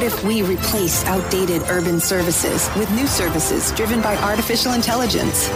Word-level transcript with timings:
What 0.00 0.14
if 0.14 0.24
we 0.24 0.40
replace 0.40 1.04
outdated 1.04 1.60
urban 1.68 2.00
services 2.00 2.70
with 2.74 2.90
new 2.92 3.06
services 3.06 3.70
driven 3.72 4.00
by 4.00 4.16
artificial 4.16 4.72
intelligence? 4.72 5.46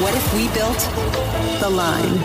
What 0.00 0.12
if 0.16 0.34
we 0.34 0.48
built 0.48 0.80
the 1.60 1.70
line? 1.70 2.18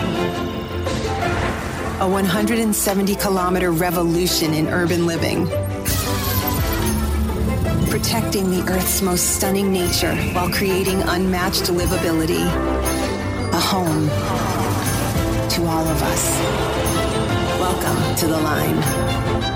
A 2.01 2.09
170 2.09 3.13
kilometer 3.13 3.69
revolution 3.69 4.55
in 4.55 4.67
urban 4.69 5.05
living. 5.05 5.45
Protecting 7.91 8.49
the 8.49 8.65
Earth's 8.67 9.03
most 9.03 9.35
stunning 9.35 9.71
nature 9.71 10.15
while 10.33 10.49
creating 10.49 10.99
unmatched 11.03 11.65
livability. 11.65 12.43
A 13.53 13.59
home 13.59 14.07
to 15.47 15.63
all 15.67 15.87
of 15.87 16.01
us. 16.01 16.39
Welcome 17.59 18.15
to 18.15 18.25
the 18.25 18.41
line. 18.41 19.54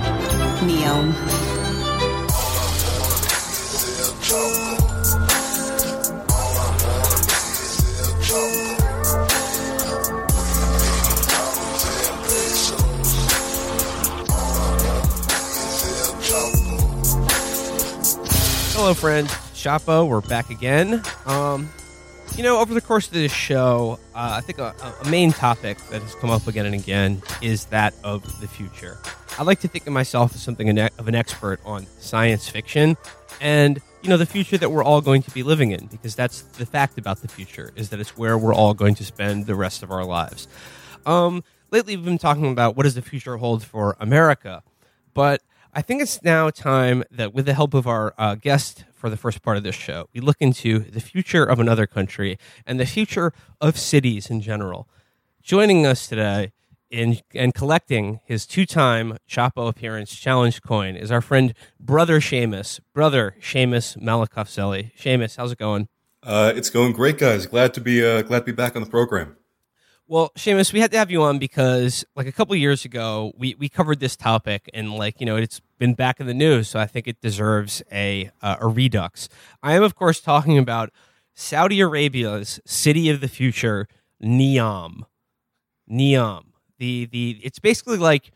Hello, 18.74 18.94
friends. 18.94 19.30
Chapo, 19.54 20.08
we're 20.10 20.20
back 20.22 20.50
again. 20.50 21.02
Um, 21.26 21.70
you 22.36 22.44
know, 22.44 22.60
over 22.60 22.74
the 22.74 22.82
course 22.82 23.08
of 23.08 23.14
this 23.14 23.32
show, 23.32 23.98
uh, 24.14 24.34
I 24.38 24.42
think 24.42 24.60
a, 24.60 24.76
a 25.04 25.10
main 25.10 25.32
topic 25.32 25.78
that 25.90 26.02
has 26.02 26.16
come 26.16 26.30
up 26.30 26.48
again 26.48 26.66
and 26.66 26.76
again 26.76 27.22
is 27.42 27.66
that 27.66 27.94
of 28.04 28.42
the 28.42 28.48
future. 28.48 28.98
I 29.38 29.44
like 29.44 29.62
to 29.62 29.68
think 29.68 29.88
of 29.88 29.94
myself 29.94 30.36
as 30.36 30.42
something 30.42 30.78
of 30.78 31.08
an 31.08 31.16
expert 31.16 31.60
on 31.64 31.86
science 32.00 32.50
fiction 32.50 32.98
and, 33.40 33.80
you 34.02 34.10
know, 34.10 34.18
the 34.18 34.26
future 34.26 34.58
that 34.58 34.70
we're 34.70 34.84
all 34.84 35.00
going 35.00 35.22
to 35.22 35.32
be 35.32 35.44
living 35.44 35.72
in, 35.72 35.88
because 35.88 36.14
that's 36.14 36.42
the 36.42 36.66
fact 36.66 36.98
about 36.98 37.22
the 37.22 37.30
future, 37.30 37.72
is 37.76 37.90
that 37.90 38.00
it's 38.02 38.18
where 38.18 38.38
we're 38.38 38.54
all 38.54 38.74
going 38.74 38.96
to 38.96 39.06
spend 39.06 39.46
the 39.46 39.56
rest 39.56 39.82
of 39.82 39.92
our 39.92 40.04
lives. 40.04 40.48
Um, 41.06 41.44
lately, 41.72 41.96
we've 41.96 42.06
been 42.06 42.18
talking 42.18 42.52
about 42.52 42.76
what 42.76 42.84
does 42.84 42.96
the 42.96 43.02
future 43.02 43.38
hold 43.38 43.64
for 43.64 43.96
America, 44.00 44.62
but 45.14 45.42
I 45.74 45.82
think 45.82 46.02
it's 46.02 46.22
now 46.22 46.50
time 46.50 47.04
that, 47.12 47.34
with 47.34 47.46
the 47.46 47.54
help 47.54 47.74
of 47.74 47.88
our 47.88 48.14
uh, 48.18 48.36
guest 48.36 48.84
for 48.94 49.10
the 49.10 49.16
first 49.18 49.42
part 49.42 49.56
of 49.56 49.64
this 49.64 49.76
show, 49.76 50.10
we 50.14 50.20
look 50.20 50.38
into 50.42 50.80
the 50.80 51.00
future 51.00 51.46
of 51.46 51.60
another 51.60 51.88
country 51.88 52.38
and 52.66 52.80
the 52.80 52.86
future 52.86 53.32
of 53.62 53.78
cities 53.78 54.30
in 54.30 54.42
general. 54.42 54.90
Joining 55.42 55.86
us 55.86 56.08
today 56.08 56.52
in 56.90 57.20
and 57.34 57.54
collecting 57.54 58.20
his 58.26 58.46
two-time 58.46 59.18
Chapo 59.30 59.68
appearance 59.70 60.16
challenge 60.16 60.62
coin 60.62 60.96
is 60.96 61.12
our 61.12 61.22
friend 61.22 61.54
Brother 61.80 62.20
Seamus. 62.20 62.80
Brother 62.94 63.36
Seamus 63.42 63.98
Malekafzali. 63.98 64.92
Seamus, 64.98 65.38
how's 65.38 65.52
it 65.52 65.58
going? 65.58 65.88
Uh, 66.24 66.52
it's 66.56 66.70
going 66.70 66.92
great, 66.92 67.18
guys. 67.18 67.46
Glad 67.46 67.74
to 67.76 67.82
be 67.82 68.06
uh, 68.06 68.22
glad 68.24 68.40
to 68.40 68.46
be 68.46 68.52
back 68.52 68.76
on 68.76 68.84
the 68.84 68.90
program. 68.90 69.38
Well, 70.08 70.32
Seamus, 70.36 70.74
we 70.74 70.80
had 70.80 70.92
to 70.92 70.98
have 70.98 71.12
you 71.12 71.22
on 71.22 71.38
because, 71.38 72.04
like, 72.16 72.26
a 72.26 72.32
couple 72.32 72.56
years 72.56 72.84
ago, 72.84 73.32
we, 73.38 73.54
we 73.60 73.70
covered 73.70 74.00
this 74.00 74.16
topic, 74.16 74.68
and 74.74 74.92
like, 74.92 75.20
you 75.20 75.26
know, 75.28 75.36
it's 75.36 75.62
been 75.78 75.94
back 75.94 76.20
in 76.20 76.26
the 76.26 76.34
news, 76.34 76.68
so 76.68 76.80
I 76.80 76.88
think 76.88 77.08
it 77.08 77.22
deserves 77.22 77.84
a 77.92 78.32
uh, 78.42 78.56
a 78.60 78.68
redux. 78.68 79.30
I 79.62 79.76
am, 79.76 79.84
of 79.84 79.94
course, 79.94 80.20
talking 80.20 80.58
about 80.58 80.90
Saudi 81.36 81.80
Arabia's 81.80 82.60
city 82.66 83.10
of 83.10 83.22
the 83.22 83.28
future, 83.28 83.88
Neom. 84.22 85.04
Neom. 85.90 86.49
The 86.80 87.06
the 87.06 87.40
it's 87.44 87.60
basically 87.60 87.98
like 87.98 88.32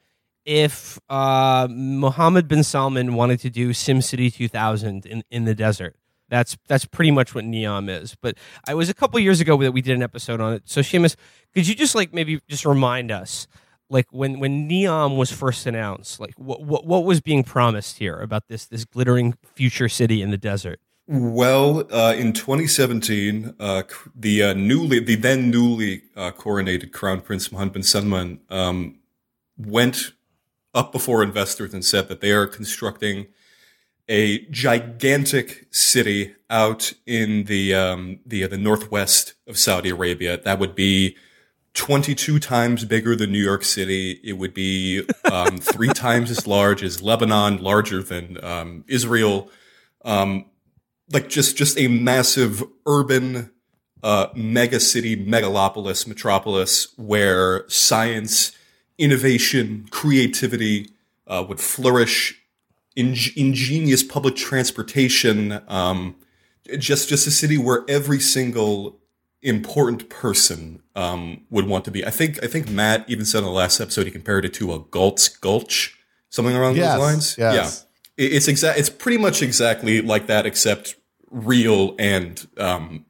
if 0.45 0.99
uh, 1.09 1.67
Mohammed 1.69 2.47
bin 2.47 2.63
Salman 2.63 3.16
wanted 3.16 3.39
to 3.41 3.49
do 3.49 3.69
SimCity 3.69 4.33
2000 4.33 5.05
in, 5.05 5.23
in 5.31 5.45
the 5.45 5.55
desert. 5.55 5.95
That's 6.30 6.58
that's 6.67 6.86
pretty 6.86 7.11
much 7.11 7.36
what 7.36 7.45
Neom 7.45 7.89
is. 7.89 8.15
But 8.15 8.37
I 8.67 8.73
was 8.73 8.89
a 8.89 8.93
couple 8.93 9.20
years 9.20 9.39
ago 9.39 9.55
that 9.58 9.71
we 9.71 9.82
did 9.82 9.95
an 9.95 10.03
episode 10.03 10.42
on 10.42 10.53
it. 10.53 10.64
So 10.65 10.82
Seamus, 10.82 11.15
could 11.53 11.67
you 11.67 11.76
just 11.76 11.95
like 11.95 12.14
maybe 12.14 12.39
just 12.48 12.65
remind 12.65 13.11
us, 13.11 13.48
like 13.89 14.08
when 14.11 14.39
when 14.39 14.67
Neom 14.67 15.17
was 15.17 15.32
first 15.32 15.67
announced, 15.67 16.20
like 16.20 16.33
what 16.37 16.64
what, 16.64 16.86
what 16.86 17.03
was 17.03 17.21
being 17.21 17.43
promised 17.43 17.99
here 17.99 18.20
about 18.20 18.48
this 18.48 18.65
this 18.65 18.83
glittering 18.83 19.36
future 19.55 19.87
city 19.89 20.21
in 20.21 20.32
the 20.32 20.37
desert? 20.37 20.80
Well, 21.05 21.80
uh, 21.91 22.14
in 22.15 22.31
2017, 22.31 23.55
uh, 23.59 23.83
the 24.15 24.43
uh, 24.43 24.53
newly 24.53 24.99
the 24.99 25.15
then 25.15 25.49
newly 25.52 26.03
uh, 26.15 26.31
coronated 26.31 26.93
Crown 26.93 27.19
Prince 27.19 27.52
Mohammed 27.52 27.73
bin 27.73 27.83
Salman 27.83 28.39
um, 28.49 28.99
went 29.58 30.14
up 30.73 30.93
before 30.93 31.21
investors 31.21 31.73
and 31.73 31.83
said 31.83 32.08
that 32.08 32.21
they 32.21 32.31
are 32.31 32.47
constructing 32.47 33.27
a 34.08 34.45
gigantic 34.45 35.67
city 35.71 36.36
out 36.49 36.93
in 37.05 37.45
the 37.45 37.73
um, 37.73 38.20
the 38.25 38.45
uh, 38.45 38.47
the 38.47 38.58
northwest 38.58 39.33
of 39.45 39.58
Saudi 39.58 39.89
Arabia. 39.89 40.37
That 40.37 40.58
would 40.58 40.73
be 40.73 41.17
22 41.73 42.39
times 42.39 42.85
bigger 42.85 43.14
than 43.14 43.33
New 43.33 43.43
York 43.43 43.65
City. 43.65 44.21
It 44.23 44.33
would 44.33 44.53
be 44.53 45.03
um, 45.30 45.58
three 45.58 45.89
times 45.93 46.31
as 46.31 46.47
large 46.47 46.81
as 46.81 47.02
Lebanon, 47.02 47.61
larger 47.61 48.02
than 48.02 48.41
um, 48.41 48.85
Israel. 48.87 49.49
Um, 50.05 50.45
like 51.14 51.30
just 51.30 51.56
just 51.56 51.80
a 51.80 51.88
massive 51.88 52.64
urban 52.86 53.52
uh, 54.04 54.28
mega 54.36 54.80
city, 54.80 55.16
megalopolis, 55.16 56.06
metropolis 56.06 56.94
where 56.98 57.68
science, 57.70 58.52
innovation, 58.98 59.88
creativity 59.92 60.90
uh, 61.28 61.46
would 61.48 61.62
flourish 61.62 62.42
in- 62.96 63.16
ingenious 63.36 64.04
public 64.04 64.36
transportation, 64.36 65.62
um, 65.68 66.16
just 66.78 67.08
just 67.08 67.28
a 67.28 67.32
city 67.32 67.58
where 67.58 67.86
every 67.88 68.20
single 68.20 69.00
important 69.42 70.10
person 70.10 70.82
um, 70.95 71.42
would 71.50 71.68
want 71.68 71.86
to 71.86 71.92
be. 71.92 72.06
I 72.06 72.10
think 72.10 72.44
I 72.44 72.48
think 72.48 72.70
Matt 72.70 73.06
even 73.10 73.26
said 73.26 73.40
in 73.40 73.45
the 73.45 73.52
last 73.52 73.80
episode 73.80 74.06
he 74.06 74.12
compared 74.12 74.45
it 74.45 74.54
to 74.56 74.74
a 74.74 74.80
Galt's 74.80 75.30
Gulch, 75.30 75.98
something 76.30 76.56
along 76.56 76.76
yes, 76.76 76.94
those 76.94 77.02
lines. 77.02 77.38
Yes. 77.38 77.86
Yeah, 78.18 78.26
it's 78.26 78.48
exact. 78.48 78.80
It's 78.80 78.90
pretty 78.90 79.18
much 79.18 79.42
exactly 79.42 80.02
like 80.02 80.28
that, 80.28 80.45
except 80.45 80.95
real 81.33 81.95
and 81.99 82.48
um, 82.58 83.05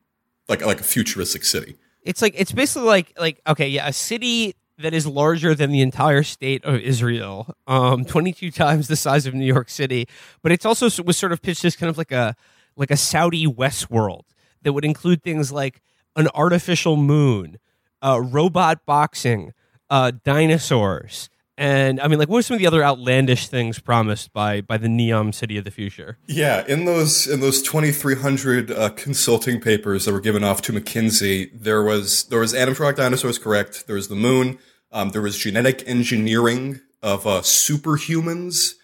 like 0.47 0.65
like 0.65 0.79
a 0.79 0.83
futuristic 0.83 1.43
city. 1.43 1.75
It's 2.01 2.21
like 2.21 2.33
it's 2.37 2.51
basically 2.51 2.87
like 2.87 3.13
like 3.19 3.41
okay, 3.47 3.67
yeah, 3.67 3.87
a 3.87 3.93
city 3.93 4.55
that 4.79 4.93
is 4.93 5.05
larger 5.05 5.53
than 5.53 5.71
the 5.71 5.81
entire 5.81 6.23
state 6.23 6.65
of 6.65 6.79
Israel, 6.79 7.55
um, 7.67 8.03
22 8.05 8.49
times 8.49 8.87
the 8.87 8.95
size 8.95 9.27
of 9.27 9.33
New 9.33 9.45
York 9.45 9.69
City. 9.69 10.07
But 10.41 10.51
it's 10.51 10.65
also 10.65 10.85
was 11.03 11.17
sort 11.17 11.31
of 11.31 11.41
pitched 11.41 11.65
as 11.65 11.75
kind 11.75 11.89
of 11.89 11.97
like 11.97 12.11
a 12.11 12.35
like 12.75 12.91
a 12.91 12.97
Saudi 12.97 13.45
Westworld 13.45 14.23
that 14.63 14.73
would 14.73 14.85
include 14.85 15.21
things 15.21 15.51
like 15.51 15.81
an 16.15 16.27
artificial 16.33 16.95
moon, 16.95 17.59
uh, 18.01 18.21
robot 18.21 18.85
boxing, 18.85 19.53
uh, 19.89 20.11
dinosaurs, 20.23 21.29
and 21.57 22.01
I 22.01 22.07
mean, 22.07 22.17
like, 22.17 22.29
what 22.29 22.39
are 22.39 22.41
some 22.41 22.55
of 22.55 22.59
the 22.59 22.67
other 22.67 22.83
outlandish 22.83 23.47
things 23.47 23.79
promised 23.79 24.33
by 24.33 24.61
by 24.61 24.77
the 24.77 24.87
Neom 24.87 25.33
City 25.33 25.57
of 25.57 25.65
the 25.65 25.71
Future? 25.71 26.17
Yeah, 26.27 26.65
in 26.67 26.85
those 26.85 27.27
in 27.27 27.41
those 27.41 27.61
twenty 27.61 27.91
three 27.91 28.15
hundred 28.15 28.71
uh, 28.71 28.89
consulting 28.89 29.61
papers 29.61 30.05
that 30.05 30.13
were 30.13 30.19
given 30.19 30.43
off 30.43 30.61
to 30.63 30.73
McKinsey, 30.73 31.51
there 31.53 31.83
was 31.83 32.23
there 32.25 32.39
was 32.39 32.53
animatronic 32.53 32.95
dinosaurs, 32.95 33.37
correct? 33.37 33.85
There 33.85 33.95
was 33.95 34.07
the 34.07 34.15
moon. 34.15 34.57
Um, 34.91 35.09
there 35.09 35.21
was 35.21 35.37
genetic 35.37 35.83
engineering 35.87 36.81
of 37.01 37.27
uh, 37.27 37.41
superhumans. 37.41 38.75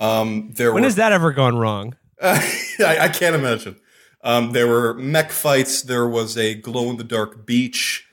Um, 0.00 0.52
there 0.54 0.72
when 0.72 0.82
were, 0.82 0.86
has 0.86 0.96
that 0.96 1.12
ever 1.12 1.32
gone 1.32 1.58
wrong? 1.58 1.96
Uh, 2.20 2.40
I, 2.80 2.98
I, 3.00 3.08
can't 3.08 3.36
imagine. 3.36 3.78
Um, 4.22 4.52
there 4.52 4.66
were 4.66 4.94
mech 4.94 5.30
fights. 5.30 5.82
There 5.82 6.08
was 6.08 6.36
a 6.38 6.54
glow 6.54 6.90
in 6.90 6.96
the 6.96 7.04
dark 7.04 7.46
beach. 7.46 8.06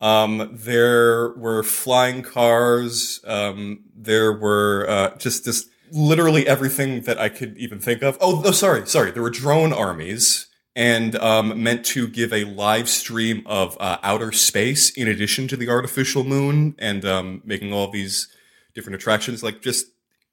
Um, 0.00 0.50
there 0.52 1.30
were 1.34 1.62
flying 1.62 2.22
cars. 2.22 3.20
Um, 3.24 3.80
there 3.96 4.32
were 4.32 4.86
uh, 4.88 5.16
just 5.16 5.44
just 5.44 5.68
literally 5.90 6.46
everything 6.46 7.02
that 7.02 7.18
I 7.18 7.28
could 7.28 7.56
even 7.58 7.80
think 7.80 8.02
of. 8.02 8.16
Oh, 8.20 8.42
oh 8.44 8.52
sorry, 8.52 8.86
sorry. 8.86 9.10
There 9.10 9.22
were 9.22 9.30
drone 9.30 9.72
armies 9.72 10.46
and 10.76 11.16
um, 11.16 11.60
meant 11.60 11.84
to 11.84 12.06
give 12.06 12.32
a 12.32 12.44
live 12.44 12.88
stream 12.88 13.42
of 13.46 13.76
uh, 13.80 13.98
outer 14.02 14.30
space 14.30 14.90
in 14.90 15.08
addition 15.08 15.48
to 15.48 15.56
the 15.56 15.68
artificial 15.68 16.22
moon 16.22 16.76
and 16.78 17.04
um, 17.04 17.42
making 17.44 17.72
all 17.72 17.90
these 17.90 18.28
different 18.74 18.94
attractions. 18.94 19.42
Like 19.42 19.60
just 19.60 19.86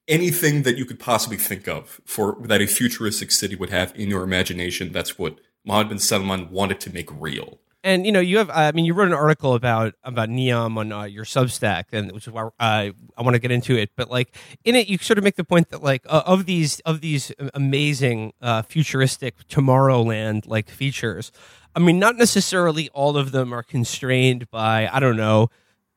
anything 0.08 0.62
that 0.62 0.78
you 0.78 0.86
could 0.86 1.00
possibly 1.00 1.38
think 1.38 1.68
of 1.68 2.00
for 2.06 2.38
that 2.42 2.62
a 2.62 2.68
futuristic 2.68 3.32
city 3.32 3.56
would 3.56 3.72
have 3.72 3.92
in 3.96 4.10
your 4.10 4.22
imagination. 4.22 4.92
That's 4.92 5.18
what 5.18 5.40
Mohammed 5.66 5.90
bin 5.90 6.00
Salman 6.00 6.52
wanted 6.52 6.80
to 6.82 6.94
make 6.94 7.10
real 7.12 7.60
and 7.86 8.06
you 8.06 8.12
know 8.12 8.20
you 8.20 8.38
have 8.38 8.50
i 8.50 8.72
mean 8.74 8.84
you 8.84 8.94
wrote 8.94 9.08
an 9.08 9.14
article 9.14 9.54
about 9.54 9.94
about 10.04 10.28
neom 10.28 10.78
on 10.78 10.92
uh, 10.92 11.04
your 11.04 11.24
substack 11.24 11.86
and 11.94 12.12
which 12.12 12.28
is 12.28 12.34
why 12.34 12.44
uh, 12.44 12.50
i 12.60 12.94
want 13.20 13.36
to 13.36 13.40
get 13.40 13.52
into 13.52 13.78
it. 13.78 13.92
But 13.96 14.12
like 14.12 14.36
in 14.66 14.76
it 14.76 14.90
you 14.90 14.98
sort 14.98 15.18
of 15.18 15.24
make 15.24 15.36
the 15.38 15.46
point 15.46 15.70
that 15.70 15.82
like 15.82 16.04
uh, 16.08 16.24
of 16.26 16.46
these 16.46 16.82
of 16.82 17.00
these 17.00 17.32
amazing 17.54 18.34
uh, 18.42 18.64
futuristic 18.64 19.48
tomorrowland 19.48 20.48
like 20.48 20.70
features 20.70 21.32
i 21.76 21.80
mean 21.80 22.00
not 22.00 22.18
necessarily 22.18 22.90
all 22.90 23.16
of 23.16 23.32
them 23.32 23.54
are 23.54 23.64
constrained 23.64 24.50
by 24.52 24.90
i 24.92 25.00
don't 25.00 25.18
know 25.18 25.50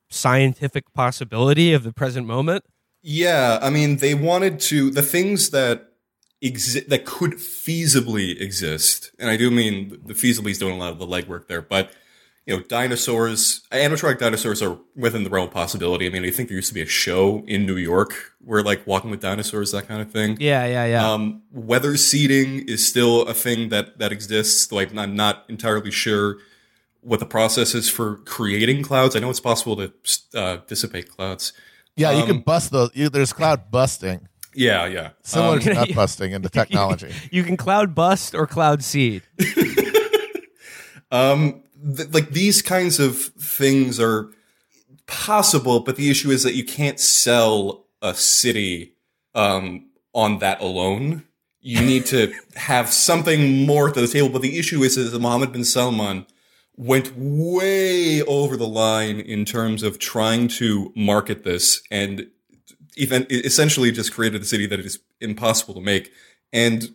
scientific 0.08 0.93
possibility 0.93 1.73
of 1.73 1.82
the 1.82 1.93
present 1.93 2.26
moment. 2.26 2.64
Yeah, 3.02 3.58
I 3.62 3.70
mean, 3.70 3.96
they 3.99 4.14
wanted 4.14 4.61
to 4.61 4.90
the 4.90 5.02
things 5.02 5.50
that 5.50 5.88
exist 6.40 6.88
that 6.88 7.05
could 7.05 7.32
feasibly 7.35 8.40
exist, 8.40 9.12
and 9.19 9.29
I 9.31 9.37
do 9.37 9.50
mean 9.50 9.99
the 10.05 10.14
feasibly 10.14 10.50
is 10.50 10.58
doing 10.58 10.75
a 10.75 10.79
lot 10.79 10.93
of 10.93 10.99
the 10.99 11.06
legwork 11.06 11.46
there, 11.49 11.62
but 11.62 11.90
you 12.46 12.56
know, 12.56 12.62
dinosaurs, 12.62 13.62
animatronic 13.70 14.19
dinosaurs 14.19 14.62
are 14.62 14.79
within 14.96 15.23
the 15.23 15.29
realm 15.29 15.49
of 15.49 15.52
possibility. 15.52 16.06
I 16.06 16.08
mean, 16.08 16.25
I 16.25 16.31
think 16.31 16.49
there 16.49 16.56
used 16.56 16.69
to 16.69 16.75
be 16.75 16.81
a 16.81 16.87
show 16.87 17.44
in 17.46 17.67
New 17.67 17.76
York 17.76 18.14
where 18.43 18.62
like 18.62 18.87
walking 18.87 19.11
with 19.11 19.20
dinosaurs, 19.20 19.70
that 19.73 19.87
kind 19.87 20.00
of 20.00 20.11
thing. 20.11 20.38
Yeah, 20.40 20.64
yeah, 20.64 20.87
yeah. 20.87 21.12
Um, 21.12 21.43
weather 21.52 21.99
seeding 21.99 22.67
is 22.67 22.88
still 22.88 23.26
a 23.29 23.35
thing 23.35 23.69
that 23.69 23.99
that 23.99 24.12
exists, 24.12 24.67
though 24.67 24.79
I'm 24.79 25.14
not 25.14 25.44
entirely 25.50 25.90
sure 25.90 26.38
what 27.02 27.20
the 27.20 27.26
process 27.26 27.75
is 27.75 27.90
for 27.90 28.17
creating 28.25 28.82
clouds. 28.82 29.14
I 29.14 29.19
know 29.19 29.29
it's 29.29 29.40
possible 29.40 29.76
to 29.76 29.93
uh, 30.35 30.58
dissipate 30.67 31.11
clouds. 31.11 31.52
Yeah, 31.96 32.12
you 32.12 32.23
Um, 32.23 32.29
can 32.29 32.40
bust 32.40 32.70
those. 32.70 32.90
You, 32.94 33.11
there's 33.11 33.35
cloud 33.35 33.70
busting, 33.70 34.26
Yeah, 34.58 34.87
yeah. 34.87 35.10
similar 35.22 35.55
Um, 35.55 35.60
to 35.60 35.75
nut 35.75 35.90
busting 35.94 36.32
into 36.32 36.49
technology. 36.60 37.12
you 37.31 37.44
can 37.44 37.56
cloud 37.56 37.94
bust 37.94 38.34
or 38.34 38.46
cloud 38.46 38.82
seed. 38.82 39.22
Um, 41.10 41.62
th- 41.96 42.12
like 42.12 42.31
these 42.31 42.60
kinds 42.60 43.00
of 43.00 43.16
things 43.16 43.99
are 43.99 44.28
possible, 45.06 45.81
but 45.81 45.96
the 45.96 46.10
issue 46.10 46.31
is 46.31 46.43
that 46.43 46.55
you 46.55 46.64
can't 46.64 47.00
sell 47.00 47.87
a 48.02 48.14
city 48.14 48.94
um, 49.34 49.87
on 50.12 50.38
that 50.40 50.61
alone. 50.61 51.25
You 51.61 51.81
need 51.81 52.06
to 52.06 52.32
have 52.56 52.90
something 52.93 53.66
more 53.66 53.90
to 53.90 54.00
the 54.00 54.06
table. 54.08 54.28
But 54.28 54.43
the 54.43 54.58
issue 54.58 54.82
is, 54.82 54.96
is 54.96 55.12
that 55.12 55.19
Mohammed 55.19 55.52
bin 55.52 55.64
Salman 55.64 56.26
went 56.76 57.12
way 57.16 58.22
over 58.22 58.56
the 58.56 58.69
line 58.69 59.19
in 59.19 59.44
terms 59.44 59.82
of 59.82 59.99
trying 59.99 60.49
to 60.49 60.93
market 60.94 61.43
this 61.44 61.82
and 61.90 62.20
even 62.20 62.28
essentially 62.99 63.93
just 63.93 64.12
created 64.12 64.43
a 64.43 64.45
city 64.45 64.67
that 64.67 64.81
is 64.81 64.99
impossible 65.21 65.75
to 65.75 65.81
make. 65.81 66.12
And 66.53 66.95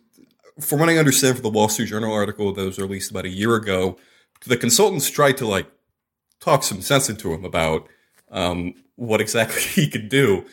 from 0.60 0.80
what 0.80 0.90
I 0.90 0.98
understand 0.98 1.36
from 1.36 1.44
the 1.44 1.50
Wall 1.50 1.70
Street 1.70 1.88
Journal 1.88 2.14
article 2.14 2.54
that 2.54 2.66
was 2.66 2.78
released 2.78 3.12
about 3.12 3.26
a 3.26 3.30
year 3.30 3.56
ago, 3.56 3.98
the 4.46 4.58
consultants 4.58 5.10
tried 5.10 5.38
to 5.38 5.48
like 5.48 5.68
talk 6.40 6.64
some 6.64 6.82
sense 6.82 7.10
into 7.10 7.34
him 7.34 7.46
about 7.46 7.88
um, 8.32 8.74
what 8.96 9.22
exactly 9.22 9.62
he 9.62 9.90
could 9.90 10.10
do. 10.10 10.46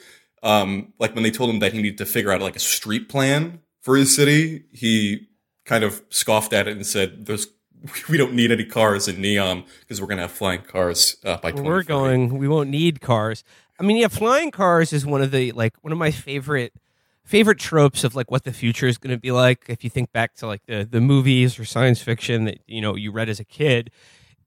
Um, 0.42 0.92
like 0.98 1.14
when 1.14 1.22
they 1.22 1.30
told 1.30 1.50
him 1.50 1.58
that 1.58 1.72
he 1.72 1.82
needed 1.82 1.98
to 1.98 2.06
figure 2.06 2.32
out 2.32 2.40
like 2.40 2.56
a 2.56 2.60
street 2.60 3.08
plan 3.08 3.60
for 3.82 3.96
his 3.96 4.14
city, 4.14 4.64
he 4.72 5.28
kind 5.66 5.84
of 5.84 6.02
scoffed 6.08 6.54
at 6.54 6.66
it 6.66 6.76
and 6.76 6.86
said, 6.86 7.26
"There's 7.26 7.46
we 8.08 8.16
don't 8.16 8.34
need 8.34 8.50
any 8.50 8.64
cars 8.64 9.08
in 9.08 9.16
Neom 9.16 9.64
because 9.80 10.00
we're 10.00 10.06
going 10.06 10.18
to 10.18 10.22
have 10.22 10.32
flying 10.32 10.62
cars 10.62 11.16
uh, 11.24 11.36
by 11.38 11.52
Where 11.52 11.64
we're 11.64 11.82
going, 11.82 12.38
we 12.38 12.48
won't 12.48 12.70
need 12.70 13.00
cars. 13.00 13.44
I 13.80 13.82
mean, 13.82 13.96
yeah, 13.96 14.08
flying 14.08 14.50
cars 14.50 14.92
is 14.92 15.06
one 15.06 15.22
of 15.22 15.30
the 15.30 15.52
like 15.52 15.74
one 15.80 15.90
of 15.92 15.98
my 15.98 16.10
favorite 16.10 16.74
favorite 17.24 17.58
tropes 17.58 18.04
of 18.04 18.14
like 18.14 18.30
what 18.30 18.44
the 18.44 18.52
future 18.52 18.86
is 18.86 18.98
going 18.98 19.14
to 19.14 19.20
be 19.20 19.32
like. 19.32 19.64
If 19.68 19.82
you 19.84 19.88
think 19.90 20.12
back 20.12 20.34
to 20.36 20.46
like 20.46 20.66
the 20.66 20.86
the 20.88 21.00
movies 21.00 21.58
or 21.58 21.64
science 21.64 22.02
fiction 22.02 22.44
that 22.44 22.58
you 22.66 22.82
know 22.82 22.94
you 22.94 23.10
read 23.10 23.30
as 23.30 23.40
a 23.40 23.44
kid, 23.44 23.90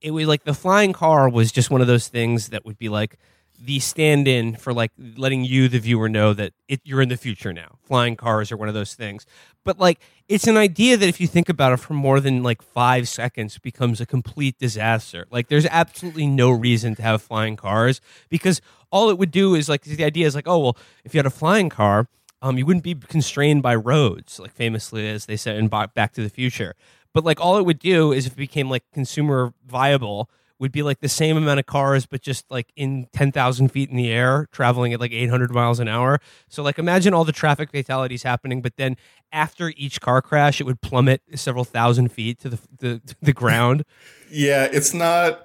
it 0.02 0.12
was 0.12 0.28
like 0.28 0.44
the 0.44 0.54
flying 0.54 0.94
car 0.94 1.28
was 1.28 1.52
just 1.52 1.72
one 1.72 1.82
of 1.82 1.88
those 1.88 2.08
things 2.08 2.50
that 2.50 2.64
would 2.64 2.78
be 2.78 2.90
like 2.90 3.18
the 3.66 3.80
stand-in 3.80 4.58
for 4.58 4.74
like 4.74 4.92
letting 5.16 5.46
you 5.46 5.70
the 5.70 5.80
viewer 5.80 6.10
know 6.10 6.34
that 6.34 6.52
it, 6.68 6.82
you're 6.84 7.02
in 7.02 7.08
the 7.08 7.16
future 7.16 7.54
now. 7.54 7.78
Flying 7.82 8.18
cars 8.18 8.52
are 8.52 8.58
one 8.58 8.68
of 8.68 8.74
those 8.74 8.94
things. 8.94 9.26
But 9.64 9.80
like 9.80 10.02
it's 10.28 10.48
an 10.48 10.58
idea 10.58 10.98
that 10.98 11.08
if 11.08 11.22
you 11.22 11.28
think 11.28 11.48
about 11.48 11.72
it 11.72 11.78
for 11.78 11.94
more 11.94 12.20
than 12.20 12.44
like 12.44 12.62
five 12.62 13.08
seconds 13.08 13.58
becomes 13.60 14.02
a 14.02 14.06
complete 14.06 14.58
disaster. 14.60 15.28
Like 15.32 15.48
there's 15.48 15.66
absolutely 15.68 16.28
no 16.28 16.52
reason 16.52 16.94
to 16.96 17.02
have 17.04 17.22
flying 17.22 17.56
cars 17.56 18.02
because 18.28 18.60
all 18.92 19.10
it 19.10 19.18
would 19.18 19.32
do 19.32 19.56
is 19.56 19.70
like 19.70 19.84
the 19.84 20.04
idea 20.04 20.28
is 20.28 20.36
like 20.36 20.48
oh 20.48 20.60
well 20.60 20.78
if 21.06 21.14
you 21.14 21.20
had 21.20 21.26
a 21.26 21.32
flying 21.32 21.70
car 21.70 22.08
um, 22.42 22.58
you 22.58 22.66
wouldn't 22.66 22.84
be 22.84 22.96
constrained 22.96 23.64
by 23.64 23.76
roads 23.76 24.40
like 24.40 24.52
famously 24.52 25.08
as 25.08 25.26
they 25.26 25.38
said 25.38 25.56
in 25.56 25.70
Ba- 25.70 25.90
back 25.94 26.12
to 26.14 26.22
the 26.22 26.30
future. 26.30 26.76
But 27.14 27.24
like 27.24 27.40
all 27.40 27.58
it 27.58 27.66
would 27.66 27.80
do 27.80 28.12
is 28.12 28.26
if 28.26 28.34
it 28.34 28.38
became 28.38 28.70
like 28.70 28.84
consumer 28.92 29.54
viable 29.66 30.30
would 30.60 30.72
be 30.72 30.82
like 30.84 31.00
the 31.02 31.10
same 31.10 31.36
amount 31.36 31.60
of 31.60 31.66
cars, 31.66 32.06
but 32.06 32.22
just 32.22 32.50
like 32.50 32.72
in 32.76 33.08
10,000 33.14 33.70
feet 33.70 33.90
in 33.90 33.98
the 33.98 34.10
air, 34.12 34.48
traveling 34.52 34.94
at 34.94 35.00
like 35.00 35.12
800 35.12 35.52
miles 35.52 35.80
an 35.80 35.88
hour. 35.88 36.20
So, 36.48 36.64
like, 36.64 36.78
imagine 36.80 37.14
all 37.14 37.26
the 37.26 37.32
traffic 37.32 37.72
fatalities 37.72 38.24
happening, 38.24 38.62
but 38.62 38.78
then 38.78 38.96
after 39.32 39.74
each 39.76 40.00
car 40.00 40.22
crash, 40.22 40.62
it 40.62 40.66
would 40.66 40.80
plummet 40.82 41.22
several 41.36 41.64
thousand 41.66 42.12
feet 42.12 42.40
to 42.42 42.50
the, 42.50 42.60
the, 42.80 43.02
the 43.22 43.34
ground. 43.34 43.84
Yeah, 44.36 44.68
it's 44.72 44.94
not. 44.96 45.42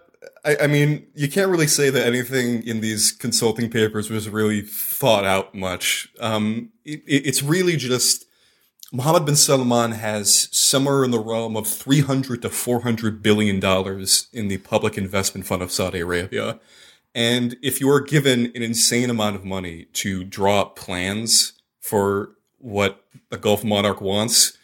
I, 0.46 0.56
I 0.62 0.66
mean, 0.66 1.06
you 1.14 1.28
can't 1.28 1.50
really 1.50 1.66
say 1.66 1.90
that 1.90 2.06
anything 2.06 2.66
in 2.66 2.80
these 2.80 3.12
consulting 3.12 3.68
papers 3.70 4.08
was 4.08 4.30
really 4.30 4.62
thought 4.62 5.24
out 5.26 5.54
much. 5.54 6.08
Um, 6.20 6.70
it- 6.86 7.02
it's 7.06 7.42
really 7.42 7.76
just 7.76 8.24
Mohammed 8.92 9.26
bin 9.26 9.36
Salman 9.36 9.92
has 9.92 10.48
somewhere 10.50 11.04
in 11.04 11.10
the 11.10 11.18
realm 11.18 11.56
of 11.56 11.66
300 11.66 12.40
to 12.42 12.48
400 12.48 13.22
billion 13.22 13.60
dollars 13.60 14.28
in 14.32 14.48
the 14.48 14.58
public 14.58 14.96
investment 14.96 15.46
fund 15.46 15.60
of 15.62 15.70
Saudi 15.70 16.00
Arabia. 16.00 16.58
And 17.14 17.56
if 17.62 17.80
you 17.80 17.90
are 17.90 18.00
given 18.00 18.46
an 18.54 18.62
insane 18.62 19.10
amount 19.10 19.36
of 19.36 19.44
money 19.44 19.86
to 19.94 20.24
draw 20.24 20.62
up 20.62 20.76
plans 20.76 21.52
for 21.80 22.30
what 22.58 23.04
a 23.30 23.36
Gulf 23.36 23.62
monarch 23.62 24.00
wants, 24.00 24.56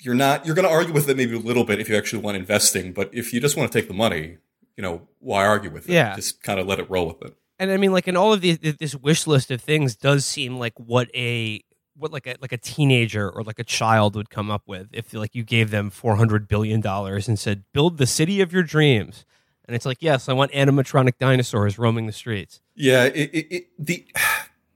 you're 0.00 0.14
not 0.14 0.44
you're 0.44 0.54
going 0.56 0.66
to 0.66 0.72
argue 0.72 0.92
with 0.92 1.08
it 1.08 1.16
maybe 1.16 1.36
a 1.36 1.38
little 1.38 1.64
bit 1.64 1.78
if 1.80 1.88
you 1.88 1.96
actually 1.96 2.20
want 2.22 2.36
investing 2.36 2.92
but 2.92 3.08
if 3.14 3.32
you 3.32 3.40
just 3.40 3.56
want 3.56 3.70
to 3.70 3.78
take 3.78 3.88
the 3.88 3.94
money 3.94 4.36
you 4.76 4.82
know 4.82 5.00
why 5.20 5.46
argue 5.46 5.70
with 5.70 5.88
it 5.88 5.92
Yeah. 5.92 6.14
just 6.14 6.42
kind 6.42 6.60
of 6.60 6.66
let 6.66 6.78
it 6.78 6.90
roll 6.90 7.06
with 7.06 7.22
it 7.22 7.34
And 7.58 7.70
I 7.70 7.76
mean, 7.78 7.92
like, 7.92 8.06
in 8.08 8.16
all 8.16 8.32
of 8.32 8.40
the, 8.42 8.56
this 8.56 8.94
wish 8.96 9.26
list 9.26 9.50
of 9.50 9.62
things 9.62 9.94
does 9.96 10.26
seem 10.26 10.58
like 10.58 10.78
what 10.78 11.08
a 11.14 11.62
what 11.96 12.12
like 12.12 12.26
a 12.26 12.36
like 12.40 12.52
a 12.52 12.58
teenager 12.58 13.30
or 13.30 13.42
like 13.42 13.58
a 13.58 13.64
child 13.64 14.16
would 14.16 14.30
come 14.30 14.50
up 14.50 14.62
with 14.66 14.88
if 14.92 15.12
like 15.12 15.34
you 15.34 15.42
gave 15.44 15.70
them 15.70 15.90
400 15.90 16.48
billion 16.48 16.80
dollars 16.80 17.28
and 17.28 17.38
said 17.38 17.64
build 17.72 17.98
the 17.98 18.06
city 18.06 18.40
of 18.40 18.52
your 18.52 18.62
dreams. 18.62 19.24
And 19.66 19.74
it's 19.74 19.86
like 19.86 19.98
yes 20.00 20.28
i 20.28 20.32
want 20.32 20.52
animatronic 20.52 21.18
dinosaurs 21.18 21.78
roaming 21.78 22.06
the 22.06 22.12
streets. 22.12 22.60
Yeah 22.74 23.04
it, 23.04 23.30
it, 23.32 23.54
it, 23.54 23.66
the 23.78 24.06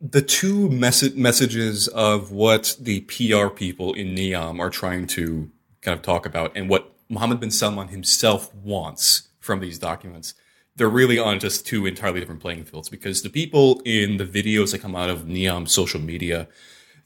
the 0.00 0.22
two 0.22 0.68
mess- 0.70 1.14
messages 1.14 1.88
of 1.88 2.30
what 2.30 2.76
the 2.80 3.00
PR 3.00 3.48
people 3.48 3.92
in 3.94 4.14
Neom 4.14 4.60
are 4.60 4.70
trying 4.70 5.06
to 5.08 5.50
kind 5.82 5.96
of 5.96 6.02
talk 6.02 6.24
about 6.24 6.52
and 6.56 6.68
what 6.68 6.94
Mohammed 7.08 7.40
bin 7.40 7.50
Salman 7.50 7.88
himself 7.88 8.54
wants 8.54 9.28
from 9.40 9.60
these 9.60 9.78
documents 9.78 10.34
they're 10.78 10.88
really 10.88 11.18
on 11.18 11.40
just 11.40 11.66
two 11.66 11.86
entirely 11.86 12.20
different 12.20 12.40
playing 12.40 12.64
fields 12.64 12.88
because 12.88 13.22
the 13.22 13.28
people 13.28 13.82
in 13.84 14.16
the 14.16 14.24
videos 14.24 14.70
that 14.70 14.78
come 14.78 14.94
out 14.94 15.10
of 15.10 15.24
Neom 15.24 15.68
social 15.68 16.00
media 16.00 16.46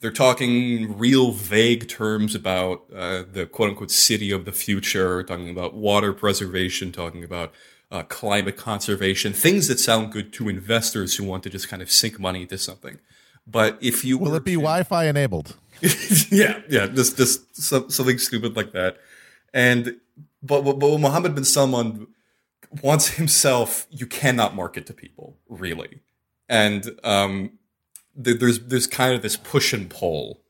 they're 0.03 0.11
talking 0.11 0.99
real 0.99 1.31
vague 1.31 1.89
terms 1.89 2.35
about 2.35 2.83
uh, 2.95 3.23
the 3.33 3.47
quote 3.47 3.71
unquote 3.71 3.91
city 3.91 4.31
of 4.33 4.45
the 4.45 4.53
future, 4.53 5.23
talking 5.23 5.49
about 5.49 5.75
water 5.75 6.13
preservation, 6.13 6.91
talking 6.93 7.23
about 7.25 7.53
uh, 7.91 8.03
climate 8.03 8.57
conservation, 8.57 9.33
things 9.33 9.69
that 9.69 9.79
sound 9.79 10.13
good 10.13 10.33
to 10.35 10.49
investors 10.49 11.17
who 11.17 11.25
want 11.25 11.43
to 11.45 11.51
just 11.51 11.69
kind 11.69 11.81
of 11.81 11.91
sink 11.91 12.19
money 12.19 12.43
into 12.43 12.59
something. 12.59 12.99
But 13.47 13.79
if 13.81 14.05
you 14.05 14.19
Will 14.19 14.35
it 14.35 14.45
be 14.45 14.53
to- 14.53 14.59
Wi-Fi 14.61 15.05
enabled? 15.07 15.57
yeah, 16.31 16.61
yeah, 16.69 16.87
just 16.89 17.17
just 17.17 17.57
some, 17.57 17.89
something 17.89 18.19
stupid 18.19 18.57
like 18.57 18.73
that. 18.73 18.99
And 19.55 19.97
but 20.43 20.63
but 20.63 20.79
what 20.79 21.01
Mohammed 21.01 21.35
bin 21.37 21.45
Salman 21.45 22.09
wants 22.83 23.09
himself, 23.09 23.87
you 23.91 24.07
cannot 24.07 24.55
market 24.57 24.87
to 24.87 24.93
people 24.93 25.37
really. 25.49 26.01
And 26.49 26.99
um, 27.05 27.53
there's 28.15 28.61
there's 28.61 28.87
kind 28.87 29.15
of 29.15 29.23
this 29.23 29.37
push 29.37 29.73
and 29.73 29.89
pull, 29.89 30.41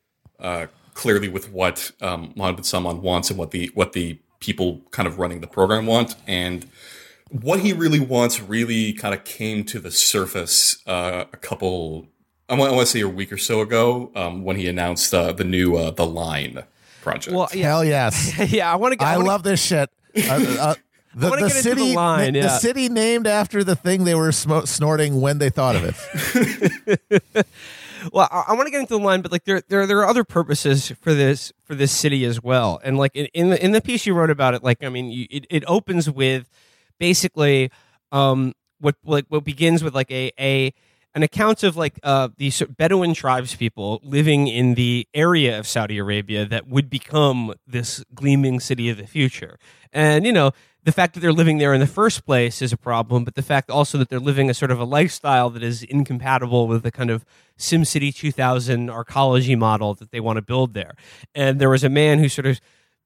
uh, 0.41 0.67
clearly 0.95 1.29
with 1.29 1.51
what 1.51 1.93
um, 2.01 2.33
Mohammed 2.37 2.67
Salman 2.67 3.03
wants 3.03 3.31
and 3.31 3.39
what 3.39 3.51
the 3.51 3.71
what 3.75 3.93
the 3.93 4.19
people 4.41 4.83
kind 4.91 5.07
of 5.07 5.19
running 5.19 5.41
the 5.41 5.47
program 5.47 5.87
want 5.87 6.17
and 6.27 6.67
what 7.31 7.61
he 7.61 7.73
really 7.73 8.01
wants 8.01 8.41
really 8.43 8.93
kind 8.93 9.15
of 9.15 9.25
came 9.25 9.65
to 9.65 9.79
the 9.79 9.91
surface 9.91 10.83
uh, 10.87 11.25
a 11.33 11.37
couple 11.37 12.09
I 12.49 12.55
want, 12.55 12.73
I 12.73 12.75
want 12.75 12.87
to 12.87 12.93
say 12.93 13.01
a 13.01 13.09
week 13.09 13.33
or 13.33 13.39
so 13.39 13.61
ago 13.61 14.11
um, 14.17 14.43
when 14.43 14.57
he 14.57 14.69
announced 14.69 15.15
uh, 15.15 15.33
the 15.33 15.45
new 15.45 15.77
uh, 15.77 15.93
the 15.93 16.05
line 16.05 16.65
project. 17.03 17.35
well 17.35 17.49
yeah 17.55 17.69
Hell 17.69 17.85
yes. 17.85 18.37
yeah 18.53 18.71
i 18.71 18.77
want 18.77 18.99
to 18.99 19.05
I 19.05 19.17
wanna, 19.17 19.29
love 19.29 19.43
this 19.45 19.63
shit. 19.63 19.89
Uh, 20.17 20.57
uh, 20.59 20.75
the, 21.15 21.31
the 21.31 21.37
get 21.37 21.43
into 21.43 21.55
the 21.55 21.63
city, 21.63 21.95
line, 21.95 22.33
the, 22.35 22.41
yeah. 22.41 22.59
city 22.59 22.89
named 22.89 23.27
after 23.27 23.63
the 23.65 23.77
thing 23.77 24.05
they 24.05 24.15
were 24.15 24.31
smo- 24.31 24.67
snorting 24.67 25.21
when 25.21 25.39
they 25.39 25.51
thought 25.51 25.77
of 25.77 25.85
it. 25.85 27.47
well 28.13 28.29
i, 28.31 28.47
I 28.49 28.53
want 28.55 28.67
to 28.67 28.71
get 28.71 28.81
into 28.81 28.97
the 28.97 29.03
line 29.03 29.23
but 29.23 29.31
like 29.31 29.45
there, 29.45 29.63
there 29.69 29.87
there 29.87 29.99
are 29.99 30.07
other 30.07 30.25
purposes 30.25 30.91
for 31.01 31.15
this 31.15 31.53
for 31.63 31.75
this 31.75 31.93
city 31.93 32.25
as 32.25 32.43
well 32.43 32.81
and 32.83 32.99
like 32.99 33.15
in, 33.15 33.27
in 33.27 33.51
the 33.51 33.65
in 33.65 33.73
the 33.73 33.81
piece 33.81 34.07
you 34.07 34.15
wrote 34.15 34.31
about 34.31 34.55
it 34.55 34.65
like 34.65 34.83
i 34.83 34.89
mean 34.89 35.11
you, 35.11 35.27
it, 35.31 35.47
it 35.51 35.65
opens 35.67 36.11
with 36.11 36.51
basically 36.99 37.71
um 38.11 38.55
what 38.81 38.97
like 39.05 39.27
what 39.29 39.45
begins 39.45 39.85
with 39.85 39.95
like 39.95 40.11
a 40.11 40.33
a 40.41 40.75
an 41.15 41.23
account 41.23 41.63
of 41.63 41.77
like 41.77 41.99
uh, 42.03 42.29
these 42.39 42.63
Bedouin 42.63 43.13
tribes 43.15 43.55
people 43.55 44.01
living 44.03 44.49
in 44.49 44.75
the 44.75 45.07
area 45.13 45.59
of 45.59 45.67
Saudi 45.67 45.99
Arabia 45.99 46.47
that 46.47 46.67
would 46.69 46.89
become 46.89 47.53
this 47.67 48.03
gleaming 48.15 48.61
city 48.61 48.89
of 48.89 48.97
the 48.97 49.07
future. 49.07 49.59
And 49.93 50.25
you 50.25 50.33
know, 50.33 50.53
the 50.85 50.93
fact 50.93 51.15
that 51.15 51.21
they're 51.21 51.33
living 51.33 51.59
there 51.59 51.73
in 51.73 51.81
the 51.81 51.87
first 51.87 52.27
place 52.27 52.61
is 52.61 52.73
a 52.73 52.77
problem, 52.77 53.25
but 53.25 53.35
the 53.35 53.43
fact 53.43 53.71
also 53.71 53.99
that 53.99 54.09
they're 54.09 54.19
living 54.19 54.51
a 54.51 54.55
sort 54.55 54.71
of 54.71 54.81
a 54.81 54.85
lifestyle 54.85 55.49
that 55.51 55.63
is 55.63 55.83
incompatible 55.85 56.67
with 56.67 56.83
the 56.83 56.91
kind 56.91 57.11
of 57.11 57.25
SimCity 57.59 58.15
2000 58.15 58.89
arcology 58.89 59.57
model 59.57 59.95
that 59.95 60.11
they 60.11 60.21
want 60.21 60.39
to 60.39 60.43
build 60.43 60.75
there. 60.75 60.95
And 61.35 61.61
there 61.61 61.71
was 61.71 61.85
a 61.85 61.89
man 61.89 62.19
who 62.19 62.29
sort 62.29 62.47
of 62.47 62.61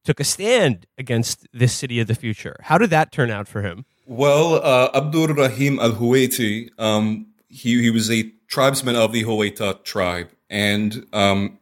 took 0.05 0.21
a 0.21 0.25
stand 0.25 0.87
against 0.97 1.47
this 1.53 1.75
city 1.75 2.01
of 2.01 2.07
the 2.07 2.15
future. 2.15 2.57
How 2.63 2.79
did 2.79 2.91
that 2.91 3.13
turn 3.13 3.31
out 3.31 3.49
for 3.49 3.63
him? 3.63 3.85
Well, 4.07 4.55
uh, 4.55 4.91
Abdur 4.95 5.35
Rahim 5.35 5.79
Al 5.81 5.93
Huwaiti, 5.93 6.71
um, 6.79 7.27
he, 7.49 7.83
he 7.83 7.91
was 7.91 8.11
a 8.11 8.31
tribesman 8.49 8.97
of 8.97 9.13
the 9.13 9.25
Huwaita 9.25 9.83
tribe. 9.85 10.31
And 10.49 11.07
um, 11.13 11.59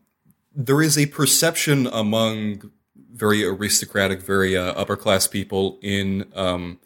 there 0.54 0.83
is 0.83 0.99
a 0.99 1.06
perception 1.06 1.87
among 1.87 2.71
very 3.14 3.44
aristocratic, 3.44 4.21
very 4.21 4.56
uh, 4.56 4.73
upper 4.73 4.97
class 4.97 5.26
people 5.28 5.78
in 5.80 6.26
um, 6.35 6.80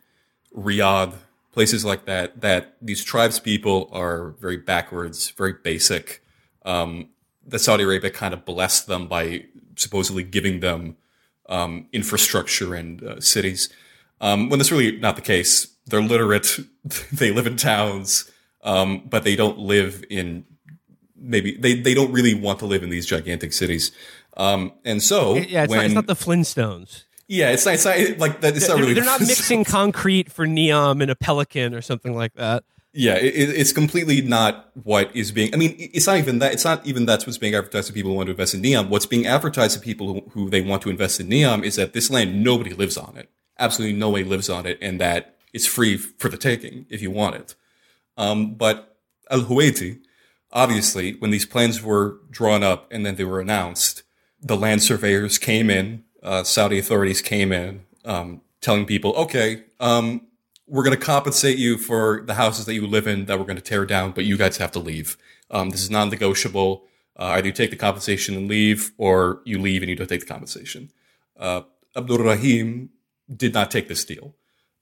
Riyadh, 0.54 1.14
places 1.52 1.84
like 1.84 2.04
that, 2.04 2.42
that 2.42 2.76
these 2.82 3.02
tribes 3.02 3.40
people 3.40 3.88
are 3.92 4.30
very 4.38 4.58
backwards, 4.58 5.30
very 5.30 5.54
basic. 5.54 6.22
Um, 6.64 7.08
that 7.46 7.60
Saudi 7.60 7.84
Arabia 7.84 8.10
kind 8.10 8.34
of 8.34 8.44
blessed 8.44 8.86
them 8.86 9.08
by 9.08 9.46
supposedly 9.76 10.22
giving 10.22 10.60
them 10.60 10.96
um, 11.48 11.86
infrastructure 11.92 12.74
and 12.74 13.02
uh, 13.02 13.20
cities, 13.20 13.70
um, 14.20 14.50
when 14.50 14.58
that's 14.58 14.70
really 14.70 14.98
not 14.98 15.16
the 15.16 15.22
case. 15.22 15.68
They're 15.86 16.02
literate. 16.02 16.58
they 17.12 17.32
live 17.32 17.46
in 17.46 17.56
towns, 17.56 18.30
um, 18.62 19.02
but 19.08 19.24
they 19.24 19.34
don't 19.34 19.58
live 19.58 20.04
in 20.10 20.44
maybe 21.20 21.56
they, 21.56 21.74
they 21.74 21.94
don't 21.94 22.12
really 22.12 22.34
want 22.34 22.58
to 22.60 22.66
live 22.66 22.82
in 22.82 22.90
these 22.90 23.06
gigantic 23.06 23.52
cities. 23.52 23.90
Um, 24.38 24.72
and 24.84 25.02
so 25.02 25.34
yeah, 25.34 25.64
it's, 25.64 25.70
when, 25.70 25.78
not, 25.78 25.84
it's 25.84 25.94
not 25.94 26.06
the 26.06 26.14
Flintstones. 26.14 27.04
Yeah, 27.26 27.50
it's 27.50 27.66
not, 27.66 27.74
it's 27.74 27.84
not 27.84 28.18
like 28.18 28.40
that. 28.40 28.56
It's 28.56 28.66
They're, 28.66 28.76
really. 28.76 28.94
they're 28.94 29.04
not 29.04 29.20
mixing 29.20 29.64
concrete 29.64 30.32
for 30.32 30.46
Neom 30.46 31.02
and 31.02 31.10
a 31.10 31.14
pelican 31.14 31.74
or 31.74 31.82
something 31.82 32.14
like 32.14 32.32
that. 32.34 32.64
Yeah, 32.94 33.16
it, 33.16 33.50
it's 33.50 33.72
completely 33.72 34.22
not 34.22 34.70
what 34.82 35.14
is 35.14 35.30
being. 35.30 35.52
I 35.52 35.58
mean, 35.58 35.76
it's 35.78 36.06
not 36.06 36.16
even 36.16 36.38
that. 36.38 36.54
It's 36.54 36.64
not 36.64 36.86
even 36.86 37.04
that's 37.04 37.26
what's 37.26 37.36
being 37.36 37.54
advertised 37.54 37.88
to 37.88 37.92
people 37.92 38.12
who 38.12 38.16
want 38.16 38.28
to 38.28 38.30
invest 38.30 38.54
in 38.54 38.62
Neom. 38.62 38.88
What's 38.88 39.06
being 39.06 39.26
advertised 39.26 39.74
to 39.74 39.80
people 39.80 40.14
who, 40.14 40.30
who 40.30 40.50
they 40.50 40.62
want 40.62 40.82
to 40.82 40.90
invest 40.90 41.20
in 41.20 41.28
Neom 41.28 41.62
is 41.62 41.76
that 41.76 41.92
this 41.92 42.10
land 42.10 42.42
nobody 42.42 42.72
lives 42.72 42.96
on 42.96 43.16
it. 43.16 43.28
Absolutely 43.58 43.98
nobody 43.98 44.24
lives 44.24 44.48
on 44.48 44.64
it, 44.64 44.78
and 44.80 45.00
that 45.00 45.36
it's 45.52 45.66
free 45.66 45.96
for 45.96 46.28
the 46.28 46.38
taking 46.38 46.86
if 46.88 47.02
you 47.02 47.10
want 47.10 47.36
it. 47.36 47.54
Um, 48.16 48.54
but 48.54 48.96
Al 49.30 49.42
Huwaiti, 49.42 50.00
obviously, 50.50 51.12
when 51.14 51.30
these 51.30 51.46
plans 51.46 51.82
were 51.82 52.18
drawn 52.30 52.62
up 52.62 52.88
and 52.90 53.04
then 53.04 53.16
they 53.16 53.24
were 53.24 53.40
announced, 53.40 53.97
the 54.40 54.56
land 54.56 54.82
surveyors 54.82 55.38
came 55.38 55.70
in, 55.70 56.04
uh, 56.22 56.44
Saudi 56.44 56.78
authorities 56.78 57.22
came 57.22 57.52
in, 57.52 57.84
um, 58.04 58.40
telling 58.60 58.86
people, 58.86 59.12
okay, 59.14 59.64
um, 59.80 60.22
we're 60.66 60.84
going 60.84 60.96
to 60.96 61.04
compensate 61.04 61.58
you 61.58 61.78
for 61.78 62.22
the 62.26 62.34
houses 62.34 62.66
that 62.66 62.74
you 62.74 62.86
live 62.86 63.06
in 63.06 63.24
that 63.24 63.38
we're 63.38 63.44
going 63.44 63.56
to 63.56 63.62
tear 63.62 63.86
down, 63.86 64.12
but 64.12 64.24
you 64.24 64.36
guys 64.36 64.58
have 64.58 64.72
to 64.72 64.78
leave. 64.78 65.16
Um, 65.50 65.70
this 65.70 65.82
is 65.82 65.90
non-negotiable. 65.90 66.84
Uh, 67.16 67.24
either 67.24 67.48
you 67.48 67.52
take 67.52 67.70
the 67.70 67.76
compensation 67.76 68.36
and 68.36 68.48
leave, 68.48 68.92
or 68.98 69.40
you 69.44 69.58
leave 69.58 69.82
and 69.82 69.90
you 69.90 69.96
don't 69.96 70.08
take 70.08 70.20
the 70.20 70.26
compensation. 70.26 70.90
Uh, 71.38 71.62
Abdul 71.96 72.18
Rahim 72.18 72.90
did 73.34 73.54
not 73.54 73.70
take 73.70 73.88
this 73.88 74.04
deal. 74.04 74.34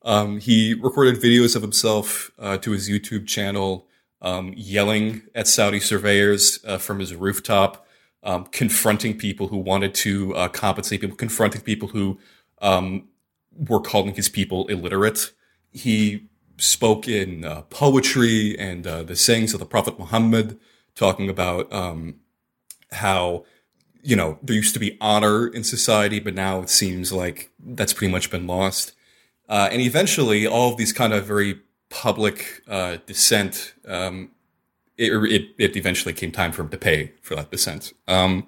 Um, 0.03 0.39
he 0.39 0.75
recorded 0.75 1.21
videos 1.21 1.57
of 1.57 1.63
himself 1.63 2.31
uh, 2.39 2.59
to 2.59 2.73
his 2.73 2.89
YouTube 2.89 3.27
channel, 3.27 3.87
um, 4.21 4.53
yelling 4.57 5.23
at 5.35 5.49
Saudi 5.49 5.81
surveyors 5.81 6.59
uh, 6.65 6.79
from 6.79 7.01
his 7.01 7.15
rooftop, 7.15 7.86
um, 8.27 8.45
confronting 8.47 9.17
people 9.17 9.49
who 9.49 9.57
wanted 9.57 9.95
to 9.95 10.35
uh, 10.35 10.49
compensate 10.49 11.01
people, 11.01 11.17
confronting 11.17 11.63
people 11.63 11.89
who 11.89 12.19
um, 12.61 13.09
were 13.57 13.81
calling 13.81 14.15
his 14.15 14.29
people 14.29 14.67
illiterate. 14.67 15.33
He 15.73 16.27
spoke 16.59 17.07
in 17.07 17.45
uh, 17.45 17.63
poetry 17.63 18.59
and 18.59 18.87
uh, 18.87 19.05
the 19.05 19.17
sayings 19.17 19.55
of 19.55 19.61
the 19.61 19.67
Prophet 19.67 19.99
Muhammad, 19.99 20.59
talking 20.95 21.31
about 21.31 21.73
um, 21.73 22.17
how 22.93 23.45
you 24.03 24.17
know 24.17 24.39
there 24.43 24.57
used 24.57 24.75
to 24.75 24.81
be 24.81 24.99
honor 25.01 25.47
in 25.47 25.63
society, 25.63 26.19
but 26.19 26.35
now 26.35 26.61
it 26.61 26.69
seems 26.69 27.13
like 27.13 27.51
that's 27.65 27.93
pretty 27.93 28.13
much 28.13 28.31
been 28.31 28.47
lost. 28.47 28.93
Uh, 29.49 29.69
and 29.71 29.81
eventually, 29.81 30.47
all 30.47 30.73
of 30.73 30.77
these 30.77 30.93
kind 30.93 31.13
of 31.13 31.25
very 31.25 31.61
public 31.91 32.63
uh, 32.67 32.97
dissent, 33.07 33.75
um, 33.87 34.33
it, 34.99 35.13
it, 35.13 35.55
it, 35.59 35.77
eventually 35.77 36.15
came 36.15 36.33
time 36.33 36.53
for 36.53 36.63
him 36.63 36.69
to 36.71 36.79
pay 36.79 37.13
for 37.23 37.35
that 37.35 37.51
dissent. 37.51 37.93
Um, 38.09 38.47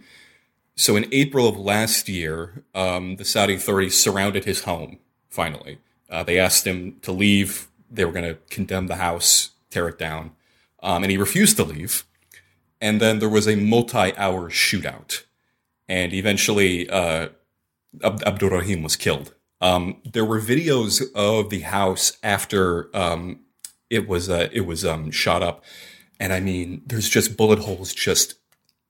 so 0.77 0.97
in 0.97 1.07
April 1.13 1.49
of 1.49 1.59
last 1.59 2.09
year, 2.09 2.65
um, 2.75 3.17
the 3.17 3.25
Saudi 3.25 3.55
authorities 3.55 3.99
surrounded 3.99 4.45
his 4.45 4.65
home, 4.65 4.99
finally. 5.29 5.79
Uh, 6.09 6.23
they 6.23 6.39
asked 6.39 6.67
him 6.67 6.99
to 7.03 7.13
leave. 7.13 7.69
They 7.91 8.05
were 8.05 8.13
going 8.13 8.25
to 8.25 8.39
condemn 8.51 8.87
the 8.87 8.97
house, 8.97 9.51
tear 9.71 9.89
it 9.89 9.99
down. 9.99 10.33
Um, 10.83 11.03
and 11.03 11.11
he 11.11 11.19
refused 11.19 11.57
to 11.57 11.65
leave. 11.65 12.05
And 12.81 13.01
then 13.01 13.19
there 13.19 13.29
was 13.29 13.49
a 13.49 13.57
multi 13.57 14.17
hour 14.17 14.51
shootout. 14.51 15.25
And 15.89 16.13
eventually, 16.13 16.89
uh, 16.89 17.31
Ab- 18.05 18.43
was 18.83 18.97
killed. 18.97 19.35
Um, 19.61 19.97
there 20.05 20.25
were 20.25 20.41
videos 20.41 21.03
of 21.15 21.51
the 21.51 21.61
house 21.61 22.17
after 22.23 22.95
um, 22.97 23.41
it 23.91 24.07
was 24.07 24.29
uh, 24.29 24.49
it 24.53 24.63
was 24.63 24.85
um, 24.85 25.11
shot 25.11 25.43
up, 25.43 25.65
and 26.21 26.33
I 26.33 26.41
mean, 26.41 26.83
there's 26.87 27.09
just 27.09 27.37
bullet 27.37 27.61
holes 27.61 27.93
just 27.93 28.35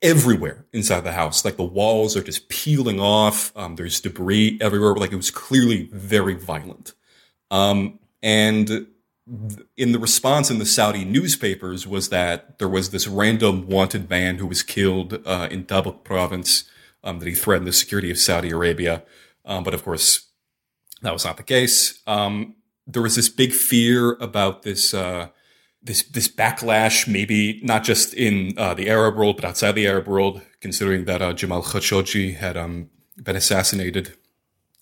everywhere 0.01 0.65
inside 0.73 1.01
the 1.01 1.13
house. 1.13 1.45
Like 1.45 1.57
the 1.57 1.65
walls 1.65 2.17
are 2.17 2.23
just 2.23 2.49
peeling 2.49 3.01
off. 3.01 3.53
Um, 3.57 3.77
there's 3.77 4.01
debris 4.01 4.59
everywhere. 4.61 4.95
Like 4.95 5.13
it 5.13 5.17
was 5.17 5.31
clearly 5.31 5.89
very 5.93 6.35
violent. 6.35 6.95
Um, 7.51 7.99
and 8.23 8.87
in 9.77 9.93
the 9.93 9.99
response 9.99 10.51
in 10.51 10.59
the 10.59 10.67
Saudi 10.67 11.05
newspapers 11.05 11.87
was 11.87 12.09
that 12.09 12.59
there 12.59 12.69
was 12.69 12.91
this 12.91 13.07
random 13.07 13.69
wanted 13.69 14.09
man 14.09 14.37
who 14.37 14.47
was 14.47 14.63
killed 14.63 15.21
uh, 15.27 15.49
in 15.51 15.65
Tabuk 15.65 16.05
province. 16.05 16.65
Um, 17.05 17.21
that 17.21 17.29
he 17.29 17.35
threatened 17.35 17.69
the 17.69 17.73
security 17.73 18.11
of 18.11 18.19
Saudi 18.19 18.51
Arabia. 18.51 19.05
Um, 19.45 19.63
but 19.63 19.73
of 19.73 19.85
course, 19.85 20.27
that 21.03 21.13
was 21.13 21.25
not 21.25 21.37
the 21.37 21.45
case. 21.45 22.01
Um, 22.09 22.57
there 22.89 23.03
was 23.03 23.15
this 23.15 23.29
big 23.29 23.53
fear 23.53 24.15
about 24.15 24.63
this 24.63 24.93
uh, 24.93 25.29
this 25.89 26.03
this 26.05 26.29
backlash, 26.29 27.09
maybe 27.09 27.61
not 27.65 27.83
just 27.83 28.15
in 28.15 28.55
uh, 28.57 28.75
the 28.75 28.89
Arab 28.89 29.17
world, 29.17 29.37
but 29.37 29.45
outside 29.45 29.73
the 29.73 29.87
Arab 29.87 30.07
world, 30.07 30.43
considering 30.61 31.07
that 31.07 31.21
uh, 31.23 31.33
Jamal 31.33 31.63
Khashoggi 31.63 32.37
had 32.37 32.57
um, 32.57 32.91
been 33.17 33.35
assassinated 33.35 34.13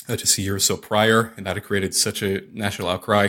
uh, 0.08 0.16
just 0.16 0.36
a 0.36 0.42
year 0.42 0.56
or 0.56 0.58
so 0.58 0.76
prior, 0.76 1.32
and 1.36 1.46
that 1.46 1.56
had 1.56 1.64
created 1.64 1.94
such 1.94 2.22
a 2.22 2.42
national 2.52 2.88
outcry. 2.88 3.28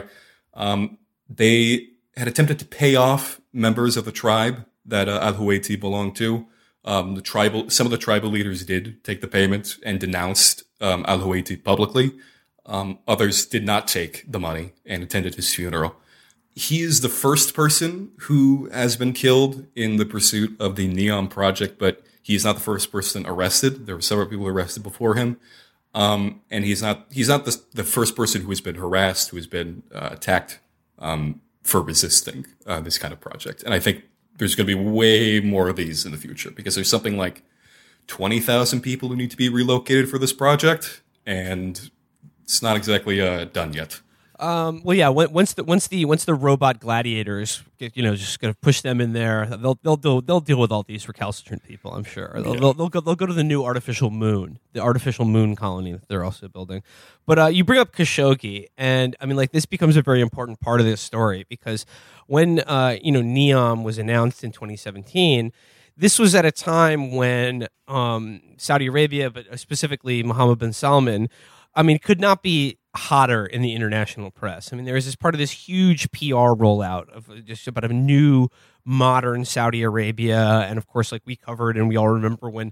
Um, 0.55 0.97
they 1.29 1.89
had 2.17 2.27
attempted 2.27 2.57
to 2.59 2.65
pay 2.65 2.95
off 2.95 3.39
members 3.53 3.95
of 3.95 4.05
the 4.05 4.11
tribe 4.11 4.65
that 4.83 5.07
uh, 5.07 5.19
Al 5.21 5.35
Huwaiti 5.35 5.79
belonged 5.79 6.15
to. 6.15 6.47
Um, 6.83 7.13
the 7.13 7.21
tribal, 7.21 7.69
some 7.69 7.85
of 7.85 7.91
the 7.91 7.97
tribal 7.97 8.29
leaders 8.29 8.65
did 8.65 9.03
take 9.03 9.21
the 9.21 9.27
payment 9.27 9.77
and 9.85 9.99
denounced 9.99 10.63
um, 10.81 11.05
Al 11.07 11.19
Huwaiti 11.19 11.63
publicly. 11.63 12.17
Um, 12.65 12.99
others 13.07 13.45
did 13.45 13.63
not 13.63 13.87
take 13.87 14.23
the 14.29 14.39
money 14.39 14.73
and 14.83 15.03
attended 15.03 15.35
his 15.35 15.53
funeral. 15.53 15.95
He 16.57 16.81
is 16.81 17.01
the 17.01 17.09
first 17.09 17.53
person 17.53 18.11
who 18.21 18.67
has 18.71 18.97
been 18.97 19.13
killed 19.13 19.67
in 19.75 19.97
the 19.97 20.05
pursuit 20.05 20.59
of 20.59 20.75
the 20.75 20.87
Neom 20.91 21.29
project, 21.29 21.77
but 21.77 22.01
he 22.23 22.33
is 22.33 22.43
not 22.43 22.55
the 22.55 22.63
first 22.71 22.91
person 22.91 23.27
arrested. 23.27 23.85
There 23.85 23.95
were 23.95 24.01
several 24.01 24.27
people 24.27 24.47
arrested 24.47 24.81
before 24.81 25.13
him. 25.13 25.37
Um, 25.93 26.41
and 26.49 26.65
he's 26.65 26.81
not 26.81 27.05
he's 27.11 27.29
not 27.29 27.45
the, 27.45 27.61
the 27.73 27.83
first 27.83 28.15
person 28.15 28.41
who 28.41 28.49
has 28.49 28.61
been 28.61 28.75
harassed, 28.75 29.29
who 29.29 29.37
has 29.37 29.47
been 29.47 29.83
uh, 29.93 30.09
attacked 30.11 30.59
um, 30.99 31.41
for 31.61 31.79
resisting 31.81 32.45
uh, 32.65 32.81
this 32.81 32.97
kind 32.97 33.13
of 33.13 33.19
project. 33.19 33.63
And 33.63 33.73
I 33.73 33.79
think 33.79 34.03
there's 34.37 34.55
going 34.55 34.67
to 34.67 34.75
be 34.75 34.81
way 34.81 35.39
more 35.39 35.69
of 35.69 35.75
these 35.75 36.05
in 36.05 36.11
the 36.11 36.17
future 36.17 36.51
because 36.51 36.75
there's 36.75 36.89
something 36.89 37.17
like 37.17 37.43
twenty 38.07 38.39
thousand 38.39 38.81
people 38.81 39.09
who 39.09 39.15
need 39.15 39.31
to 39.31 39.37
be 39.37 39.49
relocated 39.49 40.09
for 40.09 40.19
this 40.19 40.33
project, 40.33 41.01
and 41.25 41.91
it's 42.43 42.61
not 42.61 42.77
exactly 42.77 43.21
uh, 43.21 43.45
done 43.45 43.73
yet. 43.73 44.01
Um, 44.39 44.81
well, 44.83 44.95
yeah. 44.95 45.09
Once 45.09 45.53
the 45.53 45.63
once 45.63 45.87
the 45.87 46.05
once 46.05 46.25
the 46.25 46.35
robot 46.35 46.79
gladiators, 46.79 47.63
you 47.79 48.03
know, 48.03 48.15
just 48.15 48.39
gonna 48.39 48.53
push 48.53 48.81
them 48.81 49.01
in 49.01 49.13
there, 49.13 49.47
they'll 49.47 49.79
they'll 49.81 49.95
deal 49.95 50.21
they'll 50.21 50.39
deal 50.39 50.59
with 50.59 50.71
all 50.71 50.83
these 50.83 51.07
recalcitrant 51.07 51.63
people. 51.63 51.93
I'm 51.93 52.03
sure 52.03 52.31
they'll, 52.35 52.53
yeah. 52.53 52.59
they'll, 52.59 52.73
they'll, 52.73 52.89
go 52.89 52.99
they'll 52.99 53.15
go 53.15 53.25
to 53.25 53.33
the 53.33 53.43
new 53.43 53.63
artificial 53.63 54.11
moon, 54.11 54.59
the 54.73 54.79
artificial 54.79 55.25
moon 55.25 55.55
colony 55.55 55.93
that 55.93 56.07
they're 56.07 56.23
also 56.23 56.47
building. 56.47 56.83
But 57.25 57.39
uh, 57.39 57.45
you 57.47 57.63
bring 57.63 57.79
up 57.79 57.93
Khashoggi, 57.93 58.67
and 58.77 59.15
I 59.19 59.25
mean, 59.25 59.37
like 59.37 59.51
this 59.51 59.65
becomes 59.65 59.97
a 59.97 60.03
very 60.03 60.21
important 60.21 60.59
part 60.59 60.79
of 60.79 60.85
this 60.85 61.01
story 61.01 61.45
because 61.49 61.85
when 62.27 62.59
uh, 62.59 62.97
you 63.01 63.11
know 63.11 63.21
Neom 63.21 63.83
was 63.83 63.97
announced 63.97 64.43
in 64.43 64.51
2017 64.51 65.51
this 65.99 66.19
was 66.19 66.35
at 66.35 66.45
a 66.45 66.51
time 66.51 67.11
when 67.11 67.67
um, 67.87 68.39
Saudi 68.57 68.85
Arabia, 68.85 69.31
but 69.31 69.59
specifically 69.59 70.21
Mohammed 70.21 70.59
bin 70.59 70.71
Salman, 70.71 71.27
I 71.73 71.81
mean, 71.81 71.97
could 71.99 72.19
not 72.19 72.43
be 72.43 72.77
hotter 72.97 73.45
in 73.45 73.61
the 73.61 73.73
international 73.73 74.31
press. 74.31 74.73
I 74.73 74.75
mean, 74.75 74.85
there 74.85 74.95
was 74.95 75.05
this 75.05 75.15
part 75.15 75.35
of 75.35 75.39
this 75.39 75.51
huge 75.51 76.11
PR 76.11 76.53
rollout 76.53 77.09
of 77.09 77.29
uh, 77.29 77.35
just 77.35 77.67
about 77.67 77.85
a 77.85 77.93
new 77.93 78.49
modern 78.83 79.45
Saudi 79.45 79.83
Arabia, 79.83 80.65
and 80.67 80.77
of 80.77 80.87
course, 80.87 81.11
like 81.11 81.21
we 81.25 81.35
covered, 81.35 81.77
and 81.77 81.87
we 81.87 81.95
all 81.95 82.09
remember 82.09 82.49
when 82.49 82.71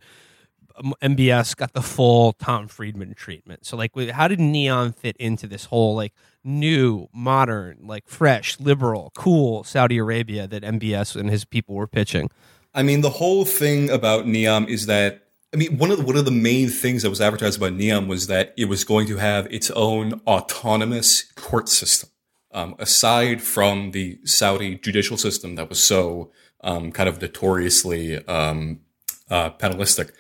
um, 0.77 0.93
MBS 1.01 1.55
got 1.55 1.73
the 1.73 1.81
full 1.81 2.33
Tom 2.33 2.67
Friedman 2.67 3.13
treatment. 3.13 3.65
So, 3.65 3.77
like, 3.77 3.95
how 4.09 4.27
did 4.27 4.39
Neom 4.39 4.95
fit 4.95 5.15
into 5.17 5.47
this 5.47 5.65
whole 5.65 5.95
like 5.95 6.13
new, 6.43 7.07
modern, 7.13 7.79
like 7.83 8.07
fresh, 8.07 8.59
liberal, 8.59 9.11
cool 9.15 9.63
Saudi 9.63 9.97
Arabia 9.97 10.47
that 10.47 10.63
MBS 10.63 11.15
and 11.15 11.29
his 11.29 11.45
people 11.45 11.75
were 11.75 11.87
pitching? 11.87 12.29
I 12.73 12.83
mean, 12.83 13.01
the 13.01 13.09
whole 13.09 13.45
thing 13.45 13.89
about 13.89 14.25
Neom 14.25 14.67
is 14.67 14.87
that 14.87 15.24
I 15.53 15.57
mean, 15.57 15.77
one 15.77 15.91
of 15.91 15.97
the, 15.97 16.03
one 16.03 16.17
of 16.17 16.25
the 16.25 16.31
main 16.31 16.69
things 16.69 17.03
that 17.03 17.09
was 17.09 17.21
advertised 17.21 17.57
about 17.57 17.73
Neom 17.73 18.07
was 18.07 18.27
that 18.27 18.53
it 18.57 18.65
was 18.65 18.83
going 18.83 19.07
to 19.07 19.17
have 19.17 19.47
its 19.51 19.71
own 19.71 20.21
autonomous 20.27 21.31
court 21.35 21.69
system, 21.69 22.09
um, 22.51 22.75
aside 22.77 23.41
from 23.41 23.91
the 23.91 24.19
Saudi 24.25 24.75
judicial 24.75 25.17
system 25.17 25.55
that 25.55 25.69
was 25.69 25.81
so 25.81 26.31
um, 26.61 26.91
kind 26.91 27.07
of 27.07 27.21
notoriously 27.21 28.17
um, 28.27 28.81
uh, 29.29 29.51
panelistic. 29.51 30.11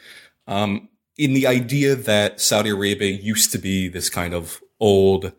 Um, 0.47 0.89
in 1.17 1.33
the 1.33 1.47
idea 1.47 1.95
that 1.95 2.39
Saudi 2.39 2.69
Arabia 2.69 3.11
used 3.11 3.51
to 3.51 3.57
be 3.57 3.87
this 3.87 4.09
kind 4.09 4.33
of 4.33 4.61
old, 4.79 5.33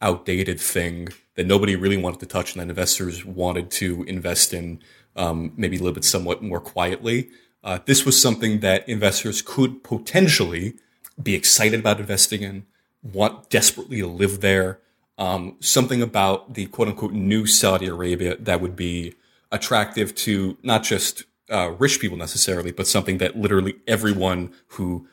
outdated 0.00 0.60
thing 0.60 1.08
that 1.34 1.46
nobody 1.46 1.76
really 1.76 1.96
wanted 1.96 2.20
to 2.20 2.26
touch, 2.26 2.54
and 2.54 2.60
that 2.60 2.68
investors 2.68 3.24
wanted 3.24 3.70
to 3.70 4.02
invest 4.04 4.54
in, 4.54 4.82
um, 5.14 5.52
maybe 5.56 5.76
a 5.76 5.80
little 5.80 5.94
bit 5.94 6.04
somewhat 6.04 6.42
more 6.42 6.60
quietly. 6.60 7.28
Uh, 7.66 7.80
this 7.84 8.06
was 8.06 8.20
something 8.20 8.60
that 8.60 8.88
investors 8.88 9.42
could 9.42 9.82
potentially 9.82 10.74
be 11.20 11.34
excited 11.34 11.80
about 11.80 11.98
investing 11.98 12.42
in, 12.42 12.64
want 13.02 13.50
desperately 13.50 13.98
to 13.98 14.06
live 14.06 14.40
there. 14.40 14.78
Um, 15.18 15.56
something 15.58 16.00
about 16.00 16.54
the 16.54 16.66
quote 16.66 16.86
unquote 16.86 17.12
new 17.12 17.44
Saudi 17.44 17.86
Arabia 17.86 18.36
that 18.36 18.60
would 18.60 18.76
be 18.76 19.14
attractive 19.50 20.14
to 20.14 20.56
not 20.62 20.84
just 20.84 21.24
uh, 21.50 21.70
rich 21.70 22.00
people 22.00 22.16
necessarily, 22.16 22.70
but 22.70 22.86
something 22.86 23.18
that 23.18 23.36
literally 23.36 23.74
everyone 23.88 24.52
who 24.68 25.08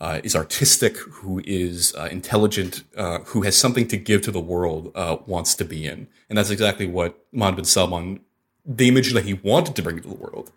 uh, 0.00 0.20
is 0.24 0.34
artistic, 0.34 0.96
who 0.96 1.40
is 1.44 1.94
uh, 1.94 2.08
intelligent, 2.10 2.82
uh, 2.96 3.18
who 3.26 3.42
has 3.42 3.56
something 3.56 3.86
to 3.86 3.96
give 3.96 4.22
to 4.22 4.32
the 4.32 4.40
world, 4.40 4.90
uh, 4.96 5.18
wants 5.26 5.54
to 5.54 5.64
be 5.64 5.86
in. 5.86 6.08
And 6.28 6.36
that's 6.36 6.50
exactly 6.50 6.86
what 6.86 7.24
Mohammed 7.30 7.56
bin 7.56 7.64
Salman, 7.64 8.20
the 8.66 8.88
image 8.88 9.12
that 9.12 9.24
he 9.24 9.34
wanted 9.34 9.76
to 9.76 9.82
bring 9.82 10.00
to 10.00 10.08
the 10.08 10.14
world. 10.14 10.50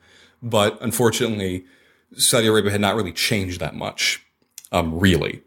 But 0.46 0.78
unfortunately, 0.80 1.66
Saudi 2.16 2.46
Arabia 2.46 2.72
had 2.72 2.80
not 2.80 2.96
really 2.96 3.12
changed 3.12 3.60
that 3.60 3.76
much, 3.76 4.24
um, 4.72 4.98
really. 4.98 5.42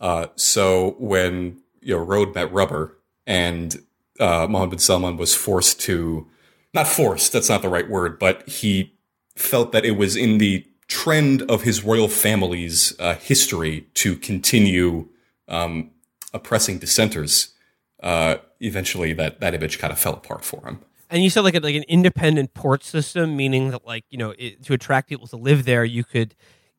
Uh, 0.00 0.28
so 0.36 0.94
when 0.98 1.60
you 1.80 1.96
know 1.96 2.02
road 2.02 2.34
met 2.36 2.52
rubber, 2.52 2.96
and 3.26 3.76
uh, 4.20 4.46
Mohammed 4.48 4.70
bin 4.70 4.78
Salman 4.78 5.16
was 5.16 5.34
forced 5.34 5.80
to, 5.82 6.28
not 6.72 6.86
forced, 6.86 7.32
that's 7.32 7.48
not 7.48 7.62
the 7.62 7.68
right 7.68 7.90
word, 7.90 8.18
but 8.20 8.48
he 8.48 8.94
felt 9.34 9.72
that 9.72 9.84
it 9.84 9.92
was 9.92 10.14
in 10.14 10.38
the 10.38 10.64
trend 10.86 11.42
of 11.50 11.62
his 11.62 11.82
royal 11.82 12.08
family's 12.08 12.98
uh, 13.00 13.16
history 13.16 13.88
to 13.94 14.16
continue 14.16 15.08
um, 15.48 15.90
oppressing 16.32 16.78
dissenters. 16.78 17.54
Uh, 18.00 18.36
eventually, 18.60 19.12
that 19.14 19.40
that 19.40 19.52
image 19.52 19.80
kind 19.80 19.92
of 19.92 19.98
fell 19.98 20.12
apart 20.14 20.44
for 20.44 20.64
him. 20.64 20.78
And 21.14 21.22
you 21.22 21.30
said 21.30 21.42
like 21.42 21.54
a, 21.54 21.60
like 21.60 21.76
an 21.76 21.84
independent 21.84 22.54
port 22.54 22.82
system, 22.82 23.36
meaning 23.36 23.70
that 23.70 23.86
like 23.86 24.04
you 24.10 24.18
know 24.18 24.34
it, 24.36 24.64
to 24.64 24.72
attract 24.72 25.08
people 25.08 25.28
to 25.28 25.36
live 25.36 25.64
there, 25.64 25.84
you 25.84 26.02
could 26.02 26.34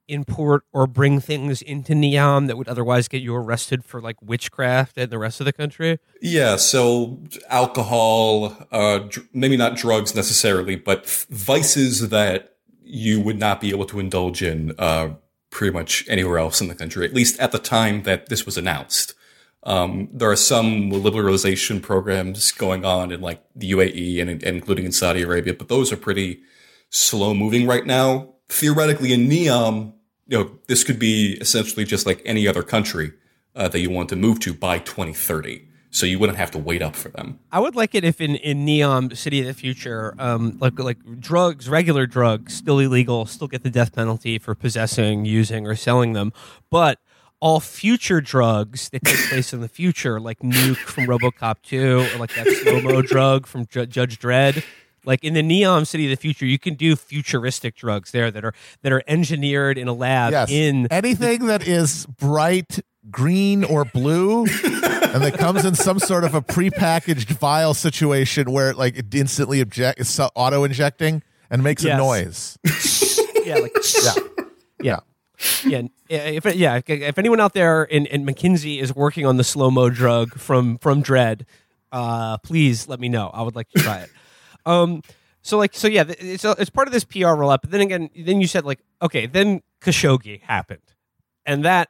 import 0.09 0.63
or 0.73 0.87
bring 0.87 1.21
things 1.21 1.61
into 1.61 1.93
Neom 1.93 2.47
that 2.47 2.57
would 2.57 2.67
otherwise 2.67 3.07
get 3.07 3.21
you 3.21 3.33
arrested 3.33 3.85
for 3.85 4.01
like 4.01 4.21
witchcraft 4.21 4.97
in 4.97 5.09
the 5.09 5.17
rest 5.17 5.39
of 5.39 5.45
the 5.45 5.53
country. 5.53 5.99
Yeah, 6.21 6.57
so 6.57 7.23
alcohol, 7.49 8.67
uh, 8.73 8.99
dr- 8.99 9.25
maybe 9.31 9.55
not 9.55 9.77
drugs 9.77 10.13
necessarily, 10.13 10.75
but 10.75 11.07
vices 11.29 12.09
that 12.09 12.57
you 12.83 13.21
would 13.21 13.39
not 13.39 13.61
be 13.61 13.69
able 13.69 13.85
to 13.85 14.01
indulge 14.01 14.43
in 14.43 14.73
uh, 14.77 15.11
pretty 15.49 15.73
much 15.73 16.03
anywhere 16.09 16.39
else 16.39 16.59
in 16.59 16.67
the 16.67 16.75
country, 16.75 17.05
at 17.05 17.13
least 17.13 17.39
at 17.39 17.53
the 17.53 17.57
time 17.57 18.03
that 18.03 18.27
this 18.27 18.45
was 18.45 18.57
announced. 18.57 19.13
Um, 19.65 20.09
there 20.11 20.29
are 20.29 20.35
some 20.35 20.91
liberalization 20.91 21.81
programs 21.81 22.51
going 22.51 22.85
on 22.85 23.11
in 23.11 23.19
like 23.21 23.43
the 23.55 23.71
UAE 23.71 24.21
and, 24.21 24.29
and 24.29 24.43
including 24.43 24.85
in 24.85 24.91
Saudi 24.91 25.23
Arabia, 25.23 25.53
but 25.53 25.69
those 25.69 25.91
are 25.91 25.97
pretty 25.97 26.41
slow 26.89 27.33
moving 27.33 27.65
right 27.65 27.85
now. 27.85 28.35
Theoretically, 28.47 29.11
in 29.11 29.27
Neom, 29.27 29.93
you 30.27 30.37
know, 30.37 30.59
this 30.67 30.83
could 30.83 30.99
be 30.99 31.37
essentially 31.41 31.83
just 31.83 32.05
like 32.05 32.21
any 32.25 32.47
other 32.47 32.61
country 32.61 33.13
uh, 33.55 33.67
that 33.69 33.79
you 33.79 33.89
want 33.89 34.09
to 34.09 34.15
move 34.15 34.39
to 34.41 34.53
by 34.53 34.77
2030. 34.79 35.67
So 35.89 36.05
you 36.05 36.19
wouldn't 36.19 36.37
have 36.37 36.51
to 36.51 36.59
wait 36.59 36.81
up 36.81 36.93
for 36.93 37.07
them. 37.07 37.39
I 37.53 37.59
would 37.61 37.75
like 37.75 37.95
it 37.95 38.03
if 38.03 38.19
in, 38.19 38.35
in 38.35 38.65
Neom 38.65 39.15
City 39.15 39.39
of 39.39 39.47
the 39.47 39.53
Future, 39.53 40.13
um, 40.19 40.57
like 40.59 40.77
like 40.77 40.97
drugs, 41.21 41.69
regular 41.69 42.05
drugs, 42.05 42.53
still 42.53 42.79
illegal, 42.79 43.25
still 43.25 43.47
get 43.47 43.63
the 43.63 43.69
death 43.69 43.93
penalty 43.93 44.37
for 44.37 44.53
possessing, 44.55 45.23
using, 45.23 45.65
or 45.65 45.75
selling 45.75 46.11
them, 46.11 46.33
but 46.69 46.99
all 47.39 47.59
future 47.59 48.21
drugs 48.21 48.89
that 48.89 49.03
take 49.03 49.29
place 49.29 49.53
in 49.53 49.61
the 49.61 49.67
future, 49.67 50.19
like 50.19 50.39
Nuke 50.39 50.77
from 50.77 51.05
RoboCop 51.05 51.55
2, 51.63 52.07
or 52.15 52.17
like 52.19 52.33
that 52.35 52.47
slow 52.47 52.81
mo 52.81 53.01
drug 53.03 53.45
from 53.45 53.65
Ju- 53.67 53.85
Judge 53.85 54.19
Dredd. 54.19 54.63
Like 55.07 55.23
in 55.23 55.35
the 55.35 55.43
Neom 55.43 55.85
City 55.85 56.05
of 56.05 56.09
the 56.09 56.15
Future, 56.19 56.47
you 56.47 56.57
can 56.57 56.73
do 56.73 56.95
futuristic 56.95 57.75
drugs 57.75 58.09
there 58.11 58.31
that 58.31 58.43
are 58.43 58.53
that 58.81 58.91
are 58.91 59.03
engineered 59.07 59.77
in 59.77 59.87
a 59.87 59.93
lab. 59.93 60.31
Yes. 60.31 60.49
In 60.49 60.87
Anything 60.89 61.45
that 61.45 61.67
is 61.67 62.07
bright 62.07 62.79
green 63.11 63.63
or 63.63 63.85
blue 63.85 64.45
and 64.45 65.21
that 65.23 65.35
comes 65.37 65.63
in 65.63 65.75
some 65.75 65.99
sort 65.99 66.23
of 66.23 66.33
a 66.33 66.41
prepackaged 66.41 67.27
vial 67.37 67.75
situation 67.75 68.51
where 68.51 68.71
it 68.71 68.77
like 68.79 68.97
it 68.97 69.13
instantly 69.13 69.61
object 69.61 70.01
auto 70.35 70.63
injecting 70.63 71.21
and 71.51 71.63
makes 71.63 71.83
Yes. 71.83 71.93
a 71.93 71.97
noise. 71.97 72.57
yeah, 73.45 73.55
like 73.57 73.75
Yeah. 74.03 74.11
yeah. 74.13 74.23
Yeah, 74.81 74.99
if 76.09 76.55
yeah, 76.55 76.81
if 76.85 77.17
anyone 77.17 77.39
out 77.39 77.53
there 77.53 77.83
in, 77.83 78.05
in 78.07 78.25
McKinsey 78.25 78.79
is 78.81 78.95
working 78.95 79.25
on 79.25 79.37
the 79.37 79.43
slow 79.43 79.71
mo 79.71 79.89
drug 79.89 80.35
from 80.35 80.77
from 80.77 81.03
Dredd, 81.03 81.45
uh, 81.91 82.37
please 82.39 82.87
let 82.87 82.99
me 82.99 83.09
know. 83.09 83.29
I 83.33 83.41
would 83.41 83.55
like 83.55 83.69
to 83.69 83.81
try 83.81 83.99
it. 83.99 84.09
Um, 84.67 85.03
so 85.43 85.59
like, 85.59 85.75
so 85.75 85.87
yeah, 85.87 86.05
it's 86.07 86.43
it's 86.43 86.71
part 86.71 86.87
of 86.87 86.91
this 86.91 87.03
PR 87.03 87.37
rollout. 87.37 87.59
But 87.61 87.69
then 87.69 87.81
again, 87.81 88.09
then 88.17 88.41
you 88.41 88.47
said 88.47 88.65
like, 88.65 88.79
okay, 88.99 89.27
then 89.27 89.61
Khashoggi 89.79 90.41
happened, 90.41 90.81
and 91.45 91.63
that, 91.63 91.89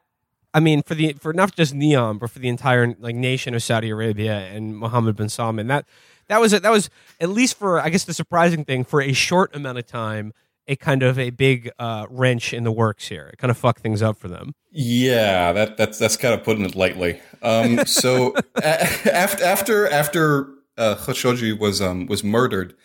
I 0.54 0.60
mean, 0.60 0.84
for 0.84 0.94
the 0.94 1.14
for 1.14 1.32
not 1.32 1.56
just 1.56 1.74
Neom, 1.74 2.20
but 2.20 2.32
for 2.32 2.40
the 2.40 2.50
entire 2.50 2.94
like 3.00 3.16
nation 3.16 3.56
of 3.56 3.64
Saudi 3.64 3.92
Arabia 3.92 4.40
and 4.40 4.76
Mohammed 4.76 5.16
bin 5.16 5.30
Salman, 5.30 5.68
that 5.68 5.86
that 6.28 6.42
was 6.42 6.52
that 6.52 6.70
was 6.70 6.90
at 7.22 7.30
least 7.30 7.58
for 7.58 7.80
I 7.80 7.88
guess 7.88 8.04
the 8.04 8.14
surprising 8.14 8.66
thing 8.66 8.84
for 8.84 9.02
a 9.02 9.14
short 9.14 9.56
amount 9.56 9.78
of 9.78 9.88
time 9.88 10.34
a 10.68 10.76
kind 10.76 11.04
of 11.04 11.20
a 11.20 11.30
big 11.30 11.70
uh, 11.80 12.06
wrench 12.10 12.54
in 12.54 12.64
the 12.64 12.72
works 12.72 13.08
here. 13.08 13.30
It 13.34 13.38
kind 13.38 13.52
of 13.52 13.58
fucked 13.58 13.82
things 13.82 14.02
up 14.02 14.18
for 14.18 14.28
them. 14.28 14.56
Yeah, 14.72 15.54
that 15.54 15.78
that's 15.78 15.98
that's 15.98 16.18
kind 16.18 16.34
of 16.34 16.44
putting 16.44 16.66
it 16.66 16.76
lightly. 16.76 17.20
Um, 17.42 17.86
so 17.86 18.34
a- 18.56 18.84
after 19.14 19.44
after 19.44 19.88
after 19.90 20.50
uh, 20.78 20.96
Khashoggi 20.96 21.58
was 21.58 21.82
um, 21.82 22.08
was 22.08 22.24
murdered, 22.24 22.76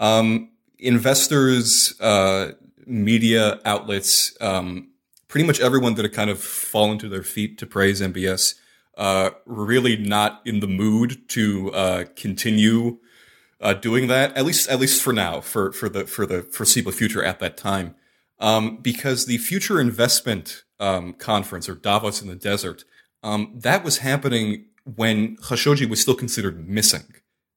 um, 0.00 0.50
investors, 0.78 1.98
uh, 2.00 2.52
media 2.86 3.60
outlets, 3.64 4.36
um, 4.40 4.88
pretty 5.28 5.46
much 5.46 5.60
everyone 5.60 5.94
that 5.94 6.04
had 6.04 6.12
kind 6.12 6.30
of 6.30 6.42
fallen 6.42 6.98
to 6.98 7.08
their 7.08 7.22
feet 7.22 7.56
to 7.58 7.66
praise 7.66 8.00
MBS, 8.00 8.54
uh, 8.98 9.30
really 9.46 9.96
not 9.96 10.42
in 10.44 10.60
the 10.60 10.66
mood 10.66 11.26
to 11.28 11.70
uh, 11.72 12.04
continue 12.16 12.98
uh, 13.60 13.74
doing 13.74 14.08
that. 14.08 14.36
At 14.36 14.44
least 14.44 14.68
at 14.68 14.80
least 14.80 15.02
for 15.02 15.12
now, 15.12 15.40
for 15.40 15.72
for 15.72 15.88
the 15.88 16.06
for 16.06 16.26
the 16.26 16.42
foreseeable 16.42 16.92
future 16.92 17.22
at 17.22 17.38
that 17.40 17.56
time, 17.56 17.94
um, 18.38 18.78
because 18.78 19.26
the 19.26 19.38
future 19.38 19.80
investment 19.80 20.64
um, 20.78 21.12
conference 21.14 21.68
or 21.68 21.74
Davos 21.74 22.22
in 22.22 22.28
the 22.28 22.34
desert 22.34 22.84
um, 23.22 23.52
that 23.54 23.84
was 23.84 23.98
happening 23.98 24.66
when 24.84 25.36
Khashoggi 25.36 25.88
was 25.88 26.00
still 26.00 26.14
considered 26.14 26.68
missing. 26.68 27.14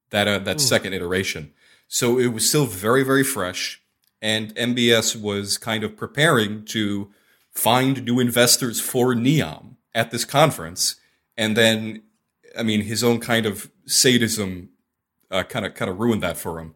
That 0.09 0.27
uh, 0.27 0.39
that 0.39 0.61
second 0.61 0.93
iteration, 0.93 1.53
so 1.87 2.19
it 2.19 2.27
was 2.27 2.47
still 2.47 2.67
very 2.67 3.03
very 3.03 3.23
fresh, 3.23 3.81
and 4.21 4.53
MBS 4.55 5.19
was 5.19 5.57
kind 5.57 5.83
of 5.83 5.97
preparing 5.97 6.65
to 6.65 7.11
find 7.51 8.03
new 8.03 8.19
investors 8.19 8.79
for 8.79 9.15
Neom 9.15 9.75
at 9.95 10.11
this 10.11 10.25
conference, 10.25 10.97
and 11.35 11.57
then, 11.57 12.03
I 12.57 12.61
mean, 12.61 12.81
his 12.81 13.03
own 13.03 13.19
kind 13.19 13.47
of 13.47 13.71
sadism 13.87 14.69
kind 15.41 15.65
of 15.65 15.73
kind 15.73 15.89
of 15.89 15.99
ruined 15.99 16.21
that 16.21 16.37
for 16.37 16.59
him. 16.59 16.75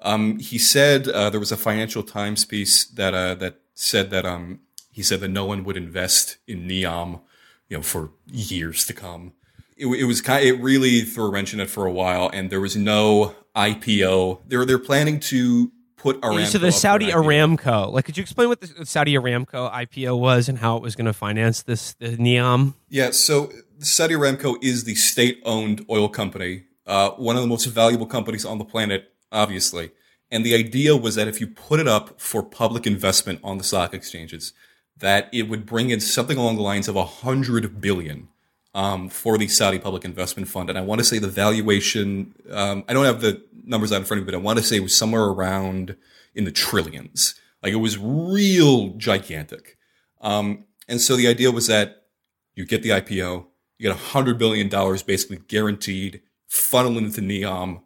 Um, 0.00 0.38
he 0.38 0.56
said 0.56 1.08
uh, 1.08 1.28
there 1.28 1.40
was 1.40 1.52
a 1.52 1.56
Financial 1.56 2.02
Times 2.02 2.46
piece 2.46 2.86
that 2.86 3.12
uh, 3.12 3.34
that 3.34 3.60
said 3.74 4.10
that 4.10 4.24
um, 4.24 4.60
he 4.90 5.02
said 5.02 5.20
that 5.20 5.28
no 5.28 5.44
one 5.44 5.64
would 5.64 5.76
invest 5.76 6.38
in 6.46 6.66
Neom, 6.66 7.20
you 7.68 7.76
know, 7.76 7.82
for 7.82 8.12
years 8.26 8.86
to 8.86 8.94
come. 8.94 9.32
It, 9.76 9.86
it 9.86 10.04
was 10.04 10.22
kind. 10.22 10.44
It 10.44 10.54
really 10.54 11.02
threw 11.02 11.26
a 11.26 11.30
wrench 11.30 11.52
in 11.52 11.60
it 11.60 11.68
for 11.68 11.84
a 11.84 11.92
while, 11.92 12.30
and 12.32 12.48
there 12.50 12.60
was 12.60 12.76
no 12.76 13.34
IPO. 13.54 14.40
They're 14.46 14.64
they're 14.64 14.78
planning 14.78 15.20
to 15.20 15.70
put 15.98 16.20
Aramco. 16.20 16.46
so 16.46 16.58
the 16.58 16.72
Saudi 16.72 17.08
Aramco, 17.08 17.92
like, 17.92 18.04
could 18.04 18.16
you 18.16 18.22
explain 18.22 18.48
what 18.48 18.60
the 18.60 18.86
Saudi 18.86 19.14
Aramco 19.14 19.70
IPO 19.70 20.18
was 20.18 20.48
and 20.48 20.58
how 20.58 20.76
it 20.76 20.82
was 20.82 20.96
going 20.96 21.06
to 21.06 21.12
finance 21.12 21.62
this 21.62 21.94
the 21.94 22.16
Neom? 22.16 22.74
Yeah, 22.88 23.10
so 23.10 23.52
Saudi 23.80 24.14
Aramco 24.14 24.56
is 24.62 24.84
the 24.84 24.94
state-owned 24.94 25.84
oil 25.90 26.08
company, 26.08 26.64
uh, 26.88 27.10
one 27.10 27.36
of 27.36 27.42
the 27.42 27.48
most 27.48 27.66
valuable 27.66 28.06
companies 28.06 28.44
on 28.44 28.58
the 28.58 28.64
planet, 28.64 29.12
obviously. 29.30 29.92
And 30.30 30.44
the 30.44 30.54
idea 30.54 30.96
was 30.96 31.14
that 31.14 31.28
if 31.28 31.40
you 31.40 31.46
put 31.46 31.80
it 31.80 31.86
up 31.86 32.20
for 32.20 32.42
public 32.42 32.86
investment 32.86 33.40
on 33.44 33.58
the 33.58 33.64
stock 33.64 33.94
exchanges, 33.94 34.52
that 34.96 35.28
it 35.32 35.44
would 35.48 35.64
bring 35.66 35.90
in 35.90 36.00
something 36.00 36.36
along 36.36 36.56
the 36.56 36.62
lines 36.62 36.88
of 36.88 36.96
a 36.96 37.04
hundred 37.04 37.80
billion 37.80 38.28
um, 38.74 39.08
for 39.08 39.38
the 39.38 39.48
Saudi 39.48 39.78
Public 39.78 40.04
Investment 40.04 40.48
Fund. 40.48 40.70
And 40.70 40.78
I 40.78 40.82
want 40.82 40.98
to 41.00 41.04
say 41.04 41.18
the 41.18 41.28
valuation, 41.28 42.34
um, 42.50 42.84
I 42.88 42.94
don't 42.94 43.04
have 43.04 43.20
the 43.20 43.44
numbers 43.64 43.92
out 43.92 44.00
in 44.00 44.04
front 44.04 44.20
of 44.20 44.26
me, 44.26 44.32
but 44.32 44.38
I 44.38 44.42
want 44.42 44.58
to 44.58 44.64
say 44.64 44.76
it 44.76 44.82
was 44.82 44.96
somewhere 44.96 45.24
around 45.24 45.96
in 46.34 46.44
the 46.44 46.50
trillions. 46.50 47.34
Like 47.62 47.72
it 47.72 47.76
was 47.76 47.98
real 47.98 48.90
gigantic. 48.90 49.76
Um, 50.20 50.64
and 50.88 51.00
so 51.00 51.16
the 51.16 51.28
idea 51.28 51.50
was 51.50 51.66
that 51.66 52.06
you 52.54 52.64
get 52.64 52.82
the 52.82 52.90
IPO, 52.90 53.46
you 53.78 53.88
get 53.88 53.92
a 53.92 53.98
hundred 54.12 54.38
billion 54.38 54.68
dollars 54.68 55.02
basically 55.02 55.38
guaranteed, 55.48 56.22
funnel 56.48 56.98
into 56.98 57.20
Neom. 57.20 57.82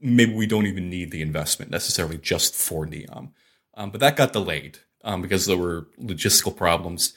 Maybe 0.00 0.34
we 0.34 0.46
don't 0.46 0.66
even 0.66 0.90
need 0.90 1.10
the 1.10 1.22
investment 1.22 1.70
necessarily 1.70 2.18
just 2.18 2.54
for 2.54 2.86
Neom. 2.86 3.30
Um, 3.74 3.90
but 3.90 4.00
that 4.00 4.16
got 4.16 4.32
delayed 4.32 4.78
um, 5.04 5.22
because 5.22 5.46
there 5.46 5.56
were 5.56 5.86
logistical 6.00 6.56
problems. 6.56 7.14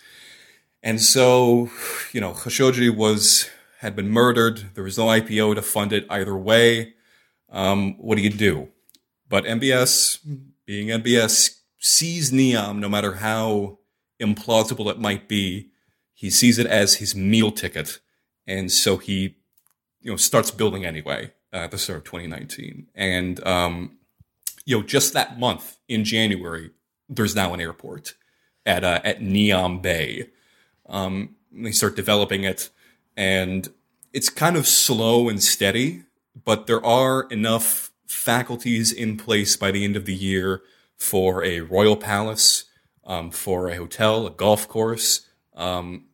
And 0.83 1.01
so, 1.01 1.69
you 2.11 2.21
know, 2.21 2.31
Khashoggi 2.33 2.95
was 2.95 3.49
had 3.79 3.95
been 3.95 4.09
murdered. 4.09 4.73
There 4.73 4.83
was 4.83 4.97
no 4.97 5.05
IPO 5.05 5.55
to 5.55 5.61
fund 5.61 5.93
it 5.93 6.05
either 6.09 6.35
way. 6.35 6.93
Um, 7.49 7.97
what 7.97 8.15
do 8.15 8.21
you 8.21 8.29
do? 8.29 8.69
But 9.29 9.45
MBS, 9.45 10.19
being 10.65 10.87
MBS, 10.87 11.59
sees 11.79 12.31
Neom, 12.31 12.79
no 12.79 12.89
matter 12.89 13.15
how 13.15 13.79
implausible 14.19 14.89
it 14.91 14.99
might 14.99 15.27
be, 15.27 15.69
he 16.13 16.29
sees 16.29 16.57
it 16.57 16.65
as 16.65 16.95
his 16.95 17.15
meal 17.15 17.51
ticket, 17.51 17.99
and 18.47 18.71
so 18.71 18.97
he, 18.97 19.35
you 20.01 20.11
know, 20.11 20.17
starts 20.17 20.51
building 20.51 20.85
anyway 20.85 21.31
uh, 21.53 21.57
at 21.57 21.71
the 21.71 21.77
start 21.77 21.99
of 21.99 22.03
2019. 22.05 22.87
And 22.95 23.45
um, 23.45 23.97
you 24.65 24.77
know, 24.77 24.83
just 24.83 25.13
that 25.13 25.39
month 25.39 25.77
in 25.87 26.03
January, 26.03 26.71
there's 27.09 27.35
now 27.35 27.53
an 27.53 27.61
airport 27.61 28.15
at 28.65 28.83
uh, 28.83 28.99
at 29.03 29.21
Neom 29.21 29.81
Bay. 29.81 30.29
Um, 30.87 31.35
they 31.51 31.71
start 31.71 31.95
developing 31.95 32.43
it, 32.43 32.69
and 33.15 33.67
it's 34.13 34.29
kind 34.29 34.55
of 34.55 34.67
slow 34.67 35.29
and 35.29 35.41
steady, 35.41 36.03
but 36.45 36.67
there 36.67 36.85
are 36.85 37.23
enough 37.29 37.91
faculties 38.05 38.91
in 38.91 39.17
place 39.17 39.55
by 39.57 39.71
the 39.71 39.83
end 39.83 39.95
of 39.95 40.05
the 40.05 40.15
year 40.15 40.61
for 40.97 41.43
a 41.43 41.61
royal 41.61 41.95
palace, 41.95 42.65
um, 43.05 43.31
for 43.31 43.69
a 43.69 43.75
hotel, 43.75 44.25
a 44.25 44.31
golf 44.31 44.67
course, 44.67 45.27
um, 45.55 46.05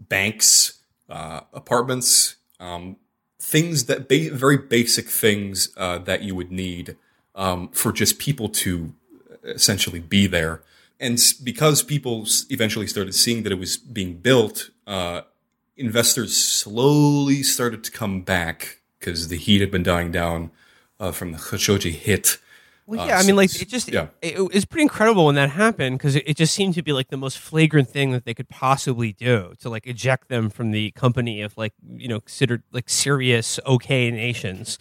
banks, 0.00 0.80
uh, 1.08 1.40
apartments, 1.52 2.36
um, 2.58 2.96
things 3.42 3.86
that 3.86 4.08
ba- 4.08 4.30
very 4.32 4.56
basic 4.56 5.08
things 5.08 5.68
uh, 5.76 5.98
that 5.98 6.22
you 6.22 6.34
would 6.34 6.52
need 6.52 6.96
um, 7.34 7.68
for 7.70 7.92
just 7.92 8.18
people 8.18 8.48
to 8.48 8.94
essentially 9.42 9.98
be 9.98 10.28
there. 10.28 10.62
And 11.00 11.20
because 11.42 11.82
people 11.82 12.26
eventually 12.50 12.86
started 12.86 13.14
seeing 13.14 13.42
that 13.42 13.50
it 13.50 13.58
was 13.58 13.76
being 13.76 14.18
built, 14.18 14.70
uh, 14.86 15.22
investors 15.76 16.36
slowly 16.36 17.42
started 17.42 17.82
to 17.82 17.90
come 17.90 18.22
back 18.22 18.78
because 19.00 19.26
the 19.26 19.36
heat 19.36 19.60
had 19.60 19.72
been 19.72 19.82
dying 19.82 20.12
down 20.12 20.52
uh, 21.00 21.10
from 21.10 21.32
the 21.32 21.38
Khashoggi 21.38 21.90
hit. 21.90 22.38
Well, 22.86 23.06
yeah, 23.06 23.16
uh, 23.16 23.20
I 23.20 23.22
mean, 23.26 23.36
like 23.36 23.60
it 23.60 23.68
just 23.68 23.90
yeah. 23.92 24.08
it, 24.20 24.36
it 24.36 24.52
was 24.54 24.64
pretty 24.64 24.82
incredible 24.82 25.26
when 25.26 25.36
that 25.36 25.50
happened 25.50 25.98
because 25.98 26.16
it, 26.16 26.24
it, 26.26 26.36
just 26.36 26.54
seemed 26.54 26.74
to 26.74 26.82
be 26.82 26.92
like 26.92 27.08
the 27.08 27.16
most 27.16 27.38
flagrant 27.38 27.88
thing 27.88 28.10
that 28.12 28.24
they 28.24 28.34
could 28.34 28.48
possibly 28.48 29.12
do 29.12 29.54
to 29.60 29.68
like 29.70 29.86
eject 29.86 30.28
them 30.28 30.50
from 30.50 30.72
the 30.72 30.90
company 30.92 31.42
of 31.42 31.56
like 31.56 31.72
you 31.94 32.08
know 32.08 32.20
considered 32.20 32.62
like 32.72 32.88
serious 32.88 33.60
okay 33.66 34.10
nations. 34.10 34.78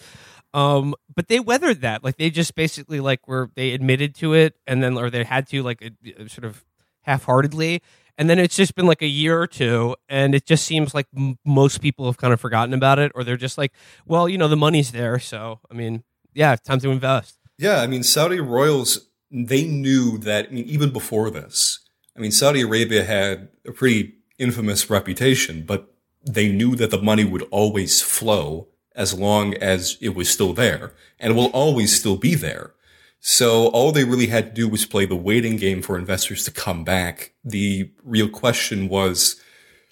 Um, 0.53 0.95
but 1.13 1.27
they 1.27 1.39
weathered 1.39 1.81
that. 1.81 2.03
Like 2.03 2.17
they 2.17 2.29
just 2.29 2.55
basically 2.55 2.99
like 2.99 3.27
were 3.27 3.51
they 3.55 3.71
admitted 3.71 4.15
to 4.15 4.33
it 4.33 4.55
and 4.65 4.83
then 4.83 4.97
or 4.97 5.09
they 5.09 5.23
had 5.23 5.47
to 5.49 5.61
like 5.63 5.81
sort 6.27 6.43
of 6.43 6.65
half-heartedly 7.03 7.81
and 8.17 8.29
then 8.29 8.37
it's 8.37 8.55
just 8.55 8.75
been 8.75 8.85
like 8.85 9.01
a 9.01 9.07
year 9.07 9.39
or 9.39 9.47
two 9.47 9.95
and 10.07 10.35
it 10.35 10.45
just 10.45 10.65
seems 10.65 10.93
like 10.93 11.07
m- 11.15 11.39
most 11.43 11.81
people 11.81 12.05
have 12.05 12.17
kind 12.17 12.33
of 12.33 12.39
forgotten 12.39 12.73
about 12.73 12.99
it 12.99 13.11
or 13.15 13.23
they're 13.23 13.37
just 13.37 13.57
like 13.57 13.73
well 14.05 14.29
you 14.29 14.37
know 14.37 14.47
the 14.47 14.55
money's 14.55 14.91
there 14.91 15.17
so 15.17 15.59
i 15.71 15.73
mean 15.73 16.03
yeah 16.33 16.55
time 16.55 16.79
to 16.79 16.91
invest 16.91 17.39
yeah 17.61 17.81
i 17.81 17.87
mean 17.87 18.03
saudi 18.03 18.39
royals 18.39 19.07
they 19.31 19.63
knew 19.63 20.17
that 20.17 20.47
I 20.47 20.51
mean, 20.51 20.65
even 20.65 20.91
before 20.91 21.29
this 21.29 21.79
i 22.15 22.19
mean 22.19 22.31
saudi 22.31 22.61
arabia 22.61 23.03
had 23.03 23.49
a 23.65 23.71
pretty 23.71 24.15
infamous 24.37 24.89
reputation 24.89 25.63
but 25.65 25.91
they 26.23 26.51
knew 26.51 26.75
that 26.75 26.91
the 26.91 27.01
money 27.01 27.23
would 27.23 27.47
always 27.51 28.01
flow 28.01 28.67
as 28.95 29.17
long 29.17 29.53
as 29.55 29.97
it 30.01 30.15
was 30.15 30.29
still 30.29 30.53
there 30.53 30.93
and 31.19 31.33
it 31.33 31.35
will 31.35 31.47
always 31.47 31.97
still 31.97 32.17
be 32.17 32.35
there. 32.35 32.73
So 33.19 33.67
all 33.67 33.91
they 33.91 34.03
really 34.03 34.27
had 34.27 34.47
to 34.47 34.51
do 34.51 34.67
was 34.67 34.85
play 34.85 35.05
the 35.05 35.15
waiting 35.15 35.55
game 35.55 35.81
for 35.81 35.97
investors 35.97 36.43
to 36.45 36.51
come 36.51 36.83
back. 36.83 37.33
The 37.43 37.91
real 38.03 38.27
question 38.27 38.89
was, 38.89 39.39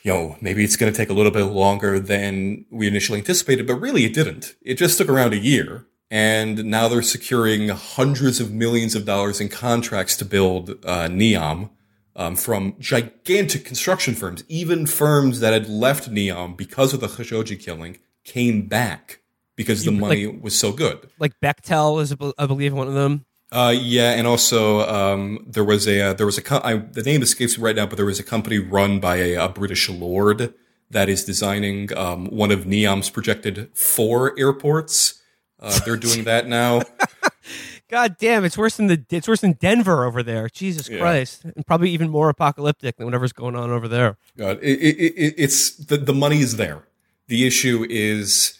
you 0.01 0.11
know, 0.11 0.35
maybe 0.41 0.63
it's 0.63 0.75
going 0.75 0.91
to 0.91 0.97
take 0.97 1.09
a 1.09 1.13
little 1.13 1.31
bit 1.31 1.43
longer 1.43 1.99
than 1.99 2.65
we 2.71 2.87
initially 2.87 3.19
anticipated, 3.19 3.67
but 3.67 3.75
really 3.75 4.03
it 4.05 4.15
didn't. 4.15 4.55
It 4.63 4.75
just 4.75 4.97
took 4.97 5.09
around 5.09 5.33
a 5.33 5.37
year. 5.37 5.85
And 6.11 6.65
now 6.65 6.87
they're 6.87 7.01
securing 7.01 7.69
hundreds 7.69 8.39
of 8.39 8.51
millions 8.51 8.95
of 8.95 9.05
dollars 9.05 9.39
in 9.39 9.49
contracts 9.49 10.17
to 10.17 10.25
build 10.25 10.71
uh, 10.83 11.07
Neom 11.07 11.69
um, 12.15 12.35
from 12.35 12.75
gigantic 12.79 13.63
construction 13.63 14.15
firms, 14.15 14.43
even 14.47 14.87
firms 14.87 15.39
that 15.39 15.53
had 15.53 15.69
left 15.69 16.11
Neom 16.11 16.57
because 16.57 16.93
of 16.93 16.99
the 16.99 17.07
Khashoggi 17.07 17.59
killing 17.59 17.97
came 18.23 18.67
back 18.67 19.19
because 19.55 19.83
the 19.83 19.91
money 19.91 20.27
like, 20.27 20.43
was 20.43 20.57
so 20.57 20.71
good. 20.71 21.09
Like 21.19 21.33
Bechtel 21.41 22.01
is, 22.01 22.15
I 22.37 22.45
believe, 22.45 22.73
one 22.73 22.87
of 22.87 22.93
them. 22.93 23.25
Uh, 23.51 23.73
yeah, 23.75 24.11
and 24.11 24.27
also 24.27 24.81
um, 24.87 25.43
there 25.47 25.63
was 25.63 25.87
a 25.87 26.01
uh, 26.09 26.13
there 26.13 26.25
was 26.25 26.37
a 26.37 26.41
co- 26.41 26.61
I, 26.63 26.77
the 26.77 27.01
name 27.01 27.23
escapes 27.23 27.57
me 27.57 27.63
right 27.63 27.75
now, 27.75 27.87
but 27.87 27.95
there 27.95 28.05
was 28.05 28.19
a 28.19 28.23
company 28.23 28.59
run 28.59 28.99
by 28.99 29.17
a, 29.17 29.33
a 29.35 29.49
British 29.49 29.89
lord 29.89 30.53
that 30.91 31.09
is 31.09 31.23
designing 31.23 31.95
um, 31.97 32.27
one 32.27 32.51
of 32.51 32.65
Neom's 32.65 33.09
projected 33.09 33.69
four 33.75 34.37
airports. 34.37 35.18
Uh, 35.59 35.77
they're 35.85 35.97
doing 35.97 36.23
that 36.23 36.47
now. 36.47 36.81
God 37.89 38.17
damn, 38.19 38.45
it's 38.45 38.57
worse 38.57 38.77
than 38.77 38.87
the 38.87 39.03
it's 39.09 39.27
worse 39.27 39.41
than 39.41 39.53
Denver 39.53 40.05
over 40.05 40.21
there. 40.21 40.47
Jesus 40.47 40.87
yeah. 40.87 40.99
Christ, 40.99 41.43
and 41.43 41.65
probably 41.65 41.89
even 41.89 42.09
more 42.09 42.29
apocalyptic 42.29 42.97
than 42.97 43.05
whatever's 43.05 43.33
going 43.33 43.55
on 43.55 43.71
over 43.71 43.87
there. 43.87 44.17
God, 44.37 44.59
it, 44.61 44.79
it, 44.79 44.97
it, 44.97 45.33
it's 45.37 45.71
the 45.71 45.97
the 45.97 46.13
money 46.13 46.39
is 46.39 46.57
there. 46.57 46.83
The 47.27 47.47
issue 47.47 47.85
is, 47.89 48.57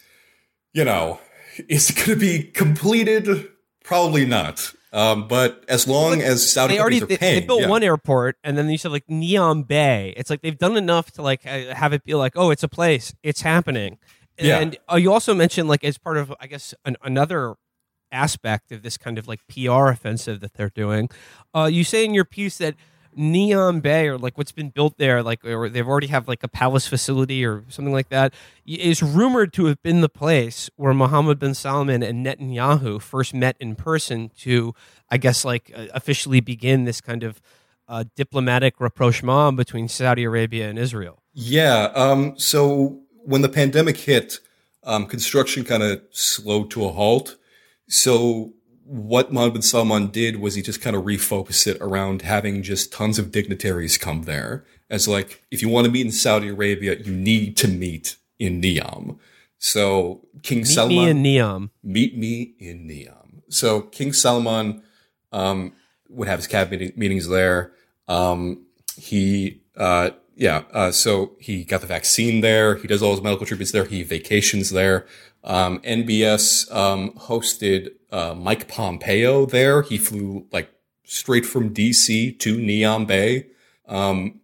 you 0.72 0.84
know, 0.84 1.20
is 1.68 1.90
it 1.90 1.96
going 1.96 2.08
to 2.08 2.16
be 2.16 2.42
completed? 2.42 3.48
Probably 3.84 4.26
not. 4.26 4.72
Um, 4.92 5.28
but 5.28 5.64
as 5.68 5.86
long 5.86 6.20
as 6.20 6.50
Saudi 6.50 6.74
they 6.74 6.80
already, 6.80 7.00
are 7.00 7.06
paying, 7.06 7.40
they, 7.40 7.46
built 7.46 7.62
yeah. 7.62 7.68
one 7.68 7.84
airport, 7.84 8.36
and 8.42 8.58
then 8.58 8.68
you 8.68 8.78
said 8.78 8.90
like 8.90 9.06
Neom 9.06 9.66
Bay. 9.66 10.12
It's 10.16 10.30
like 10.30 10.42
they've 10.42 10.58
done 10.58 10.76
enough 10.76 11.12
to 11.12 11.22
like 11.22 11.44
have 11.44 11.92
it 11.92 12.04
be 12.04 12.14
like, 12.14 12.32
oh, 12.34 12.50
it's 12.50 12.64
a 12.64 12.68
place, 12.68 13.14
it's 13.22 13.42
happening. 13.42 13.98
And 14.60 14.78
uh, 14.90 14.96
you 14.96 15.12
also 15.12 15.34
mentioned 15.34 15.68
like 15.68 15.84
as 15.84 15.98
part 15.98 16.16
of, 16.16 16.32
I 16.40 16.46
guess, 16.46 16.74
an, 16.84 16.96
another 17.02 17.54
aspect 18.12 18.72
of 18.72 18.82
this 18.82 18.96
kind 18.96 19.18
of 19.18 19.28
like 19.28 19.40
PR 19.48 19.88
offensive 19.88 20.40
that 20.40 20.54
they're 20.54 20.70
doing. 20.70 21.08
Uh, 21.54 21.68
you 21.70 21.84
say 21.84 22.04
in 22.04 22.14
your 22.14 22.24
piece 22.24 22.58
that 22.58 22.74
Neom 23.16 23.82
Bay 23.82 24.06
or 24.08 24.16
like 24.16 24.38
what's 24.38 24.52
been 24.52 24.70
built 24.70 24.96
there, 24.96 25.22
like 25.22 25.44
or 25.44 25.68
they've 25.68 25.86
already 25.86 26.06
have 26.08 26.28
like 26.28 26.42
a 26.42 26.48
palace 26.48 26.86
facility 26.86 27.44
or 27.44 27.64
something 27.68 27.92
like 27.92 28.08
that, 28.08 28.32
is 28.64 29.02
rumored 29.02 29.52
to 29.54 29.66
have 29.66 29.82
been 29.82 30.00
the 30.00 30.08
place 30.08 30.70
where 30.76 30.94
Mohammed 30.94 31.38
bin 31.38 31.54
Salman 31.54 32.02
and 32.02 32.24
Netanyahu 32.24 33.00
first 33.00 33.34
met 33.34 33.56
in 33.58 33.74
person 33.74 34.30
to, 34.38 34.74
I 35.10 35.16
guess, 35.16 35.44
like 35.44 35.72
uh, 35.74 35.86
officially 35.92 36.40
begin 36.40 36.84
this 36.84 37.00
kind 37.00 37.22
of 37.24 37.40
uh, 37.88 38.04
diplomatic 38.14 38.80
rapprochement 38.80 39.56
between 39.56 39.88
Saudi 39.88 40.22
Arabia 40.22 40.68
and 40.68 40.78
Israel. 40.78 41.22
Yeah. 41.32 41.90
Um, 41.94 42.38
so 42.38 43.00
when 43.24 43.42
the 43.42 43.48
pandemic 43.48 43.96
hit, 43.96 44.40
um, 44.84 45.06
construction 45.06 45.64
kind 45.64 45.82
of 45.82 46.02
slowed 46.10 46.70
to 46.72 46.84
a 46.84 46.92
halt. 46.92 47.36
So 47.88 48.52
what 48.84 49.32
Mohammed 49.32 49.54
bin 49.54 49.62
Salman 49.62 50.08
did 50.08 50.40
was 50.40 50.54
he 50.54 50.62
just 50.62 50.80
kind 50.80 50.96
of 50.96 51.04
refocused 51.04 51.66
it 51.66 51.76
around 51.80 52.22
having 52.22 52.62
just 52.62 52.92
tons 52.92 53.18
of 53.18 53.30
dignitaries 53.30 53.98
come 53.98 54.22
there 54.22 54.64
as 54.88 55.06
like, 55.06 55.44
if 55.50 55.62
you 55.62 55.68
want 55.68 55.84
to 55.84 55.90
meet 55.90 56.04
in 56.04 56.12
Saudi 56.12 56.48
Arabia, 56.48 56.96
you 56.96 57.12
need 57.12 57.56
to 57.58 57.68
meet 57.68 58.16
in 58.38 58.60
Neom. 58.60 59.18
So 59.58 60.26
King 60.42 60.58
meet 60.58 60.66
Salman. 60.66 60.96
me 60.96 61.08
in 61.08 61.22
Neom. 61.22 61.70
Meet 61.82 62.16
me 62.16 62.54
in 62.58 62.88
Neom. 62.88 63.42
So 63.48 63.82
King 63.82 64.12
Salman, 64.12 64.82
um, 65.30 65.72
would 66.08 66.26
have 66.26 66.40
his 66.40 66.48
cabinet 66.48 66.98
meetings 66.98 67.28
there. 67.28 67.72
Um, 68.08 68.66
he, 68.96 69.60
uh, 69.76 70.10
yeah, 70.40 70.62
uh, 70.72 70.90
so 70.90 71.32
he 71.38 71.64
got 71.64 71.82
the 71.82 71.86
vaccine 71.86 72.40
there. 72.40 72.76
He 72.76 72.88
does 72.88 73.02
all 73.02 73.10
his 73.10 73.20
medical 73.20 73.44
treatments 73.44 73.72
there. 73.72 73.84
He 73.84 74.02
vacations 74.02 74.70
there. 74.70 75.06
Um, 75.44 75.80
MBS 75.80 76.74
um, 76.74 77.10
hosted 77.10 77.90
uh, 78.10 78.34
Mike 78.34 78.66
Pompeo 78.66 79.44
there. 79.44 79.82
He 79.82 79.98
flew 79.98 80.46
like 80.50 80.70
straight 81.04 81.44
from 81.44 81.74
DC 81.74 82.38
to 82.38 83.04
Bay. 83.04 83.48
Um, 83.86 84.40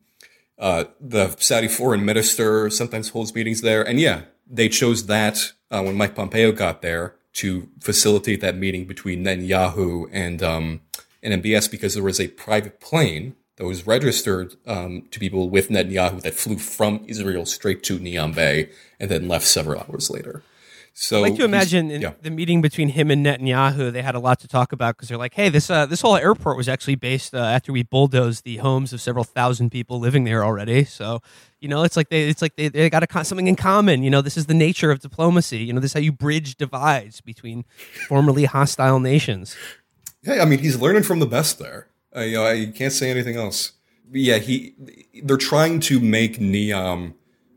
uh, 0.59 0.85
the 1.01 1.35
Saudi 1.39 1.67
foreign 1.69 2.05
minister 2.05 2.69
sometimes 2.69 3.09
holds 3.09 3.35
meetings 3.35 3.63
there. 3.63 3.83
And 3.83 3.99
yeah, 3.99 4.25
they 4.47 4.69
chose 4.69 5.07
that 5.07 5.53
uh, 5.71 5.83
when 5.83 5.97
Mike 5.97 6.15
Pompeo 6.15 6.53
got 6.53 6.83
there 6.83 7.15
to 7.35 7.71
facilitate 7.81 8.43
that 8.43 8.59
meeting 8.59 8.85
between 8.85 9.25
Netanyahu 9.25 10.11
and 10.13 10.43
um, 10.43 10.83
and 11.23 11.43
MBS 11.43 11.71
because 11.71 11.95
there 11.95 12.03
was 12.03 12.21
a 12.21 12.29
private 12.29 12.81
plane 12.81 13.35
that 13.57 13.65
was 13.65 13.87
registered 13.87 14.55
um, 14.67 15.03
to 15.11 15.19
people 15.19 15.49
with 15.49 15.69
Netanyahu 15.69 16.23
that 16.23 16.35
flew 16.35 16.59
from 16.59 17.05
Israel 17.07 17.47
straight 17.47 17.83
to 17.85 17.99
Bay 17.99 18.71
and 19.01 19.11
then 19.11 19.29
left 19.29 19.47
several 19.47 19.81
hours 19.81 20.11
later. 20.11 20.43
So 20.99 21.19
I 21.19 21.29
like 21.29 21.37
to 21.37 21.45
imagine 21.45 21.91
in 21.91 22.01
yeah. 22.01 22.13
the 22.23 22.31
meeting 22.31 22.63
between 22.63 22.89
him 22.89 23.11
and 23.11 23.25
Netanyahu, 23.25 23.93
they 23.93 24.01
had 24.01 24.15
a 24.15 24.19
lot 24.19 24.41
to 24.41 24.49
talk 24.49 24.73
about 24.73 24.97
because 24.97 25.11
they're 25.11 25.19
like, 25.19 25.35
"Hey, 25.35 25.51
this 25.51 25.69
uh, 25.69 25.85
this 25.85 26.01
whole 26.01 26.17
airport 26.17 26.57
was 26.57 26.71
actually 26.71 26.95
based 26.95 27.35
uh, 27.35 27.39
after 27.39 27.71
we 27.71 27.83
bulldozed 27.83 28.45
the 28.45 28.57
homes 28.57 28.95
of 28.95 29.03
several 29.03 29.23
thousand 29.23 29.69
people 29.69 30.01
living 30.01 30.25
there 30.25 30.43
already." 30.43 30.85
So, 30.85 31.21
you 31.61 31.69
know, 31.69 31.83
it's 31.83 31.99
like 31.99 32.09
they 32.09 32.31
it's 32.31 32.41
like 32.41 32.57
they, 32.57 32.69
they 32.69 32.89
got 32.89 33.03
a, 33.03 33.25
something 33.27 33.47
in 33.47 33.57
common. 33.57 34.05
You 34.05 34.11
know, 34.11 34.23
this 34.23 34.39
is 34.39 34.47
the 34.47 34.55
nature 34.55 34.91
of 34.91 35.01
diplomacy. 35.01 35.59
You 35.59 35.75
know, 35.75 35.81
this 35.81 35.91
is 35.91 35.95
how 35.95 36.01
you 36.01 36.13
bridge 36.13 36.57
divides 36.57 37.21
between 37.21 37.67
formerly 38.09 38.47
hostile 38.47 38.99
nations. 38.99 39.55
Yeah, 40.23 40.41
I 40.41 40.47
mean, 40.47 40.61
he's 40.61 40.81
learning 40.81 41.03
from 41.03 41.19
the 41.19 41.27
best 41.27 41.59
there. 41.59 41.89
Uh, 42.17 42.21
you 42.21 42.37
know, 42.37 42.47
I 42.47 42.73
can't 42.75 42.93
say 42.93 43.11
anything 43.11 43.37
else. 43.37 43.73
But 44.11 44.21
yeah, 44.21 44.39
he 44.39 44.75
they're 45.23 45.37
trying 45.37 45.81
to 45.81 46.01
make 46.01 46.39
Neom 46.39 47.15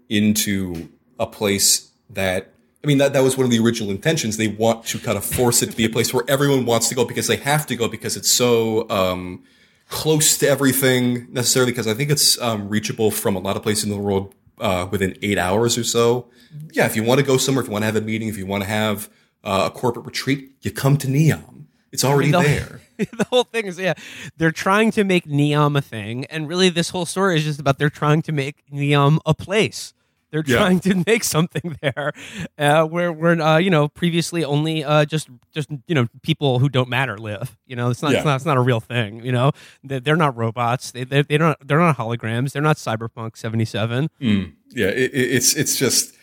into 0.09 0.89
a 1.19 1.27
place 1.27 1.91
that 2.09 2.53
I 2.83 2.87
mean 2.87 2.97
that 2.97 3.13
that 3.13 3.23
was 3.23 3.37
one 3.37 3.45
of 3.45 3.51
the 3.51 3.59
original 3.59 3.91
intentions. 3.91 4.37
They 4.37 4.47
want 4.47 4.85
to 4.87 4.99
kind 4.99 5.17
of 5.17 5.23
force 5.23 5.61
it 5.61 5.71
to 5.71 5.77
be 5.77 5.85
a 5.85 5.89
place 5.89 6.13
where 6.13 6.23
everyone 6.27 6.65
wants 6.65 6.89
to 6.89 6.95
go 6.95 7.05
because 7.05 7.27
they 7.27 7.37
have 7.37 7.67
to 7.67 7.75
go 7.75 7.87
because 7.87 8.17
it's 8.17 8.31
so 8.31 8.89
um, 8.89 9.43
close 9.89 10.37
to 10.37 10.47
everything 10.47 11.27
necessarily 11.31 11.71
because 11.71 11.87
I 11.87 11.93
think 11.93 12.09
it's 12.09 12.39
um, 12.41 12.69
reachable 12.69 13.11
from 13.11 13.35
a 13.35 13.39
lot 13.39 13.55
of 13.55 13.63
places 13.63 13.83
in 13.83 13.89
the 13.89 13.97
world 13.97 14.33
uh, 14.59 14.87
within 14.89 15.17
eight 15.21 15.37
hours 15.37 15.77
or 15.77 15.83
so. 15.83 16.29
Yeah, 16.71 16.85
if 16.85 16.95
you 16.95 17.03
want 17.03 17.19
to 17.19 17.25
go 17.25 17.37
somewhere, 17.37 17.61
if 17.61 17.67
you 17.67 17.73
want 17.73 17.83
to 17.83 17.87
have 17.87 17.95
a 17.95 18.01
meeting, 18.01 18.27
if 18.27 18.37
you 18.37 18.45
want 18.45 18.63
to 18.63 18.69
have 18.69 19.09
uh, 19.43 19.69
a 19.73 19.77
corporate 19.77 20.05
retreat, 20.05 20.51
you 20.61 20.71
come 20.71 20.97
to 20.97 21.07
Neom. 21.07 21.58
It's 21.91 22.03
already 22.03 22.31
the, 22.31 22.39
there. 22.41 22.81
the 22.97 23.25
whole 23.29 23.43
thing 23.45 23.65
is, 23.65 23.79
yeah, 23.79 23.93
they're 24.37 24.51
trying 24.51 24.91
to 24.91 25.03
make 25.03 25.25
Neom 25.25 25.77
a 25.77 25.81
thing, 25.81 26.25
and 26.25 26.47
really, 26.47 26.69
this 26.69 26.89
whole 26.89 27.05
story 27.05 27.37
is 27.37 27.43
just 27.43 27.59
about 27.59 27.77
they're 27.79 27.89
trying 27.89 28.21
to 28.23 28.31
make 28.31 28.63
Neom 28.71 29.19
a 29.25 29.33
place. 29.33 29.93
They're 30.31 30.43
Yeah. 30.45 30.57
trying 30.57 30.79
to 30.81 31.03
make 31.07 31.23
something 31.23 31.75
there, 31.81 32.13
uh, 32.59 32.83
where 32.85 33.11
where 33.11 33.41
uh, 33.41 33.57
you 33.57 33.71
know 33.71 33.87
previously 33.87 34.43
only 34.45 34.83
uh, 34.83 35.05
just 35.05 35.27
just 35.51 35.69
you 35.87 35.95
know 35.95 36.05
people 36.21 36.59
who 36.59 36.69
don't 36.69 36.87
matter 36.89 37.17
live. 37.17 37.57
You 37.65 37.75
know, 37.75 37.89
it's 37.89 38.03
not 38.03 38.13
it's 38.13 38.23
not 38.25 38.35
it's 38.35 38.45
not 38.45 38.55
a 38.57 38.61
real 38.61 38.79
thing. 38.79 39.25
You 39.25 39.31
know, 39.31 39.53
they, 39.83 39.97
they're 39.97 40.15
not 40.15 40.37
robots. 40.37 40.91
They 40.91 41.03
they 41.03 41.23
they're 41.23 41.39
not 41.39 41.57
they're 41.67 41.79
not 41.79 41.97
holograms. 41.97 42.51
They're 42.51 42.61
not 42.61 42.75
cyberpunk 42.77 43.37
seventy 43.37 43.65
seven. 43.65 44.11
Yeah, 44.19 44.87
it, 44.89 45.11
it- 45.15 45.31
it's 45.31 45.55
it's 45.55 45.75
just 45.77 46.15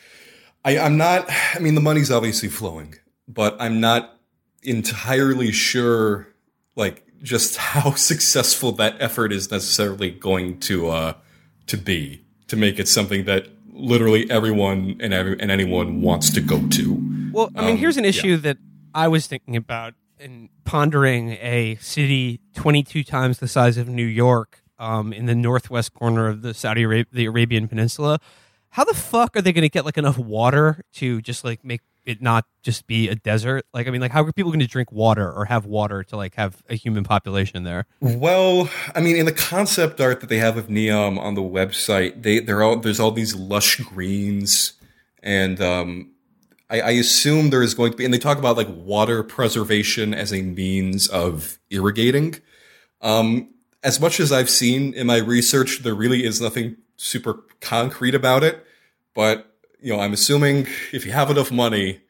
I, 0.64 0.78
I'm 0.78 0.96
not. 0.96 1.28
I 1.54 1.58
mean, 1.58 1.74
the 1.74 1.80
money's 1.80 2.10
obviously 2.12 2.48
flowing, 2.48 2.94
but 3.26 3.56
I'm 3.58 3.80
not 3.80 4.15
entirely 4.66 5.52
sure, 5.52 6.28
like, 6.74 7.04
just 7.22 7.56
how 7.56 7.94
successful 7.94 8.72
that 8.72 8.96
effort 9.00 9.32
is 9.32 9.50
necessarily 9.50 10.10
going 10.10 10.58
to 10.60 10.88
uh 10.88 11.14
to 11.66 11.76
be 11.76 12.24
to 12.48 12.56
make 12.56 12.78
it 12.78 12.86
something 12.88 13.24
that 13.24 13.48
literally 13.72 14.30
everyone 14.30 14.96
and 15.00 15.12
every, 15.12 15.38
and 15.40 15.50
anyone 15.50 16.00
wants 16.00 16.30
to 16.30 16.40
go 16.40 16.66
to. 16.68 17.30
Well, 17.32 17.50
I 17.56 17.62
mean, 17.62 17.70
Um, 17.72 17.76
here's 17.76 17.96
an 17.96 18.04
yeah. 18.04 18.10
issue 18.10 18.36
that 18.38 18.56
I 18.94 19.08
was 19.08 19.26
thinking 19.26 19.56
about 19.56 19.94
in 20.18 20.48
pondering 20.64 21.32
a 21.32 21.76
city 21.80 22.40
22 22.54 23.02
times 23.04 23.38
the 23.38 23.48
size 23.48 23.76
of 23.76 23.88
New 23.88 24.06
York 24.06 24.62
um, 24.78 25.12
in 25.12 25.26
the 25.26 25.34
northwest 25.34 25.92
corner 25.92 26.28
of 26.28 26.40
the 26.42 26.54
Saudi 26.54 26.84
Arab- 26.84 27.08
the 27.12 27.26
Arabian 27.26 27.68
Peninsula. 27.68 28.18
How 28.70 28.84
the 28.84 28.94
fuck 28.94 29.36
are 29.36 29.42
they 29.42 29.52
going 29.52 29.62
to 29.62 29.68
get 29.68 29.84
like 29.84 29.98
enough 29.98 30.16
water 30.18 30.82
to 30.94 31.20
just 31.20 31.44
like 31.44 31.64
make 31.64 31.80
it 32.06 32.22
not 32.22 32.46
just 32.62 32.86
be 32.86 33.08
a 33.08 33.14
desert? 33.14 33.66
Like, 33.74 33.86
I 33.86 33.90
mean, 33.90 34.00
like, 34.00 34.12
how 34.12 34.22
are 34.22 34.32
people 34.32 34.50
going 34.50 34.60
to 34.60 34.66
drink 34.66 34.90
water 34.92 35.30
or 35.30 35.44
have 35.44 35.66
water 35.66 36.02
to 36.04 36.16
like 36.16 36.34
have 36.36 36.62
a 36.68 36.74
human 36.74 37.04
population 37.04 37.64
there? 37.64 37.86
Well, 38.00 38.70
I 38.94 39.00
mean, 39.00 39.16
in 39.16 39.26
the 39.26 39.32
concept 39.32 40.00
art 40.00 40.20
that 40.20 40.28
they 40.28 40.38
have 40.38 40.56
of 40.56 40.68
Neom 40.68 41.18
on 41.18 41.34
the 41.34 41.42
website, 41.42 42.22
they 42.22 42.40
they're 42.40 42.62
all 42.62 42.76
there's 42.76 43.00
all 43.00 43.10
these 43.10 43.34
lush 43.34 43.76
greens, 43.76 44.74
and 45.22 45.60
um, 45.60 46.12
I, 46.70 46.80
I 46.80 46.90
assume 46.92 47.50
there 47.50 47.62
is 47.62 47.74
going 47.74 47.92
to 47.92 47.96
be, 47.96 48.04
and 48.04 48.14
they 48.14 48.18
talk 48.18 48.38
about 48.38 48.56
like 48.56 48.68
water 48.70 49.22
preservation 49.22 50.14
as 50.14 50.32
a 50.32 50.42
means 50.42 51.08
of 51.08 51.58
irrigating. 51.70 52.36
Um, 53.02 53.50
as 53.82 54.00
much 54.00 54.18
as 54.20 54.32
I've 54.32 54.50
seen 54.50 54.94
in 54.94 55.06
my 55.06 55.18
research, 55.18 55.80
there 55.82 55.94
really 55.94 56.24
is 56.24 56.40
nothing 56.40 56.76
super 56.96 57.44
concrete 57.60 58.14
about 58.14 58.42
it. 58.42 58.64
But 59.14 59.55
you 59.80 59.92
know, 59.92 60.00
I'm 60.00 60.12
assuming 60.12 60.66
if 60.92 61.06
you 61.06 61.12
have 61.12 61.30
enough 61.30 61.50
money, 61.52 62.00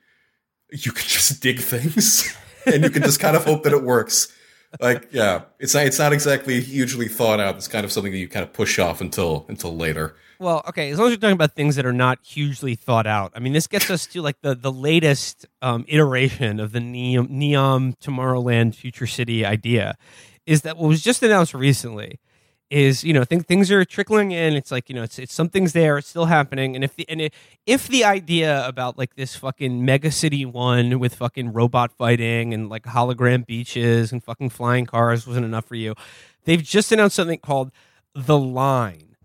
you 0.71 0.93
can 0.93 1.05
just 1.07 1.41
dig 1.41 1.61
things, 1.61 2.35
and 2.67 2.83
you 2.83 2.91
can 2.91 3.03
just 3.03 3.21
kind 3.21 3.37
of 3.37 3.45
hope 3.45 3.63
that 3.65 3.73
it 3.73 3.83
works 3.83 4.33
like 4.81 5.09
yeah 5.11 5.43
it's 5.59 5.75
not 5.75 5.87
it's 5.87 5.99
not 5.99 6.13
exactly 6.13 6.61
hugely 6.61 7.09
thought 7.09 7.41
out 7.41 7.57
it's 7.57 7.69
kind 7.69 7.85
of 7.85 7.93
something 7.93 8.13
that 8.13 8.19
you 8.19 8.29
kind 8.29 8.43
of 8.43 8.53
push 8.53 8.79
off 8.79 9.01
until 9.01 9.47
until 9.49 9.77
later 9.77 10.17
Well, 10.39 10.63
okay, 10.69 10.91
as 10.91 10.99
long 10.99 11.07
as 11.07 11.13
you're 11.13 11.21
talking 11.21 11.33
about 11.33 11.55
things 11.55 11.77
that 11.77 11.87
are 11.87 11.95
not 11.95 12.19
hugely 12.23 12.75
thought 12.75 13.07
out. 13.07 13.33
I 13.35 13.39
mean, 13.39 13.55
this 13.55 13.67
gets 13.67 13.89
us 13.89 14.07
to 14.09 14.21
like 14.21 14.41
the 14.43 14.55
the 14.55 14.73
latest 14.73 15.47
um, 15.63 15.87
iteration 15.89 16.61
of 16.61 16.73
the 16.73 16.81
Neom, 16.81 17.31
Neom 17.31 17.97
Tomorrowland 17.99 18.75
Future 18.75 19.07
City 19.07 19.47
idea 19.47 19.97
is 20.45 20.61
that 20.63 20.77
what 20.77 20.89
was 20.89 21.03
just 21.03 21.23
announced 21.23 21.55
recently 21.55 22.21
is 22.71 23.05
you 23.05 23.13
know 23.13 23.25
think 23.25 23.47
things 23.47 23.71
are 23.71 23.85
trickling 23.85 24.33
in. 24.33 24.55
It's 24.55 24.71
like 24.71 24.89
you 24.89 24.95
know 24.95 25.03
it's, 25.03 25.19
it's 25.19 25.35
something's 25.35 25.73
there. 25.73 25.99
It's 25.99 26.09
still 26.09 26.27
happening. 26.27 26.75
And 26.75 26.85
if 26.85 26.97
the 26.97 27.09
and 27.09 27.21
it, 27.21 27.35
if 27.67 27.89
the 27.89 28.05
idea 28.05 28.67
about 28.67 28.99
like 28.99 29.15
this 29.15 29.37
fucking 29.37 29.85
mega 29.85 30.11
city 30.11 30.45
one 30.45 30.99
with 30.99 31.15
fucking 31.15 31.53
robot 31.53 31.93
fighting 31.93 32.53
and 32.53 32.69
like 32.69 32.85
hologram 32.85 33.47
beaches 33.47 34.13
and 34.13 34.23
fucking 34.23 34.51
flying 34.51 34.87
cars 34.87 35.27
wasn't 35.27 35.47
enough 35.47 35.65
for 35.65 35.77
you 35.77 35.95
they've 36.47 36.63
just 36.63 36.91
announced 36.91 37.17
something 37.17 37.39
called 37.39 37.71
the 38.15 38.39
line. 38.39 39.17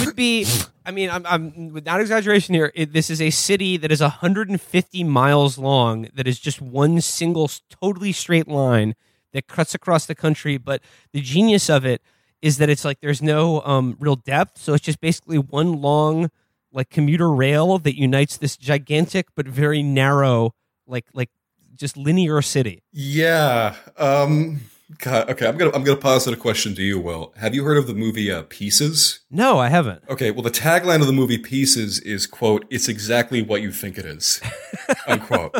Would 0.00 0.14
be 0.14 0.46
i 0.84 0.90
mean 0.90 1.10
i'm, 1.10 1.26
I'm 1.26 1.72
without 1.72 2.00
exaggeration 2.00 2.54
here 2.54 2.72
it, 2.74 2.92
this 2.92 3.10
is 3.10 3.20
a 3.20 3.30
city 3.30 3.76
that 3.76 3.92
is 3.92 4.00
150 4.00 5.04
miles 5.04 5.58
long 5.58 6.08
that 6.14 6.26
is 6.26 6.38
just 6.38 6.60
one 6.62 7.00
single 7.00 7.50
totally 7.68 8.12
straight 8.12 8.48
line 8.48 8.94
that 9.32 9.48
cuts 9.48 9.74
across 9.74 10.06
the 10.06 10.14
country 10.14 10.56
but 10.56 10.80
the 11.12 11.20
genius 11.20 11.68
of 11.68 11.84
it 11.84 12.02
is 12.42 12.58
that 12.58 12.68
it's 12.68 12.84
like 12.84 13.00
there's 13.00 13.22
no 13.22 13.62
um, 13.62 13.96
real 13.98 14.16
depth. 14.16 14.58
So 14.58 14.74
it's 14.74 14.84
just 14.84 15.00
basically 15.00 15.38
one 15.38 15.80
long 15.80 16.30
like 16.72 16.90
commuter 16.90 17.30
rail 17.30 17.78
that 17.78 17.96
unites 17.96 18.36
this 18.36 18.56
gigantic 18.56 19.28
but 19.34 19.46
very 19.46 19.82
narrow 19.82 20.54
like 20.86 21.06
like 21.14 21.30
just 21.74 21.96
linear 21.96 22.42
city. 22.42 22.82
Yeah 22.92 23.76
um 23.96 24.60
God, 24.98 25.30
okay 25.30 25.46
i'm 25.46 25.56
gonna 25.56 25.70
i'm 25.74 25.84
gonna 25.84 25.96
posit 25.98 26.34
a 26.34 26.36
question 26.36 26.74
to 26.74 26.82
you 26.82 26.98
will. 26.98 27.32
Have 27.36 27.54
you 27.54 27.64
heard 27.64 27.76
of 27.76 27.86
the 27.86 27.94
movie 27.94 28.30
uh, 28.30 28.42
pieces? 28.48 29.20
No 29.30 29.58
i 29.58 29.68
haven't. 29.68 30.02
Okay 30.08 30.30
well 30.30 30.42
the 30.42 30.50
tagline 30.50 31.00
of 31.00 31.06
the 31.06 31.12
movie 31.12 31.38
pieces 31.38 31.98
is 32.00 32.26
quote 32.26 32.64
it's 32.70 32.88
exactly 32.88 33.42
what 33.42 33.62
you 33.62 33.72
think 33.72 33.98
it 33.98 34.04
is 34.04 34.40
unquote. 35.06 35.56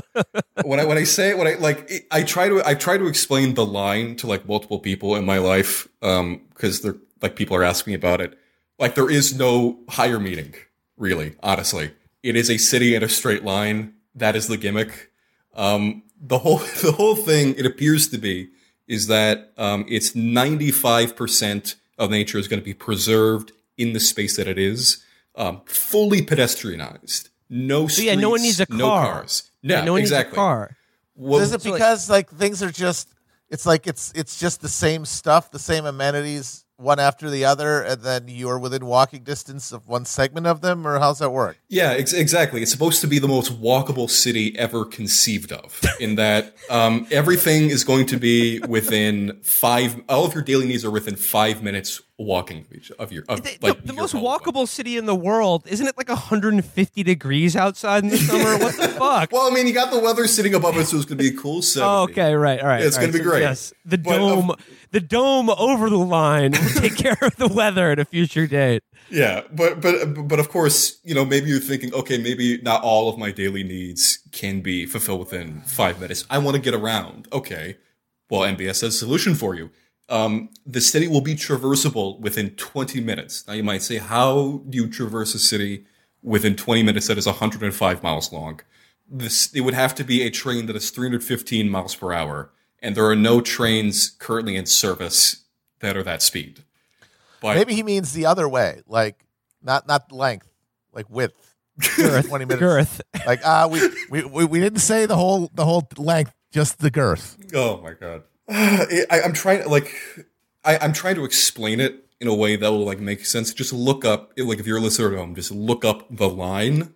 When 0.65 0.81
i 0.81 0.85
when 0.85 0.99
i 0.99 1.05
say 1.05 1.31
it 1.31 1.39
when 1.39 1.47
i 1.47 1.55
like 1.55 1.91
it, 1.91 2.07
i 2.11 2.23
try 2.23 2.49
to 2.49 2.63
i 2.67 2.75
try 2.75 2.99
to 2.99 3.07
explain 3.07 3.55
the 3.55 3.65
line 3.65 4.17
to 4.17 4.27
like 4.27 4.47
multiple 4.47 4.79
people 4.79 5.17
in 5.17 5.25
my 5.25 5.39
life 5.39 5.89
um 6.03 6.43
because 6.51 6.81
they're 6.81 6.97
like 7.21 7.37
people 7.37 7.57
are 7.57 7.65
asking 7.65 7.95
about 7.95 8.21
it. 8.21 8.39
Like 8.79 8.95
there 8.95 9.11
is 9.11 9.35
no 9.37 9.79
higher 9.89 10.19
meaning 10.19 10.55
really 10.97 11.37
honestly. 11.43 11.93
It 12.23 12.37
is 12.37 12.51
a 12.51 12.59
city 12.59 12.95
in 12.95 13.03
a 13.03 13.09
straight 13.09 13.45
line. 13.45 13.95
That 14.15 14.37
is 14.37 14.49
the 14.49 14.57
gimmick. 14.57 15.11
Um 15.55 16.03
the 16.21 16.39
whole 16.39 16.59
the 16.83 16.93
whole 16.93 17.17
thing 17.17 17.55
it 17.57 17.67
appears 17.67 18.09
to 18.09 18.19
be 18.19 18.51
is 18.89 19.07
that 19.07 19.53
um 19.57 19.85
it's 19.89 20.13
95% 20.13 21.75
of 21.99 22.11
nature 22.11 22.39
is 22.39 22.49
going 22.49 22.61
to 22.61 22.65
be 22.65 22.75
preserved 22.75 23.53
in 23.77 23.93
the 23.93 24.01
space 24.01 24.37
that 24.37 24.47
it 24.49 24.59
is 24.59 25.03
um 25.37 25.61
fully 25.65 26.21
pedestrianized. 26.23 27.29
No 27.49 27.87
so 27.87 27.93
streets, 27.95 28.07
yeah 28.07 28.15
no 28.15 28.31
one 28.31 28.43
needs 28.43 28.61
a 28.61 28.67
car. 28.67 28.79
no 28.79 28.89
cars. 28.89 29.51
Yeah, 29.63 29.85
no 29.85 29.93
one 29.93 30.01
exactly 30.01 30.31
needs 30.31 30.39
a 30.39 30.41
car. 30.41 30.77
Well, 31.15 31.41
is 31.41 31.53
it 31.53 31.63
so, 31.63 31.71
like- 31.71 31.79
because 31.79 32.11
like 32.11 32.31
things 32.31 32.63
are 32.63 32.71
just 32.71 33.09
it's 33.49 33.67
like 33.67 33.87
it's 33.87 34.13
it's 34.15 34.39
just 34.41 34.61
the 34.63 34.69
same 34.69 35.05
stuff, 35.05 35.51
the 35.51 35.59
same 35.59 35.85
amenities 35.85 36.65
one 36.83 36.99
after 36.99 37.31
the 37.31 37.45
other, 37.45 37.83
and 37.83 38.03
then 38.03 38.25
you're 38.29 38.59
within 38.59 38.85
walking 38.85 39.23
distance 39.23 39.73
of 39.73 39.89
one 39.89 40.05
segment 40.05 40.47
of 40.47 40.61
them, 40.61 40.87
or 40.87 40.99
how's 40.99 41.21
that 41.21 41.31
work? 41.31 41.57
Yeah, 41.69 41.91
ex- 41.91 42.13
exactly. 42.13 42.63
It's 42.63 42.73
supposed 42.73 43.01
to 43.03 43.07
be 43.07 43.19
the 43.19 43.29
most 43.29 43.61
walkable 43.61 44.11
city 44.11 44.57
ever 44.59 44.85
conceived 44.85 45.53
of, 45.53 45.81
in 46.01 46.17
that 46.17 46.55
um, 46.69 47.07
everything 47.11 47.71
is 47.71 47.85
going 47.85 48.07
to 48.07 48.17
be 48.17 48.61
within 48.61 49.41
five. 49.43 50.01
All 50.09 50.25
of 50.25 50.35
your 50.35 50.43
daily 50.43 50.67
needs 50.67 50.85
are 50.85 50.91
within 50.91 51.17
five 51.17 51.63
minutes 51.63 52.03
walking 52.23 52.59
of, 52.61 52.73
each, 52.73 52.91
of 52.93 53.13
your 53.13 53.25
of, 53.29 53.43
The, 53.43 53.59
like 53.61 53.77
the, 53.77 53.89
the 53.89 53.93
your 53.95 54.03
most 54.03 54.13
home. 54.13 54.25
walkable 54.25 54.67
city 54.69 54.97
in 54.97 55.07
the 55.07 55.15
world 55.15 55.65
isn't 55.67 55.87
it 55.87 55.97
like 55.97 56.09
150 56.09 57.03
degrees 57.03 57.57
outside 57.57 58.05
in 58.05 58.11
the 58.11 58.19
summer? 58.19 58.57
what 58.63 58.77
the 58.77 58.89
fuck? 58.89 59.33
Well, 59.33 59.51
I 59.51 59.55
mean, 59.55 59.67
you 59.67 59.73
got 59.75 59.91
the 59.91 59.99
weather 59.99 60.27
seeding 60.27 60.55
above 60.55 60.77
it, 60.77 60.87
so 60.87 60.97
it's 60.97 61.07
going 61.07 61.19
to 61.19 61.23
be 61.31 61.37
a 61.37 61.41
cool 61.41 61.63
70. 61.63 61.89
Oh, 61.89 62.03
okay, 62.05 62.35
right, 62.35 62.61
all 62.61 62.67
right. 62.69 62.81
Yeah, 62.81 62.87
it's 62.87 62.97
all 62.97 63.03
gonna 63.03 63.13
right. 63.13 63.19
be 63.23 63.29
great. 63.29 63.41
Yes, 63.41 63.73
the 63.85 63.99
But, 63.99 64.19
dome, 64.19 64.51
um, 64.51 64.57
the 64.91 65.01
dome 65.01 65.51
over 65.51 65.91
the 65.91 65.97
line 65.99 66.53
will 66.53 66.81
take 66.81 66.97
care 67.07 67.19
of 67.23 67.37
the 67.37 67.49
weather 67.49 67.91
at 67.91 67.99
a 67.99 68.05
future 68.05 68.47
date. 68.47 68.83
Yeah, 69.11 69.43
but 69.53 69.81
but 69.81 70.29
but 70.29 70.39
of 70.39 70.49
course, 70.49 70.99
you 71.05 71.15
know, 71.15 71.25
maybe 71.25 71.49
you're 71.51 71.61
thinking, 71.61 71.93
okay, 71.93 72.19
maybe 72.19 72.59
not 72.63 72.83
all 72.83 73.09
of 73.11 73.19
my 73.19 73.31
daily 73.31 73.63
needs 73.63 74.19
can 74.33 74.61
be 74.61 74.87
fulfilled 74.87 75.21
within 75.21 75.61
five 75.63 76.01
minutes. 76.01 76.25
I 76.31 76.39
want 76.39 76.55
to 76.57 76.63
get 76.63 76.73
around. 76.75 77.29
Okay, 77.33 77.77
well, 78.31 78.41
MBS 78.43 78.81
has 78.81 78.85
a 78.85 78.93
solution 78.93 79.35
for 79.35 79.55
you. 79.55 79.71
Um, 80.13 80.51
the 80.67 80.81
city 80.83 81.09
will 81.09 81.23
be 81.23 81.35
traversable 81.35 82.21
within 82.21 82.51
20 82.51 83.01
minutes. 83.01 83.47
Now, 83.49 83.55
you 83.55 83.65
might 83.65 83.81
say, 83.83 83.97
how 83.97 84.63
do 84.69 84.77
you 84.77 84.89
traverse 84.89 85.35
a 85.35 85.39
city 85.39 85.87
within 86.23 86.55
20 86.55 86.83
minutes 86.83 87.07
that 87.07 87.17
is 87.17 87.25
105 87.27 88.03
miles 88.03 88.31
long? 88.31 88.61
This 89.11 89.53
it 89.55 89.63
would 89.63 89.75
have 89.75 89.95
to 89.97 90.05
be 90.05 90.23
a 90.23 90.31
train 90.31 90.67
that 90.67 90.77
is 90.77 90.91
315 90.91 91.69
miles 91.71 91.95
per 91.95 92.13
hour, 92.13 92.51
and 92.81 92.95
there 92.95 93.07
are 93.07 93.17
no 93.17 93.41
trains 93.41 94.11
currently 94.11 94.55
in 94.57 94.67
service 94.67 95.45
that 95.81 95.97
are 95.97 96.03
that 96.03 96.21
speed. 96.23 96.63
But 97.41 97.57
Maybe 97.57 97.75
he 97.75 97.83
means 97.83 98.13
the 98.13 98.27
other 98.27 98.49
way, 98.49 98.83
like 98.87 99.25
not 99.63 99.89
not 99.89 100.13
length, 100.13 100.49
like 100.93 101.09
width. 101.11 101.55
Girth, 101.97 102.29
Twenty 102.29 102.45
minutes. 102.45 102.61
girth. 102.61 103.01
Like 103.27 103.41
ah, 103.45 103.67
we, 103.67 103.81
we 104.11 104.25
we 104.25 104.45
we 104.45 104.61
didn't 104.61 104.81
say 104.81 105.07
the 105.07 105.17
whole 105.17 105.51
the 105.55 105.65
whole 105.65 105.89
length, 105.97 106.33
just 106.51 106.79
the 106.79 106.91
girth. 106.91 107.37
Oh 107.55 107.81
my 107.83 107.95
god. 107.95 108.23
I, 108.49 109.21
I'm 109.25 109.33
trying 109.33 109.63
to 109.63 109.69
like 109.69 109.95
I, 110.65 110.79
I'm 110.79 110.93
trying 110.93 111.15
to 111.17 111.25
explain 111.25 111.81
it 111.81 112.05
in 112.21 112.29
a 112.29 112.35
way 112.35 112.57
that 112.57 112.71
will 112.71 112.85
like 112.85 113.01
make 113.01 113.25
sense. 113.27 113.53
Just 113.53 113.73
look 113.73 114.05
up 114.05 114.33
like 114.37 114.59
if 114.59 114.67
you're 114.67 114.79
a 114.79 114.81
listener 114.81 115.13
at 115.13 115.19
home, 115.19 115.35
just 115.35 115.51
look 115.51 115.85
up 115.85 116.07
the 116.15 116.29
line 116.29 116.95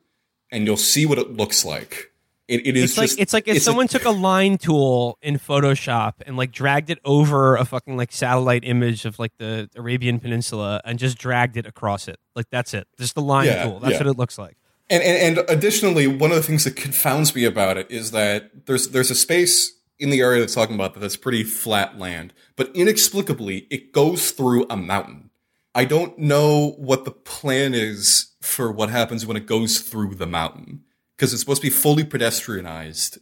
and 0.50 0.66
you'll 0.66 0.76
see 0.76 1.06
what 1.06 1.18
it 1.18 1.32
looks 1.32 1.64
like. 1.64 2.12
It, 2.48 2.64
it 2.64 2.76
is 2.76 2.90
It's 2.90 2.98
like 2.98 3.08
just 3.08 3.18
it's 3.20 3.32
like 3.32 3.48
if 3.48 3.56
a- 3.56 3.60
someone 3.60 3.88
took 3.88 4.04
a 4.04 4.10
line 4.10 4.56
tool 4.56 5.18
in 5.20 5.36
Photoshop 5.36 6.12
and 6.26 6.36
like 6.36 6.52
dragged 6.52 6.90
it 6.90 7.00
over 7.04 7.56
a 7.56 7.64
fucking 7.64 7.96
like 7.96 8.12
satellite 8.12 8.62
image 8.64 9.04
of 9.04 9.18
like 9.18 9.32
the 9.38 9.68
Arabian 9.74 10.20
Peninsula 10.20 10.80
and 10.84 10.96
just 10.96 11.18
dragged 11.18 11.56
it 11.56 11.66
across 11.66 12.06
it. 12.06 12.20
Like 12.36 12.46
that's 12.50 12.72
it. 12.72 12.86
Just 12.98 13.16
the 13.16 13.22
line 13.22 13.46
Yeah, 13.46 13.64
tool. 13.64 13.80
That's 13.80 13.94
yeah. 13.94 13.98
what 13.98 14.06
it 14.06 14.16
looks 14.16 14.38
like. 14.38 14.56
And, 14.88 15.02
and 15.02 15.38
and 15.38 15.50
additionally, 15.50 16.06
one 16.06 16.30
of 16.30 16.36
the 16.36 16.42
things 16.44 16.62
that 16.62 16.76
confounds 16.76 17.34
me 17.34 17.44
about 17.44 17.76
it 17.78 17.90
is 17.90 18.12
that 18.12 18.66
there's 18.66 18.90
there's 18.90 19.10
a 19.10 19.16
space 19.16 19.72
in 19.98 20.10
the 20.10 20.20
area 20.20 20.40
that's 20.40 20.54
talking 20.54 20.74
about 20.74 20.94
that 20.94 21.00
that's 21.00 21.16
pretty 21.16 21.42
flat 21.42 21.98
land, 21.98 22.32
but 22.54 22.70
inexplicably 22.74 23.66
it 23.70 23.92
goes 23.92 24.30
through 24.30 24.66
a 24.68 24.76
mountain. 24.76 25.30
I 25.74 25.84
don't 25.84 26.18
know 26.18 26.74
what 26.78 27.04
the 27.04 27.10
plan 27.10 27.74
is 27.74 28.32
for 28.40 28.72
what 28.72 28.90
happens 28.90 29.26
when 29.26 29.36
it 29.36 29.46
goes 29.46 29.80
through 29.80 30.14
the 30.14 30.26
mountain 30.26 30.82
because 31.16 31.32
it's 31.32 31.40
supposed 31.40 31.62
to 31.62 31.66
be 31.66 31.70
fully 31.70 32.04
pedestrianized. 32.04 33.18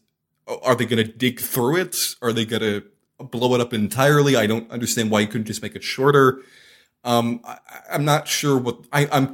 Are 0.46 0.74
they 0.74 0.84
going 0.84 1.04
to 1.04 1.12
dig 1.12 1.40
through 1.40 1.76
it? 1.76 1.96
Are 2.22 2.32
they 2.32 2.44
going 2.44 2.62
to 2.62 2.84
blow 3.24 3.54
it 3.54 3.60
up 3.60 3.72
entirely? 3.72 4.37
I 4.37 4.46
don't 4.46 4.70
understand 4.70 5.10
why 5.10 5.20
you 5.20 5.26
couldn't 5.26 5.46
just 5.46 5.62
make 5.62 5.74
it 5.74 5.82
shorter. 5.82 6.42
Um, 7.02 7.40
I, 7.44 7.58
I'm 7.92 8.04
not 8.04 8.28
sure 8.28 8.56
what 8.56 8.87
I, 8.92 9.08
I'm 9.10 9.32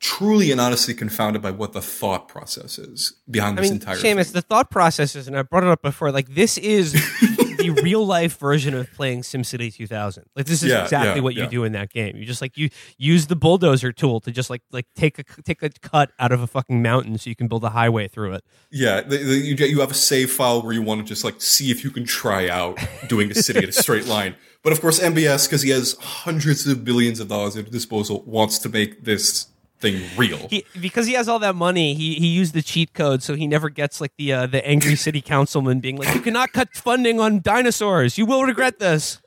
truly 0.00 0.50
and 0.50 0.60
honestly 0.60 0.94
confounded 0.94 1.42
by 1.42 1.50
what 1.50 1.72
the 1.74 1.82
thought 1.82 2.26
process 2.26 2.78
is 2.78 3.14
behind 3.30 3.58
I 3.58 3.62
this 3.62 3.70
mean, 3.70 3.80
entire 3.80 3.96
Seamus, 3.96 4.24
thing. 4.26 4.32
the 4.32 4.42
thought 4.42 4.70
process 4.70 5.14
is, 5.14 5.28
and 5.28 5.36
I 5.36 5.42
brought 5.42 5.62
it 5.62 5.68
up 5.68 5.82
before. 5.82 6.10
Like 6.10 6.34
this 6.34 6.56
is 6.58 6.92
the 6.92 7.70
real 7.82 8.06
life 8.06 8.38
version 8.38 8.74
of 8.74 8.90
playing 8.94 9.20
SimCity 9.20 9.74
2000. 9.74 10.24
Like 10.34 10.46
this 10.46 10.62
is 10.62 10.70
Yeah, 10.70 10.84
exactly 10.84 11.16
yeah, 11.16 11.20
what 11.22 11.34
you 11.34 11.42
yeah. 11.42 11.48
do 11.50 11.64
in 11.64 11.72
that 11.72 11.90
game. 11.92 12.16
You 12.16 12.24
just 12.24 12.40
like 12.40 12.56
you 12.56 12.70
use 12.96 13.26
the 13.26 13.36
bulldozer 13.36 13.92
tool 13.92 14.20
to 14.20 14.30
just 14.30 14.48
like 14.48 14.62
like 14.72 14.86
take 14.96 15.18
a 15.18 15.24
take 15.42 15.62
a 15.62 15.68
cut 15.68 16.10
out 16.18 16.32
of 16.32 16.40
a 16.40 16.46
fucking 16.46 16.80
mountain 16.80 17.18
so 17.18 17.28
you 17.28 17.36
can 17.36 17.46
build 17.46 17.62
a 17.64 17.68
highway 17.70 18.08
through 18.08 18.32
it. 18.32 18.44
yeah, 18.72 19.02
the, 19.02 19.18
the, 19.18 19.34
you, 19.36 19.54
you 19.66 19.80
have 19.80 19.90
a 19.90 19.94
save 19.94 20.30
file 20.30 20.62
where 20.62 20.72
you 20.72 20.80
want 20.82 21.00
to 21.02 21.06
just 21.06 21.24
like 21.24 21.40
see 21.42 21.70
if 21.70 21.84
you 21.84 21.90
can 21.90 22.04
try 22.06 22.48
out 22.48 22.78
doing 23.08 23.30
a 23.30 23.34
city 23.34 23.58
in 23.62 23.68
a 23.68 23.72
straight 23.72 24.06
line. 24.06 24.34
But 24.62 24.72
of 24.72 24.80
course, 24.82 24.98
MBS, 25.00 25.46
because 25.46 25.62
he 25.62 25.70
has 25.70 25.96
hundreds 26.00 26.66
of 26.66 26.84
billions 26.84 27.18
of 27.20 27.28
dollars 27.28 27.56
at 27.56 27.64
his 27.64 27.72
disposal, 27.72 28.22
wants 28.26 28.58
to 28.60 28.68
make 28.68 29.04
this 29.04 29.46
thing 29.80 30.02
real. 30.16 30.48
He 30.48 30.64
because 30.80 31.06
he 31.06 31.14
has 31.14 31.28
all 31.28 31.38
that 31.40 31.54
money, 31.56 31.94
he 31.94 32.14
he 32.14 32.26
used 32.28 32.54
the 32.54 32.62
cheat 32.62 32.92
code 32.94 33.22
so 33.22 33.34
he 33.34 33.46
never 33.46 33.68
gets 33.68 34.00
like 34.00 34.12
the 34.16 34.32
uh, 34.32 34.46
the 34.46 34.66
angry 34.66 34.94
city 34.96 35.20
councilman 35.20 35.80
being 35.80 35.96
like, 35.96 36.14
"You 36.14 36.20
cannot 36.20 36.52
cut 36.52 36.74
funding 36.74 37.18
on 37.20 37.40
dinosaurs. 37.40 38.18
You 38.18 38.26
will 38.26 38.44
regret 38.44 38.78
this." 38.78 39.20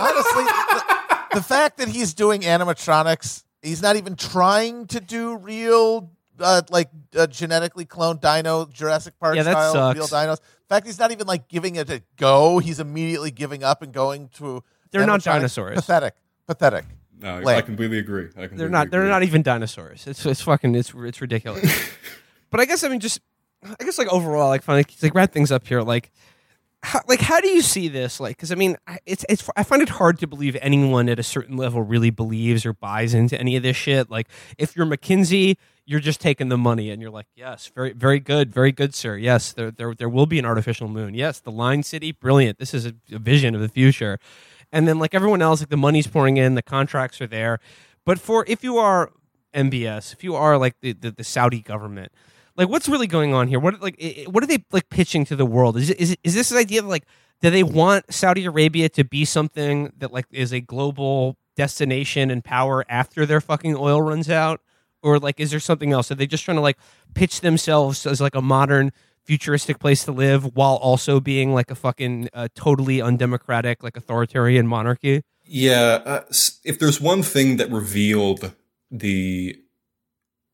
Honestly, 0.00 0.44
the, 0.44 1.18
the 1.34 1.42
fact 1.42 1.78
that 1.78 1.88
he's 1.88 2.14
doing 2.14 2.42
animatronics, 2.42 3.44
he's 3.62 3.82
not 3.82 3.96
even 3.96 4.16
trying 4.16 4.86
to 4.88 5.00
do 5.00 5.36
real, 5.36 6.10
uh, 6.40 6.62
like 6.70 6.88
uh, 7.16 7.26
genetically 7.26 7.84
cloned 7.84 8.20
dino 8.20 8.66
Jurassic 8.66 9.18
Park 9.18 9.36
Yeah, 9.36 9.42
that 9.44 9.52
style 9.52 9.72
sucks. 9.72 9.98
real 9.98 10.06
dinos. 10.08 10.38
In 10.40 10.68
fact, 10.68 10.86
he's 10.86 10.98
not 10.98 11.12
even 11.12 11.26
like 11.26 11.48
giving 11.48 11.76
it 11.76 11.88
a 11.90 12.02
go. 12.16 12.58
He's 12.58 12.80
immediately 12.80 13.30
giving 13.30 13.62
up 13.62 13.82
and 13.82 13.92
going 13.92 14.28
to. 14.34 14.62
They're 14.90 15.06
not 15.06 15.22
dinosaurs. 15.22 15.76
Pathetic. 15.76 16.14
Pathetic. 16.46 16.84
No, 17.20 17.36
I 17.36 17.42
Lame. 17.42 17.62
completely 17.64 17.98
agree. 17.98 18.24
I 18.24 18.26
completely 18.26 18.58
They're 18.58 18.68
not. 18.68 18.90
They're 18.90 19.04
not 19.08 19.22
even 19.22 19.42
dinosaurs. 19.42 20.06
It's 20.06 20.24
it's 20.26 20.40
fucking. 20.42 20.74
It's 20.74 20.92
it's 20.96 21.20
ridiculous. 21.20 21.90
but 22.50 22.60
I 22.60 22.64
guess 22.64 22.84
I 22.84 22.88
mean 22.88 23.00
just. 23.00 23.20
I 23.80 23.84
guess 23.84 23.98
like 23.98 24.06
overall, 24.12 24.48
like 24.48 24.62
finally, 24.62 24.84
like 25.02 25.14
wrap 25.16 25.32
things 25.32 25.50
up 25.50 25.66
here. 25.66 25.82
Like, 25.82 26.12
how, 26.84 27.00
like 27.08 27.20
how 27.20 27.40
do 27.40 27.48
you 27.48 27.60
see 27.60 27.88
this? 27.88 28.20
Like, 28.20 28.36
because 28.36 28.52
I 28.52 28.54
mean, 28.54 28.76
I- 28.86 29.00
it's 29.04 29.24
it's. 29.28 29.48
I 29.56 29.64
find 29.64 29.82
it 29.82 29.88
hard 29.88 30.20
to 30.20 30.28
believe 30.28 30.56
anyone 30.60 31.08
at 31.08 31.18
a 31.18 31.24
certain 31.24 31.56
level 31.56 31.82
really 31.82 32.10
believes 32.10 32.64
or 32.64 32.72
buys 32.72 33.14
into 33.14 33.36
any 33.36 33.56
of 33.56 33.64
this 33.64 33.76
shit. 33.76 34.10
Like, 34.10 34.28
if 34.58 34.76
you're 34.76 34.86
McKinsey, 34.86 35.56
you're 35.86 35.98
just 35.98 36.20
taking 36.20 36.50
the 36.50 36.56
money 36.58 36.90
and 36.90 37.02
you're 37.02 37.10
like, 37.10 37.26
yes, 37.34 37.68
very 37.74 37.92
very 37.92 38.20
good, 38.20 38.54
very 38.54 38.70
good, 38.70 38.94
sir. 38.94 39.16
Yes, 39.16 39.52
there 39.52 39.72
there 39.72 39.92
there 39.92 40.08
will 40.08 40.26
be 40.26 40.38
an 40.38 40.44
artificial 40.44 40.86
moon. 40.86 41.14
Yes, 41.14 41.40
the 41.40 41.50
line 41.50 41.82
city, 41.82 42.12
brilliant. 42.12 42.58
This 42.60 42.72
is 42.72 42.86
a, 42.86 42.92
a 43.12 43.18
vision 43.18 43.56
of 43.56 43.60
the 43.60 43.68
future. 43.68 44.20
And 44.72 44.86
then 44.86 44.98
like 44.98 45.14
everyone 45.14 45.40
else, 45.42 45.60
like 45.60 45.70
the 45.70 45.76
money's 45.76 46.06
pouring 46.06 46.36
in, 46.36 46.54
the 46.54 46.62
contracts 46.62 47.20
are 47.20 47.26
there. 47.26 47.58
But 48.04 48.18
for 48.20 48.44
if 48.48 48.62
you 48.62 48.78
are 48.78 49.12
MBS, 49.54 50.12
if 50.12 50.22
you 50.22 50.34
are 50.34 50.58
like 50.58 50.78
the, 50.80 50.92
the, 50.92 51.10
the 51.10 51.24
Saudi 51.24 51.60
government, 51.60 52.12
like 52.56 52.68
what's 52.68 52.88
really 52.88 53.06
going 53.06 53.32
on 53.34 53.48
here? 53.48 53.58
What 53.60 53.80
like 53.80 53.96
i- 54.02 54.24
i- 54.26 54.30
what 54.30 54.42
are 54.42 54.46
they 54.46 54.64
like 54.72 54.88
pitching 54.90 55.24
to 55.26 55.36
the 55.36 55.46
world? 55.46 55.76
Is 55.76 55.90
it, 55.90 56.00
is 56.00 56.10
it, 56.12 56.20
is 56.24 56.34
this 56.34 56.52
idea 56.52 56.80
of 56.80 56.86
like 56.86 57.04
do 57.40 57.50
they 57.50 57.62
want 57.62 58.12
Saudi 58.12 58.44
Arabia 58.46 58.88
to 58.90 59.04
be 59.04 59.24
something 59.24 59.92
that 59.98 60.12
like 60.12 60.26
is 60.32 60.52
a 60.52 60.60
global 60.60 61.36
destination 61.56 62.30
and 62.30 62.44
power 62.44 62.84
after 62.88 63.24
their 63.26 63.40
fucking 63.40 63.76
oil 63.76 64.02
runs 64.02 64.28
out? 64.28 64.60
Or 65.02 65.18
like 65.18 65.38
is 65.40 65.50
there 65.50 65.60
something 65.60 65.92
else? 65.92 66.10
Are 66.10 66.14
they 66.16 66.26
just 66.26 66.44
trying 66.44 66.56
to 66.56 66.60
like 66.62 66.78
pitch 67.14 67.40
themselves 67.40 68.04
as 68.06 68.20
like 68.20 68.34
a 68.34 68.42
modern 68.42 68.92
futuristic 69.28 69.78
place 69.78 70.04
to 70.06 70.10
live 70.10 70.56
while 70.56 70.76
also 70.76 71.20
being 71.20 71.52
like 71.52 71.70
a 71.70 71.74
fucking 71.74 72.30
uh, 72.32 72.48
totally 72.54 73.02
undemocratic 73.02 73.82
like 73.82 73.94
authoritarian 73.94 74.66
monarchy? 74.66 75.20
Yeah, 75.44 76.00
uh, 76.06 76.20
if 76.64 76.78
there's 76.78 76.98
one 76.98 77.22
thing 77.22 77.58
that 77.58 77.70
revealed 77.70 78.52
the 78.90 79.60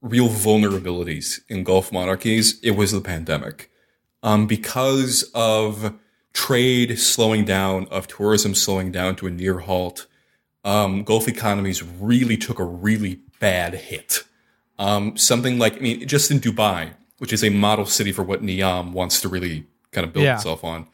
real 0.02 0.28
vulnerabilities 0.28 1.40
in 1.48 1.62
Gulf 1.62 1.92
monarchies, 1.92 2.58
it 2.64 2.72
was 2.72 2.90
the 2.90 3.00
pandemic. 3.00 3.70
Um, 4.24 4.48
because 4.48 5.30
of 5.36 5.94
trade 6.32 6.98
slowing 6.98 7.44
down, 7.44 7.86
of 7.92 8.08
tourism 8.08 8.56
slowing 8.56 8.90
down 8.90 9.14
to 9.16 9.28
a 9.28 9.30
near 9.30 9.60
halt, 9.60 10.08
um, 10.64 11.04
Gulf 11.04 11.28
economies 11.28 11.80
really 11.80 12.36
took 12.36 12.58
a 12.58 12.64
really 12.64 13.20
bad 13.38 13.74
hit. 13.74 14.24
Um, 14.80 15.16
something 15.16 15.60
like, 15.60 15.76
I 15.76 15.80
mean, 15.80 16.08
just 16.08 16.32
in 16.32 16.40
Dubai, 16.40 16.94
which 17.24 17.32
is 17.32 17.42
a 17.42 17.48
model 17.48 17.86
city 17.86 18.12
for 18.12 18.22
what 18.22 18.42
Neom 18.42 18.92
wants 18.92 19.18
to 19.22 19.30
really 19.30 19.64
kind 19.92 20.06
of 20.06 20.12
build 20.12 20.24
Yeah. 20.26 20.34
itself 20.34 20.62
on. 20.62 20.86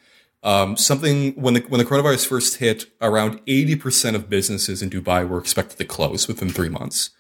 Um, 0.45 0.77
something 0.77 1.33
when 1.33 1.55
the 1.55 1.61
when 1.62 1.81
the 1.81 1.85
coronavirus 1.85 2.25
first 2.29 2.59
hit, 2.59 2.87
around 3.03 3.40
eighty 3.49 3.75
percent 3.75 4.14
of 4.14 4.31
businesses 4.31 4.81
in 4.81 4.90
Dubai 4.90 5.29
were 5.29 5.38
expected 5.40 5.77
to 5.79 5.85
close 5.85 6.29
within 6.29 6.49
three 6.51 6.69
months. 6.69 7.11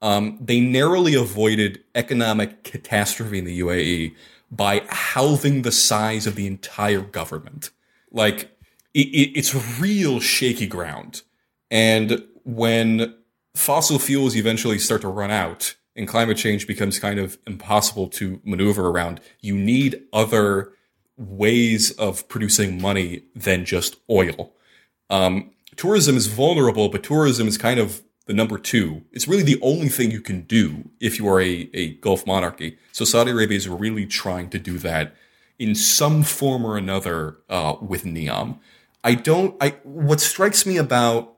Um, 0.00 0.38
they 0.40 0.60
narrowly 0.60 1.14
avoided 1.14 1.80
economic 1.96 2.62
catastrophe 2.62 3.40
in 3.40 3.46
the 3.46 3.58
UAE 3.58 4.14
by 4.48 4.82
halving 4.88 5.62
the 5.62 5.72
size 5.72 6.24
of 6.28 6.36
the 6.36 6.46
entire 6.46 7.00
government. 7.00 7.70
Like 8.12 8.56
it, 8.94 9.08
it, 9.08 9.30
it's 9.38 9.80
real 9.80 10.20
shaky 10.20 10.68
ground, 10.68 11.22
and 11.68 12.22
when 12.44 13.12
fossil 13.56 13.98
fuels 13.98 14.36
eventually 14.36 14.78
start 14.78 15.00
to 15.00 15.08
run 15.08 15.32
out 15.32 15.74
and 15.96 16.08
climate 16.08 16.36
change 16.36 16.66
becomes 16.66 16.98
kind 16.98 17.18
of 17.18 17.38
impossible 17.46 18.08
to 18.08 18.40
maneuver 18.44 18.88
around, 18.88 19.20
you 19.40 19.56
need 19.56 20.02
other 20.12 20.72
ways 21.16 21.90
of 21.92 22.26
producing 22.28 22.80
money 22.80 23.24
than 23.34 23.64
just 23.64 23.96
oil. 24.08 24.52
Um, 25.10 25.52
tourism 25.76 26.16
is 26.16 26.26
vulnerable, 26.26 26.88
but 26.88 27.02
tourism 27.02 27.46
is 27.46 27.58
kind 27.58 27.78
of 27.78 28.02
the 28.26 28.32
number 28.32 28.58
two. 28.58 29.02
It's 29.12 29.28
really 29.28 29.42
the 29.42 29.60
only 29.62 29.88
thing 29.88 30.10
you 30.10 30.20
can 30.20 30.42
do 30.42 30.90
if 31.00 31.18
you 31.18 31.28
are 31.28 31.40
a, 31.40 31.68
a 31.74 31.94
Gulf 31.94 32.26
monarchy. 32.26 32.78
So 32.92 33.04
Saudi 33.04 33.30
Arabia 33.30 33.56
is 33.56 33.68
really 33.68 34.06
trying 34.06 34.48
to 34.50 34.58
do 34.58 34.78
that 34.78 35.14
in 35.58 35.74
some 35.74 36.22
form 36.22 36.64
or 36.64 36.76
another 36.76 37.38
uh, 37.48 37.76
with 37.80 38.04
Neom. 38.04 38.58
I 39.04 39.14
don't. 39.14 39.56
I 39.60 39.70
what 39.82 40.20
strikes 40.20 40.64
me 40.64 40.76
about 40.76 41.36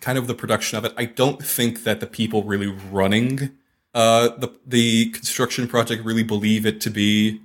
kind 0.00 0.18
of 0.18 0.26
the 0.26 0.34
production 0.34 0.78
of 0.78 0.84
it. 0.84 0.94
I 0.96 1.04
don't 1.04 1.44
think 1.44 1.84
that 1.84 2.00
the 2.00 2.06
people 2.06 2.44
really 2.44 2.66
running 2.66 3.57
uh, 3.98 4.28
the 4.36 4.48
the 4.64 5.10
construction 5.10 5.66
project 5.66 6.04
really 6.04 6.22
believe 6.22 6.64
it 6.64 6.80
to 6.80 6.88
be 6.88 7.40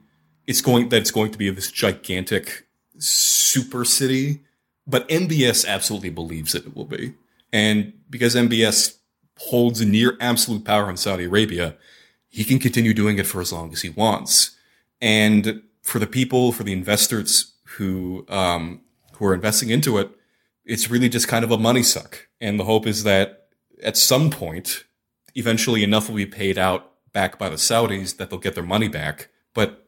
it's 0.46 0.62
going 0.62 0.90
that 0.90 0.98
it's 0.98 1.10
going 1.10 1.32
to 1.32 1.38
be 1.40 1.50
this 1.50 1.72
gigantic 1.72 2.68
super 3.00 3.84
city, 3.84 4.42
but 4.86 5.10
MBS 5.10 5.68
absolutely 5.68 6.12
believes 6.12 6.52
that 6.52 6.68
it 6.68 6.76
will 6.76 6.86
be, 6.86 7.16
and 7.52 7.94
because 8.08 8.36
MBS 8.36 8.98
holds 9.40 9.84
near 9.84 10.16
absolute 10.22 10.64
power 10.64 10.92
in 10.92 10.98
Saudi 10.98 11.24
Arabia, 11.24 11.76
he 12.30 12.44
can 12.44 12.60
continue 12.60 12.94
doing 12.94 13.18
it 13.18 13.26
for 13.26 13.42
as 13.42 13.52
long 13.52 13.74
as 13.74 13.82
he 13.82 13.90
wants. 13.90 14.56
And 15.02 15.64
for 15.82 15.98
the 15.98 16.06
people, 16.06 16.52
for 16.52 16.64
the 16.64 16.74
investors 16.74 17.56
who 17.78 18.28
um, 18.30 18.82
who 19.14 19.26
are 19.26 19.34
investing 19.34 19.72
into 19.72 19.98
it, 19.98 20.12
it's 20.66 20.92
really 20.92 21.10
just 21.10 21.28
kind 21.28 21.44
of 21.44 21.50
a 21.50 21.58
money 21.58 21.82
suck. 21.82 22.28
And 22.40 22.60
the 22.60 22.66
hope 22.66 22.86
is 22.86 23.06
that 23.06 23.48
at 23.82 23.98
some 23.98 24.30
point, 24.30 24.84
eventually 25.36 25.84
enough 25.84 26.10
will 26.10 26.16
be 26.16 26.26
paid 26.26 26.58
out 26.58 26.92
back 27.12 27.38
by 27.38 27.50
the 27.50 27.56
Saudis 27.56 28.18
that 28.18 28.30
they'll 28.30 28.40
get 28.40 28.56
their 28.56 28.64
money 28.64 28.88
back. 28.88 29.30
But 29.54 29.86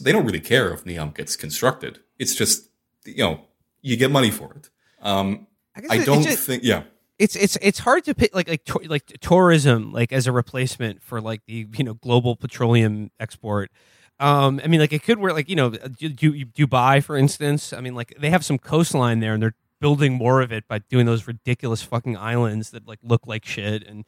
they 0.00 0.12
don't 0.12 0.24
really 0.24 0.40
care 0.40 0.72
if 0.72 0.84
Neom 0.84 1.14
gets 1.14 1.36
constructed. 1.36 2.00
It's 2.18 2.34
just, 2.34 2.68
you 3.04 3.22
know, 3.22 3.40
you 3.82 3.96
get 3.96 4.10
money 4.10 4.30
for 4.30 4.54
it. 4.54 4.70
Um, 5.02 5.46
I, 5.76 5.96
I 5.96 6.04
don't 6.04 6.22
just, 6.22 6.46
think, 6.46 6.62
yeah. 6.62 6.84
It's 7.18 7.34
it's 7.34 7.56
it's 7.62 7.78
hard 7.78 8.04
to 8.04 8.14
pick 8.14 8.34
like 8.34 8.48
like 8.48 8.64
to, 8.64 8.78
like 8.86 9.06
tourism 9.20 9.90
like 9.90 10.12
as 10.12 10.26
a 10.26 10.32
replacement 10.32 11.02
for 11.02 11.18
like 11.20 11.40
the 11.46 11.66
you 11.72 11.84
know 11.84 11.94
global 11.94 12.36
petroleum 12.36 13.10
export. 13.18 13.70
Um, 14.18 14.60
I 14.62 14.66
mean, 14.66 14.80
like 14.80 14.92
it 14.92 15.02
could 15.02 15.18
work. 15.18 15.32
Like 15.32 15.48
you 15.48 15.56
know, 15.56 15.70
Dubai, 15.70 17.02
for 17.02 17.16
instance. 17.16 17.72
I 17.72 17.80
mean, 17.80 17.94
like 17.94 18.14
they 18.18 18.28
have 18.28 18.44
some 18.44 18.58
coastline 18.58 19.20
there, 19.20 19.32
and 19.32 19.42
they're 19.42 19.54
building 19.80 20.12
more 20.12 20.40
of 20.40 20.52
it 20.52 20.66
by 20.68 20.78
doing 20.78 21.06
those 21.06 21.26
ridiculous 21.26 21.82
fucking 21.82 22.16
islands 22.16 22.70
that 22.70 22.86
like 22.86 22.98
look 23.02 23.26
like 23.26 23.44
shit 23.44 23.86
and 23.86 24.04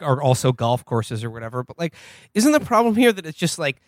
are 0.00 0.22
also 0.22 0.52
golf 0.52 0.84
courses 0.84 1.24
or 1.24 1.30
whatever. 1.30 1.62
But 1.62 1.78
like, 1.78 1.94
isn't 2.34 2.52
the 2.52 2.60
problem 2.60 2.96
here 2.96 3.12
that 3.12 3.26
it's 3.26 3.38
just 3.38 3.58
like 3.58 3.80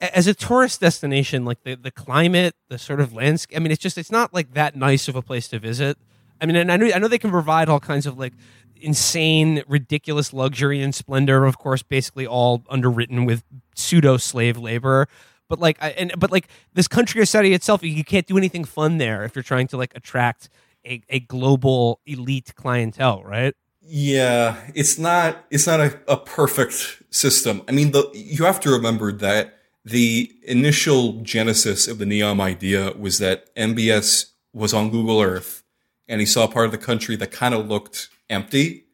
as 0.00 0.26
a 0.26 0.34
tourist 0.34 0.80
destination, 0.80 1.44
like 1.44 1.62
the, 1.62 1.74
the 1.76 1.90
climate, 1.90 2.54
the 2.68 2.78
sort 2.78 3.00
of 3.00 3.12
landscape. 3.12 3.56
I 3.56 3.60
mean, 3.60 3.72
it's 3.72 3.82
just 3.82 3.98
it's 3.98 4.10
not 4.10 4.34
like 4.34 4.54
that 4.54 4.76
nice 4.76 5.08
of 5.08 5.16
a 5.16 5.22
place 5.22 5.48
to 5.48 5.58
visit. 5.58 5.98
I 6.40 6.46
mean, 6.46 6.56
and 6.56 6.70
I 6.70 6.76
know 6.76 6.90
I 6.94 6.98
know 6.98 7.08
they 7.08 7.18
can 7.18 7.30
provide 7.30 7.68
all 7.68 7.80
kinds 7.80 8.06
of 8.06 8.18
like 8.18 8.32
insane, 8.76 9.62
ridiculous 9.68 10.32
luxury 10.32 10.82
and 10.82 10.94
splendor. 10.94 11.44
Of 11.44 11.58
course, 11.58 11.82
basically 11.82 12.26
all 12.26 12.64
underwritten 12.68 13.24
with 13.24 13.44
pseudo 13.74 14.16
slave 14.16 14.58
labor. 14.58 15.08
But 15.48 15.60
like, 15.60 15.78
I, 15.80 15.90
and 15.90 16.12
but 16.18 16.32
like 16.32 16.48
this 16.72 16.88
country 16.88 17.20
or 17.20 17.26
Saudi 17.26 17.52
itself, 17.52 17.82
you 17.82 18.04
can't 18.04 18.26
do 18.26 18.36
anything 18.36 18.64
fun 18.64 18.98
there 18.98 19.24
if 19.24 19.36
you're 19.36 19.42
trying 19.42 19.68
to 19.68 19.76
like 19.76 19.92
attract 19.94 20.48
a, 20.84 21.02
a 21.08 21.20
global 21.20 22.00
elite 22.06 22.54
clientele, 22.56 23.22
right? 23.22 23.54
Yeah, 23.86 24.56
it's 24.74 24.98
not 24.98 25.44
it's 25.50 25.66
not 25.66 25.80
a, 25.80 25.98
a 26.08 26.16
perfect 26.16 27.02
system. 27.10 27.62
I 27.68 27.72
mean, 27.72 27.92
the 27.92 28.10
you 28.14 28.44
have 28.44 28.60
to 28.60 28.70
remember 28.70 29.12
that 29.12 29.58
the 29.84 30.34
initial 30.42 31.20
genesis 31.22 31.86
of 31.86 31.98
the 31.98 32.04
Neom 32.04 32.40
idea 32.40 32.92
was 32.92 33.18
that 33.18 33.54
MBS 33.54 34.30
was 34.52 34.72
on 34.72 34.90
Google 34.90 35.20
Earth 35.20 35.62
and 36.08 36.20
he 36.20 36.26
saw 36.26 36.46
part 36.46 36.66
of 36.66 36.72
the 36.72 36.78
country 36.78 37.16
that 37.16 37.30
kind 37.30 37.54
of 37.54 37.68
looked 37.68 38.08
empty 38.30 38.84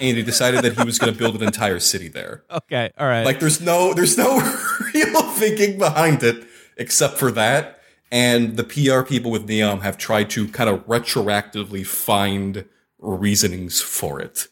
and 0.00 0.16
he 0.16 0.22
decided 0.22 0.62
that 0.62 0.76
he 0.76 0.84
was 0.84 0.98
going 0.98 1.12
to 1.12 1.18
build 1.18 1.36
an 1.36 1.42
entire 1.42 1.78
city 1.78 2.08
there. 2.08 2.44
Okay, 2.50 2.90
all 2.98 3.06
right. 3.06 3.24
Like 3.24 3.40
there's 3.40 3.60
no 3.60 3.94
there's 3.94 4.18
no 4.18 4.36
real 4.94 5.22
thinking 5.32 5.78
behind 5.78 6.22
it 6.22 6.44
except 6.76 7.16
for 7.16 7.30
that 7.32 7.80
and 8.12 8.56
the 8.56 8.64
PR 8.64 9.02
people 9.02 9.30
with 9.30 9.48
Neom 9.48 9.82
have 9.82 9.96
tried 9.98 10.30
to 10.30 10.46
kind 10.48 10.70
of 10.70 10.86
retroactively 10.86 11.86
find 11.86 12.64
reasonings 13.04 13.80
for 13.80 14.20
it. 14.20 14.48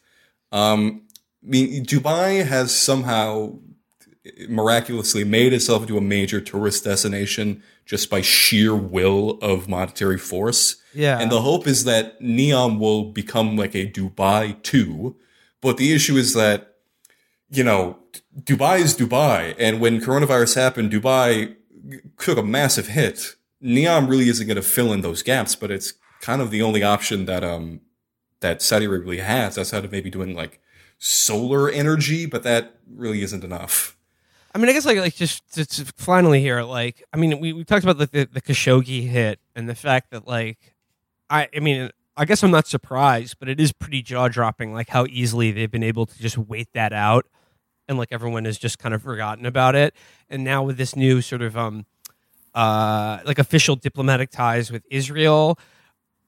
Um, 0.51 1.03
I 1.43 1.49
mean, 1.49 1.85
Dubai 1.85 2.45
has 2.45 2.73
somehow 2.73 3.57
miraculously 4.47 5.23
made 5.23 5.51
itself 5.51 5.81
into 5.81 5.97
a 5.97 6.01
major 6.01 6.39
tourist 6.39 6.85
destination 6.85 7.61
just 7.85 8.09
by 8.09 8.21
sheer 8.21 8.73
will 8.73 9.31
of 9.41 9.67
monetary 9.67 10.17
force. 10.17 10.77
Yeah. 10.93 11.19
And 11.19 11.29
the 11.31 11.41
hope 11.41 11.67
is 11.67 11.83
that 11.83 12.21
Neom 12.21 12.79
will 12.79 13.11
become 13.11 13.57
like 13.57 13.75
a 13.75 13.89
Dubai 13.89 14.61
too. 14.63 15.17
But 15.59 15.77
the 15.77 15.93
issue 15.93 16.15
is 16.15 16.33
that, 16.33 16.75
you 17.49 17.63
know, 17.63 17.99
Dubai 18.39 18.79
is 18.79 18.95
Dubai. 18.95 19.55
And 19.59 19.81
when 19.81 19.99
coronavirus 19.99 20.55
happened, 20.55 20.91
Dubai 20.91 21.55
took 22.17 22.37
a 22.37 22.43
massive 22.43 22.87
hit. 22.87 23.35
Neom 23.61 24.07
really 24.07 24.29
isn't 24.29 24.47
going 24.47 24.55
to 24.55 24.61
fill 24.61 24.93
in 24.93 25.01
those 25.01 25.23
gaps, 25.23 25.55
but 25.55 25.71
it's 25.71 25.93
kind 26.21 26.41
of 26.41 26.51
the 26.51 26.61
only 26.61 26.83
option 26.83 27.25
that, 27.25 27.43
um, 27.43 27.81
that 28.43 28.61
Saudi 28.61 28.85
Arabia 28.85 29.23
has 29.23 29.57
outside 29.57 29.83
of 29.83 29.91
maybe 29.91 30.11
doing 30.11 30.35
like 30.35 30.61
solar 30.99 31.69
energy, 31.69 32.25
but 32.27 32.43
that 32.43 32.75
really 32.87 33.23
isn't 33.23 33.43
enough. 33.43 33.97
I 34.55 34.59
mean, 34.59 34.69
I 34.69 34.73
guess 34.73 34.85
like 34.85 34.99
like 34.99 35.15
just, 35.15 35.41
just 35.51 35.99
finally 35.99 36.39
here, 36.39 36.61
like 36.61 37.03
I 37.11 37.17
mean, 37.17 37.39
we, 37.39 37.53
we 37.53 37.63
talked 37.63 37.83
about 37.83 37.97
the, 37.97 38.05
the, 38.05 38.29
the 38.31 38.41
Khashoggi 38.41 39.09
hit 39.09 39.39
and 39.55 39.67
the 39.67 39.73
fact 39.75 40.11
that 40.11 40.27
like 40.27 40.75
I 41.29 41.49
I 41.55 41.59
mean, 41.59 41.89
I 42.15 42.25
guess 42.25 42.43
I'm 42.43 42.51
not 42.51 42.67
surprised, 42.67 43.37
but 43.39 43.49
it 43.49 43.59
is 43.59 43.71
pretty 43.71 44.03
jaw 44.03 44.27
dropping, 44.27 44.71
like 44.71 44.89
how 44.89 45.07
easily 45.09 45.51
they've 45.51 45.71
been 45.71 45.83
able 45.83 46.05
to 46.05 46.19
just 46.19 46.37
wait 46.37 46.67
that 46.73 46.93
out, 46.93 47.25
and 47.87 47.97
like 47.97 48.09
everyone 48.11 48.45
has 48.45 48.59
just 48.59 48.77
kind 48.77 48.93
of 48.93 49.01
forgotten 49.01 49.47
about 49.47 49.73
it. 49.73 49.95
And 50.29 50.43
now 50.43 50.61
with 50.61 50.77
this 50.77 50.95
new 50.95 51.21
sort 51.21 51.41
of 51.41 51.57
um 51.57 51.85
uh 52.53 53.19
like 53.25 53.39
official 53.39 53.75
diplomatic 53.75 54.29
ties 54.29 54.71
with 54.71 54.83
Israel, 54.91 55.57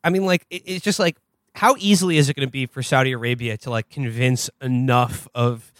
I 0.04 0.10
mean, 0.10 0.26
like 0.26 0.48
it, 0.50 0.64
it's 0.66 0.84
just 0.84 0.98
like 1.00 1.18
how 1.56 1.76
easily 1.80 2.18
is 2.18 2.30
it 2.30 2.36
going 2.36 2.48
to 2.48 2.52
be 2.52 2.66
for 2.66 2.84
Saudi 2.84 3.14
Arabia 3.14 3.56
to 3.58 3.70
like 3.70 3.90
convince 3.90 4.50
enough 4.62 5.28
of 5.34 5.72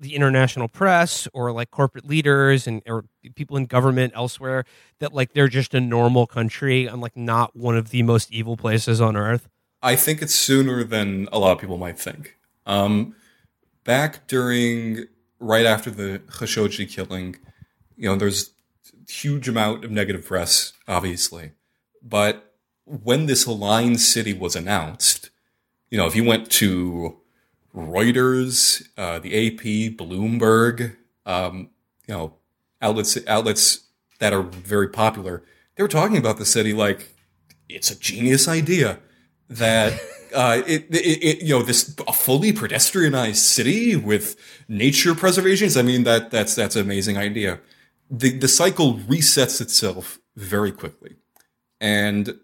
the 0.00 0.16
international 0.16 0.66
press 0.66 1.28
or 1.32 1.52
like 1.52 1.70
corporate 1.70 2.04
leaders 2.04 2.66
and 2.66 2.82
or 2.86 3.04
people 3.36 3.56
in 3.56 3.66
government 3.66 4.12
elsewhere 4.16 4.64
that 4.98 5.14
like 5.14 5.32
they're 5.32 5.48
just 5.48 5.72
a 5.72 5.80
normal 5.80 6.26
country 6.26 6.86
and 6.86 7.00
like 7.00 7.16
not 7.16 7.54
one 7.54 7.76
of 7.76 7.90
the 7.90 8.02
most 8.02 8.30
evil 8.32 8.56
places 8.56 9.00
on 9.00 9.16
earth? 9.16 9.48
I 9.82 9.94
think 9.94 10.20
it's 10.20 10.34
sooner 10.34 10.82
than 10.82 11.28
a 11.30 11.38
lot 11.38 11.52
of 11.52 11.58
people 11.60 11.78
might 11.78 11.98
think. 11.98 12.36
Um, 12.66 13.14
back 13.84 14.26
during 14.26 15.04
right 15.38 15.64
after 15.64 15.90
the 15.90 16.20
Khashoggi 16.26 16.90
killing, 16.90 17.36
you 17.96 18.08
know, 18.08 18.16
there's 18.16 18.50
huge 19.08 19.48
amount 19.48 19.84
of 19.84 19.92
negative 19.92 20.24
press, 20.24 20.72
obviously, 20.88 21.52
but 22.02 22.53
when 22.84 23.26
this 23.26 23.46
aligned 23.46 24.00
city 24.00 24.32
was 24.32 24.56
announced, 24.56 25.30
you 25.90 25.98
know, 25.98 26.06
if 26.06 26.14
you 26.14 26.24
went 26.24 26.50
to 26.52 27.18
Reuters, 27.74 28.86
uh, 28.96 29.18
the 29.18 29.46
AP, 29.46 29.96
Bloomberg, 29.96 30.96
um, 31.26 31.70
you 32.06 32.14
know, 32.14 32.34
outlets 32.82 33.18
outlets 33.26 33.84
that 34.20 34.32
are 34.32 34.42
very 34.42 34.88
popular, 34.88 35.42
they 35.76 35.82
were 35.82 35.88
talking 35.88 36.16
about 36.16 36.38
the 36.38 36.46
city 36.46 36.72
like 36.72 37.14
it's 37.68 37.90
a 37.90 37.98
genius 37.98 38.48
idea 38.48 38.98
that. 39.48 39.98
Uh, 40.34 40.64
it, 40.66 40.86
it, 40.90 41.22
it, 41.22 41.42
you 41.44 41.50
know, 41.50 41.62
this 41.62 41.94
a 42.08 42.12
fully 42.12 42.52
pedestrianized 42.52 43.36
city 43.36 43.94
with 43.94 44.34
nature 44.66 45.14
preservations. 45.14 45.76
I 45.76 45.82
mean, 45.82 46.02
that 46.02 46.32
that's 46.32 46.56
that's 46.56 46.74
an 46.74 46.82
amazing 46.82 47.16
idea. 47.16 47.60
The 48.10 48.36
the 48.36 48.48
cycle 48.48 48.94
resets 48.94 49.60
itself 49.60 50.18
very 50.34 50.72
quickly, 50.72 51.14
and 51.80 52.36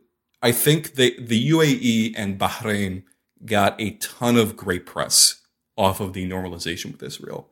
I 0.43 0.53
think 0.53 0.95
the 0.95 1.17
the 1.21 1.51
UAE 1.51 2.15
and 2.17 2.39
Bahrain 2.39 3.03
got 3.45 3.81
a 3.81 3.93
ton 3.93 4.37
of 4.37 4.57
great 4.57 4.87
press 4.87 5.41
off 5.77 6.01
of 6.01 6.13
the 6.13 6.29
normalization 6.29 6.93
with 6.93 7.03
Israel. 7.03 7.49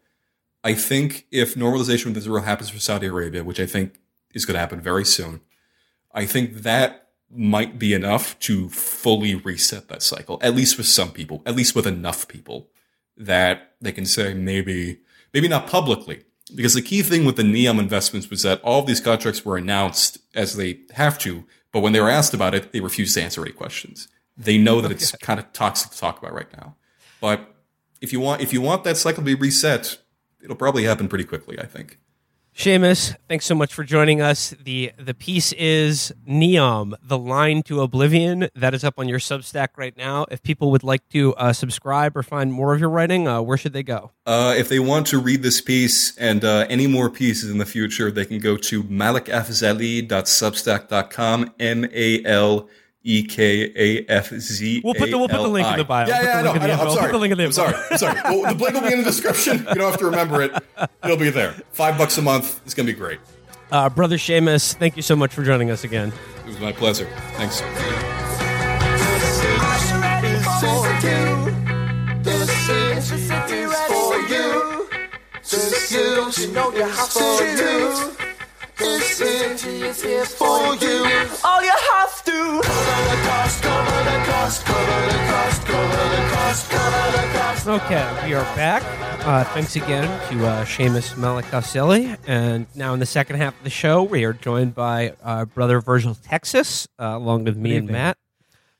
I 0.64 0.74
think 0.74 1.26
if 1.30 1.55
normalization 1.55 2.07
with 2.07 2.16
Israel 2.18 2.43
happens 2.43 2.70
for 2.70 2.78
Saudi 2.78 3.07
Arabia, 3.07 3.45
which 3.45 3.61
I 3.61 3.66
think 3.66 4.01
is 4.34 4.45
going 4.45 4.55
to 4.55 4.61
happen 4.61 4.80
very 4.80 5.05
soon, 5.05 5.41
I 6.12 6.26
think 6.26 6.62
that 6.62 7.09
might 7.30 7.78
be 7.78 7.95
enough 7.95 8.39
to 8.41 8.68
fully 8.68 9.34
reset 9.34 9.89
that 9.89 10.03
cycle, 10.03 10.39
at 10.43 10.55
least 10.55 10.76
with 10.76 10.86
some 10.86 11.11
people, 11.11 11.43
at 11.47 11.55
least 11.55 11.74
with 11.74 11.86
enough 11.86 12.26
people 12.26 12.68
that 13.16 13.74
they 13.80 13.93
can 13.93 14.07
say 14.07 14.34
maybe, 14.34 15.01
maybe 15.34 15.49
not 15.49 15.66
publicly. 15.66 16.24
Because 16.55 16.74
the 16.74 16.82
key 16.82 17.03
thing 17.03 17.26
with 17.26 17.36
the 17.36 17.43
Neom 17.43 17.78
investments 17.78 18.30
was 18.30 18.43
that 18.43 18.62
all 18.62 18.80
of 18.80 18.86
these 18.86 19.01
contracts 19.01 19.45
were 19.45 19.59
announced 19.59 20.18
as 20.34 20.57
they 20.57 20.80
have 20.93 21.18
to 21.18 21.45
but 21.73 21.81
when 21.81 21.93
they 21.93 22.01
were 22.01 22.11
asked 22.11 22.35
about 22.35 22.55
it, 22.55 22.73
they 22.73 22.81
refused 22.81 23.14
to 23.14 23.23
answer 23.23 23.43
any 23.43 23.53
questions. 23.53 24.09
They 24.37 24.59
know 24.59 24.81
that 24.81 24.91
it's 24.91 25.12
kind 25.12 25.41
of 25.41 25.53
toxic 25.53 25.91
to 25.91 25.99
talk 25.99 26.19
about 26.19 26.33
right 26.33 26.51
now. 26.57 26.77
But 27.21 27.55
if 28.01 28.12
you 28.12 28.21
want, 28.21 28.41
if 28.41 28.53
you 28.53 28.61
want 28.61 28.85
that 28.85 28.97
cycle 28.97 29.23
to 29.23 29.27
be 29.27 29.35
reset, 29.35 29.99
it'll 30.43 30.57
probably 30.57 30.85
happen 30.85 31.09
pretty 31.09 31.25
quickly. 31.25 31.59
I 31.59 31.66
think. 31.66 31.99
Seamus, 32.59 33.17
thanks 33.29 33.47
so 33.47 33.55
much 33.55 33.73
for 33.73 33.85
joining 33.85 34.21
us. 34.21 34.53
The 34.61 34.91
the 34.99 35.15
piece 35.15 35.53
is 35.53 36.13
Neom, 36.29 36.95
the 37.01 37.17
line 37.17 37.63
to 37.63 37.83
oblivion. 37.83 38.49
That 38.57 38.75
is 38.75 38.83
up 38.83 38.99
on 38.99 39.09
your 39.09 39.21
Substack 39.21 39.69
right 39.77 39.97
now. 39.97 40.27
If 40.29 40.43
people 40.43 40.73
would 40.73 40.83
like 40.83 41.09
to 41.11 41.37
uh, 41.37 41.53
subscribe 41.53 42.17
or 42.17 42.25
find 42.25 42.53
more 42.53 42.75
of 42.75 42.81
your 42.81 42.91
writing, 42.91 43.29
uh, 43.29 43.41
where 43.43 43.57
should 43.57 43.75
they 43.75 43.85
go? 43.85 44.11
Uh, 44.27 44.57
if 44.59 44.69
they 44.69 44.81
want 44.81 45.07
to 45.07 45.21
read 45.21 45.45
this 45.45 45.61
piece 45.61 46.19
and 46.19 46.45
uh, 46.45 46.67
any 46.69 46.89
more 46.89 47.09
pieces 47.09 47.49
in 47.49 47.59
the 47.59 47.65
future, 47.65 48.11
they 48.11 48.25
can 48.25 48.41
go 48.41 48.57
to 48.57 48.83
malekafzali.substack.com. 48.83 51.53
M 51.61 51.85
A 51.93 52.25
L 52.25 52.69
E 53.09 53.23
K 53.23 53.73
A 53.75 54.05
F 54.11 54.29
Z. 54.29 54.83
We'll 54.85 54.93
put 54.93 55.11
the- 55.11 55.17
we'll 55.17 55.29
put 55.29 55.41
the 55.43 55.49
link 55.49 55.67
in 55.67 55.79
the 55.79 55.85
bio. 55.85 56.07
Yeah, 56.07 56.19
We'll 56.21 56.25
yeah, 56.25 56.39
I 56.39 56.43
know. 56.43 56.51
I 56.53 56.67
know. 56.67 56.73
I'm 56.75 56.79
sorry. 56.79 56.85
We'll 56.85 56.95
sorry. 56.95 57.07
put 57.07 57.13
the 57.13 57.19
link 57.19 57.33
in 57.33 57.39
the 57.39 57.45
I'm 57.45 57.53
sorry. 57.53 57.75
I'm 57.91 57.99
sorry. 57.99 58.21
Well, 58.25 58.55
the 58.55 58.65
link 58.65 58.75
will 58.75 58.81
be 58.83 58.93
in 58.93 58.99
the 58.99 59.05
description. 59.05 59.59
You 59.59 59.75
don't 59.77 59.91
have 59.91 59.99
to 59.99 60.05
remember 60.05 60.43
it. 60.43 60.53
It'll 61.03 61.17
be 61.17 61.31
there. 61.31 61.53
Five 61.73 61.97
bucks 61.97 62.19
a 62.19 62.23
month. 62.23 62.61
It's 62.67 62.75
gonna 62.75 62.87
be 62.87 62.93
great. 62.93 63.19
Uh, 63.73 63.89
Brother 63.89 64.17
Seamus, 64.17 64.75
thank 64.75 64.97
you 64.97 65.03
so 65.03 65.17
much 65.17 65.33
for 65.33 65.43
joining 65.43 65.71
us 65.71 65.85
again. 65.85 66.13
It 66.45 66.49
was 66.49 66.61
my 66.61 66.73
pleasure. 66.73 67.09
Thanks. 67.37 67.63
This 75.43 75.91
is 75.91 75.91
for 77.13 77.45
you. 77.45 78.28
This 78.79 79.20
is 79.20 79.64
you 79.64 79.81
know 79.81 79.81
you 79.81 79.87
have 79.87 79.99
to 79.99 79.99
choose. 79.99 79.99
This 79.99 79.99
city 79.99 79.99
is 80.01 80.03
here 80.03 80.24
for 80.24 80.74
you. 80.76 81.05
All 81.45 81.62
you 81.62 81.72
have 81.93 82.24
to 82.24 82.61
cover 82.62 83.11
the 83.11 83.16
cost, 83.26 83.62
cover 83.62 84.05
the 84.05 84.24
cost, 84.31 84.64
cover 84.64 85.09
the 85.09 85.18
cost, 85.29 85.66
cover 85.66 86.16
the 86.16 86.22
cost, 86.31 86.70
cover 86.70 87.12
the 87.16 87.39
cost. 87.39 87.66
Okay, 87.66 88.26
we 88.26 88.35
are 88.35 88.45
back. 88.57 88.83
Uh, 89.26 89.45
thanks 89.45 89.74
again 89.76 90.05
to 90.31 90.47
uh, 90.47 90.64
Seamus 90.64 91.14
Malekafzali. 91.14 92.18
And 92.26 92.66
now 92.74 92.95
in 92.95 93.01
the 93.01 93.07
second 93.07 93.37
half 93.37 93.59
of 93.59 93.64
the 93.64 93.70
show, 93.70 94.03
we 94.05 94.24
are 94.24 94.33
joined 94.33 94.74
by 94.74 95.14
uh, 95.22 95.45
brother 95.47 95.81
Virgil 95.81 96.14
Texas, 96.14 96.87
uh, 97.01 97.05
along 97.16 97.45
with 97.45 97.57
me 97.57 97.76
and. 97.76 97.89
Matt. 97.89 98.16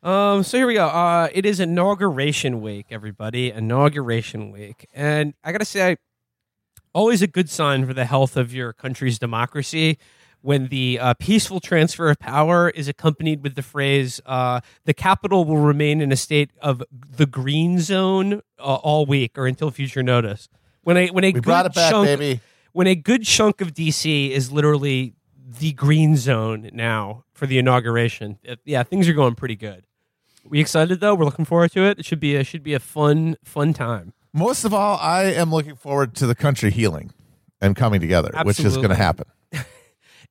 Um, 0.03 0.45
so 0.45 0.57
here 0.59 0.67
we 0.69 0.75
go. 0.75 0.87
Uh, 0.87 1.29
it 1.35 1.45
is 1.45 1.59
inauguration 1.59 2.61
week, 2.61 2.87
everybody. 2.91 3.51
Inauguration 3.51 4.53
week. 4.53 4.89
And 4.95 5.35
I 5.43 5.51
got 5.51 5.59
to 5.59 5.65
say, 5.65 5.97
always 6.99 7.23
a 7.23 7.29
good 7.29 7.49
sign 7.49 7.87
for 7.87 7.95
the 7.95 8.05
health 8.05 8.37
of 8.37 8.53
your 8.53 8.73
country's 8.73 9.21
democracy 9.21 9.97
when 10.43 10.67
the 10.67 10.99
uh, 11.01 11.15
peaceful 11.15 11.61
transfer 11.61 12.11
of 12.11 12.19
power 12.19 12.71
is 12.71 12.89
accompanied 12.89 13.41
with 13.41 13.55
the 13.55 13.63
phrase 13.63 14.21
uh, 14.27 14.61
the 14.85 14.93
capital 14.93 15.45
will 15.45 15.59
remain 15.59 16.01
in 16.01 16.11
a 16.11 16.17
state 16.17 16.51
of 16.61 16.83
the 16.91 17.25
green 17.25 17.79
zone 17.79 18.35
uh, 18.59 18.63
all 18.63 19.07
week 19.07 19.39
or 19.39 19.47
until 19.47 19.71
future 19.71 20.03
notice. 20.03 20.49
When 20.83 20.97
a 20.97 21.09
when 21.11 21.23
a 21.23 21.29
We 21.33 21.41
good 21.41 21.45
back, 21.73 21.73
chunk, 21.91 22.07
baby. 22.07 22.41
when 22.73 22.89
a 22.89 22.97
good 22.97 23.23
chunk 23.25 23.61
of 23.61 23.75
dc 23.75 24.31
is 24.31 24.51
literally 24.51 25.15
the 25.61 25.73
green 25.75 26.17
zone 26.17 26.69
now 26.73 27.25
for 27.33 27.47
the 27.47 27.59
inauguration 27.59 28.39
uh, 28.49 28.57
yeah 28.65 28.83
things 28.83 29.09
are 29.09 29.13
going 29.15 29.37
pretty 29.37 29.57
good. 29.57 29.85
We 30.45 30.59
excited 30.61 30.99
though? 30.99 31.15
We're 31.15 31.27
looking 31.27 31.45
forward 31.45 31.71
to 31.73 31.83
it. 31.85 32.01
It 32.01 32.05
should 32.07 32.21
be 32.21 32.35
a 32.35 32.43
should 32.43 32.65
be 32.65 32.75
a 32.75 32.81
fun 32.81 33.37
fun 33.45 33.73
time 33.73 34.15
Most 34.33 34.65
of 34.65 34.75
all, 34.75 34.99
I 34.99 35.25
am 35.25 35.51
looking 35.51 35.77
forward 35.77 36.15
to 36.17 36.27
the 36.27 36.35
country 36.35 36.71
healing 36.71 37.13
and 37.61 37.75
coming 37.75 38.01
together, 38.01 38.31
which 38.45 38.61
is 38.61 38.77
going 38.77 38.91
to 38.91 38.95
happen. 38.95 39.27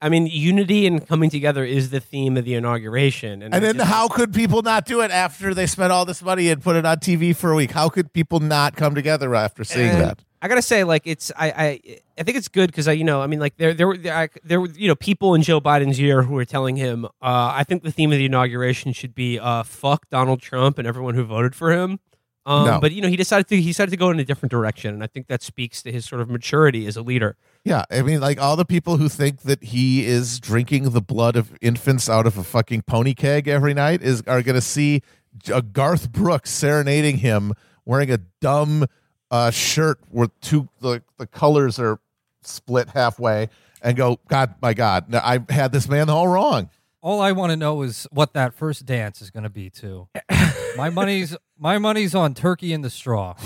I 0.01 0.09
mean, 0.09 0.27
unity 0.27 0.85
and 0.85 1.05
coming 1.07 1.31
together 1.31 1.65
is 1.65 1.89
the 1.89 1.99
theme 1.99 2.37
of 2.37 2.45
the 2.45 2.53
inauguration. 2.53 3.41
And, 3.41 3.53
And 3.53 3.63
then 3.63 3.77
just- 3.77 3.89
how 3.89 4.07
could 4.07 4.33
people 4.33 4.61
not 4.61 4.85
do 4.85 5.01
it 5.01 5.09
after 5.09 5.53
they 5.55 5.65
spent 5.65 5.91
all 5.91 6.05
this 6.05 6.21
money 6.21 6.49
and 6.49 6.61
put 6.61 6.75
it 6.75 6.85
on 6.85 6.97
TV 6.97 7.35
for 7.35 7.51
a 7.51 7.55
week? 7.55 7.71
How 7.71 7.89
could 7.89 8.13
people 8.13 8.39
not 8.39 8.75
come 8.75 8.93
together 8.93 9.33
after 9.33 9.63
seeing 9.63 9.97
that? 9.97 10.19
I 10.39 10.47
gotta 10.47 10.61
say, 10.61 10.83
like, 10.83 11.01
it's 11.05 11.31
I 11.35 11.47
I, 11.49 11.79
I 12.19 12.23
think 12.23 12.37
it's 12.37 12.47
good 12.47 12.67
because 12.69 12.87
I 12.87 12.91
you 12.91 13.03
know 13.03 13.23
I 13.23 13.27
mean 13.27 13.39
like 13.39 13.57
there 13.57 13.73
there 13.73 13.87
were 13.87 13.97
there, 13.97 14.29
there 14.43 14.61
were 14.61 14.69
you 14.69 14.87
know 14.87 14.93
people 14.93 15.33
in 15.33 15.41
Joe 15.41 15.59
Biden's 15.59 15.99
year 15.99 16.21
who 16.21 16.35
were 16.35 16.45
telling 16.45 16.75
him 16.75 17.05
uh, 17.05 17.09
I 17.55 17.63
think 17.63 17.81
the 17.81 17.91
theme 17.91 18.11
of 18.11 18.19
the 18.19 18.25
inauguration 18.25 18.93
should 18.93 19.15
be 19.15 19.39
uh, 19.39 19.63
fuck 19.63 20.07
Donald 20.11 20.39
Trump 20.39 20.77
and 20.77 20.87
everyone 20.87 21.15
who 21.15 21.23
voted 21.23 21.55
for 21.55 21.71
him. 21.71 21.99
Um, 22.47 22.65
No. 22.65 22.79
But 22.79 22.93
you 22.93 23.01
know 23.01 23.09
he 23.09 23.17
decided 23.17 23.47
to 23.49 23.57
he 23.61 23.67
decided 23.67 23.91
to 23.91 23.97
go 23.97 24.09
in 24.09 24.19
a 24.19 24.23
different 24.23 24.51
direction, 24.51 24.93
and 24.93 25.03
I 25.03 25.07
think 25.07 25.27
that 25.27 25.43
speaks 25.43 25.83
to 25.83 25.91
his 25.91 26.05
sort 26.05 26.21
of 26.21 26.29
maturity 26.29 26.87
as 26.87 26.95
a 26.95 27.01
leader. 27.01 27.35
Yeah, 27.65 27.83
I 27.91 28.01
mean, 28.01 28.21
like 28.21 28.39
all 28.39 28.55
the 28.55 28.65
people 28.65 28.95
who 28.95 29.09
think 29.09 29.41
that 29.41 29.61
he 29.61 30.05
is 30.05 30.39
drinking 30.39 30.91
the 30.91 31.01
blood 31.01 31.35
of 31.35 31.51
infants 31.61 32.09
out 32.09 32.25
of 32.25 32.37
a 32.37 32.43
fucking 32.43 32.83
pony 32.83 33.13
keg 33.13 33.49
every 33.49 33.73
night 33.73 34.01
is 34.01 34.21
are 34.27 34.41
going 34.41 34.55
to 34.55 34.61
see 34.61 35.01
a 35.53 35.61
Garth 35.61 36.11
Brooks 36.11 36.49
serenading 36.49 37.17
him 37.17 37.53
wearing 37.85 38.09
a 38.11 38.19
dumb 38.39 38.85
uh, 39.29 39.51
shirt 39.51 39.99
where 40.09 40.29
two 40.39 40.69
the 40.79 41.03
the 41.17 41.27
colors 41.27 41.77
are 41.77 41.99
split 42.43 42.89
halfway 42.89 43.49
and 43.81 43.97
go, 43.97 44.19
God, 44.29 44.55
my 44.61 44.73
God, 44.73 45.09
no, 45.09 45.19
I 45.21 45.39
had 45.49 45.71
this 45.73 45.89
man 45.89 46.09
all 46.09 46.27
wrong. 46.27 46.69
All 47.01 47.21
I 47.21 47.31
want 47.31 47.51
to 47.51 47.55
know 47.55 47.81
is 47.83 48.07
what 48.11 48.33
that 48.33 48.53
first 48.53 48.85
dance 48.85 49.21
is 49.21 49.29
going 49.29 49.43
to 49.43 49.49
be 49.49 49.69
too. 49.81 50.07
my 50.77 50.89
money's 50.89 51.35
my 51.57 51.77
money's 51.77 52.13
on 52.15 52.33
turkey 52.33 52.73
in 52.73 52.81
the 52.81 52.89
straw. 52.89 53.35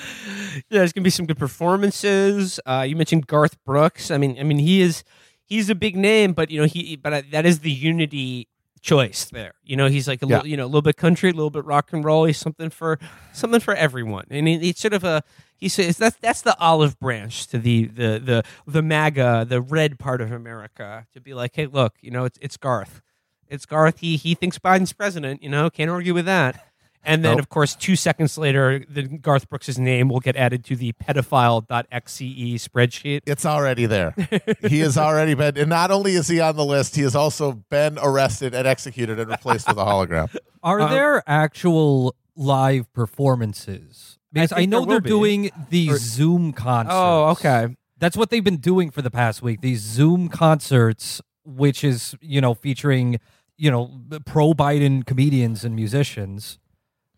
Yeah, 0.70 0.78
there's 0.78 0.92
gonna 0.92 1.04
be 1.04 1.10
some 1.10 1.26
good 1.26 1.38
performances. 1.38 2.60
Uh, 2.64 2.84
you 2.88 2.96
mentioned 2.96 3.26
Garth 3.26 3.62
Brooks. 3.64 4.10
I 4.10 4.18
mean, 4.18 4.38
I 4.38 4.42
mean 4.44 4.58
he 4.58 4.80
is 4.80 5.04
he's 5.44 5.68
a 5.70 5.74
big 5.74 5.96
name, 5.96 6.32
but 6.32 6.50
you 6.50 6.60
know 6.60 6.66
he 6.66 6.96
but 6.96 7.12
uh, 7.12 7.22
that 7.32 7.44
is 7.46 7.60
the 7.60 7.70
unity 7.70 8.48
choice 8.80 9.26
there. 9.26 9.52
You 9.64 9.76
know, 9.76 9.88
he's 9.88 10.08
like 10.08 10.22
a 10.22 10.26
Yeah. 10.26 10.36
little 10.36 10.48
you 10.50 10.56
know 10.56 10.64
a 10.64 10.66
little 10.66 10.82
bit 10.82 10.96
country, 10.96 11.30
a 11.30 11.34
little 11.34 11.50
bit 11.50 11.64
rock 11.64 11.92
and 11.92 12.04
roll. 12.04 12.24
He's 12.24 12.38
something 12.38 12.70
for 12.70 12.98
something 13.32 13.60
for 13.60 13.74
everyone, 13.74 14.24
and 14.30 14.46
he, 14.48 14.58
he's 14.58 14.78
sort 14.78 14.94
of 14.94 15.04
a 15.04 15.22
he 15.56 15.68
says 15.68 15.98
that's 15.98 16.16
that's 16.16 16.42
the 16.42 16.58
olive 16.58 16.98
branch 16.98 17.46
to 17.48 17.58
the 17.58 17.84
the 17.86 18.18
the 18.24 18.42
the 18.66 18.82
MAGA, 18.82 19.46
the 19.48 19.60
red 19.60 19.98
part 19.98 20.20
of 20.20 20.32
America, 20.32 21.06
to 21.12 21.20
be 21.20 21.34
like, 21.34 21.52
hey, 21.54 21.66
look, 21.66 21.94
you 22.00 22.10
know, 22.10 22.24
it's 22.24 22.38
it's 22.40 22.56
Garth, 22.56 23.02
it's 23.48 23.66
Garth. 23.66 23.98
He 24.00 24.16
he 24.16 24.34
thinks 24.34 24.58
Biden's 24.58 24.92
president. 24.92 25.42
You 25.42 25.50
know, 25.50 25.68
can't 25.70 25.90
argue 25.90 26.14
with 26.14 26.24
that. 26.26 26.66
And 27.02 27.24
then, 27.24 27.32
Nope. 27.36 27.40
of 27.40 27.48
course, 27.48 27.74
two 27.74 27.96
seconds 27.96 28.36
later, 28.36 28.84
the 28.88 29.04
Garth 29.04 29.48
Brooks' 29.48 29.78
name 29.78 30.08
will 30.10 30.20
get 30.20 30.36
added 30.36 30.64
to 30.66 30.76
the 30.76 30.92
pedophile.xce 30.92 32.20
E 32.20 32.54
spreadsheet. 32.56 33.22
It's 33.26 33.46
already 33.46 33.86
there. 33.86 34.14
he 34.68 34.80
has 34.80 34.98
already 34.98 35.34
been, 35.34 35.56
and 35.56 35.70
not 35.70 35.90
only 35.90 36.12
is 36.14 36.28
he 36.28 36.40
on 36.40 36.56
the 36.56 36.64
list, 36.64 36.96
he 36.96 37.02
has 37.02 37.14
also 37.14 37.52
been 37.70 37.98
arrested 38.02 38.54
and 38.54 38.66
executed 38.66 39.18
and 39.18 39.30
replaced 39.30 39.66
with 39.68 39.78
a 39.78 39.84
hologram. 39.84 40.34
Are 40.62 40.80
Uh, 40.82 40.88
there 40.90 41.22
actual 41.26 42.14
live 42.36 42.92
performances? 42.92 44.18
Because 44.32 44.52
I, 44.52 44.56
think 44.56 44.70
know 44.70 44.84
they're 44.84 45.00
be. 45.00 45.08
doing 45.08 45.50
these 45.70 45.90
Or- 45.90 45.98
Zoom 45.98 46.52
concerts. 46.52 46.94
Oh, 46.94 47.28
okay. 47.30 47.76
That's 47.98 48.16
what 48.16 48.30
they've 48.30 48.44
been 48.44 48.58
doing 48.58 48.90
for 48.90 49.02
the 49.02 49.10
past 49.10 49.42
week. 49.42 49.60
These 49.60 49.80
Zoom 49.80 50.28
concerts, 50.28 51.20
which 51.44 51.82
is 51.84 52.14
you 52.20 52.40
know 52.40 52.54
featuring 52.54 53.18
you 53.58 53.70
know 53.70 53.90
pro 54.24 54.52
Biden 54.54 55.04
comedians 55.04 55.64
and 55.64 55.74
musicians, 55.74 56.58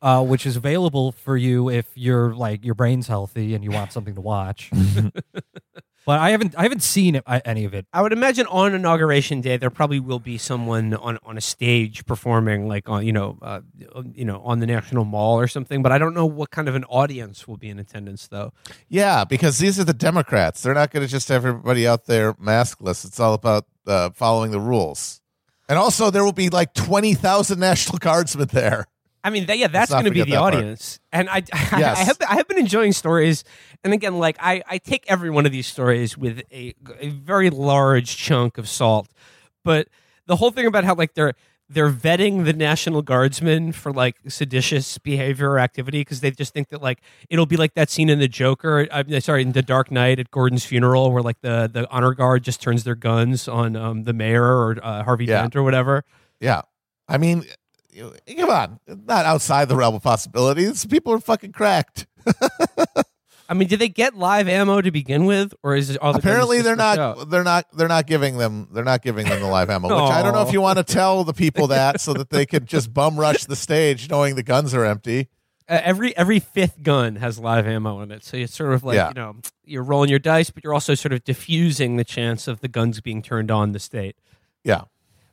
uh, 0.03 0.23
which 0.23 0.45
is 0.45 0.57
available 0.57 1.13
for 1.13 1.37
you 1.37 1.71
if 1.71 1.87
you're 1.95 2.35
like 2.35 2.65
your 2.65 2.75
brain's 2.75 3.07
healthy 3.07 3.55
and 3.55 3.63
you 3.63 3.71
want 3.71 3.93
something 3.93 4.17
to 4.17 4.21
watch. 4.21 4.71
but 6.05 6.19
I 6.19 6.31
haven't 6.31 6.57
I 6.59 6.65
haven't 6.65 6.83
seen 6.83 7.15
it, 7.15 7.23
I, 7.25 7.39
any 7.45 7.65
of 7.65 7.73
it. 7.73 7.87
I 7.93 8.03
would 8.03 8.13
imagine 8.13 8.47
on 8.47 8.75
inauguration 8.75 9.41
day 9.41 9.57
there 9.57 9.71
probably 9.71 10.01
will 10.01 10.19
be 10.19 10.39
someone 10.39 10.95
on, 10.95 11.19
on 11.23 11.39
a 11.39 11.41
stage 11.41 12.05
performing, 12.05 12.67
like 12.67 12.89
on 12.89 13.07
you 13.07 13.13
know, 13.13 13.39
uh, 13.41 13.61
you 14.13 14.25
know, 14.25 14.41
on 14.41 14.59
the 14.59 14.67
National 14.67 15.05
Mall 15.05 15.39
or 15.39 15.47
something. 15.47 15.83
But 15.83 15.93
I 15.93 15.99
don't 15.99 16.15
know 16.15 16.27
what 16.27 16.51
kind 16.51 16.69
of 16.69 16.75
an 16.75 16.85
audience 16.85 17.47
will 17.47 17.57
be 17.57 17.69
in 17.69 17.79
attendance, 17.79 18.27
though. 18.27 18.53
Yeah, 18.89 19.25
because 19.25 19.59
these 19.59 19.79
are 19.79 19.85
the 19.85 19.95
Democrats. 19.95 20.63
They're 20.63 20.75
not 20.75 20.91
going 20.91 21.07
to 21.07 21.11
just 21.11 21.29
have 21.29 21.47
everybody 21.47 21.87
out 21.87 22.07
there 22.07 22.35
maskless. 22.35 23.05
It's 23.05 23.21
all 23.21 23.35
about 23.35 23.67
uh, 23.87 24.11
following 24.11 24.51
the 24.51 24.61
rules. 24.61 25.21
And 25.69 25.79
also, 25.79 26.11
there 26.11 26.25
will 26.25 26.33
be 26.33 26.51
like 26.51 26.75
20,000 26.75 27.59
National 27.59 27.99
Guardsmen 27.99 28.49
there. 28.49 28.89
I 29.25 29.31
mean, 29.31 29.47
that, 29.47 29.57
yeah, 29.59 29.69
that's 29.69 29.91
going 29.91 30.05
to 30.05 30.11
be 30.11 30.23
the 30.23 30.31
that 30.33 30.39
part. 30.39 30.55
audience, 30.55 30.99
and 31.13 31.29
I, 31.31 31.43
I, 31.53 31.79
Yes. 31.79 32.07
have, 32.07 32.17
I 32.29 32.35
have 32.35 32.49
been 32.49 32.59
enjoying 32.59 32.93
stories, 32.93 33.45
and 33.85 33.93
again, 33.93 34.19
like 34.19 34.37
I, 34.41 34.63
I 34.69 34.79
take 34.79 35.05
every 35.09 35.31
one 35.31 35.47
of 35.47 35.53
these 35.53 35.67
stories 35.67 36.19
with 36.19 36.43
a, 36.53 36.75
a 37.01 37.09
very 37.11 37.49
large 37.51 38.17
chunk 38.17 38.59
of 38.59 38.69
salt, 38.69 39.09
but 39.65 39.89
the 40.27 40.37
whole 40.37 40.51
thing 40.51 40.67
about 40.67 40.85
how 40.85 40.95
like 40.95 41.15
they're 41.15 41.35
they're 41.69 41.91
vetting 41.91 42.45
the 42.45 42.53
National 42.53 43.01
Guardsmen 43.01 43.73
for 43.73 43.93
like 43.93 44.17
seditious 44.29 44.99
behavior 44.99 45.51
or 45.53 45.59
activity 45.59 46.01
because 46.01 46.21
they 46.21 46.31
just 46.31 46.53
think 46.53 46.69
that 46.69 46.83
like 46.83 47.01
it'll 47.31 47.47
be 47.47 47.57
like 47.57 47.73
that 47.75 47.89
scene 47.89 48.11
in 48.11 48.19
the 48.19 48.29
Joker, 48.29 48.87
I'm 48.93 49.21
sorry, 49.21 49.41
in 49.43 49.53
the 49.53 49.63
Dark 49.63 49.91
Knight 49.91 50.19
at 50.19 50.31
Gordon's 50.31 50.67
funeral 50.67 51.13
where 51.13 51.23
like 51.23 51.41
the 51.41 51.71
the 51.73 51.89
honor 51.91 52.13
guard 52.13 52.43
just 52.43 52.61
turns 52.61 52.85
their 52.85 52.95
guns 52.97 53.49
on 53.49 53.75
um, 53.77 54.03
the 54.03 54.13
mayor 54.13 54.45
or 54.45 54.77
uh, 54.83 55.03
Harvey 55.05 55.25
Yeah. 55.25 55.41
Dent 55.43 55.57
or 55.57 55.63
whatever. 55.63 56.05
Yeah. 56.41 56.63
I 57.09 57.17
mean, 57.19 57.45
come 57.97 58.51
on. 58.51 58.81
Not 58.87 59.27
outside 59.27 59.69
the 59.69 59.77
realm 59.77 59.95
of 59.95 60.03
possibilities. 60.03 60.85
People 60.87 61.13
are 61.13 61.21
fucking 61.21 61.53
cracked. 61.53 62.07
I 63.49 63.55
mean, 63.55 63.69
did 63.69 63.81
they 63.81 63.89
get 63.89 64.15
live 64.17 64.49
ammo 64.49 64.81
to 64.81 64.91
begin 64.91 65.27
with, 65.27 65.53
or 65.63 65.77
is 65.77 65.91
it 65.91 65.99
all 65.99 66.13
the 66.15 66.21
Apparently, 66.21 66.63
they're 66.63 66.77
not. 66.77 66.97
show? 66.97 67.25
They're 67.25 67.45
not. 67.45 67.67
They're 67.77 67.89
not 67.89 68.07
giving 68.07 68.39
them. 68.39 68.69
They're 68.73 68.85
not 68.85 69.03
giving 69.03 69.29
them 69.29 69.41
the 69.41 69.47
live 69.47 69.69
ammo. 69.69 69.89
Which 69.89 70.11
I 70.13 70.23
don't 70.23 70.33
know 70.33 70.41
if 70.43 70.53
you 70.55 70.61
want 70.63 70.79
to 70.79 70.85
tell 70.85 71.23
the 71.25 71.35
people 71.35 71.67
that 71.67 72.01
so 72.01 72.15
that 72.15 72.31
they 72.31 72.47
could 72.47 72.67
just 72.67 72.95
bum 72.95 73.19
rush 73.21 73.45
the 73.45 73.57
stage, 73.57 74.09
knowing 74.09 74.37
the 74.37 74.43
guns 74.43 74.73
are 74.73 74.85
empty. 74.87 75.29
Uh, 75.69 75.81
every 75.83 76.17
every 76.17 76.39
fifth 76.39 76.83
gun 76.83 77.17
has 77.17 77.39
live 77.39 77.67
ammo 77.67 78.01
in 78.01 78.11
it, 78.11 78.25
so 78.25 78.37
it's 78.39 78.55
sort 78.55 78.73
of 78.73 78.85
like 78.85 78.95
Yeah. 78.97 79.09
you 79.09 79.15
know 79.15 79.37
you're 79.65 79.83
rolling 79.83 80.09
your 80.09 80.19
dice, 80.19 80.49
but 80.51 80.65
you're 80.65 80.75
also 80.75 80.95
sort 80.95 81.13
of 81.13 81.23
diffusing 81.25 81.97
the 81.97 82.05
chance 82.05 82.49
of 82.49 82.61
the 82.61 82.69
guns 82.69 83.01
being 83.03 83.21
turned 83.23 83.51
on 83.51 83.73
the 83.73 83.79
state. 83.81 84.17
Yeah. 84.65 84.83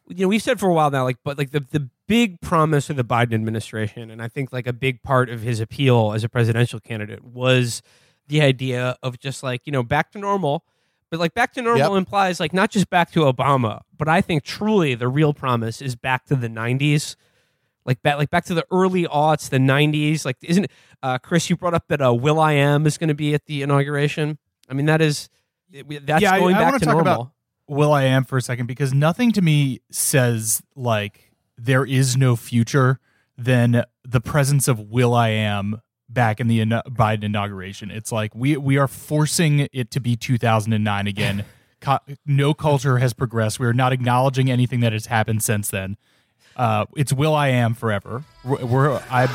You 0.10 0.26
know, 0.26 0.28
we've 0.28 0.42
said 0.42 0.60
for 0.60 0.68
a 0.68 0.74
while 0.74 0.90
now, 0.90 1.04
like, 1.04 1.18
but 1.24 1.38
like 1.38 1.52
the 1.52 1.60
the 1.60 1.88
big 2.08 2.42
promise 2.42 2.90
of 2.90 2.96
the 2.96 3.04
Biden 3.04 3.34
administration, 3.34 4.10
and 4.10 4.22
I 4.22 4.28
think 4.28 4.52
like 4.52 4.66
a 4.68 4.74
big 4.74 5.04
part 5.04 5.30
of 5.30 5.42
his 5.42 5.60
appeal 5.60 6.14
as 6.14 6.24
a 6.24 6.30
presidential 6.30 6.80
candidate 6.80 7.24
was 7.24 7.82
the 8.28 8.42
idea 8.42 8.98
of 9.04 9.20
just 9.20 9.44
like 9.44 9.62
you 9.66 9.72
know 9.72 9.84
back 9.84 10.12
to 10.14 10.18
normal, 10.20 10.64
But 11.12 11.20
like 11.20 11.34
back 11.36 11.54
to 11.54 11.62
normal 11.62 11.80
Yep. 11.94 11.98
implies 11.98 12.40
like 12.40 12.54
not 12.54 12.72
just 12.72 12.90
back 12.90 13.12
to 13.12 13.22
Obama, 13.22 13.82
but 13.98 14.08
I 14.08 14.22
think 14.22 14.44
truly 14.44 14.96
the 14.96 15.08
real 15.08 15.34
promise 15.34 15.80
is 15.82 15.96
back 15.96 16.26
to 16.26 16.36
the 16.36 16.48
'90s, 16.50 17.16
like 17.86 18.02
back 18.02 18.18
like 18.18 18.32
back 18.32 18.46
to 18.46 18.54
the 18.56 18.66
early 18.72 19.06
aughts, 19.06 19.50
the 19.50 19.58
'90s. 19.60 20.26
Like, 20.26 20.38
isn't 20.42 20.68
uh, 21.04 21.20
Chris? 21.20 21.50
You 21.52 21.56
brought 21.56 21.76
up 21.76 21.88
that 21.90 22.02
uh, 22.02 22.14
Will 22.14 22.40
I 22.40 22.54
Am 22.54 22.88
is 22.88 22.98
going 22.98 23.08
to 23.10 23.14
be 23.16 23.36
at 23.36 23.46
the 23.46 23.62
inauguration. 23.62 24.40
I 24.68 24.74
mean, 24.74 24.88
that 24.88 25.02
is 25.02 25.30
that's 25.72 26.22
Yeah, 26.24 26.40
going 26.40 26.56
I 26.56 26.60
back 26.60 26.66
wanna 26.72 26.80
to 26.80 26.86
normal. 26.86 27.02
about- 27.14 27.32
Will 27.70 27.94
I 27.94 28.04
am 28.04 28.26
for 28.26 28.38
a 28.38 28.42
second 28.42 28.66
because 28.66 28.94
nothing 28.94 29.32
to 29.34 29.42
me 29.42 29.80
says 29.92 30.62
like 30.76 31.32
there 31.58 31.86
is 31.86 32.18
no 32.18 32.36
future 32.36 33.00
than 33.38 33.84
the 34.04 34.20
presence 34.20 34.68
of 34.68 34.80
Will 34.80 35.14
I 35.14 35.30
am 35.30 35.82
back 36.10 36.40
in 36.40 36.48
the 36.48 36.60
Biden 36.66 37.24
inauguration. 37.24 37.92
It's 37.92 38.12
like 38.12 38.34
we 38.34 38.58
we 38.58 38.78
are 38.78 38.88
forcing 38.88 39.68
it 39.72 39.92
to 39.92 40.00
be 40.00 40.16
2009 40.16 41.08
again. 41.08 41.46
No 42.26 42.54
culture 42.54 42.98
has 42.98 43.14
progressed. 43.14 43.58
We 43.58 43.66
are 43.66 43.72
not 43.72 43.94
acknowledging 43.94 44.52
anything 44.52 44.82
that 44.82 44.92
has 44.92 45.06
happened 45.06 45.42
since 45.42 45.70
then. 45.70 45.96
Uh, 46.58 46.86
it's 46.98 47.14
Will 47.14 47.34
I 47.34 47.48
am 47.48 47.74
forever. 47.74 48.26
We're, 48.44 48.66
we're 48.66 49.02
I'm 49.10 49.30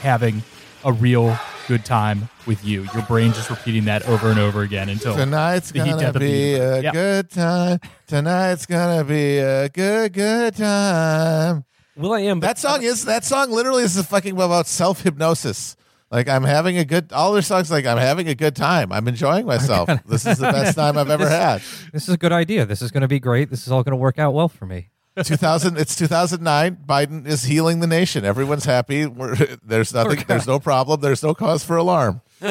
having 0.00 0.44
a 0.84 0.92
real 0.92 1.36
good 1.66 1.84
time 1.84 2.28
with 2.46 2.64
you. 2.64 2.86
Your 2.94 3.02
brain 3.02 3.32
just 3.32 3.50
repeating 3.50 3.84
that 3.86 4.06
over 4.08 4.30
and 4.30 4.38
over 4.38 4.62
again 4.62 4.88
until 4.88 5.14
Tonight's 5.14 5.70
the 5.70 5.80
gonna 5.80 5.98
death 5.98 6.08
of 6.08 6.12
the 6.14 6.18
be 6.20 6.50
universe. 6.52 6.78
a 6.78 6.82
Yeah. 6.84 6.92
good 6.92 7.30
time. 7.30 7.80
Tonight's 8.06 8.66
gonna 8.66 9.04
be 9.04 9.38
a 9.38 9.68
good, 9.68 10.12
good 10.12 10.56
time. 10.56 11.64
Will 11.96 12.12
I 12.12 12.20
Am? 12.20 12.40
but- 12.40 12.46
That 12.46 12.58
song 12.58 12.82
is 12.82 13.04
that 13.06 13.24
song 13.24 13.50
literally 13.50 13.82
is 13.82 13.96
a 13.96 14.04
fucking 14.04 14.32
about 14.40 14.66
self 14.66 15.02
hypnosis. 15.02 15.76
Like 16.10 16.26
I'm 16.28 16.44
having 16.44 16.78
a 16.78 16.84
good. 16.86 17.12
All 17.12 17.32
their 17.32 17.42
songs 17.42 17.70
like 17.70 17.84
I'm 17.84 17.98
having 17.98 18.28
a 18.28 18.34
good 18.34 18.56
time. 18.56 18.90
I'm 18.92 19.06
enjoying 19.08 19.44
myself. 19.54 19.90
this 20.06 20.24
is 20.24 20.38
the 20.38 20.50
best 20.50 20.74
time 20.78 20.96
I've 20.96 21.10
ever 21.10 21.28
had. 21.28 21.60
This 21.92 22.04
is 22.08 22.14
a 22.14 22.16
good 22.16 22.32
idea. 22.32 22.64
This 22.64 22.80
is 22.80 22.90
going 22.90 23.02
to 23.02 23.08
be 23.08 23.20
great. 23.20 23.50
This 23.50 23.66
is 23.66 23.72
all 23.72 23.82
going 23.82 23.92
to 23.92 23.96
work 23.96 24.18
out 24.18 24.32
well 24.32 24.48
for 24.48 24.64
me. 24.64 24.88
2000. 25.24 25.76
It's 25.76 25.96
2009. 25.96 26.78
Biden 26.86 27.26
is 27.26 27.44
healing 27.44 27.80
the 27.80 27.86
nation. 27.86 28.24
Everyone's 28.24 28.64
happy. 28.64 29.06
We're, 29.06 29.34
there's 29.64 29.92
nothing. 29.94 30.24
There's 30.26 30.46
no 30.46 30.58
problem. 30.58 31.00
There's 31.00 31.22
no 31.22 31.34
cause 31.34 31.64
for 31.64 31.76
alarm. 31.76 32.20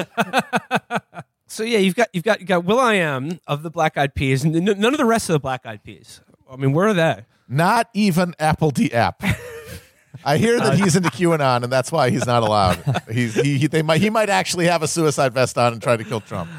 So 1.48 1.64
yeah, 1.64 1.78
you've 1.78 1.96
got 1.96 2.10
you've 2.12 2.26
got 2.26 2.42
you 2.42 2.46
got 2.46 2.66
Will 2.66 2.80
I 2.80 2.96
Am 2.96 3.40
of 3.48 3.64
the 3.64 3.70
Black 3.70 3.98
Eyed 3.98 4.14
Peas, 4.14 4.44
and 4.44 4.54
none 4.54 4.94
of 4.94 4.98
the 4.98 5.06
rest 5.06 5.30
of 5.30 5.34
the 5.34 5.40
Black 5.40 5.66
Eyed 5.66 5.82
Peas. 5.84 6.22
I 6.52 6.58
mean, 6.58 6.74
where 6.74 6.90
are 6.90 6.94
they? 6.94 7.26
Not 7.48 7.90
even 7.94 8.34
apl.de.ap. 8.34 9.24
I 10.26 10.38
hear 10.38 10.60
that 10.60 10.78
he's 10.78 10.96
into 10.96 11.10
QAnon, 11.10 11.64
and 11.64 11.72
that's 11.72 11.92
why 11.92 12.10
he's 12.10 12.26
not 12.26 12.44
allowed. 12.44 12.84
He's 13.10 13.36
he, 13.36 13.58
he 13.60 13.68
they 13.68 13.82
might 13.82 14.02
he 14.02 14.10
might 14.10 14.30
actually 14.30 14.66
have 14.66 14.84
a 14.84 14.88
suicide 14.88 15.34
vest 15.34 15.58
on 15.58 15.74
and 15.74 15.82
try 15.82 15.96
to 15.96 16.04
kill 16.04 16.20
Trump 16.20 16.50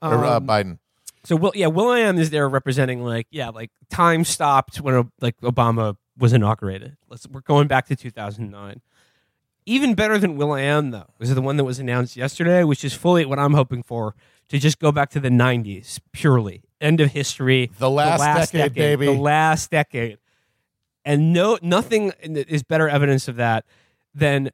or 0.00 0.24
uh, 0.24 0.40
Biden. 0.40 0.78
So 1.26 1.34
Will, 1.34 1.50
yeah, 1.56 1.66
Will 1.66 1.88
I 1.88 1.98
Am 1.98 2.18
is 2.18 2.30
there 2.30 2.48
representing 2.48 3.02
like 3.02 3.26
yeah, 3.32 3.48
like 3.48 3.72
time 3.90 4.24
stopped 4.24 4.80
when 4.80 5.10
like 5.20 5.36
Obama 5.40 5.96
was 6.16 6.32
inaugurated. 6.32 6.96
Let's 7.08 7.26
we're 7.26 7.40
going 7.40 7.66
back 7.66 7.86
to 7.88 7.96
2009. 7.96 8.80
Even 9.68 9.94
better 9.96 10.18
than 10.18 10.36
Will 10.36 10.52
I 10.52 10.60
Am 10.60 10.92
though 10.92 11.10
was 11.18 11.34
the 11.34 11.42
one 11.42 11.56
that 11.56 11.64
was 11.64 11.80
announced 11.80 12.16
yesterday, 12.16 12.62
which 12.62 12.84
is 12.84 12.94
fully 12.94 13.24
what 13.24 13.40
I'm 13.40 13.54
hoping 13.54 13.82
for 13.82 14.14
to 14.50 14.60
just 14.60 14.78
go 14.78 14.92
back 14.92 15.10
to 15.10 15.20
the 15.20 15.28
90s 15.28 15.98
purely. 16.12 16.62
End 16.80 17.00
of 17.00 17.10
history. 17.10 17.72
The 17.76 17.90
last 17.90 18.52
decade, 18.52 18.74
baby. 18.74 19.06
The 19.06 19.20
last 19.20 19.72
decade. 19.72 20.18
And 21.04 21.32
no 21.32 21.58
nothing 21.60 22.12
is 22.20 22.62
better 22.62 22.88
evidence 22.88 23.26
of 23.26 23.34
that 23.34 23.64
than 24.14 24.52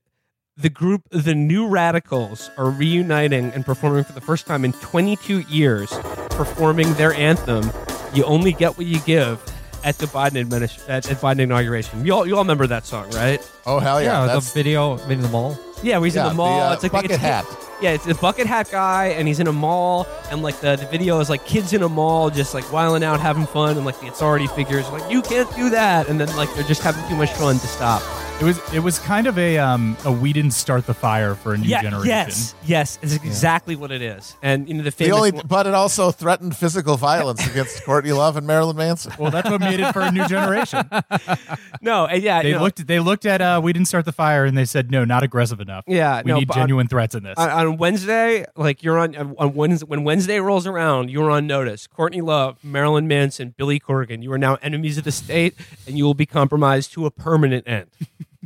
the 0.56 0.68
group 0.68 1.02
the 1.10 1.34
new 1.34 1.66
radicals 1.66 2.50
are 2.58 2.68
reuniting 2.70 3.50
and 3.52 3.64
performing 3.64 4.04
for 4.04 4.12
the 4.12 4.20
first 4.20 4.46
time 4.46 4.64
in 4.66 4.72
22 4.74 5.40
years 5.42 5.90
performing 6.30 6.92
their 6.94 7.14
anthem 7.14 7.70
you 8.12 8.22
only 8.24 8.52
get 8.52 8.76
what 8.76 8.86
you 8.86 9.00
give 9.00 9.42
at 9.82 9.96
the 9.98 10.06
Biden 10.06 10.44
administ- 10.46 10.84
at, 10.88 11.10
at 11.10 11.16
Biden 11.18 11.40
inauguration 11.40 12.04
you 12.04 12.12
all 12.12 12.26
you 12.26 12.34
all 12.36 12.42
remember 12.42 12.66
that 12.66 12.84
song 12.84 13.10
right 13.12 13.40
Oh 13.64 13.78
hell 13.78 14.02
yeah! 14.02 14.20
Yeah, 14.20 14.26
the 14.26 14.32
that's, 14.34 14.52
video 14.52 14.98
in 15.08 15.22
the 15.22 15.28
mall. 15.28 15.58
yeah 15.82 15.96
where 15.96 16.04
he's 16.04 16.16
yeah, 16.16 16.24
in 16.24 16.28
the 16.28 16.34
mall 16.34 16.60
uh, 16.68 16.74
it's 16.74 16.82
like 16.82 16.92
bucket 16.92 17.12
it's, 17.12 17.20
hat. 17.20 17.46
yeah 17.80 17.92
it's 17.92 18.04
the 18.04 18.14
bucket 18.16 18.46
hat 18.46 18.68
guy 18.70 19.06
and 19.06 19.26
he's 19.26 19.40
in 19.40 19.46
a 19.46 19.52
mall 19.52 20.06
and 20.30 20.42
like 20.42 20.60
the, 20.60 20.76
the 20.76 20.86
video 20.86 21.18
is 21.20 21.30
like 21.30 21.46
kids 21.46 21.72
in 21.72 21.82
a 21.82 21.88
mall 21.88 22.28
just 22.28 22.52
like 22.52 22.70
wiling 22.70 23.02
out 23.02 23.20
having 23.20 23.46
fun 23.46 23.78
and 23.78 23.86
like 23.86 23.98
the 24.00 24.06
authority 24.08 24.46
figures 24.48 24.84
are 24.88 24.98
like 24.98 25.10
you 25.10 25.22
can't 25.22 25.50
do 25.56 25.70
that 25.70 26.08
and 26.10 26.20
then 26.20 26.28
like 26.36 26.52
they're 26.54 26.62
just 26.64 26.82
having 26.82 27.02
too 27.08 27.16
much 27.16 27.30
fun 27.32 27.58
to 27.58 27.66
stop 27.66 28.02
It 28.40 28.44
was 28.46 28.74
it 28.74 28.80
was 28.80 28.98
kind 28.98 29.28
of 29.28 29.38
a 29.38 29.56
um 29.58 29.96
a 30.04 30.10
we 30.10 30.32
didn't 30.32 30.50
start 30.50 30.84
the 30.86 30.94
fire 30.94 31.36
for 31.36 31.54
a 31.54 31.58
new 31.58 31.68
yeah, 31.68 31.80
generation. 31.80 32.08
yes 32.08 32.56
yes 32.64 32.98
it's 33.00 33.14
exactly 33.14 33.76
what 33.76 33.92
it 33.92 34.02
is 34.02 34.36
and 34.42 34.66
you 34.68 34.74
know 34.74 34.82
the 34.82 34.90
The 34.90 34.96
famous 34.96 35.16
only, 35.16 35.30
one- 35.30 35.46
but 35.46 35.68
it 35.68 35.74
also 35.74 36.10
threatened 36.10 36.56
physical 36.56 36.96
violence 36.96 37.46
against 37.48 37.84
Courtney 37.84 38.10
Love 38.10 38.36
and 38.36 38.44
Marilyn 38.44 38.74
Manson. 38.76 39.12
Well, 39.16 39.30
that's 39.30 39.48
what 39.48 39.60
made 39.60 39.78
it 39.78 39.92
for 39.92 40.00
a 40.00 40.10
new 40.10 40.26
generation. 40.26 40.88
no 41.82 42.06
and 42.06 42.20
yeah 42.20 42.42
They 42.42 42.48
you 42.48 42.54
know, 42.56 42.62
looked 42.62 42.84
they 42.84 42.98
looked 42.98 43.26
at 43.26 43.40
uh 43.40 43.60
we 43.62 43.72
didn't 43.72 43.86
start 43.86 44.06
the 44.06 44.12
fire 44.12 44.44
and 44.44 44.58
they 44.58 44.64
said 44.64 44.90
no, 44.90 45.04
not 45.04 45.22
aggressive 45.22 45.60
enough. 45.60 45.84
Yeah, 45.86 46.22
we 46.24 46.32
no, 46.32 46.38
need 46.40 46.48
but 46.48 46.56
on- 46.56 46.62
genuine 46.64 46.88
threats 46.88 47.14
in 47.14 47.22
this. 47.22 47.38
on, 47.38 47.48
on 47.48 47.76
Wednesday, 47.76 48.44
like 48.56 48.82
you're 48.82 48.98
on 48.98 49.14
on 49.38 49.54
Wednesday, 49.54 49.86
when 49.86 50.02
Wednesday 50.02 50.40
rolls 50.40 50.66
around, 50.66 51.10
you're 51.10 51.30
on 51.30 51.46
notice. 51.46 51.86
Courtney 51.86 52.22
Love, 52.22 52.58
Marilyn 52.64 53.06
Manson, 53.06 53.54
Billy 53.56 53.78
Corgan, 53.78 54.20
you 54.24 54.32
are 54.32 54.38
now 54.38 54.56
enemies 54.62 54.98
of 54.98 55.04
the 55.04 55.12
state, 55.12 55.54
and 55.86 55.96
you 55.96 56.02
will 56.04 56.14
be 56.14 56.26
compromised 56.26 56.92
to 56.94 57.06
a 57.06 57.10
permanent 57.12 57.68
end. 57.68 57.86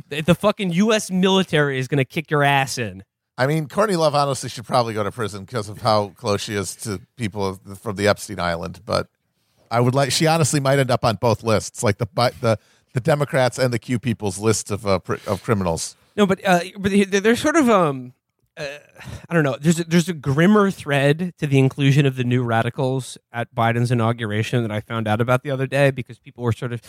The, 0.09 0.35
fucking 0.35 0.71
U.S. 0.71 1.11
military 1.11 1.79
is 1.79 1.87
going 1.87 1.97
to 1.97 2.05
kick 2.05 2.31
your 2.31 2.43
ass 2.43 2.77
in. 2.77 3.03
I 3.37 3.45
mean, 3.45 3.67
Courtney 3.67 3.95
Love 3.95 4.15
honestly 4.15 4.49
should 4.49 4.65
probably 4.65 4.93
go 4.93 5.03
to 5.03 5.11
prison 5.11 5.45
because 5.45 5.69
of 5.69 5.81
how 5.81 6.09
close 6.09 6.41
she 6.41 6.55
is 6.55 6.75
to 6.77 7.01
people 7.17 7.59
from 7.79 7.95
the 7.95 8.07
Epstein 8.07 8.39
Island. 8.39 8.81
But 8.85 9.09
I 9.69 9.79
would 9.79 9.93
like 9.93 10.11
she 10.11 10.25
honestly 10.25 10.59
might 10.59 10.79
end 10.79 10.89
up 10.89 11.05
on 11.05 11.17
both 11.17 11.43
lists, 11.43 11.83
like 11.83 11.97
the 11.97 12.07
the 12.41 12.57
the 12.93 12.99
Democrats 12.99 13.59
and 13.59 13.71
the 13.71 13.79
Q 13.79 13.99
people's 13.99 14.39
list 14.39 14.71
of 14.71 14.87
uh, 14.87 14.99
of 15.27 15.43
criminals. 15.43 15.95
No, 16.15 16.25
but 16.25 16.43
uh, 16.43 16.61
but 16.79 16.91
they're 17.11 17.35
sort 17.35 17.57
of 17.57 17.69
um, 17.69 18.13
uh, 18.57 18.79
I 19.29 19.33
don't 19.33 19.43
know. 19.43 19.55
There's 19.59 19.79
a, 19.79 19.83
there's 19.83 20.09
a 20.09 20.13
grimmer 20.13 20.71
thread 20.71 21.33
to 21.37 21.45
the 21.45 21.59
inclusion 21.59 22.05
of 22.05 22.15
the 22.15 22.23
new 22.23 22.43
radicals 22.43 23.17
at 23.31 23.53
Biden's 23.53 23.91
inauguration 23.91 24.63
that 24.63 24.71
I 24.71 24.79
found 24.81 25.07
out 25.07 25.21
about 25.21 25.43
the 25.43 25.51
other 25.51 25.67
day 25.67 25.91
because 25.91 26.17
people 26.17 26.43
were 26.43 26.51
sort 26.51 26.73
of, 26.73 26.81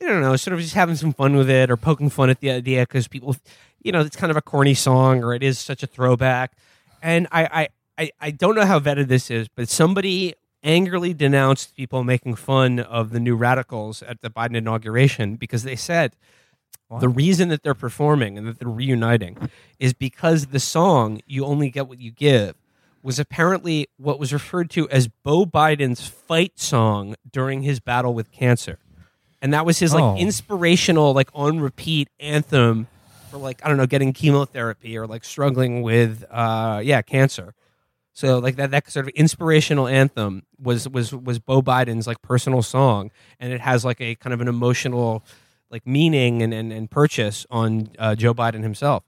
I 0.00 0.06
don't 0.06 0.20
know, 0.20 0.36
sort 0.36 0.54
of 0.54 0.60
just 0.60 0.74
having 0.74 0.96
some 0.96 1.12
fun 1.12 1.36
with 1.36 1.48
it 1.48 1.70
or 1.70 1.76
poking 1.76 2.10
fun 2.10 2.28
at 2.30 2.40
the 2.40 2.50
idea 2.50 2.82
because 2.82 3.08
people, 3.08 3.36
you 3.82 3.92
know, 3.92 4.00
it's 4.00 4.16
kind 4.16 4.30
of 4.30 4.36
a 4.36 4.42
corny 4.42 4.74
song 4.74 5.22
or 5.22 5.34
it 5.34 5.42
is 5.42 5.58
such 5.58 5.82
a 5.82 5.86
throwback, 5.86 6.52
and 7.02 7.26
I 7.30 7.44
I 7.44 7.68
I, 7.96 8.10
I 8.20 8.30
don't 8.30 8.54
know 8.54 8.66
how 8.66 8.80
vetted 8.80 9.08
this 9.08 9.30
is, 9.30 9.48
but 9.48 9.68
somebody 9.68 10.34
angrily 10.64 11.14
denounced 11.14 11.76
people 11.76 12.02
making 12.02 12.34
fun 12.34 12.80
of 12.80 13.10
the 13.10 13.20
new 13.20 13.36
radicals 13.36 14.02
at 14.02 14.20
the 14.22 14.30
Biden 14.30 14.56
inauguration 14.56 15.36
because 15.36 15.62
they 15.62 15.76
said 15.76 16.16
the 17.00 17.08
reason 17.08 17.48
that 17.48 17.62
they're 17.62 17.74
performing 17.74 18.38
and 18.38 18.46
that 18.46 18.58
they're 18.58 18.68
reuniting 18.68 19.36
is 19.78 19.92
because 19.92 20.46
the 20.46 20.60
song 20.60 21.20
"You 21.26 21.44
Only 21.44 21.70
Get 21.70 21.88
What 21.88 22.00
You 22.00 22.10
Give" 22.10 22.54
was 23.02 23.18
apparently 23.18 23.88
what 23.98 24.18
was 24.18 24.32
referred 24.32 24.70
to 24.70 24.88
as 24.88 25.08
Beau 25.08 25.44
Biden's 25.44 26.08
fight 26.08 26.58
song 26.58 27.14
during 27.30 27.62
his 27.62 27.78
battle 27.78 28.14
with 28.14 28.32
cancer, 28.32 28.78
and 29.44 29.52
that 29.52 29.64
was 29.66 29.78
his 29.78 29.92
like 29.94 30.02
Oh. 30.02 30.16
inspirational, 30.16 31.12
like 31.12 31.28
on 31.34 31.60
repeat 31.60 32.08
anthem 32.18 32.88
for 33.30 33.36
like 33.38 33.60
I 33.64 33.68
don't 33.68 33.76
know, 33.76 33.86
getting 33.86 34.12
chemotherapy 34.12 34.96
or 34.98 35.06
like 35.06 35.22
struggling 35.24 35.82
with 35.82 36.24
uh 36.30 36.80
yeah 36.82 37.02
cancer. 37.02 37.54
So 38.14 38.38
like 38.38 38.56
that 38.56 38.70
that 38.70 38.90
sort 38.90 39.06
of 39.06 39.10
inspirational 39.14 39.86
anthem 39.86 40.44
was 40.58 40.88
was 40.88 41.12
was 41.12 41.38
Beau 41.38 41.60
Biden's 41.62 42.06
like 42.06 42.22
personal 42.22 42.62
song, 42.62 43.10
and 43.38 43.52
it 43.52 43.60
has 43.60 43.84
like 43.84 44.00
a 44.00 44.14
kind 44.16 44.32
of 44.32 44.40
an 44.40 44.48
emotional 44.48 45.22
like 45.70 45.86
meaning 45.86 46.40
and 46.42 46.54
and, 46.54 46.72
and 46.72 46.90
purchase 46.90 47.44
on 47.50 47.90
uh, 47.98 48.14
Joe 48.14 48.32
Biden 48.34 48.62
himself. 48.62 49.04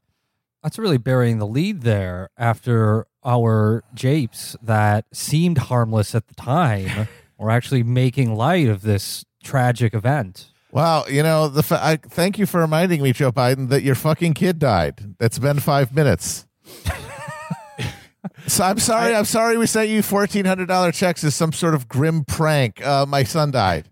That's 0.63 0.79
really 0.79 0.99
burying 0.99 1.39
the 1.39 1.47
lead 1.47 1.83
there 1.83 2.29
after 2.37 3.07
our 3.25 3.85
japes 3.95 4.57
that 4.61 5.05
seemed 5.13 5.59
harmless 5.59 6.13
at 6.15 6.27
the 6.27 6.35
time 6.35 7.07
were 7.39 7.51
actually 7.53 7.85
making 7.85 8.35
light 8.35 8.67
of 8.69 8.83
this 8.83 9.25
tragic 9.47 9.95
event. 9.95 10.51
Wow, 10.73 11.07
you 11.07 11.23
know 11.23 11.49
the 11.49 11.63
fa- 11.63 11.81
I, 11.83 11.97
thank 11.97 12.39
you 12.39 12.45
for 12.45 12.61
reminding 12.61 13.03
me, 13.03 13.13
Joe 13.13 13.33
Biden, 13.33 13.69
that 13.71 13.83
your 13.83 13.95
fucking 13.95 14.35
kid 14.35 14.59
died. 14.59 15.15
It's 15.21 15.39
been 15.39 15.61
five 15.61 15.95
minutes. 15.95 16.47
so 18.47 18.65
I'm 18.65 18.79
sorry. 18.79 19.15
I, 19.15 19.19
am 19.19 19.25
sorry 19.25 19.57
we 19.57 19.67
sent 19.67 19.89
you 19.89 20.03
fourteen 20.03 20.45
hundred 20.45 20.67
dollar 20.67 20.93
checks 20.93 21.25
as 21.25 21.35
some 21.35 21.53
sort 21.53 21.75
of 21.75 21.89
grim 21.89 22.25
prank. 22.25 22.85
Uh, 22.85 23.07
my 23.07 23.23
son 23.23 23.53
died. 23.53 23.89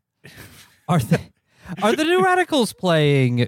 Are 0.88 0.98
they 0.98 1.30
are 1.82 1.94
the 1.94 2.04
new 2.04 2.22
radicals 2.24 2.72
playing 2.72 3.46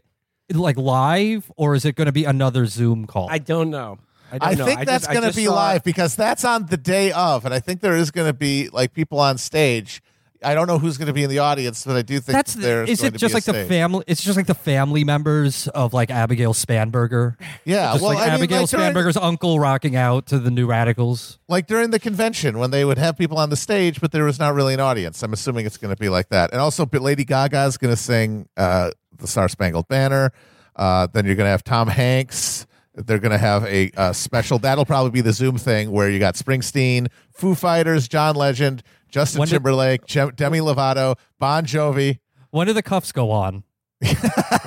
like 0.53 0.77
live 0.79 1.51
or 1.57 1.75
is 1.75 1.85
it 1.85 1.97
going 1.97 2.07
to 2.07 2.13
be 2.13 2.25
another 2.25 2.67
Zoom 2.67 3.07
call? 3.07 3.29
I 3.31 3.39
don't 3.39 3.71
know. 3.71 3.99
I, 4.31 4.39
don't 4.39 4.49
I 4.49 4.55
know. 4.55 4.65
think 4.65 4.79
just- 4.81 4.87
that's 4.87 5.07
going 5.09 5.31
to 5.31 5.37
be 5.37 5.45
saw- 5.45 5.55
live 5.55 5.85
because 5.85 6.17
that's 6.17 6.45
on 6.45 6.67
the 6.67 6.77
day 6.77 7.13
of, 7.13 7.45
and 7.45 7.53
I 7.53 7.61
think 7.61 7.81
there 7.81 7.97
is 7.97 8.11
going 8.11 8.29
to 8.29 8.33
be 8.33 8.69
like 8.71 8.93
people 8.93 9.21
on 9.21 9.39
stage. 9.39 10.03
I 10.47 10.55
don't 10.55 10.69
know 10.69 10.79
who's 10.79 10.97
going 10.97 11.09
to 11.09 11.13
be 11.13 11.25
in 11.25 11.31
the 11.31 11.41
audience, 11.41 11.85
but 11.85 11.97
I 11.97 12.03
do 12.03 12.21
think 12.21 12.37
That's 12.37 12.55
there's 12.55 12.89
is 12.89 13.01
going 13.01 13.15
it 13.15 13.19
just 13.19 13.35
like 13.35 13.45
the 13.45 13.65
family? 13.65 14.05
It's 14.07 14.23
just 14.23 14.37
like 14.37 14.47
the 14.47 14.55
family 14.55 15.03
members 15.03 15.67
of 15.69 15.93
like 15.93 16.09
Abigail 16.09 16.55
Spanberger. 16.55 17.37
Yeah, 17.65 17.93
just 17.93 18.03
well, 18.05 18.15
like 18.15 18.23
I 18.23 18.27
mean, 18.27 18.35
Abigail 18.35 18.61
like 18.61 18.71
during, 18.71 18.95
Spanberger's 18.95 19.17
uncle 19.17 19.59
rocking 19.59 19.97
out 19.97 20.27
to 20.27 20.39
the 20.39 20.53
New 20.53 20.67
Radicals. 20.67 21.41
like 21.49 21.67
during 21.67 21.91
the 21.91 21.99
convention 21.99 22.59
when 22.59 22.71
they 22.71 22.85
would 22.85 22.97
have 22.97 23.19
people 23.19 23.39
on 23.39 23.51
the 23.51 23.57
stage, 23.57 24.01
but 24.01 24.13
there 24.13 24.25
was 24.25 24.39
not 24.39 24.55
really 24.55 24.75
an 24.75 24.81
audience. 24.81 25.23
I'm 25.25 25.33
assuming 25.33 25.67
it's 25.67 25.79
going 25.79 25.95
to 25.95 25.99
be 25.99 26.09
like 26.09 26.29
that. 26.29 26.53
And 26.53 26.61
also, 26.61 26.89
Lady 26.93 27.25
Gaga 27.25 27.65
is 27.65 27.77
going 27.77 27.93
to 27.93 28.01
sing 28.01 28.49
uh, 28.57 28.93
the 29.19 29.27
Star 29.27 29.49
Spangled 29.49 29.89
Banner. 29.89 30.33
Uh, 30.77 31.09
then 31.13 31.27
you're 31.27 31.35
going 31.35 31.47
to 31.47 31.51
have 31.51 31.65
Tom 31.65 31.89
Hanks. 31.89 32.67
They're 32.97 33.19
going 33.19 33.33
to 33.33 33.39
have 33.39 33.65
a 33.65 33.91
uh, 33.97 34.13
special. 34.13 34.59
That'll 34.59 34.85
probably 34.87 35.11
be 35.11 35.21
the 35.21 35.33
Zoom 35.33 35.59
thing 35.59 35.91
where 35.91 36.09
you 36.11 36.19
got 36.19 36.35
Springsteen, 36.35 37.09
Foo 37.33 37.55
Fighters, 37.55 38.09
John 38.09 38.35
Legend, 38.37 38.83
Justin 39.11 39.41
When 39.41 39.49
did- 39.49 39.55
Timberlake, 39.57 40.07
Jem- 40.07 40.33
Demi 40.35 40.59
Lovato, 40.61 41.17
Bon 41.39 41.65
Jovi. 41.67 42.19
When 42.51 42.67
do 42.67 42.73
the 42.73 42.83
cuffs 42.83 43.13
go 43.13 43.31
on? 43.31 43.65
When 44.01 44.15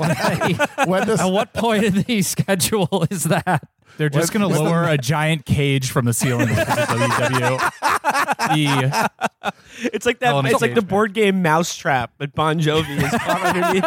they- 0.10 0.58
When 0.86 1.08
does 1.08 1.20
at 1.26 1.26
what 1.32 1.54
point 1.54 1.84
in 1.84 2.02
the 2.04 2.22
schedule 2.22 3.08
is 3.10 3.24
that? 3.26 3.68
They're 3.98 4.10
just 4.10 4.32
going 4.32 4.42
to 4.42 4.48
What's 4.48 4.60
the- 4.60 4.64
lower 4.64 4.84
a 4.86 4.98
giant 4.98 5.46
cage 5.46 5.92
from 5.92 6.06
the 6.06 6.14
ceiling 6.14 6.48
because 6.48 6.68
of 6.70 6.78
The- 8.50 9.10
It's 9.94 10.06
like 10.06 10.20
that. 10.20 10.28
Hell 10.28 10.40
in 10.40 10.46
a 10.46 10.50
It's 10.52 10.62
like 10.62 10.76
the 10.76 10.82
board 10.82 11.14
game 11.14 11.42
Mousetrap, 11.42 12.14
but 12.18 12.34
Bon 12.34 12.60
Jovi 12.60 13.04
is 13.04 13.12
caught 13.12 13.56
underneath. 13.56 13.84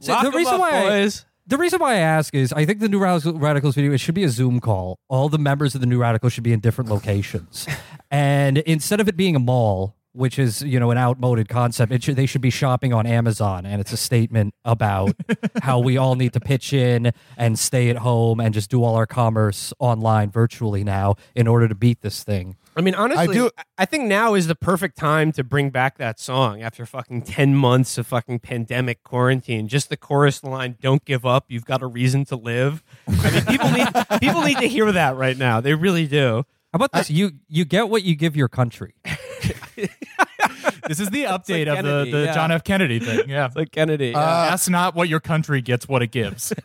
So 0.00 0.12
Lock 0.12 0.22
the 0.22 0.28
'em 0.28 0.34
reason 0.36 0.54
up, 0.54 0.60
why 0.60 0.70
I- 0.70 0.88
boys. 0.88 1.24
The 1.48 1.56
reason 1.56 1.78
why 1.78 1.94
I 1.94 2.00
ask 2.00 2.34
is 2.34 2.52
I 2.52 2.66
think 2.66 2.80
the 2.80 2.90
New 2.90 2.98
Radicals 2.98 3.74
video 3.74 3.92
it 3.94 4.00
should 4.00 4.14
be 4.14 4.22
a 4.22 4.28
Zoom 4.28 4.60
call. 4.60 4.98
All 5.08 5.30
the 5.30 5.38
members 5.38 5.74
of 5.74 5.80
the 5.80 5.86
New 5.86 5.98
Radicals 5.98 6.34
should 6.34 6.44
be 6.44 6.52
in 6.52 6.60
different 6.60 6.90
locations, 6.90 7.66
and 8.10 8.58
instead 8.58 9.00
of 9.00 9.08
it 9.08 9.16
being 9.16 9.34
a 9.34 9.38
mall, 9.38 9.96
which 10.12 10.38
is 10.38 10.60
you 10.60 10.78
know 10.78 10.90
an 10.90 10.98
outmoded 10.98 11.48
concept, 11.48 11.90
it 11.90 12.02
should, 12.02 12.16
they 12.16 12.26
should 12.26 12.42
be 12.42 12.50
shopping 12.50 12.92
on 12.92 13.06
Amazon, 13.06 13.64
and 13.64 13.80
it's 13.80 13.92
a 13.92 13.96
statement 13.96 14.52
about 14.66 15.14
how 15.62 15.78
we 15.78 15.96
all 15.96 16.16
need 16.16 16.34
to 16.34 16.40
pitch 16.40 16.74
in 16.74 17.12
and 17.38 17.58
stay 17.58 17.88
at 17.88 17.96
home 17.96 18.40
and 18.40 18.52
just 18.52 18.68
do 18.68 18.84
all 18.84 18.94
our 18.94 19.06
commerce 19.06 19.72
online 19.78 20.30
virtually 20.30 20.84
now 20.84 21.14
in 21.34 21.48
order 21.48 21.66
to 21.66 21.74
beat 21.74 22.02
this 22.02 22.22
thing. 22.22 22.58
I 22.78 22.80
mean, 22.80 22.94
honestly, 22.94 23.28
I, 23.28 23.32
do- 23.32 23.50
I 23.76 23.84
think 23.86 24.04
now 24.04 24.34
is 24.34 24.46
the 24.46 24.54
perfect 24.54 24.96
time 24.96 25.32
to 25.32 25.42
bring 25.42 25.70
back 25.70 25.98
that 25.98 26.20
song 26.20 26.62
after 26.62 26.86
fucking 26.86 27.22
10 27.22 27.56
months 27.56 27.98
of 27.98 28.06
fucking 28.06 28.38
pandemic 28.38 29.02
quarantine. 29.02 29.66
Just 29.66 29.88
the 29.88 29.96
chorus 29.96 30.44
line, 30.44 30.76
don't 30.80 31.04
give 31.04 31.26
up, 31.26 31.46
you've 31.48 31.64
got 31.64 31.82
a 31.82 31.88
reason 31.88 32.24
to 32.26 32.36
live. 32.36 32.84
I 33.08 33.30
mean, 33.32 33.44
people 33.46 33.70
need 33.70 33.88
people 34.20 34.42
need 34.42 34.58
to 34.58 34.68
hear 34.68 34.92
that 34.92 35.16
right 35.16 35.36
now. 35.36 35.60
They 35.60 35.74
really 35.74 36.06
do. 36.06 36.44
How 36.72 36.76
about 36.76 36.92
this? 36.92 37.10
you 37.10 37.32
you 37.48 37.64
get 37.64 37.88
what 37.88 38.04
you 38.04 38.14
give 38.14 38.36
your 38.36 38.48
country. 38.48 38.94
this 39.74 41.00
is 41.00 41.10
the 41.10 41.24
update 41.24 41.66
like 41.66 41.78
of 41.78 41.84
Kennedy, 41.84 42.10
the, 42.12 42.16
the 42.18 42.24
yeah. 42.26 42.34
John 42.34 42.52
F. 42.52 42.62
Kennedy 42.62 43.00
thing. 43.00 43.28
Yeah. 43.28 43.46
It's 43.46 43.56
like 43.56 43.72
Kennedy. 43.72 44.14
Uh, 44.14 44.20
yeah. 44.20 44.52
Ask 44.52 44.70
not 44.70 44.94
what 44.94 45.08
your 45.08 45.18
country 45.18 45.60
gets, 45.62 45.88
what 45.88 46.00
it 46.04 46.12
gives. 46.12 46.52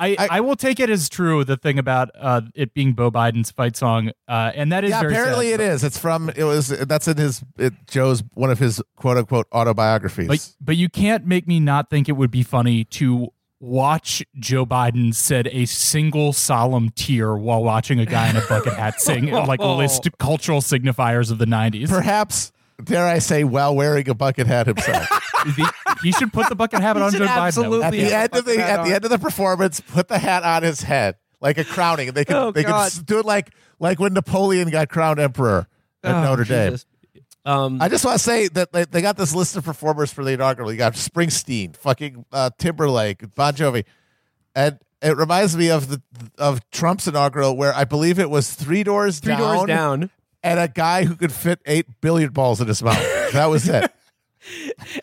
I, 0.00 0.16
I- 0.18 0.28
I 0.30 0.40
will 0.40 0.56
take 0.56 0.80
it 0.80 0.90
as 0.90 1.08
true 1.08 1.44
the 1.44 1.56
thing 1.56 1.78
about 1.78 2.10
uh, 2.18 2.40
it 2.54 2.74
being 2.74 2.94
Beau 2.94 3.10
Biden's 3.10 3.50
fight 3.50 3.76
song, 3.76 4.10
uh, 4.26 4.50
and 4.54 4.72
that 4.72 4.82
is 4.82 4.90
yeah, 4.90 5.02
apparently 5.02 5.50
sad. 5.50 5.60
it 5.60 5.64
is. 5.64 5.84
It's 5.84 5.98
from 5.98 6.30
it 6.30 6.44
was 6.44 6.68
that's 6.68 7.06
in 7.06 7.16
his 7.18 7.44
it, 7.58 7.74
Joe's 7.86 8.22
one 8.34 8.50
of 8.50 8.58
his 8.58 8.82
quote 8.96 9.18
unquote 9.18 9.46
autobiographies. 9.52 10.28
But 10.28 10.50
but 10.60 10.76
you 10.76 10.88
can't 10.88 11.26
make 11.26 11.46
me 11.46 11.60
not 11.60 11.90
think 11.90 12.08
it 12.08 12.12
would 12.12 12.30
be 12.30 12.42
funny 12.42 12.84
to 12.84 13.28
watch 13.60 14.24
Joe 14.38 14.64
Biden 14.64 15.14
said 15.14 15.46
a 15.52 15.66
single 15.66 16.32
solemn 16.32 16.88
tear 16.90 17.36
while 17.36 17.62
watching 17.62 18.00
a 18.00 18.06
guy 18.06 18.30
in 18.30 18.36
a 18.36 18.42
bucket 18.48 18.72
hat 18.72 19.00
sing 19.00 19.26
like 19.30 19.60
list 19.60 20.08
cultural 20.18 20.60
signifiers 20.62 21.30
of 21.30 21.38
the 21.38 21.44
'90s. 21.44 21.88
Perhaps, 21.88 22.52
dare 22.84 23.06
I 23.06 23.18
say, 23.18 23.44
while 23.44 23.74
wearing 23.74 24.08
a 24.08 24.14
bucket 24.14 24.46
hat 24.46 24.66
himself. 24.66 25.08
The- 25.40 25.72
he 26.02 26.12
should 26.12 26.34
put 26.34 26.50
the 26.50 26.54
bucket 26.54 26.80
hat 26.82 26.98
on 26.98 27.12
Joe 27.12 27.20
Biden. 27.20 27.28
absolutely- 27.46 27.82
at 27.86 27.90
the 27.92 28.14
end 28.14 28.34
of 28.36 28.44
the 28.44 28.56
bucket 28.56 28.60
hat 28.60 28.80
at 28.80 28.84
the 28.84 28.94
end 28.94 29.04
of 29.06 29.10
the 29.10 29.18
performance, 29.18 29.80
put 29.80 30.06
the 30.08 30.18
hat 30.18 30.42
on 30.42 30.62
his 30.62 30.82
head 30.82 31.16
like 31.40 31.56
a 31.56 31.64
crowning. 31.64 32.08
And 32.08 32.16
they 32.16 32.26
could 32.26 32.36
Oh, 32.36 32.50
they 32.50 32.62
could 32.62 32.68
God. 32.72 32.86
s- 32.88 32.98
do 32.98 33.18
it 33.20 33.24
like 33.24 33.50
like 33.78 33.98
when 33.98 34.12
Napoleon 34.12 34.68
got 34.68 34.90
crowned 34.90 35.18
emperor 35.18 35.66
at 36.04 36.14
Oh, 36.14 36.24
Notre 36.24 36.44
Dame. 36.44 36.72
Jesus. 36.72 36.86
Um, 37.46 37.80
I 37.80 37.88
just 37.88 38.04
want 38.04 38.18
to 38.18 38.22
say 38.22 38.48
that 38.48 38.70
they, 38.72 38.84
they 38.84 39.00
got 39.00 39.16
this 39.16 39.34
list 39.34 39.56
of 39.56 39.64
performers 39.64 40.12
for 40.12 40.22
the 40.22 40.32
inaugural. 40.32 40.70
You 40.70 40.76
got 40.76 40.92
Springsteen, 40.92 41.74
fucking 41.74 42.26
uh, 42.32 42.50
Timberlake, 42.58 43.34
Bon 43.34 43.54
Jovi, 43.54 43.86
and 44.54 44.78
it 45.00 45.16
reminds 45.16 45.56
me 45.56 45.70
of 45.70 45.88
the 45.88 46.02
of 46.36 46.60
Trump's 46.70 47.08
inaugural, 47.08 47.56
where 47.56 47.74
I 47.74 47.84
believe 47.84 48.18
it 48.18 48.28
was 48.28 48.52
three 48.52 48.82
doors 48.82 49.20
three 49.20 49.32
down, 49.32 49.54
doors 49.56 49.66
down. 49.66 50.10
And 50.42 50.58
a 50.60 50.68
guy 50.68 51.04
who 51.04 51.16
could 51.16 51.32
fit 51.32 51.60
eight 51.66 51.86
billiard 52.00 52.32
balls 52.34 52.60
in 52.60 52.68
his 52.68 52.82
mouth. 52.82 53.32
that 53.32 53.46
was 53.46 53.68
it. 53.68 53.92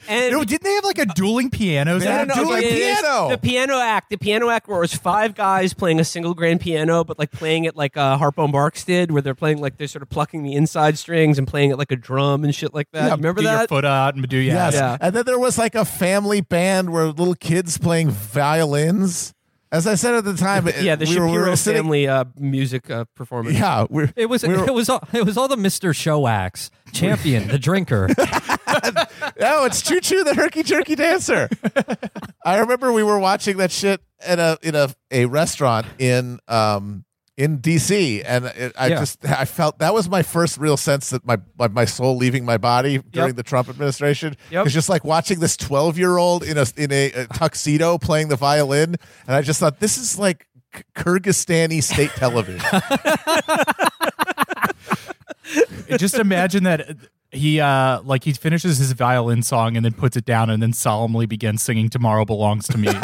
And 0.10 0.32
No, 0.32 0.44
didn't 0.44 0.64
they 0.64 0.74
have 0.74 0.84
like 0.84 0.98
a 0.98 1.06
dueling 1.06 1.52
pianos? 1.52 2.02
They 2.04 2.10
had 2.10 2.32
a 2.32 2.34
dueling 2.34 2.64
it 2.64 2.72
is 2.74 3.00
piano. 3.00 3.30
The 3.30 3.38
piano 3.38 3.78
act. 3.80 4.10
The 4.10 4.18
piano 4.18 4.50
act 4.50 4.68
where 4.68 4.78
it 4.78 4.82
was 4.82 4.96
five 4.96 5.36
guys 5.36 5.76
playing 5.76 6.00
a 6.00 6.04
single 6.04 6.34
grand 6.34 6.60
piano, 6.60 7.04
but 7.04 7.20
like 7.20 7.32
playing 7.32 7.66
it 7.66 7.76
like 7.76 7.96
uh, 7.96 8.18
Harpo 8.18 8.52
Marx 8.52 8.84
did, 8.84 9.12
where 9.12 9.22
they're 9.22 9.36
playing 9.36 9.60
like 9.62 9.78
they're 9.78 9.88
sort 9.88 10.02
of 10.02 10.10
plucking 10.10 10.42
the 10.42 10.54
inside 10.56 10.98
strings 10.98 11.38
and 11.38 11.48
playing 11.48 11.70
it 11.70 11.78
like 11.78 11.92
a 11.92 11.96
drum 11.96 12.44
and 12.46 12.56
shit 12.56 12.74
like 12.74 12.90
that. 12.94 13.06
Yeah, 13.10 13.12
Remember 13.12 13.42
Do 13.42 13.48
your 13.48 13.58
that? 13.58 13.70
foot 13.70 13.86
out 13.86 14.16
and 14.16 14.28
do 14.28 14.38
yeah. 14.38 14.54
Yes. 14.54 14.74
Yeah. 14.74 14.98
And 15.00 15.16
then 15.16 15.26
there 15.26 15.38
was 15.40 15.60
like 15.60 15.76
a 15.76 15.86
family 15.86 16.42
band 16.42 16.90
where 16.90 17.06
little 17.06 17.36
kids 17.36 17.78
playing 17.78 18.10
violins. 18.10 19.36
As 19.72 19.86
I 19.86 19.96
said 19.96 20.14
at 20.16 20.24
the 20.24 20.34
time, 20.36 20.68
it- 20.68 20.82
yeah, 20.82 20.96
the 20.96 21.06
we 21.06 21.20
were, 21.20 21.28
we 21.28 21.38
were 21.38 21.56
sitting, 21.58 21.84
family 21.84 22.08
uh, 22.08 22.24
music 22.38 22.90
uh, 22.90 23.04
performance. 23.16 23.58
Yeah, 23.58 23.86
we're, 23.90 24.12
It 24.16 24.28
was 24.28 24.44
we 24.44 24.56
were- 24.56 24.66
it 24.66 24.74
was 24.74 24.88
all, 24.90 25.04
it 25.14 25.26
was 25.26 25.38
all 25.38 25.48
the 25.50 25.58
Mister 25.58 25.94
Show 25.94 26.26
acts, 26.28 26.72
champion, 26.94 27.48
the 27.50 27.60
drinker. 27.60 28.08
Oh, 29.40 29.66
it's 29.66 29.82
Choo 29.82 30.00
Choo 30.00 30.24
the 30.24 30.34
Herky 30.36 30.64
Jerky 30.64 30.96
Dancer. 30.96 31.50
I 32.46 32.60
remember 32.60 32.92
we 32.92 33.04
were 33.04 33.20
watching 33.20 33.58
that 33.58 33.72
shit 33.72 34.02
at 34.20 34.40
a 34.40 34.58
in 34.62 34.76
a, 34.76 34.90
a 35.12 35.26
restaurant 35.26 35.86
in 36.00 36.40
um 36.48 37.06
in 37.38 37.60
DC, 37.60 38.24
and 38.26 38.46
it, 38.46 38.74
I 38.76 38.88
Yeah. 38.88 39.00
just 39.00 39.24
I 39.26 39.46
felt 39.46 39.78
that 39.80 39.94
was 39.94 40.10
my 40.10 40.24
first 40.24 40.58
real 40.58 40.76
sense 40.76 41.12
that 41.12 41.24
my 41.26 41.38
my, 41.58 41.68
my 41.68 41.86
soul 41.86 42.18
leaving 42.18 42.44
my 42.46 42.58
body 42.58 42.98
during 43.12 43.30
Yep. 43.30 43.36
the 43.36 43.44
Trump 43.44 43.70
administration. 43.70 44.36
Yep. 44.50 44.66
It's 44.66 44.74
just 44.74 44.90
like 44.90 45.04
watching 45.06 45.40
this 45.40 45.56
twelve 45.56 45.98
year 46.00 46.18
old 46.18 46.44
in 46.44 46.58
a 46.58 46.66
in 46.76 46.92
a, 46.92 47.12
a 47.12 47.28
tuxedo 47.28 47.98
playing 48.00 48.30
the 48.30 48.36
violin, 48.36 48.96
and 49.28 49.36
I 49.36 49.42
just 49.44 49.60
thought 49.60 49.80
this 49.80 49.98
is 50.00 50.18
like 50.18 50.48
Kyrgyzstani 50.96 51.82
state 51.84 52.12
television. 52.16 52.60
just 55.98 56.16
imagine 56.16 56.64
that 56.64 56.98
he 57.38 57.60
uh 57.60 58.02
like 58.02 58.24
he 58.24 58.34
finishes 58.34 58.78
his 58.78 58.92
violin 58.94 59.42
song 59.44 59.76
and 59.78 59.86
then 59.86 59.94
puts 59.94 60.18
it 60.18 60.26
down 60.26 60.50
and 60.50 60.62
then 60.62 60.74
solemnly 60.74 61.26
begins 61.26 61.62
singing 61.62 61.90
tomorrow 61.90 62.26
belongs 62.26 62.68
to 62.68 62.78
me 62.78 62.88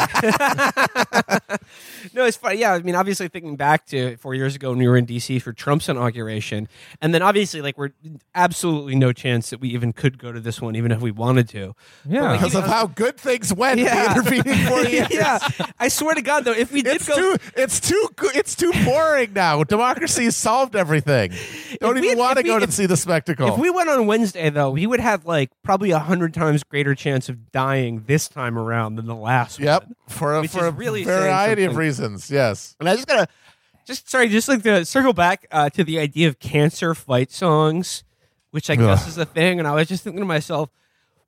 No, 2.12 2.24
it's 2.26 2.36
funny. 2.36 2.58
Yeah, 2.58 2.72
I 2.74 2.80
mean, 2.80 2.94
obviously 2.94 3.28
thinking 3.28 3.56
back 3.56 3.86
to 3.86 4.16
four 4.18 4.34
years 4.34 4.54
ago 4.54 4.70
when 4.70 4.78
we 4.78 4.86
were 4.86 4.96
in 4.96 5.06
DC 5.06 5.40
for 5.40 5.52
Trump's 5.52 5.88
inauguration, 5.88 6.68
and 7.00 7.14
then 7.14 7.22
obviously 7.22 7.60
like 7.62 7.78
we're 7.78 7.90
absolutely 8.34 8.94
no 8.94 9.12
chance 9.12 9.50
that 9.50 9.60
we 9.60 9.68
even 9.70 9.92
could 9.92 10.18
go 10.18 10.30
to 10.30 10.38
this 10.38 10.60
one, 10.60 10.76
even 10.76 10.92
if 10.92 11.00
we 11.00 11.10
wanted 11.10 11.48
to. 11.50 11.74
Yeah. 12.06 12.22
Like, 12.32 12.40
because 12.40 12.54
of 12.54 12.64
how 12.66 12.86
good 12.86 13.16
things 13.16 13.52
went 13.54 13.80
in 13.80 13.86
the 13.86 13.92
Yeah. 13.92 14.16
intervening 14.18 14.66
four 14.66 14.80
years. 14.84 15.08
yeah, 15.10 15.38
I 15.78 15.88
swear 15.88 16.14
to 16.14 16.22
God, 16.22 16.44
though, 16.44 16.52
if 16.52 16.70
we 16.72 16.82
did 16.82 16.96
It's 16.96 17.08
go, 17.08 17.16
too 17.16 17.36
it's 17.56 17.80
too 17.80 18.08
it's 18.34 18.54
too 18.54 18.72
boring 18.84 19.32
now. 19.32 19.64
Democracy 19.64 20.24
has 20.24 20.36
solved 20.36 20.76
everything. 20.76 21.30
Don't 21.80 21.96
If 21.96 22.04
even 22.04 22.18
had- 22.18 22.18
want 22.18 22.34
to 22.34 22.40
if 22.40 22.44
we- 22.44 22.50
go 22.50 22.58
to 22.58 22.64
if- 22.64 22.72
see 22.72 22.86
the 22.86 22.96
spectacle. 22.96 23.48
if 23.48 23.58
we 23.58 23.70
went 23.70 23.88
on 23.88 24.06
Wednesday, 24.06 24.23
though, 24.32 24.74
he 24.74 24.86
would 24.86 25.00
have 25.00 25.26
like 25.26 25.50
probably 25.62 25.90
a 25.90 25.98
hundred 25.98 26.34
times 26.34 26.62
greater 26.64 26.94
chance 26.94 27.28
of 27.28 27.52
dying 27.52 28.04
this 28.06 28.28
time 28.28 28.58
around 28.58 28.96
than 28.96 29.06
the 29.06 29.14
last 29.14 29.58
yep, 29.58 29.84
one. 29.84 29.96
for 30.08 30.34
a, 30.34 30.40
Which 30.42 30.52
for 30.52 30.60
is 30.60 30.64
a 30.66 30.72
really 30.72 31.04
variety 31.04 31.64
of 31.64 31.76
reasons. 31.76 32.30
Yes. 32.30 32.76
And 32.80 32.88
I 32.88 32.94
just 32.94 33.06
gotta, 33.06 33.28
just 33.86 34.10
sorry, 34.10 34.28
just 34.28 34.48
like 34.48 34.62
to 34.62 34.84
circle 34.84 35.12
back 35.12 35.46
uh, 35.50 35.70
to 35.70 35.84
the 35.84 35.98
idea 35.98 36.28
of 36.28 36.38
cancer 36.38 36.94
fight 36.94 37.30
songs, 37.30 38.04
which 38.50 38.70
I 38.70 38.76
guess 38.76 39.02
Ugh. 39.02 39.08
is 39.08 39.18
a 39.18 39.26
thing. 39.26 39.58
And 39.58 39.68
I 39.68 39.74
was 39.74 39.88
just 39.88 40.04
thinking 40.04 40.20
to 40.20 40.26
myself, 40.26 40.70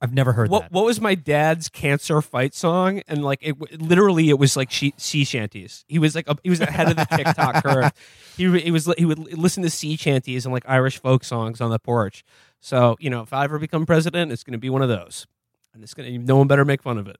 I've 0.01 0.13
never 0.13 0.33
heard 0.35 0.51
what 0.51 0.63
that. 0.63 0.73
what 0.73 0.85
was 0.85 1.01
my 1.01 1.15
dad's 1.15 1.69
cancer 1.69 2.21
fight 2.21 2.55
song? 2.55 3.03
And 3.09 3.25
like 3.25 3.39
it 3.41 3.81
literally, 3.81 4.29
it 4.29 4.39
was 4.39 4.57
like 4.57 4.71
she, 4.71 4.93
sea 4.99 5.25
shanties. 5.25 5.85
He 5.89 5.99
was 5.99 6.15
like 6.15 6.29
a, 6.29 6.37
he 6.43 6.51
was 6.51 6.61
ahead 6.61 6.91
of 6.91 6.97
the 6.97 7.17
TikTok 7.17 7.65
curve. 7.65 7.93
He 8.37 8.61
he 8.61 8.71
was 8.71 8.87
he 8.99 9.07
would 9.07 9.19
listen 9.39 9.63
to 9.63 9.71
sea 9.71 9.97
shanties 9.97 10.45
and 10.45 10.53
like 10.53 10.65
Irish 10.69 11.01
folk 11.01 11.25
songs 11.25 11.63
on 11.63 11.71
the 11.71 11.79
porch. 11.79 12.23
So 12.61 12.97
you 12.99 13.11
know, 13.11 13.23
if 13.23 13.33
I 13.33 13.45
ever 13.45 13.59
become 13.59 13.87
president, 13.87 14.33
it's 14.33 14.43
going 14.45 14.53
to 14.53 14.59
be 14.59 14.71
one 14.71 14.83
of 14.83 14.89
those, 14.89 15.27
and 15.75 15.83
it's 15.83 15.95
going 15.95 16.11
to 16.13 16.19
no 16.19 16.37
one 16.37 16.47
better 16.49 16.65
make 16.65 16.83
fun 16.83 16.99
of 16.99 17.07
it. 17.09 17.19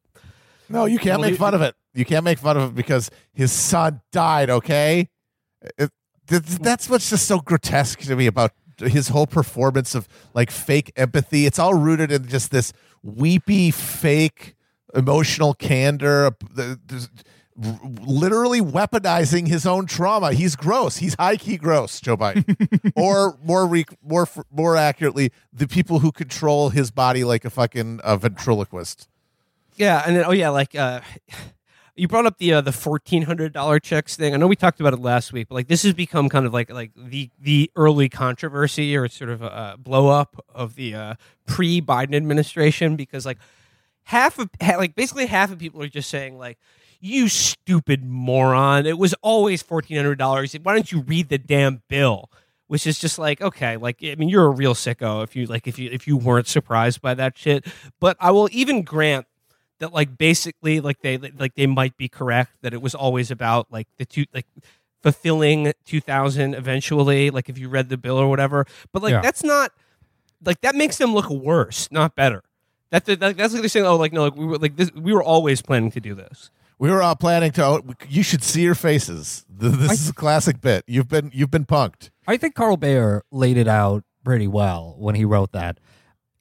No, 0.69 0.85
you 0.87 0.99
can't 0.99 1.21
Well, 1.21 1.29
make 1.29 1.33
you- 1.33 1.37
fun 1.39 1.55
of 1.55 1.63
it. 1.63 1.75
You 1.95 2.05
can't 2.05 2.25
make 2.25 2.39
fun 2.39 2.57
of 2.57 2.71
it 2.71 2.75
because 2.75 3.11
his 3.33 3.53
son 3.53 4.01
died. 4.13 4.51
Okay, 4.51 5.09
uh, 5.65 5.69
It- 5.85 5.93
th- 6.27 6.43
th- 6.45 6.59
that's 6.59 6.91
what's 6.91 7.09
just 7.11 7.27
so 7.29 7.39
grotesque 7.41 8.01
to 8.01 8.17
me 8.17 8.27
about 8.27 8.53
his 8.79 9.09
whole 9.09 9.27
performance 9.27 9.95
of 9.95 10.07
like 10.35 10.51
fake 10.51 10.93
empathy. 10.97 11.47
It's 11.47 11.59
all 11.59 11.73
rooted 11.75 12.11
in 12.13 12.27
just 12.29 12.51
this 12.51 12.73
weepy, 13.03 13.71
fake 13.71 14.55
emotional 14.95 15.55
candor. 15.55 16.33
The- 17.57 17.69
there's- 17.71 17.81
r- 17.83 17.91
literally 18.07 18.61
weaponizing 18.61 19.49
his 19.49 19.67
own 19.67 19.87
trauma. 19.87 20.33
He's 20.33 20.57
gross. 20.57 20.99
He's 20.99 21.15
high 21.15 21.37
key 21.37 21.57
gross, 21.57 22.01
Joe 22.01 22.17
Biden. 22.17 22.93
or 22.97 23.39
more 23.43 23.67
re- 23.67 23.85
more 24.03 24.29
more 24.51 24.77
accurately, 24.77 25.33
the 25.53 25.67
people 25.69 26.01
who 26.01 26.13
control 26.13 26.71
his 26.71 26.91
body 26.91 27.25
like 27.25 27.45
a 27.45 27.51
fucking 27.51 28.01
uh, 28.01 28.17
ventriloquist. 28.17 29.09
Yeah, 29.77 30.03
and 30.07 30.17
then 30.17 30.25
oh 30.27 30.33
yeah, 30.33 30.49
like 30.51 30.75
uh, 30.75 31.01
you 31.95 32.09
brought 32.09 32.27
up 32.27 32.39
the 32.39 32.53
uh, 32.55 32.61
the 32.61 32.73
fourteen 32.73 33.23
hundred 33.23 33.53
dollar 33.53 33.79
checks 33.81 34.17
thing. 34.17 34.33
I 34.35 34.37
know 34.37 34.47
we 34.47 34.57
talked 34.57 34.81
about 34.81 34.93
it 34.95 35.01
last 35.01 35.33
week, 35.33 35.49
but 35.49 35.55
like 35.55 35.69
this 35.69 35.83
has 35.83 35.93
become 35.95 36.29
kind 36.29 36.47
of 36.47 36.53
like 36.55 36.71
like 36.71 36.93
the 36.97 37.31
the 37.41 37.71
early 37.77 38.09
controversy 38.09 38.97
or 38.97 39.09
sort 39.09 39.31
of 39.31 39.43
a 39.43 39.77
blow 39.79 40.09
up 40.09 40.45
of 40.55 40.77
the 40.77 40.95
uh, 40.95 41.15
pre 41.47 41.81
Biden 41.81 42.15
administration 42.15 42.97
because 42.97 43.25
like 43.27 43.39
half 44.05 44.39
of 44.39 44.49
like 44.61 44.95
basically 44.95 45.27
half 45.27 45.51
of 45.51 45.59
people 45.59 45.83
are 45.83 45.89
just 45.89 46.09
saying 46.11 46.39
like 46.39 46.59
you 47.07 47.29
stupid 47.29 48.05
moron. 48.05 48.87
It 48.87 48.99
was 48.99 49.15
always 49.23 49.63
$1400 49.63 50.65
why 50.65 50.75
don't 50.75 50.91
you 50.93 51.01
read 51.03 51.29
the 51.29 51.39
damn 51.39 51.83
bill? 51.89 52.31
Which 52.69 52.87
is 52.87 52.99
just 52.99 53.17
like 53.19 53.41
okay 53.41 53.77
like 53.77 53.99
i 54.03 54.17
mean 54.17 54.29
you're 54.29 54.47
a 54.47 54.51
real 54.51 54.75
sicko 54.75 55.23
if 55.23 55.37
you 55.37 55.47
like 55.47 55.69
if 55.69 55.79
you 55.79 55.89
if 55.93 56.09
you 56.09 56.17
weren't 56.17 56.49
surprised 56.49 57.01
by 57.01 57.15
that 57.15 57.39
shit. 57.39 57.65
But 58.01 58.17
i 58.19 58.31
will 58.33 58.49
even 58.51 58.83
grant 58.83 59.27
that 59.79 59.93
like 59.93 60.19
basically 60.19 60.81
like 60.81 61.01
they 61.01 61.17
like 61.17 61.55
they 61.55 61.67
might 61.69 61.97
be 61.97 62.09
correct 62.09 62.51
that 62.63 62.75
it 62.75 62.83
was 62.83 62.93
always 62.95 63.31
about 63.31 63.71
like 63.71 63.87
the 63.99 64.05
two 64.05 64.25
like 64.35 64.47
fulfilling 65.03 65.73
2000 65.85 66.55
eventually 66.55 67.31
like 67.31 67.49
if 67.49 67.57
you 67.59 67.69
read 67.69 67.89
the 67.89 67.97
bill 67.97 68.19
or 68.19 68.29
whatever. 68.29 68.67
But 68.93 69.03
like 69.03 69.13
Yeah. 69.13 69.21
that's 69.21 69.45
not 69.45 69.71
like 70.45 70.61
that 70.63 70.75
makes 70.75 70.99
them 70.99 71.15
look 71.15 71.31
worse 71.31 71.89
not 71.93 72.17
better. 72.17 72.43
That, 72.91 73.05
that, 73.05 73.21
that's 73.37 73.53
like 73.53 73.63
they're 73.63 73.69
saying 73.69 73.87
oh 73.87 73.97
like 73.97 74.13
no 74.13 74.25
like 74.25 74.37
we 74.37 74.45
were 74.45 74.59
like 74.59 74.77
this 74.77 74.93
we 74.93 75.13
were 75.13 75.23
always 75.23 75.63
planning 75.63 75.91
to 75.93 76.01
do 76.01 76.15
this 76.15 76.51
We 76.79 76.91
were 76.91 77.03
all 77.03 77.17
planning 77.17 77.53
to. 77.53 77.83
You 78.09 78.23
should 78.23 78.43
see 78.43 78.63
your 78.63 78.75
faces. 78.75 79.45
This 79.59 80.03
is 80.03 80.11
a 80.11 80.15
classic 80.15 80.61
bit. 80.61 80.85
You've 80.87 81.09
been 81.09 81.31
you've 81.33 81.51
been 81.51 81.65
punked. 81.65 82.11
I 82.27 82.37
think 82.37 82.55
Carl 82.55 82.77
Beijer 82.77 83.23
laid 83.31 83.57
it 83.57 83.67
out 83.67 84.05
pretty 84.23 84.47
well 84.47 84.95
when 84.99 85.15
he 85.15 85.25
wrote 85.25 85.53
that. 85.53 85.81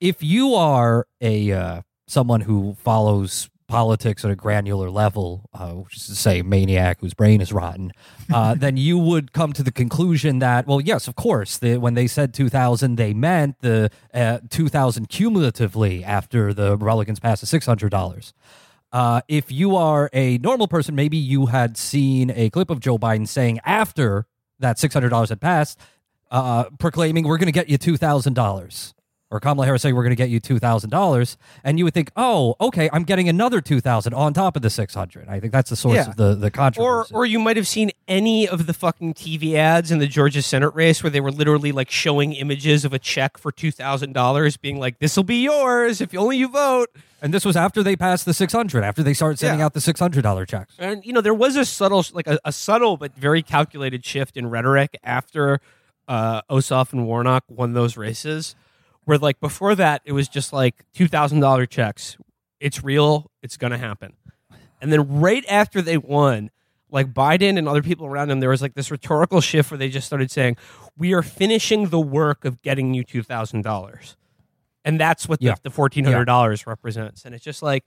If 0.01 0.21
you 0.21 0.53
are 0.53 1.07
a 1.21 1.51
uh, 1.53 1.81
someone 2.07 2.41
who 2.41 2.75
follows 2.83 3.49
politics 3.67 4.23
at 4.23 4.31
a 4.31 4.35
granular 4.35 4.89
level, 4.89 5.49
uh, 5.53 5.71
which 5.71 5.97
is 5.97 6.07
to 6.07 6.15
say, 6.15 6.41
maniac 6.41 6.99
whose 7.01 7.13
brain 7.13 7.41
is 7.41 7.51
rotten, 7.51 7.91
uh, 8.33 8.53
then 8.57 8.77
you 8.77 8.97
would 8.97 9.33
come 9.33 9.53
to 9.53 9.63
the 9.63 9.71
conclusion 9.71 10.39
that, 10.39 10.67
well, 10.67 10.81
yes, 10.81 11.07
of 11.07 11.15
course, 11.15 11.57
the, 11.57 11.77
when 11.77 11.93
they 11.93 12.07
said 12.07 12.33
2000, 12.33 12.95
they 12.95 13.13
meant 13.13 13.55
the 13.61 13.89
uh, 14.13 14.39
2000 14.49 15.09
cumulatively 15.09 16.03
after 16.03 16.53
the 16.53 16.71
Republicans 16.71 17.19
passed 17.19 17.41
the 17.41 17.59
$600. 17.59 18.33
Uh, 18.95 19.19
if 19.27 19.51
you 19.51 19.75
are 19.75 20.09
a 20.13 20.37
normal 20.37 20.69
person, 20.69 20.95
maybe 20.95 21.17
you 21.17 21.47
had 21.47 21.75
seen 21.75 22.31
a 22.33 22.49
clip 22.49 22.69
of 22.69 22.79
Joe 22.79 22.97
Biden 22.97 23.27
saying 23.27 23.59
after 23.65 24.25
that 24.59 24.77
$600 24.77 25.27
had 25.27 25.41
passed, 25.41 25.77
uh, 26.31 26.69
proclaiming, 26.79 27.25
we're 27.27 27.37
going 27.37 27.47
to 27.47 27.51
get 27.51 27.67
you 27.67 27.77
$2,000. 27.77 28.93
Or 29.35 29.39
Kamala 29.41 29.65
Harris 29.65 29.81
saying, 29.81 29.95
we're 29.95 30.03
going 30.03 30.11
to 30.11 30.15
get 30.15 30.29
you 30.29 30.39
$2,000. 30.39 31.37
And 31.63 31.77
you 31.77 31.83
would 31.85 31.93
think, 31.93 32.09
oh, 32.15 32.55
okay, 32.61 32.89
I'm 32.93 33.03
getting 33.03 33.27
another 33.27 33.59
2000 33.61 34.13
on 34.13 34.33
top 34.33 34.55
of 34.55 34.61
the 34.61 34.69
600 34.69 35.27
I 35.27 35.39
think 35.39 35.51
that's 35.51 35.69
the 35.69 35.75
source 35.75 35.95
Yeah. 35.95 36.09
of 36.09 36.15
the, 36.15 36.35
the 36.35 36.47
or 36.47 36.49
controversy. 36.51 37.13
or 37.13 37.25
you 37.25 37.39
might 37.39 37.57
have 37.57 37.67
seen 37.67 37.91
any 38.07 38.47
of 38.47 38.65
the 38.65 38.73
fucking 38.73 39.13
TV 39.13 39.55
ads 39.55 39.91
in 39.91 39.99
the 39.99 40.07
Georgia 40.07 40.41
Senate 40.41 40.73
race 40.73 41.03
where 41.03 41.09
they 41.09 41.19
were 41.19 41.31
literally 41.31 41.71
like 41.71 41.89
showing 41.91 42.33
images 42.33 42.85
of 42.85 42.93
a 42.93 42.99
check 42.99 43.37
for 43.37 43.51
two 43.51 43.71
thousand 43.71 44.13
dollars, 44.13 44.57
being 44.57 44.79
like, 44.79 44.99
"This 44.99 45.15
will 45.17 45.23
be 45.23 45.43
yours 45.43 45.99
if 46.01 46.15
only 46.15 46.37
you 46.37 46.47
vote." 46.47 46.89
and 47.21 47.33
this 47.33 47.43
was 47.43 47.55
after 47.57 47.81
they 47.81 47.95
passed 47.95 48.25
the 48.25 48.33
600 48.35 48.83
after 48.83 49.01
they 49.01 49.13
started 49.13 49.39
sending 49.39 49.59
Yeah. 49.59 49.65
out 49.65 49.73
the 49.73 49.79
$600 49.79 50.45
checks. 50.47 50.75
And 50.77 51.03
you 51.03 51.11
know, 51.11 51.21
there 51.21 51.33
was 51.33 51.55
a 51.55 51.65
subtle, 51.65 52.05
like 52.13 52.27
a, 52.27 52.37
a 52.45 52.51
subtle 52.51 52.97
but 52.97 53.15
very 53.15 53.41
calculated 53.41 54.05
shift 54.05 54.37
in 54.37 54.47
rhetoric 54.47 54.97
after 55.03 55.59
uh, 56.07 56.41
Ossoff 56.51 56.93
and 56.93 57.07
Warnock 57.07 57.43
won 57.49 57.73
those 57.73 57.97
races, 57.97 58.55
where 59.05 59.17
like 59.17 59.39
before 59.39 59.75
that 59.75 60.01
it 60.05 60.11
was 60.11 60.27
just 60.27 60.51
like 60.53 60.83
two 60.93 61.07
thousand 61.07 61.39
dollar 61.39 61.65
checks. 61.65 62.17
It's 62.59 62.83
real. 62.83 63.31
It's 63.41 63.57
gonna 63.57 63.77
happen. 63.77 64.13
And 64.81 64.91
then 64.91 65.19
right 65.19 65.45
after 65.49 65.81
they 65.81 65.97
won, 65.97 66.51
like 66.91 67.13
Biden 67.13 67.57
and 67.57 67.67
other 67.67 67.81
people 67.81 68.05
around 68.05 68.29
him, 68.29 68.39
there 68.39 68.49
was 68.49 68.61
like 68.61 68.73
this 68.75 68.91
rhetorical 68.91 69.41
shift 69.41 69.71
where 69.71 69.77
they 69.77 69.89
just 69.89 70.05
started 70.07 70.29
saying, 70.31 70.57
"We 70.97 71.13
are 71.13 71.21
finishing 71.23 71.89
the 71.89 71.99
work 71.99 72.45
of 72.45 72.61
getting 72.61 72.93
you 72.93 73.03
two 73.03 73.23
thousand 73.23 73.63
dollars," 73.63 74.15
and 74.83 74.99
that's 74.99 75.27
what 75.27 75.39
the, 75.39 75.47
Yeah. 75.47 75.55
the 75.63 75.69
fourteen 75.71 76.05
hundred 76.05 76.25
dollars 76.25 76.67
represents. 76.67 77.25
And 77.25 77.33
it's 77.33 77.43
just 77.43 77.63
like, 77.63 77.85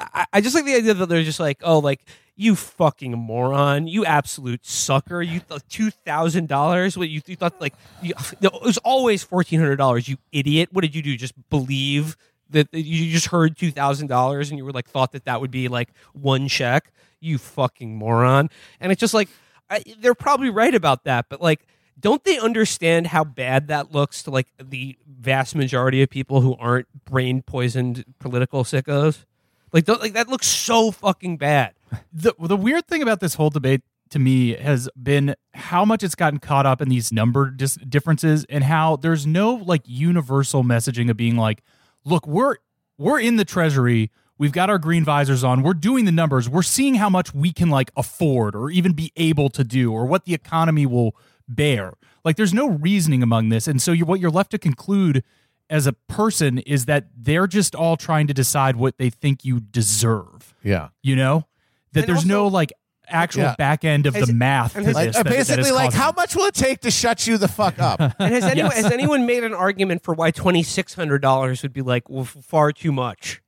I, 0.00 0.26
I 0.32 0.40
just 0.40 0.54
like 0.54 0.64
the 0.64 0.74
idea 0.74 0.94
that 0.94 1.06
they're 1.06 1.22
just 1.22 1.40
like, 1.40 1.58
"Oh, 1.62 1.78
like 1.78 2.00
you 2.36 2.56
fucking 2.56 3.12
moron, 3.12 3.86
you 3.86 4.04
absolute 4.04 4.64
sucker, 4.64 5.20
you 5.22 5.40
thought 5.40 5.68
two 5.68 5.90
thousand 5.90 6.48
dollars? 6.48 6.96
What 6.96 7.08
you, 7.08 7.20
you 7.26 7.36
thought 7.36 7.60
like 7.60 7.74
you, 8.02 8.14
it 8.40 8.52
was 8.62 8.78
always 8.78 9.22
fourteen 9.22 9.60
hundred 9.60 9.76
dollars? 9.76 10.08
You 10.08 10.16
idiot! 10.32 10.70
What 10.72 10.82
did 10.82 10.94
you 10.94 11.02
do? 11.02 11.16
Just 11.16 11.34
believe?" 11.50 12.16
That 12.52 12.66
you 12.74 13.12
just 13.12 13.28
heard 13.28 13.56
two 13.56 13.70
thousand 13.70 14.08
dollars 14.08 14.50
and 14.50 14.58
you 14.58 14.64
were 14.64 14.72
like 14.72 14.88
thought 14.88 15.12
that 15.12 15.24
that 15.26 15.40
would 15.40 15.52
be 15.52 15.68
like 15.68 15.90
one 16.14 16.48
check, 16.48 16.92
you 17.20 17.38
fucking 17.38 17.94
moron. 17.94 18.50
And 18.80 18.90
it's 18.90 18.98
just 18.98 19.14
like 19.14 19.28
I, 19.70 19.84
they're 20.00 20.16
probably 20.16 20.50
right 20.50 20.74
about 20.74 21.04
that, 21.04 21.26
but 21.28 21.40
like, 21.40 21.64
don't 21.98 22.24
they 22.24 22.38
understand 22.38 23.06
how 23.06 23.22
bad 23.22 23.68
that 23.68 23.92
looks 23.92 24.24
to 24.24 24.30
like 24.30 24.48
the 24.60 24.96
vast 25.06 25.54
majority 25.54 26.02
of 26.02 26.10
people 26.10 26.40
who 26.40 26.56
aren't 26.56 26.88
brain 27.04 27.42
poisoned 27.42 28.04
political 28.18 28.64
sickos? 28.64 29.26
Like, 29.72 29.84
don't, 29.84 30.00
like 30.00 30.14
that 30.14 30.28
looks 30.28 30.46
so 30.46 30.90
fucking 30.90 31.36
bad. 31.36 31.74
the 32.12 32.34
the 32.38 32.56
weird 32.56 32.86
thing 32.86 33.02
about 33.02 33.20
this 33.20 33.34
whole 33.34 33.50
debate 33.50 33.82
to 34.10 34.18
me 34.18 34.54
has 34.54 34.88
been 35.00 35.34
how 35.54 35.84
much 35.84 36.02
it's 36.02 36.14
gotten 36.14 36.38
caught 36.40 36.66
up 36.66 36.80
in 36.80 36.88
these 36.88 37.12
number 37.12 37.50
dis- 37.50 37.76
differences 37.76 38.44
and 38.48 38.64
how 38.64 38.96
there's 38.96 39.26
no 39.26 39.54
like 39.54 39.82
universal 39.84 40.64
messaging 40.64 41.10
of 41.10 41.16
being 41.16 41.36
like 41.36 41.62
look 42.04 42.26
we're 42.26 42.56
we're 42.98 43.20
in 43.20 43.36
the 43.36 43.44
treasury. 43.44 44.10
We've 44.36 44.52
got 44.52 44.70
our 44.70 44.78
green 44.78 45.04
visors 45.04 45.44
on. 45.44 45.62
We're 45.62 45.74
doing 45.74 46.06
the 46.06 46.12
numbers. 46.12 46.48
We're 46.48 46.62
seeing 46.62 46.94
how 46.94 47.10
much 47.10 47.34
we 47.34 47.52
can 47.52 47.68
like 47.68 47.90
afford 47.96 48.54
or 48.54 48.70
even 48.70 48.92
be 48.92 49.12
able 49.16 49.50
to 49.50 49.64
do 49.64 49.92
or 49.92 50.06
what 50.06 50.24
the 50.24 50.34
economy 50.34 50.86
will 50.86 51.14
bear. 51.46 51.94
Like 52.24 52.36
there's 52.36 52.54
no 52.54 52.68
reasoning 52.68 53.22
among 53.22 53.50
this. 53.50 53.66
And 53.66 53.80
so 53.80 53.92
you 53.92 54.04
what 54.04 54.20
you're 54.20 54.30
left 54.30 54.50
to 54.52 54.58
conclude 54.58 55.22
as 55.70 55.86
a 55.86 55.92
person 55.94 56.58
is 56.58 56.84
that 56.86 57.06
they're 57.16 57.46
just 57.46 57.74
all 57.74 57.96
trying 57.96 58.26
to 58.26 58.34
decide 58.34 58.76
what 58.76 58.98
they 58.98 59.08
think 59.08 59.44
you 59.44 59.60
deserve 59.60 60.54
Yeah. 60.62 60.88
you 61.02 61.16
know 61.16 61.46
that 61.92 62.00
And 62.00 62.08
there's 62.08 62.26
no 62.26 62.46
like 62.48 62.72
actual 63.08 63.42
Yeah. 63.44 63.54
back 63.56 63.84
end 63.84 64.06
of 64.06 64.14
Has- 64.14 64.28
the 64.28 64.32
math 64.34 64.76
and 64.76 64.84
to 64.84 64.88
has- 64.88 64.94
Like, 64.94 65.06
this 65.08 65.16
that- 65.16 65.24
that 65.24 65.32
is 65.34 65.48
basically, 65.48 65.72
like, 65.72 65.92
how 65.92 66.12
much 66.12 66.36
will 66.36 66.44
it 66.44 66.54
take 66.54 66.80
to 66.82 66.90
shut 66.90 67.26
you 67.26 67.38
the 67.38 67.48
fuck 67.48 67.78
up? 67.78 68.00
And 68.18 68.34
has 68.34 68.44
anyone 68.44 68.70
Yes. 68.74 68.82
has 68.84 68.92
anyone 68.92 69.26
made 69.26 69.42
an 69.44 69.54
argument 69.54 70.02
for 70.04 70.12
why 70.14 70.30
twenty 70.30 70.62
six 70.62 70.94
hundred 70.94 71.20
dollars 71.22 71.62
would 71.62 71.72
be 71.72 71.82
like 71.82 72.08
well, 72.10 72.24
far 72.24 72.70
too 72.72 72.92
much, 72.92 73.40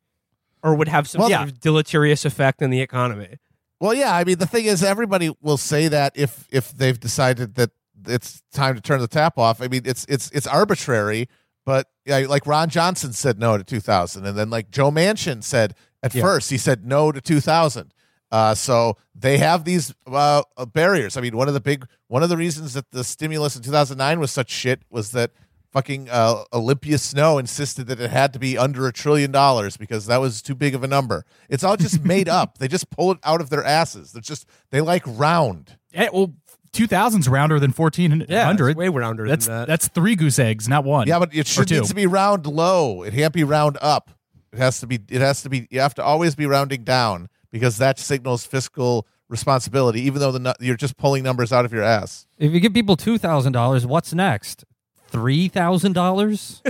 or 0.62 0.74
would 0.74 0.88
have 0.88 1.08
some 1.08 1.20
Well, 1.20 1.28
sort 1.28 1.40
yeah. 1.40 1.44
of 1.44 1.60
deleterious 1.60 2.24
effect 2.24 2.62
on 2.62 2.70
the 2.70 2.80
economy? 2.80 3.38
Well, 3.80 3.94
yeah. 3.94 4.14
I 4.14 4.22
mean, 4.24 4.38
the 4.38 4.46
thing 4.46 4.64
is, 4.66 4.82
everybody 4.84 5.30
will 5.40 5.56
say 5.58 5.88
that 5.88 6.12
if 6.16 6.46
if 6.50 6.72
they've 6.76 6.98
decided 6.98 7.54
that 7.56 7.70
it's 8.08 8.42
time 8.52 8.74
to 8.74 8.80
turn 8.80 8.98
the 9.00 9.06
tap 9.08 9.38
off. 9.38 9.62
I 9.62 9.68
mean, 9.68 9.82
it's 9.84 10.04
it's 10.08 10.28
it's 10.32 10.46
arbitrary, 10.48 11.28
but 11.64 11.88
yeah, 12.04 12.18
like 12.28 12.46
Ron 12.46 12.68
Johnson 12.68 13.12
said 13.12 13.38
no 13.38 13.56
to 13.58 13.64
2000, 13.64 14.26
and 14.26 14.36
then 14.36 14.50
like 14.50 14.70
Joe 14.70 14.90
Manchin 14.90 15.42
said 15.42 15.74
at 16.02 16.14
Yeah. 16.14 16.22
first 16.22 16.50
he 16.50 16.58
said 16.58 16.84
no 16.86 17.12
to 17.12 17.20
2000. 17.20 17.92
Uh, 18.30 18.54
so 18.54 18.96
they 19.14 19.36
have 19.38 19.64
these 19.64 19.94
uh, 20.06 20.42
uh, 20.56 20.64
barriers. 20.64 21.16
I 21.18 21.20
mean, 21.20 21.36
one 21.36 21.48
of 21.48 21.54
the 21.54 21.60
big 21.60 21.86
one 22.08 22.22
of 22.22 22.28
the 22.30 22.36
reasons 22.36 22.72
that 22.74 22.90
the 22.90 23.04
stimulus 23.04 23.56
in 23.56 23.62
2009 23.62 24.20
was 24.20 24.30
such 24.30 24.50
shit 24.50 24.80
was 24.90 25.10
that 25.12 25.32
fucking 25.70 26.08
uh, 26.10 26.44
Olympia 26.52 26.96
Snowe 26.98 27.38
insisted 27.38 27.86
that 27.88 28.00
it 28.00 28.10
had 28.10 28.32
to 28.32 28.38
be 28.38 28.56
under 28.58 28.86
a 28.86 28.92
trillion 28.92 29.30
dollars 29.32 29.76
because 29.76 30.06
that 30.06 30.18
was 30.20 30.40
too 30.42 30.54
big 30.54 30.74
of 30.74 30.82
a 30.82 30.86
number. 30.86 31.24
It's 31.50 31.62
all 31.64 31.76
just 31.76 32.04
made 32.04 32.28
up. 32.40 32.56
They 32.58 32.68
just 32.68 32.88
pull 32.90 33.12
it 33.12 33.18
out 33.22 33.40
of 33.42 33.50
their 33.50 33.64
asses. 33.64 34.12
They're 34.12 34.22
just 34.22 34.46
they 34.70 34.80
like 34.80 35.02
round. 35.06 35.76
Eh, 35.94 36.08
well 36.10 36.34
2000's 36.72 37.28
rounder 37.28 37.60
than 37.60 37.70
1400 37.70 38.68
it's 38.70 38.76
way 38.76 38.88
rounder 38.88 39.28
that's 39.28 39.46
than 39.46 39.58
that. 39.60 39.68
that's 39.68 39.88
three 39.88 40.16
goose 40.16 40.38
eggs 40.38 40.68
not 40.68 40.84
one 40.84 41.06
Yeah, 41.06 41.18
but 41.18 41.34
it 41.34 41.46
should 41.46 41.68
two. 41.68 41.76
needs 41.76 41.88
to 41.88 41.94
be 41.94 42.06
round 42.06 42.46
low. 42.46 43.02
It 43.02 43.12
can't 43.14 43.32
be 43.34 43.44
round 43.44 43.76
up. 43.82 44.10
It 44.52 44.58
has 44.58 44.80
to 44.80 44.86
be. 44.86 45.00
It 45.08 45.20
has 45.22 45.42
to 45.42 45.48
be. 45.48 45.66
You 45.70 45.80
have 45.80 45.94
to 45.94 46.02
always 46.04 46.34
be 46.34 46.44
rounding 46.46 46.84
down 46.84 47.28
because 47.50 47.78
that 47.78 47.98
signals 47.98 48.44
fiscal 48.44 49.06
responsibility. 49.28 50.02
Even 50.02 50.20
though 50.20 50.30
the 50.32 50.54
you're 50.60 50.76
just 50.76 50.96
pulling 50.98 51.22
numbers 51.24 51.52
out 51.52 51.64
of 51.64 51.72
your 51.72 51.82
ass. 51.82 52.26
If 52.38 52.52
you 52.52 52.60
give 52.60 52.74
people 52.74 52.96
$2,000, 52.96 53.86
what's 53.86 54.12
next? 54.12 54.64
$3,000? 55.10 56.60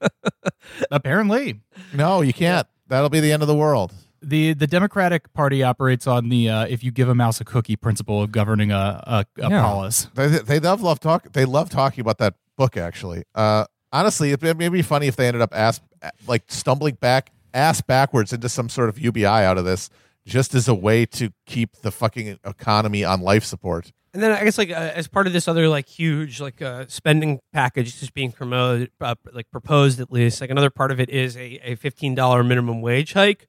apparently 0.90 1.60
No, 1.94 2.20
you 2.22 2.32
can't. 2.32 2.66
That'll 2.88 3.08
be 3.10 3.20
the 3.20 3.32
end 3.32 3.42
of 3.42 3.48
the 3.48 3.54
world. 3.54 3.92
The 4.22 4.52
the 4.54 4.66
democratic 4.66 5.32
party 5.32 5.62
operates 5.62 6.06
on 6.06 6.28
the 6.28 6.48
uh, 6.48 6.66
if 6.66 6.82
you 6.84 6.90
give 6.90 7.08
a 7.08 7.14
mouse 7.14 7.40
a 7.40 7.44
cookie 7.44 7.76
principle 7.76 8.22
of 8.22 8.32
governing 8.32 8.70
a 8.72 8.76
a, 9.06 9.26
a 9.42 9.50
Yeah. 9.50 9.62
polis 9.62 10.08
They, 10.14 10.28
they 10.28 10.58
love 10.60 10.82
love 10.82 11.00
talk. 11.00 11.32
They 11.32 11.44
love 11.44 11.70
talking 11.70 12.00
about 12.02 12.18
that 12.18 12.34
book. 12.56 12.76
Actually, 12.76 13.24
uh, 13.34 13.64
honestly, 13.92 14.32
it 14.32 14.42
may 14.58 14.68
be 14.68 14.82
funny 14.82 15.06
if 15.06 15.16
they 15.16 15.26
ended 15.28 15.42
up 15.42 15.54
ass 15.54 15.80
like 16.26 16.44
stumbling 16.48 16.94
back 16.94 17.30
ass 17.54 17.80
backwards 17.80 18.32
into 18.32 18.48
some 18.48 18.68
sort 18.68 18.88
of 18.88 18.98
UBI 18.98 19.24
out 19.26 19.58
of 19.58 19.64
this. 19.64 19.88
just 20.26 20.54
as 20.54 20.68
a 20.68 20.74
way 20.74 21.06
to 21.06 21.30
keep 21.46 21.76
the 21.82 21.90
fucking 21.90 22.38
economy 22.44 23.02
on 23.02 23.22
life 23.22 23.42
support. 23.44 23.92
And 24.12 24.22
then 24.22 24.32
I 24.32 24.44
guess 24.44 24.58
like 24.58 24.70
uh, 24.70 24.74
as 24.94 25.08
part 25.08 25.26
of 25.26 25.32
this 25.32 25.48
other 25.48 25.68
like 25.68 25.86
huge 25.88 26.40
like 26.40 26.60
uh, 26.60 26.84
spending 26.88 27.40
package 27.52 27.98
just 27.98 28.12
being 28.14 28.32
promoted, 28.32 28.90
uh, 29.00 29.14
like 29.32 29.50
proposed 29.50 30.00
at 30.00 30.10
least, 30.12 30.40
like 30.42 30.50
another 30.50 30.68
part 30.70 30.90
of 30.90 31.00
it 31.00 31.08
is 31.08 31.34
a, 31.36 31.58
a 31.62 31.74
fifteen 31.76 32.14
dollar 32.14 32.42
minimum 32.44 32.82
wage 32.82 33.12
hike, 33.14 33.48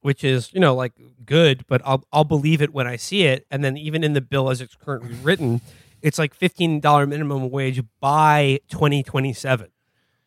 which 0.00 0.24
is 0.24 0.52
you 0.52 0.60
know 0.60 0.74
like 0.74 0.92
good, 1.24 1.64
but 1.66 1.80
I'll 1.84 2.04
I'll 2.12 2.24
believe 2.24 2.62
it 2.62 2.72
when 2.72 2.86
I 2.86 2.96
see 2.96 3.24
it. 3.24 3.46
And 3.50 3.62
then 3.64 3.76
even 3.76 4.04
in 4.04 4.12
the 4.12 4.20
bill 4.20 4.50
as 4.50 4.60
it's 4.60 4.76
currently 4.76 5.14
written, 5.22 5.60
it's 6.02 6.18
like 6.18 6.34
fifteen 6.34 6.80
dollar 6.80 7.06
minimum 7.06 7.50
wage 7.50 7.82
by 8.00 8.60
twenty 8.70 9.02
twenty 9.02 9.32
seven. 9.32 9.68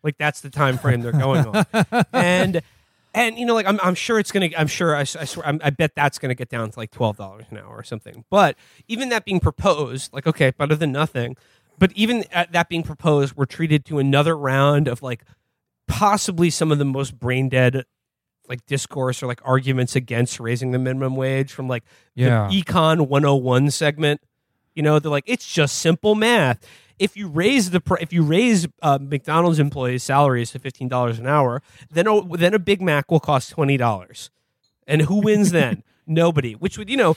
Like 0.03 0.17
that's 0.17 0.41
the 0.41 0.49
time 0.49 0.77
frame 0.77 1.01
they're 1.01 1.11
going 1.11 1.45
on, 1.45 1.65
and 2.13 2.61
and 3.13 3.37
you 3.37 3.45
know 3.45 3.53
like 3.53 3.67
I'm 3.67 3.79
I'm 3.83 3.95
sure 3.95 4.19
it's 4.19 4.31
gonna 4.31 4.49
I'm 4.57 4.67
sure 4.67 4.95
I, 4.95 5.01
I 5.01 5.03
swear 5.05 5.45
I'm, 5.45 5.59
I 5.63 5.69
bet 5.69 5.95
that's 5.95 6.17
gonna 6.17 6.35
get 6.35 6.49
down 6.49 6.71
to 6.71 6.79
like 6.79 6.91
twelve 6.91 7.17
dollars 7.17 7.45
an 7.51 7.57
hour 7.57 7.75
or 7.75 7.83
something. 7.83 8.25
But 8.29 8.57
even 8.87 9.09
that 9.09 9.25
being 9.25 9.39
proposed, 9.39 10.13
like 10.13 10.27
okay, 10.27 10.51
better 10.51 10.75
than 10.75 10.91
nothing. 10.91 11.37
But 11.77 11.91
even 11.93 12.25
at 12.31 12.51
that 12.51 12.69
being 12.69 12.83
proposed, 12.83 13.35
we're 13.35 13.45
treated 13.45 13.85
to 13.85 13.97
another 13.99 14.37
round 14.37 14.87
of 14.87 15.01
like 15.01 15.23
possibly 15.87 16.49
some 16.49 16.71
of 16.71 16.77
the 16.77 16.85
most 16.85 17.19
brain 17.19 17.49
dead 17.49 17.85
like 18.51 18.65
discourse 18.67 19.23
or 19.23 19.27
like 19.27 19.41
arguments 19.43 19.95
against 19.95 20.39
raising 20.39 20.71
the 20.71 20.77
minimum 20.77 21.15
wage 21.15 21.51
from 21.51 21.67
like 21.67 21.83
Yeah. 22.13 22.47
the 22.51 22.61
econ 22.61 23.07
101 23.07 23.71
segment. 23.71 24.21
You 24.75 24.83
know 24.83 24.99
they're 24.99 25.09
like 25.09 25.23
it's 25.25 25.51
just 25.51 25.77
simple 25.79 26.13
math. 26.15 26.59
If 26.99 27.17
you 27.17 27.27
raise 27.29 27.71
the 27.71 27.81
pr- 27.81 27.97
if 27.99 28.13
you 28.13 28.21
raise 28.23 28.67
uh, 28.83 28.99
mcdonald's 29.01 29.57
employees 29.57 30.03
salaries 30.03 30.51
to 30.51 30.59
$15 30.59 31.17
an 31.17 31.25
hour 31.25 31.63
then 31.89 32.05
a, 32.07 32.37
then 32.37 32.53
a 32.53 32.59
big 32.59 32.79
mac 32.81 33.09
will 33.09 33.19
cost 33.19 33.55
$20 33.55 34.29
and 34.85 35.01
who 35.03 35.15
wins 35.21 35.51
then? 35.59 35.83
Nobody. 36.05 36.53
Which 36.53 36.77
would 36.77 36.89
you 36.89 36.97
know 36.97 37.15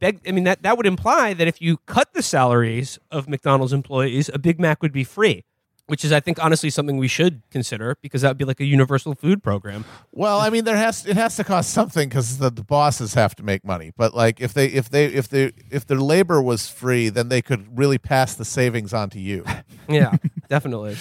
beg, 0.00 0.20
i 0.28 0.30
mean 0.30 0.44
that, 0.44 0.62
that 0.62 0.76
would 0.76 0.86
imply 0.86 1.32
that 1.34 1.48
if 1.48 1.60
you 1.60 1.78
cut 1.86 2.12
the 2.14 2.22
salaries 2.22 2.98
of 3.10 3.28
mcdonald's 3.28 3.72
employees 3.72 4.28
a 4.32 4.38
big 4.38 4.60
mac 4.60 4.82
would 4.82 4.92
be 4.92 5.04
free 5.04 5.42
which 5.86 6.04
is 6.04 6.12
i 6.12 6.20
think 6.20 6.42
honestly 6.42 6.70
something 6.70 6.96
we 6.96 7.08
should 7.08 7.42
consider 7.50 7.96
because 8.02 8.22
that 8.22 8.28
would 8.28 8.38
be 8.38 8.44
like 8.44 8.60
a 8.60 8.64
universal 8.64 9.14
food 9.14 9.42
program 9.42 9.84
Well, 10.12 10.40
I 10.40 10.50
mean, 10.50 10.64
there 10.64 10.76
has 10.76 11.06
it 11.06 11.16
has 11.16 11.36
to 11.36 11.44
cost 11.44 11.70
something 11.70 12.08
because 12.08 12.38
the, 12.38 12.50
the 12.50 12.64
bosses 12.64 13.14
have 13.14 13.34
to 13.36 13.42
make 13.42 13.64
money. 13.64 13.92
But 13.96 14.14
like, 14.14 14.40
if 14.40 14.54
they 14.54 14.66
if 14.66 14.88
they 14.88 15.06
if 15.06 15.28
they 15.28 15.52
if 15.70 15.86
their 15.86 15.98
labor 15.98 16.40
was 16.40 16.68
free, 16.68 17.08
then 17.10 17.28
they 17.28 17.42
could 17.42 17.78
really 17.78 17.98
pass 17.98 18.34
the 18.34 18.44
savings 18.44 18.92
on 18.94 19.10
to 19.10 19.20
you. 19.20 19.44
yeah 19.88 20.16
definitely 20.48 20.96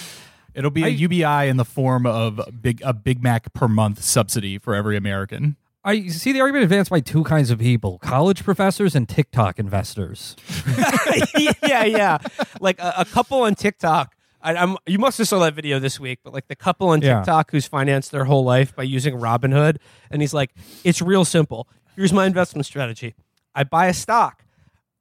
It'll 0.54 0.72
be 0.72 0.84
a 0.84 0.88
UBI 0.88 1.50
in 1.50 1.58
the 1.58 1.66
form 1.66 2.06
of 2.06 2.40
a 2.40 2.52
big 2.52 2.82
a 2.84 2.94
Big 2.94 3.22
Mac 3.22 3.54
per 3.54 3.68
month 3.68 4.02
subsidy 4.04 4.58
for 4.58 4.74
every 4.74 4.96
American. 4.96 5.58
I 5.84 6.08
see 6.08 6.32
the 6.32 6.42
argument 6.42 6.64
advanced 6.64 6.90
by 6.90 7.02
two 7.02 7.24
kinds 7.26 7.52
of 7.52 7.60
people: 7.60 8.00
college 8.00 8.44
professors 8.44 8.96
and 8.96 9.08
TikTok 9.08 9.60
investors. 9.60 10.36
yeah, 11.38 11.84
yeah. 11.84 12.18
Like 12.62 12.80
a, 12.80 12.94
a 13.00 13.06
couple 13.06 13.42
on 13.42 13.54
TikTok. 13.56 14.15
I, 14.46 14.56
I'm, 14.56 14.78
you 14.86 15.00
must 15.00 15.18
have 15.18 15.28
saw 15.28 15.40
that 15.40 15.54
video 15.56 15.80
this 15.80 16.00
week, 16.00 16.20
but 16.24 16.32
like 16.34 16.48
the 16.48 16.56
couple 16.56 16.90
on 16.90 17.02
Yeah. 17.02 17.18
TikTok 17.18 17.52
who's 17.52 17.68
financed 17.68 18.12
their 18.12 18.26
whole 18.26 18.44
life 18.44 18.76
by 18.76 18.84
using 18.84 19.16
Robinhood, 19.16 19.78
and 20.12 20.22
he's 20.22 20.34
like, 20.34 20.52
"It's 20.84 21.02
real 21.02 21.26
simple. 21.26 21.68
Here's 21.96 22.14
my 22.14 22.26
investment 22.26 22.66
strategy. 22.66 23.16
I 23.56 23.64
buy 23.64 23.88
a 23.88 23.94
stock. 23.94 24.44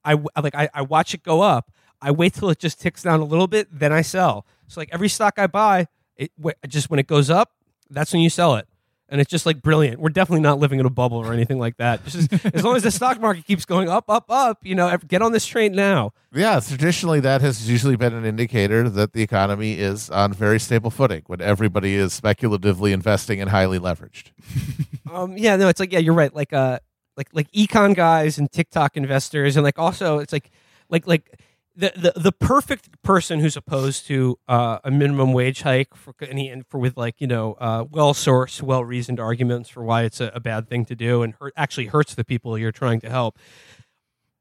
I 0.03 0.11
w- 0.11 0.29
like 0.41 0.55
I, 0.55 0.69
I 0.73 0.81
watch 0.81 1.13
it 1.13 1.23
go 1.23 1.41
up. 1.41 1.71
I 2.01 2.11
wait 2.11 2.33
till 2.33 2.49
it 2.49 2.59
just 2.59 2.81
ticks 2.81 3.03
down 3.03 3.19
a 3.19 3.25
little 3.25 3.47
bit, 3.47 3.67
then 3.71 3.91
I 3.93 4.01
sell. 4.01 4.45
So 4.67 4.79
like 4.81 4.89
every 4.91 5.09
stock 5.09 5.35
I 5.37 5.47
buy, 5.47 5.87
it 6.17 6.31
just 6.67 6.89
when 6.89 6.99
it 6.99 7.07
goes 7.07 7.29
up, 7.29 7.51
that's 7.89 8.11
when 8.13 8.21
you 8.23 8.29
sell 8.29 8.55
it." 8.55 8.67
And 9.07 9.21
it's 9.21 9.29
just 9.29 9.45
like 9.45 9.61
brilliant. 9.61 9.99
We're 9.99 10.09
definitely 10.09 10.41
not 10.41 10.57
living 10.57 10.79
in 10.79 10.85
a 10.85 10.89
bubble 10.89 11.17
or 11.17 11.31
anything 11.31 11.59
like 11.59 11.77
that. 11.77 12.03
Just 12.05 12.33
as, 12.53 12.63
long 12.63 12.75
as 12.75 12.83
the 12.83 12.89
stock 12.89 13.21
market 13.21 13.45
keeps 13.45 13.63
going 13.63 13.87
up, 13.87 14.09
up, 14.09 14.25
up, 14.29 14.59
you 14.63 14.73
know, 14.73 14.97
get 15.07 15.21
on 15.21 15.31
this 15.31 15.45
train 15.45 15.73
now. 15.73 16.11
Yeah, 16.33 16.59
traditionally 16.59 17.19
that 17.19 17.41
has 17.41 17.69
usually 17.69 17.95
been 17.95 18.13
an 18.13 18.25
indicator 18.25 18.89
that 18.89 19.13
the 19.13 19.21
economy 19.21 19.73
is 19.79 20.09
on 20.09 20.33
very 20.33 20.59
stable 20.59 20.89
footing 20.89 21.21
when 21.27 21.39
everybody 21.39 21.95
is 21.95 22.13
speculatively 22.13 22.91
investing 22.93 23.39
and 23.39 23.51
highly 23.51 23.79
leveraged. 23.79 24.31
Um, 25.11 25.37
yeah, 25.37 25.55
no, 25.55 25.69
it's 25.69 25.79
like 25.79 25.93
yeah, 25.93 25.99
you're 25.99 26.15
right. 26.15 26.33
Like 26.35 26.51
uh, 26.51 26.79
like 27.15 27.29
like 27.31 27.49
econ 27.51 27.95
guys 27.95 28.37
and 28.37 28.51
TikTok 28.51 28.97
investors, 28.97 29.55
and 29.55 29.63
like 29.63 29.79
also 29.79 30.17
it's 30.17 30.33
like 30.33 30.49
like 30.89 31.07
like 31.07 31.39
the 31.75 31.91
the, 31.95 32.19
the 32.19 32.31
perfect 32.31 33.01
person 33.03 33.39
who's 33.39 33.57
opposed 33.57 34.07
to 34.07 34.39
uh, 34.47 34.79
a 34.83 34.91
minimum 34.91 35.33
wage 35.33 35.61
hike 35.61 35.95
for 35.95 36.13
any 36.21 36.49
and 36.49 36.65
for 36.67 36.79
with 36.79 36.97
like 36.97 37.19
you 37.19 37.27
know 37.27 37.53
uh, 37.59 37.85
well 37.89 38.13
sourced, 38.13 38.61
well 38.61 38.83
reasoned 38.83 39.19
arguments 39.19 39.69
for 39.69 39.83
why 39.83 40.03
it's 40.03 40.21
a, 40.21 40.31
a 40.33 40.39
bad 40.39 40.67
thing 40.69 40.85
to 40.85 40.95
do 40.95 41.21
and 41.21 41.33
hurt, 41.39 41.53
actually 41.55 41.87
hurts 41.87 42.15
the 42.15 42.23
people 42.23 42.57
you're 42.57 42.71
trying 42.71 42.99
to 43.01 43.09
help 43.09 43.37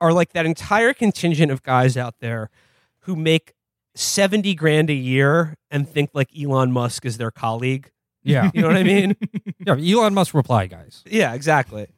are 0.01 0.13
like 0.13 0.33
that 0.33 0.45
entire 0.47 0.93
contingent 0.93 1.51
of 1.51 1.63
guys 1.63 1.97
out 1.97 2.17
there 2.21 2.51
who 3.01 3.17
make 3.17 3.55
70 3.95 4.55
grand 4.55 4.91
a 4.91 4.95
year 4.95 5.57
and 5.71 5.89
think 5.89 6.11
like 6.13 6.29
Elon 6.39 6.73
Musk 6.73 7.07
is 7.07 7.17
their 7.17 7.31
colleague. 7.31 7.91
Yeah, 8.23 8.51
You 8.55 8.63
know 8.63 8.69
what 8.69 8.77
I 8.77 8.83
mean? 8.83 9.17
yeah. 9.67 9.77
Elon 9.77 10.15
Musk 10.15 10.35
reply, 10.35 10.67
guys. 10.67 11.03
Yeah, 11.07 11.35
exactly. 11.35 11.89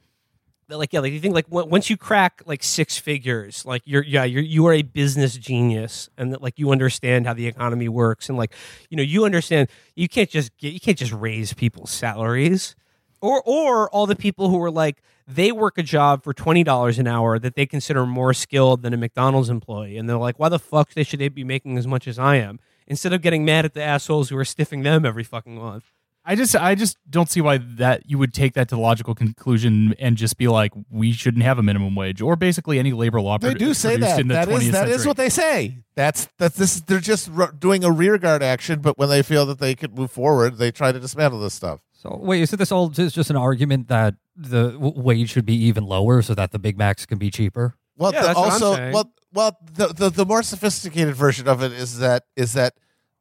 Like 0.69 0.93
yeah, 0.93 1.01
like 1.01 1.13
you 1.13 1.21
think 1.21 1.35
like 1.35 1.47
on- 1.51 1.71
once 1.71 1.89
you 1.89 1.97
crack 1.97 2.43
like 2.45 2.63
six 2.63 2.99
figures, 2.99 3.65
like 3.65 3.83
you're 3.85 4.03
yeah 4.03 4.25
you're 4.25 4.43
you 4.43 4.67
are 4.67 4.73
a 4.73 4.83
business 4.83 5.37
genius, 5.37 6.09
and 6.19 6.33
that 6.33 6.43
like 6.43 6.59
you 6.59 6.73
understand 6.73 7.27
how 7.27 7.35
the 7.35 7.47
economy 7.47 7.89
works, 7.89 8.29
and 8.29 8.37
like 8.37 8.53
you 8.91 8.97
know 8.97 9.03
you 9.03 9.25
understand 9.25 9.69
you 9.95 10.09
can't 10.09 10.29
just 10.29 10.57
get 10.59 10.73
you 10.73 10.81
can't 10.81 10.99
just 10.99 11.13
raise 11.13 11.55
people's 11.55 11.91
salaries, 11.93 12.75
or 13.21 13.41
or 13.47 13.89
all 13.91 14.07
the 14.07 14.17
people 14.17 14.49
who 14.49 14.61
are 14.61 14.71
like 14.71 15.03
they 15.29 15.53
work 15.53 15.79
a 15.79 15.85
job 15.85 16.25
for 16.25 16.35
twenty 16.35 16.65
dollars 16.65 16.99
an 16.99 17.07
hour 17.07 17.39
that 17.39 17.55
they 17.55 17.67
consider 17.67 18.05
more 18.05 18.35
skilled 18.35 18.83
than 18.83 18.93
a 18.93 18.97
McDonald's 18.97 19.51
employee, 19.51 19.97
and 19.97 20.09
they're 20.09 20.17
like 20.17 20.39
why 20.41 20.49
the 20.49 20.59
fuck 20.59 20.95
they 20.95 21.05
should 21.05 21.21
they 21.21 21.29
be 21.29 21.45
making 21.45 21.79
as 21.79 21.87
much 21.87 22.09
as 22.09 22.19
I 22.19 22.37
am 22.37 22.59
instead 22.89 23.13
of 23.13 23.23
getting 23.23 23.45
mad 23.45 23.65
at 23.65 23.75
the 23.75 23.83
assholes 23.83 24.31
who 24.31 24.37
are 24.37 24.45
stiffing 24.45 24.83
them 24.83 25.05
every 25.07 25.25
fucking 25.25 25.55
month. 25.57 25.93
I 26.29 26.35
just 26.35 26.57
I 26.57 26.75
just 26.75 26.97
don't 27.09 27.31
see 27.31 27.41
why 27.41 27.59
that 27.59 28.03
you 28.11 28.19
would 28.19 28.35
take 28.35 28.55
that 28.55 28.69
to 28.71 28.75
the 28.75 28.81
logical 28.81 29.15
conclusion 29.15 29.95
and 30.01 30.17
just 30.17 30.37
be 30.39 30.49
like 30.49 30.73
we 30.91 31.13
shouldn't 31.13 31.45
have 31.45 31.59
a 31.59 31.63
minimum 31.63 31.95
wage 31.95 32.21
or 32.21 32.35
basically 32.35 32.79
any 32.81 32.93
labor 32.93 33.21
law. 33.21 33.39
They 33.39 33.55
produ- 33.55 33.59
do 33.59 33.75
say 33.75 33.97
that. 33.99 34.19
in 34.21 34.29
the 34.29 34.35
That 34.35 34.49
20th 34.49 34.61
is 34.63 34.67
that 34.73 34.79
century. 34.81 34.95
is 34.97 35.07
what 35.07 35.17
they 35.17 35.29
say. 35.29 35.79
That's 35.95 36.29
that's 36.39 36.57
this. 36.57 36.81
They're 36.81 36.99
just 36.99 37.31
r- 37.37 37.53
doing 37.53 37.85
a 37.85 37.93
rearguard 37.93 38.43
action, 38.43 38.81
but 38.81 38.99
when 38.99 39.09
they 39.09 39.23
feel 39.23 39.47
that 39.47 39.59
they 39.61 39.75
could 39.77 39.97
move 39.97 40.11
forward, 40.11 40.59
they 40.59 40.71
try 40.73 40.91
to 40.93 40.99
dismantle 40.99 41.41
this 41.41 41.55
stuff. 41.55 41.81
So 41.93 42.19
wait, 42.21 42.43
is 42.43 42.53
it 42.53 42.57
this 42.57 42.73
all 42.73 42.89
just 42.89 43.15
just 43.15 43.31
an 43.31 43.37
argument 43.37 43.89
that 43.89 44.15
the 44.35 44.73
w- 44.73 45.01
wage 45.01 45.31
should 45.31 45.47
be 45.47 45.55
even 45.65 45.85
lower 45.85 46.23
so 46.23 46.35
that 46.35 46.51
the 46.51 46.59
Big 46.59 46.77
Macs 46.77 47.07
can 47.07 47.19
be 47.19 47.31
cheaper? 47.31 47.75
Well, 47.97 48.13
Yeah, 48.13 48.21
the, 48.23 48.27
that's 48.27 48.39
what 48.39 48.47
I'm 48.47 48.53
also, 48.53 48.91
well, 48.93 49.13
well, 49.33 49.57
the, 49.75 49.87
the 49.89 50.11
the 50.11 50.27
more 50.27 50.43
sophisticated 50.43 51.15
version 51.15 51.49
of 51.49 51.63
it 51.63 51.73
is 51.73 51.99
that 51.99 52.25
is 52.37 52.53
that 52.53 52.75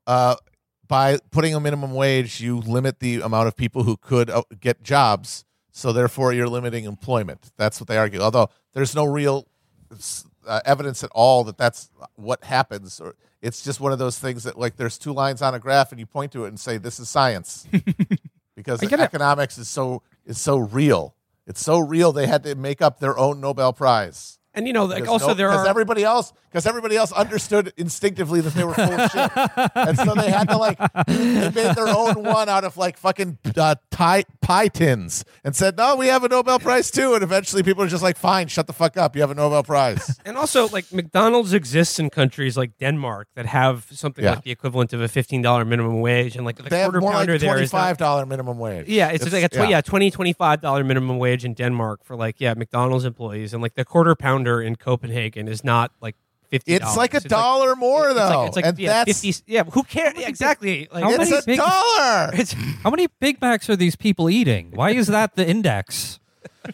uh, 0.07 0.35
by 0.87 1.19
putting 1.31 1.55
a 1.55 1.59
minimum 1.59 1.93
wage, 1.93 2.41
you 2.41 2.57
limit 2.57 2.99
the 2.99 3.21
amount 3.21 3.47
of 3.47 3.55
people 3.55 3.83
who 3.83 3.97
could 3.97 4.29
uh, 4.29 4.43
get 4.59 4.83
jobs. 4.83 5.45
So 5.71 5.91
therefore, 5.91 6.31
you're 6.31 6.47
limiting 6.47 6.85
employment. 6.85 7.51
That's 7.57 7.79
what 7.79 7.87
they 7.87 7.97
argue. 7.97 8.21
Although 8.21 8.49
there's 8.73 8.95
no 8.95 9.05
real 9.05 9.47
uh, 10.47 10.61
evidence 10.65 11.03
at 11.03 11.09
all 11.13 11.43
that 11.45 11.57
that's 11.57 11.89
what 12.15 12.43
happens. 12.43 12.99
Or 12.99 13.15
it's 13.41 13.63
just 13.63 13.79
one 13.79 13.91
of 13.91 13.99
those 13.99 14.17
things 14.17 14.43
that 14.43 14.57
like 14.57 14.77
there's 14.77 14.97
two 14.97 15.13
lines 15.13 15.41
on 15.41 15.53
a 15.53 15.59
graph, 15.59 15.91
and 15.91 15.99
you 15.99 16.05
point 16.05 16.31
to 16.33 16.45
it 16.45 16.49
and 16.49 16.59
say 16.59 16.77
this 16.77 16.99
is 16.99 17.09
science 17.09 17.67
because 18.55 18.81
economics 18.81 19.57
is 19.57 19.67
so 19.67 20.01
is 20.25 20.39
so 20.39 20.57
real. 20.57 21.15
It's 21.47 21.61
so 21.61 21.77
real 21.77 22.11
they 22.11 22.25
had 22.27 22.43
to 22.43 22.55
make 22.55 22.81
up 22.81 22.99
their 22.99 23.17
own 23.17 23.39
Nobel 23.39 23.73
Prize. 23.73 24.39
And 24.55 24.65
you 24.67 24.73
know, 24.73 24.85
like 24.85 25.07
also 25.07 25.27
no- 25.27 25.33
there 25.33 25.51
are 25.51 25.67
everybody 25.67 26.03
else 26.03 26.33
because 26.49 26.65
everybody 26.65 26.95
else 26.95 27.11
understood 27.11 27.73
instinctively 27.77 28.39
that 28.41 28.53
they 28.53 28.63
were 28.63 28.73
full 28.73 28.91
of 28.93 29.11
shit, 29.11 29.31
and 29.75 29.97
so 29.97 30.15
they 30.15 30.31
had 30.31 30.47
to 30.49 30.57
like 30.57 30.77
they 31.07 31.49
made 31.51 31.75
their 31.75 31.89
own 31.89 32.23
one 32.23 32.47
out 32.47 32.63
of 32.63 32.77
like 32.77 32.97
fucking 32.97 33.37
uh, 33.57 33.75
tie, 33.91 34.23
pie 34.41 34.69
tins 34.69 35.25
and 35.43 35.53
said, 35.55 35.75
"No, 35.77 35.95
we 35.97 36.07
have 36.07 36.23
a 36.23 36.29
Nobel 36.29 36.59
Prize 36.59 36.89
too." 36.89 37.13
And 37.13 37.23
eventually, 37.23 37.63
people 37.63 37.83
are 37.83 37.87
just 37.89 38.03
like, 38.03 38.17
"Fine, 38.17 38.47
shut 38.47 38.67
the 38.67 38.73
fuck 38.73 38.95
up. 38.97 39.15
You 39.15 39.21
have 39.21 39.31
a 39.31 39.35
Nobel 39.35 39.63
Prize." 39.63 40.19
And 40.25 40.37
also, 40.37 40.67
like 40.69 40.91
McDonald's 40.91 41.53
exists 41.53 41.99
in 41.99 42.09
countries 42.09 42.55
like 42.57 42.71
Denmark 42.79 43.27
that 43.35 43.45
have 43.45 43.85
something 43.91 44.23
Yeah. 44.23 44.31
like 44.35 44.43
the 44.43 44.51
equivalent 44.51 44.93
of 44.93 45.01
a 45.01 45.07
fifteen 45.07 45.41
dollar 45.41 45.65
minimum 45.65 45.99
wage, 46.01 46.35
and 46.37 46.45
like 46.45 46.55
the 46.55 46.63
they 46.63 46.83
quarter 46.83 47.01
more 47.01 47.11
like 47.11 47.17
pounder 47.19 47.37
there 47.37 47.49
twenty 47.49 47.63
is 47.65 47.71
five 47.71 47.97
dollar 47.97 48.25
minimum 48.25 48.57
wage. 48.57 48.87
yeah, 48.87 49.09
it's, 49.11 49.29
like 49.31 49.43
a 49.43 49.49
tw- 49.49 49.69
yeah. 49.69 49.81
20 49.81 50.09
25 50.11 50.61
dollar 50.61 50.83
minimum 50.83 51.17
wage 51.19 51.43
in 51.45 51.53
Denmark 51.53 51.99
for 52.05 52.15
like 52.15 52.35
yeah 52.39 52.53
McDonald's 52.55 53.05
employees, 53.05 53.53
and 53.53 53.61
like 53.61 53.75
the 53.75 53.85
quarter 53.85 54.15
pounder 54.15 54.44
in 54.61 54.75
Copenhagen 54.75 55.47
is 55.47 55.63
not 55.63 55.91
like 56.01 56.15
fifty. 56.49 56.73
It's 56.73 56.95
like 56.97 57.13
a 57.13 57.19
dollar 57.19 57.75
more 57.75 58.09
it's 58.09 58.17
like, 58.17 58.29
though, 58.29 58.45
it's 58.45 58.55
like 58.55 58.65
and 58.65 58.79
yeah, 58.79 59.03
that's 59.03 59.21
50, 59.21 59.51
yeah. 59.51 59.63
Who 59.63 59.83
cares? 59.83 60.13
Yeah, 60.17 60.27
exactly. 60.27 60.87
Like, 60.91 61.03
How 61.03 61.09
it's 61.11 61.29
many 61.29 61.35
a 61.37 61.41
big- 61.45 61.57
dollar. 61.57 62.29
it's, 62.33 62.53
How 62.83 62.89
many 62.89 63.07
Big 63.19 63.41
Macs 63.41 63.69
are 63.69 63.75
these 63.75 63.95
people 63.95 64.29
eating? 64.29 64.71
Why 64.73 64.91
is 64.91 65.07
that 65.07 65.35
the 65.35 65.47
index? 65.47 66.19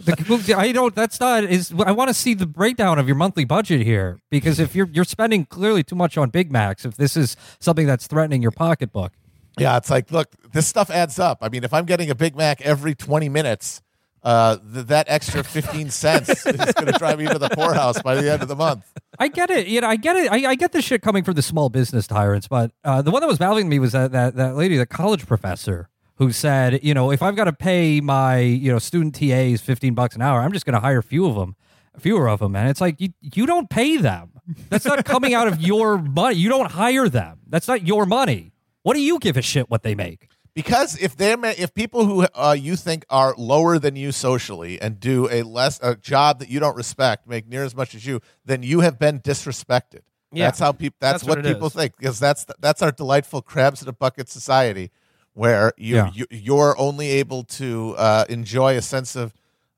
The, 0.06 0.56
I 0.58 0.72
don't. 0.72 0.96
That's 0.96 1.20
not. 1.20 1.44
Is 1.44 1.74
I 1.86 1.92
want 1.92 2.10
to 2.10 2.14
see 2.14 2.34
the 2.34 2.46
breakdown 2.48 2.98
of 3.00 3.08
your 3.08 3.16
monthly 3.16 3.44
budget 3.46 3.82
here 3.82 4.20
because 4.30 4.60
if 4.60 4.74
you're 4.76 4.88
you're 4.92 5.04
spending 5.06 5.46
clearly 5.46 5.84
too 5.84 5.96
much 5.96 6.18
on 6.18 6.30
Big 6.30 6.52
Macs, 6.52 6.86
if 6.86 6.96
this 6.96 7.18
is 7.18 7.36
something 7.60 7.86
that's 7.88 8.08
threatening 8.08 8.42
your 8.42 8.52
pocketbook, 8.52 9.12
Yeah, 9.58 9.76
it's 9.78 9.90
like, 9.90 10.10
look, 10.12 10.30
this 10.54 10.66
stuff 10.68 10.90
adds 10.90 11.20
up. 11.20 11.40
I 11.42 11.50
mean, 11.50 11.64
if 11.66 11.74
I'm 11.74 11.86
getting 11.86 12.10
a 12.10 12.16
Big 12.16 12.36
Mac 12.38 12.62
every 12.62 12.96
20 12.96 13.28
minutes, 13.28 13.82
uh, 14.24 14.58
th- 14.74 14.88
that 14.88 15.06
extra 15.10 15.44
15 15.44 15.90
cents 15.90 16.30
is 16.46 16.74
going 16.74 16.86
to 16.86 16.98
drive 16.98 17.20
me 17.20 17.28
to 17.28 17.40
the 17.40 17.50
poorhouse 17.50 18.02
by 18.02 18.16
the 18.16 18.32
end 18.32 18.42
of 18.42 18.48
the 18.48 18.56
month. 18.56 18.86
I 19.20 19.28
get 19.28 19.50
it. 19.50 19.68
You 19.68 19.82
know, 19.82 19.88
I 19.88 19.96
get 19.96 20.16
it. 20.16 20.32
I, 20.32 20.52
I 20.52 20.56
get 20.56 20.72
the 20.72 20.82
shit 20.82 21.02
coming 21.02 21.24
from 21.24 21.36
the 21.36 21.42
small 21.42 21.70
business 21.70 22.08
tyrants, 22.08 22.48
but 22.48 22.72
uh, 22.84 23.02
the 23.02 23.12
one 23.12 23.22
that 23.22 23.28
was 23.28 23.38
baffling 23.38 23.70
me 23.70 23.80
was 23.80 23.92
that, 23.94 24.12
that 24.12 24.36
that 24.36 24.56
lady, 24.56 24.78
the 24.78 24.86
college 24.86 25.26
professor, 25.26 25.90
who 26.16 26.32
said, 26.32 26.84
you 26.84 26.94
know, 26.94 27.12
if 27.12 27.22
I've 27.22 27.36
got 27.36 27.46
to 27.46 27.54
pay 27.54 28.00
my 28.00 28.38
you 28.40 28.72
know 28.72 28.80
student 28.80 29.16
TAs 29.16 29.62
fifteen 29.62 29.94
bucks 29.94 30.16
an 30.16 30.22
hour, 30.22 30.42
I'm 30.42 30.54
just 30.54 30.66
going 30.66 30.74
to 30.74 30.80
hire 30.80 31.02
few 31.02 31.26
of 31.26 31.36
them, 31.36 31.56
fewer 32.00 32.30
of 32.30 32.40
them, 32.40 32.56
and 32.56 32.70
it's 32.70 32.82
like 32.82 33.02
you 33.02 33.10
you 33.22 33.46
don't 33.46 33.70
pay 33.70 33.98
them. 33.98 34.32
That's 34.70 34.86
not 34.86 35.04
coming 35.06 35.34
out 35.34 35.48
of 35.48 35.62
your 35.62 35.98
money. 35.98 36.36
You 36.36 36.50
don't 36.50 36.72
hire 36.72 37.10
them. 37.10 37.40
That's 37.48 37.68
not 37.68 37.86
your 37.88 38.06
money. 38.06 38.54
What 38.84 38.96
do 38.96 39.02
you 39.02 39.20
give 39.20 39.38
a 39.38 39.42
shit 39.42 39.70
what 39.70 39.84
they 39.84 39.96
make? 39.96 40.28
Because 40.54 40.98
if 41.02 41.16
they 41.16 41.32
are 41.34 41.46
if 41.46 41.74
people 41.74 42.06
who 42.06 42.28
uh, 42.36 42.56
you 42.60 42.76
think 42.76 43.06
are 43.10 43.34
lower 43.38 43.80
than 43.80 43.96
you 43.96 44.12
socially 44.12 44.82
and 44.82 45.00
do 45.00 45.30
a 45.32 45.44
less 45.44 45.80
a 45.82 45.96
job 45.96 46.40
that 46.40 46.50
you 46.50 46.60
don't 46.60 46.76
respect 46.76 47.28
make 47.28 47.48
near 47.48 47.64
as 47.64 47.74
much 47.76 47.96
as 47.96 48.06
you, 48.06 48.20
then 48.44 48.62
you 48.62 48.82
have 48.82 49.00
been 49.00 49.20
disrespected. 49.22 50.02
Yeah. 50.34 50.46
That's 50.48 50.60
how 50.60 50.72
people. 50.74 50.98
That's, 51.00 51.22
That's 51.22 51.24
what 51.30 51.38
what, 51.40 51.46
people 51.54 51.68
is. 51.68 51.74
think 51.74 51.98
because 51.98 52.20
that's 52.20 52.46
that's 52.60 52.82
our 52.82 52.92
delightful 52.92 53.42
crabs 53.42 53.82
in 53.82 53.88
a 53.88 53.94
bucket 53.94 54.30
society, 54.30 54.92
where 55.34 55.72
you, 55.78 55.96
Yeah. 55.96 56.10
you 56.14 56.26
you're 56.32 56.76
only 56.78 57.08
able 57.12 57.44
to 57.44 57.96
uh, 57.98 58.26
enjoy 58.30 58.76
a 58.76 58.82
sense 58.82 59.16
of 59.16 59.34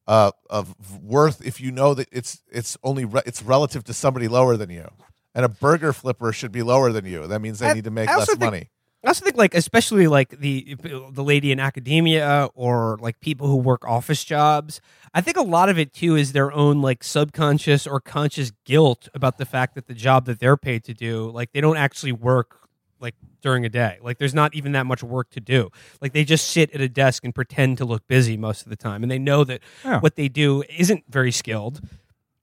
uh, 0.07 0.31
of 0.49 0.75
worth 1.03 1.45
if 1.45 1.61
you 1.61 1.71
know 1.71 1.93
that 1.93 2.07
it's 2.11 2.41
it's 2.51 2.77
only 2.83 3.05
re- 3.05 3.21
it's 3.25 3.41
relative 3.43 3.83
to 3.85 3.93
somebody 3.93 4.27
lower 4.27 4.57
than 4.57 4.69
you, 4.71 4.87
and 5.35 5.45
a 5.45 5.49
burger 5.49 5.93
flipper 5.93 6.31
should 6.33 6.51
be 6.51 6.61
lower 6.63 6.91
than 6.91 7.05
you. 7.05 7.25
That 7.27 7.41
means 7.41 7.59
they 7.59 7.69
I- 7.69 7.73
need 7.73 7.83
to 7.85 7.91
make 7.91 8.09
I 8.09 8.17
less 8.17 8.27
think- 8.27 8.39
money. 8.39 8.69
I 9.03 9.09
also 9.09 9.25
think 9.25 9.35
like 9.35 9.53
especially 9.53 10.07
like 10.07 10.29
the 10.39 10.75
the 11.11 11.23
lady 11.23 11.51
in 11.51 11.59
academia 11.59 12.49
or 12.55 12.97
like 13.01 13.19
people 13.19 13.47
who 13.47 13.57
work 13.57 13.85
office 13.85 14.23
jobs. 14.23 14.79
I 15.13 15.19
think 15.21 15.35
a 15.37 15.41
lot 15.43 15.67
of 15.69 15.77
it 15.77 15.93
too 15.93 16.15
is 16.15 16.31
their 16.31 16.51
own 16.53 16.81
like 16.81 17.03
subconscious 17.03 17.85
or 17.85 17.99
conscious 17.99 18.51
guilt 18.65 19.09
about 19.13 19.37
the 19.37 19.45
fact 19.45 19.75
that 19.75 19.87
the 19.87 19.93
job 19.93 20.25
that 20.25 20.39
they're 20.39 20.57
paid 20.57 20.83
to 20.85 20.93
do, 20.93 21.29
like 21.31 21.51
they 21.51 21.59
don't 21.61 21.77
actually 21.77 22.13
work 22.13 22.59
like 23.01 23.15
during 23.41 23.65
a 23.65 23.69
day. 23.69 23.99
Like 24.01 24.19
there's 24.19 24.33
not 24.33 24.55
even 24.55 24.71
that 24.71 24.85
much 24.85 25.03
work 25.03 25.29
to 25.31 25.41
do. 25.41 25.69
Like 26.01 26.13
they 26.13 26.23
just 26.23 26.47
sit 26.49 26.71
at 26.71 26.79
a 26.79 26.87
desk 26.87 27.25
and 27.25 27.35
pretend 27.35 27.77
to 27.79 27.85
look 27.85 28.07
busy 28.07 28.37
most 28.37 28.63
of 28.63 28.69
the 28.69 28.77
time 28.77 29.03
and 29.03 29.11
they 29.11 29.19
know 29.19 29.43
that 29.43 29.59
Yeah. 29.83 29.99
what 29.99 30.15
they 30.15 30.29
do 30.29 30.63
isn't 30.77 31.03
very 31.09 31.31
skilled. 31.33 31.81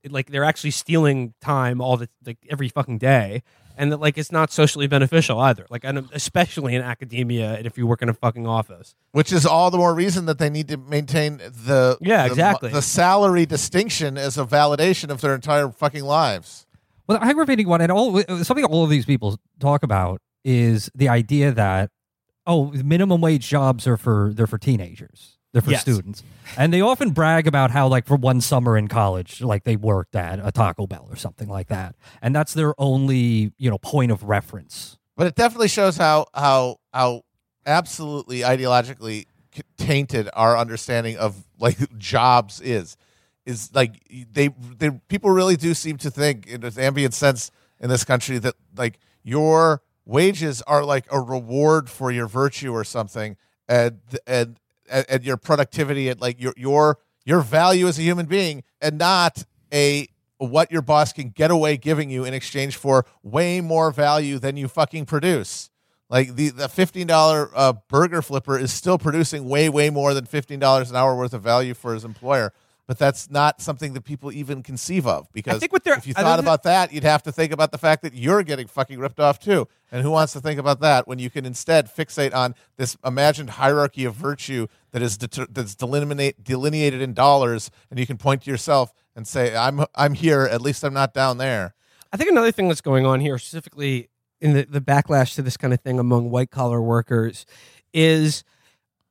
Like 0.07 0.31
they're 0.31 0.45
actually 0.45 0.71
stealing 0.73 1.33
time 1.41 1.81
all 1.81 1.97
the 1.97 2.11
like 2.27 2.39
every 2.51 2.69
fucking 2.69 2.99
day 2.99 3.43
and 3.81 3.91
that 3.93 3.99
like 3.99 4.19
it's 4.19 4.31
not 4.31 4.53
socially 4.53 4.87
beneficial 4.87 5.41
either. 5.41 5.67
Like, 5.71 5.85
and 5.85 6.09
especially 6.13 6.75
in 6.77 6.83
academia, 6.83 7.55
and 7.55 7.67
if 7.67 7.77
you 7.79 7.87
work 7.87 8.03
in 8.03 8.09
a 8.09 8.15
fucking 8.15 8.47
office. 8.47 8.95
which 9.13 9.33
is 9.33 9.45
all 9.47 9.71
the 9.71 9.79
more 9.79 9.95
reason 9.95 10.27
that 10.27 10.39
they 10.39 10.51
need 10.51 10.69
to 10.69 10.77
maintain 10.77 11.39
the 11.39 11.97
Yeah, 12.01 12.25
the- 12.27 12.33
exactly. 12.33 12.71
the 12.71 12.83
salary 12.83 13.47
distinction 13.47 14.17
as 14.19 14.39
a 14.39 14.45
validation 14.45 15.11
of 15.11 15.21
their 15.21 15.35
entire 15.35 15.71
fucking 15.71 16.05
lives. 16.05 16.67
Well, 17.07 17.19
the 17.19 17.25
aggravating 17.25 17.67
one, 17.67 17.81
and 17.81 17.91
all 17.91 18.23
something 18.45 18.65
all 18.67 18.85
of 18.85 18.91
these 18.91 19.05
people 19.07 19.39
talk 19.59 19.83
about 19.83 20.21
is 20.45 20.91
the 20.95 21.09
idea 21.09 21.51
that 21.53 21.91
oh, 22.47 22.71
minimum 22.85 23.21
wage 23.21 23.49
jobs 23.49 23.87
are 23.87 23.97
for 23.97 24.33
they're 24.35 24.47
for 24.47 24.59
teenagers, 24.59 25.39
they're 25.53 25.63
for 25.63 25.71
Yes. 25.73 25.83
students, 25.83 26.23
and 26.57 26.73
they 26.73 26.81
often 26.81 27.11
brag 27.11 27.47
about 27.47 27.71
how 27.71 27.89
like 27.89 28.07
for 28.07 28.17
one 28.17 28.41
summer 28.41 28.77
in 28.77 28.89
college, 28.89 29.41
like 29.41 29.65
they 29.65 29.77
worked 29.77 30.15
at 30.17 30.39
a 30.43 30.53
Taco 30.53 30.87
Bell 30.87 31.07
or 31.11 31.17
something 31.17 31.49
like 31.49 31.69
that, 31.69 31.95
and 32.23 32.35
that's 32.35 32.55
their 32.55 32.75
only 32.81 33.53
you 33.59 33.71
know 33.71 33.79
point 33.79 34.13
of 34.13 34.23
reference. 34.25 34.97
But 35.17 35.27
it 35.27 35.35
definitely 35.35 35.69
shows 35.69 35.97
how 35.97 36.27
how 36.35 36.77
how 36.93 37.23
absolutely 37.67 38.41
ideologically 38.41 39.27
tainted 39.77 40.29
our 40.35 40.57
understanding 40.57 41.17
of 41.17 41.45
like 41.59 41.77
jobs 41.99 42.61
is. 42.61 42.97
Is 43.47 43.75
like 43.75 44.03
they 44.33 44.49
they 44.79 44.91
people 45.09 45.31
really 45.31 45.57
do 45.57 45.75
seem 45.75 45.97
to 45.99 46.11
think 46.11 46.47
in 46.47 46.61
this 46.61 46.79
ambient 46.79 47.15
sense 47.15 47.51
in 47.81 47.89
this 47.89 48.05
country 48.05 48.39
that 48.39 48.55
like 48.77 48.99
your 49.23 49.83
wages 50.05 50.63
are 50.63 50.85
like 50.85 51.07
a 51.11 51.19
reward 51.21 51.89
for 51.89 52.11
your 52.13 52.29
virtue 52.29 52.73
or 52.73 52.85
something 52.85 53.37
and 53.69 53.99
and 54.27 54.59
and, 54.91 55.07
and 55.09 55.25
your 55.25 55.37
productivity 55.37 56.09
at 56.09 56.21
like 56.21 56.41
your 56.41 56.55
your 56.57 56.99
your 57.25 57.41
value 57.41 57.87
as 57.87 57.99
a 57.99 58.03
human 58.03 58.27
being 58.27 58.63
and 58.81 58.99
not 58.99 59.45
a 59.73 60.09
what 60.39 60.73
your 60.73 60.83
boss 60.83 61.13
can 61.13 61.29
get 61.29 61.51
away 61.51 61.77
giving 61.77 62.11
you 62.11 62.25
in 62.25 62.33
exchange 62.33 62.77
for 62.77 63.05
way 63.23 63.61
more 63.61 63.91
value 63.91 64.39
than 64.39 64.57
you 64.57 64.69
fucking 64.69 65.05
produce. 65.07 65.71
Like 66.09 66.35
the 66.35 66.49
the 66.51 66.69
fifteen 66.69 67.07
dollar 67.07 67.51
uh, 67.55 67.75
burger 67.89 68.23
flipper 68.23 68.59
is 68.59 68.73
still 68.73 68.99
producing 68.99 69.49
way 69.49 69.69
way 69.69 69.91
more 69.91 70.13
than 70.13 70.27
fifteen 70.27 70.59
dollars 70.59 70.91
an 70.91 70.97
hour 70.97 71.15
worth 71.15 71.35
of 71.35 71.43
value 71.43 71.75
for 71.75 71.95
his 71.95 72.05
employer. 72.05 72.53
But 72.91 72.99
that's 72.99 73.31
not 73.31 73.61
something 73.63 73.93
that 73.93 74.01
people 74.01 74.33
even 74.33 74.65
conceive 74.65 75.07
of 75.07 75.33
because 75.33 75.61
think 75.61 75.73
what 75.73 75.85
they're- 75.85 75.95
if 75.95 76.09
you 76.09 76.13
thought 76.13 76.41
about 76.41 76.65
that, 76.65 76.93
you'd 76.93 77.05
have 77.05 77.23
to 77.23 77.31
think 77.31 77.53
about 77.53 77.71
the 77.71 77.79
fact 77.79 78.03
that 78.03 78.15
you're 78.15 78.43
getting 78.43 78.67
fucking 78.67 78.99
ripped 78.99 79.21
off 79.21 79.39
too. 79.39 79.69
And 79.93 80.03
who 80.03 80.11
wants 80.11 80.33
to 80.33 80.41
think 80.41 80.59
about 80.59 80.81
that 80.81 81.07
when 81.07 81.21
you 81.21 81.31
can 81.31 81.47
instead 81.47 81.87
fixate 81.87 82.35
on 82.35 82.57
this 82.79 82.97
imagined 83.05 83.51
hierarchy 83.51 84.05
of 84.07 84.17
virtue 84.17 84.67
that 84.91 85.03
is 85.03 85.17
deter- 85.17 85.47
that's 85.49 85.77
delineate, 85.77 86.43
delineated 86.43 87.01
in 87.01 87.15
dollars, 87.15 87.71
and 87.93 88.01
you 88.01 88.09
can 88.09 88.17
point 88.17 88.43
to 88.43 88.51
yourself 88.51 88.93
and 89.15 89.25
say, 89.25 89.55
"I'm 89.55 89.85
I'm 89.95 90.15
here. 90.15 90.49
At 90.51 90.61
least 90.61 90.83
I'm 90.83 90.93
not 90.93 91.15
down 91.15 91.39
there." 91.39 91.75
I 92.13 92.17
think 92.17 92.29
another 92.29 92.51
thing 92.51 92.67
that's 92.67 92.81
going 92.81 93.07
on 93.07 93.21
here, 93.21 93.39
specifically 93.39 94.09
in 94.41 94.53
the, 94.55 94.65
the 94.69 94.81
backlash 94.81 95.37
to 95.37 95.43
this 95.43 95.57
kind 95.57 95.73
of 95.73 95.79
thing 95.79 96.01
among 96.01 96.31
white 96.33 96.51
collar 96.51 96.83
workers, 96.83 97.47
is 97.95 98.43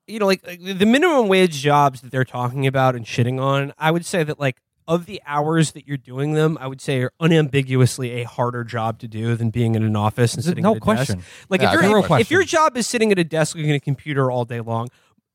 you 0.10 0.20
know 0.20 0.26
like, 0.26 0.46
like 0.46 0.62
the 0.64 0.86
minimum 0.86 1.28
wage 1.28 1.62
jobs 1.62 2.02
that 2.02 2.12
they're 2.12 2.26
talking 2.26 2.68
about 2.68 2.96
and 2.96 3.06
shitting 3.06 3.40
on. 3.42 3.74
I 3.78 3.92
would 3.92 4.06
say 4.06 4.24
that 4.24 4.40
like 4.40 4.58
of 4.88 5.06
the 5.06 5.22
hours 5.28 5.74
that 5.74 5.88
you're 5.88 5.98
doing 5.98 6.34
them, 6.34 6.58
I 6.60 6.66
would 6.66 6.82
say 6.82 7.02
are 7.02 7.12
unambiguously 7.20 8.22
a 8.22 8.24
harder 8.24 8.64
job 8.64 8.98
to 9.00 9.08
do 9.08 9.36
than 9.36 9.52
being 9.52 9.76
in 9.76 9.84
an 9.84 9.96
office 9.96 10.34
and 10.34 10.44
sitting 10.44 10.64
No 10.64 10.72
at 10.72 10.78
a 10.78 10.80
question. 10.80 11.18
desk. 11.18 11.28
Like 11.48 11.62
Yeah, 11.62 11.76
if 11.76 11.82
you're 11.82 12.00
if 12.00 12.06
question. 12.06 12.34
your 12.34 12.44
job 12.44 12.76
is 12.76 12.88
sitting 12.88 13.12
at 13.12 13.20
a 13.20 13.24
desk 13.24 13.56
looking 13.56 13.70
at 13.70 13.76
a 13.76 13.80
computer 13.80 14.32
all 14.32 14.46
day 14.46 14.62
long. 14.62 14.90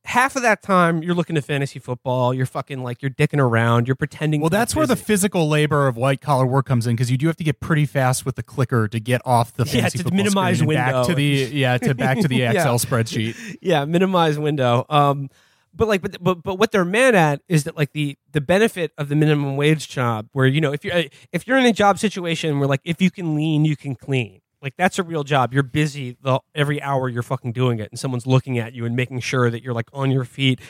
Half 0.06 0.36
of 0.36 0.42
that 0.42 0.62
time 0.62 1.02
you're 1.02 1.14
looking 1.14 1.36
at 1.38 1.44
fantasy 1.44 1.78
football. 1.78 2.34
You're 2.34 2.44
fucking 2.46 2.82
like 2.82 3.00
you're 3.00 3.10
dicking 3.10 3.40
around. 3.40 3.88
You're 3.88 3.94
pretending. 3.96 4.40
Well, 4.42 4.50
that's 4.50 4.76
where 4.76 4.86
the 4.86 4.96
physical 4.96 5.48
labor 5.48 5.86
of 5.86 5.96
white 5.96 6.20
collar 6.20 6.44
work 6.46 6.66
comes 6.66 6.86
in 6.86 6.94
because 6.94 7.10
you 7.10 7.16
do 7.16 7.26
have 7.26 7.36
to 7.36 7.44
get 7.44 7.58
pretty 7.60 7.86
fast 7.86 8.26
with 8.26 8.36
the 8.36 8.42
clicker 8.42 8.86
to 8.86 9.00
get 9.00 9.22
off 9.24 9.54
the 9.54 9.64
Yeah, 9.72 9.88
to 9.88 10.10
minimize 10.12 10.62
window. 10.62 10.74
back 10.84 11.06
to 11.06 11.14
the 11.14 11.24
yeah 11.24 11.78
to 11.78 11.94
back 11.94 12.18
to 12.20 12.28
the 12.28 12.36
Yeah. 12.44 12.52
Excel 12.52 12.78
spreadsheet. 12.78 13.56
yeah 13.62 13.84
minimize 13.86 14.38
window 14.38 14.84
um 14.90 15.30
but 15.74 15.88
like 15.88 16.02
but, 16.02 16.22
but 16.22 16.42
but 16.42 16.56
what 16.58 16.70
they're 16.70 16.84
mad 16.84 17.14
at 17.14 17.40
is 17.48 17.64
that 17.64 17.76
like 17.76 17.92
the 17.92 18.16
the 18.32 18.40
benefit 18.42 18.92
of 18.98 19.08
the 19.08 19.16
minimum 19.16 19.56
wage 19.56 19.88
job 19.88 20.28
where 20.32 20.46
you 20.46 20.60
know 20.60 20.72
if 20.72 20.84
you're 20.84 21.04
if 21.32 21.46
you're 21.46 21.58
in 21.58 21.64
a 21.66 21.72
job 21.72 21.98
situation 21.98 22.58
where 22.58 22.68
like 22.68 22.80
if 22.84 23.00
you 23.00 23.10
can 23.10 23.34
lean 23.34 23.64
you 23.64 23.74
can 23.74 23.94
clean 23.94 24.40
like 24.64 24.74
that's 24.76 24.98
a 24.98 25.02
real 25.04 25.22
job 25.22 25.54
you're 25.54 25.62
busy 25.62 26.16
the 26.22 26.40
every 26.54 26.82
hour 26.82 27.08
you're 27.08 27.22
fucking 27.22 27.52
doing 27.52 27.78
it 27.78 27.88
and 27.90 27.98
someone's 28.00 28.26
looking 28.26 28.58
at 28.58 28.72
you 28.72 28.84
and 28.84 28.96
making 28.96 29.20
sure 29.20 29.50
that 29.50 29.62
you're 29.62 29.74
like 29.74 29.88
on 29.92 30.10
your 30.10 30.24
feet 30.24 30.60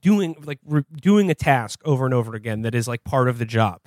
doing 0.00 0.34
like 0.44 0.58
re- 0.64 0.84
doing 1.00 1.30
a 1.30 1.34
task 1.34 1.80
over 1.84 2.06
and 2.06 2.14
over 2.14 2.34
again 2.34 2.62
that 2.62 2.74
is 2.74 2.88
like 2.88 3.04
part 3.04 3.28
of 3.28 3.38
the 3.38 3.44
job 3.44 3.80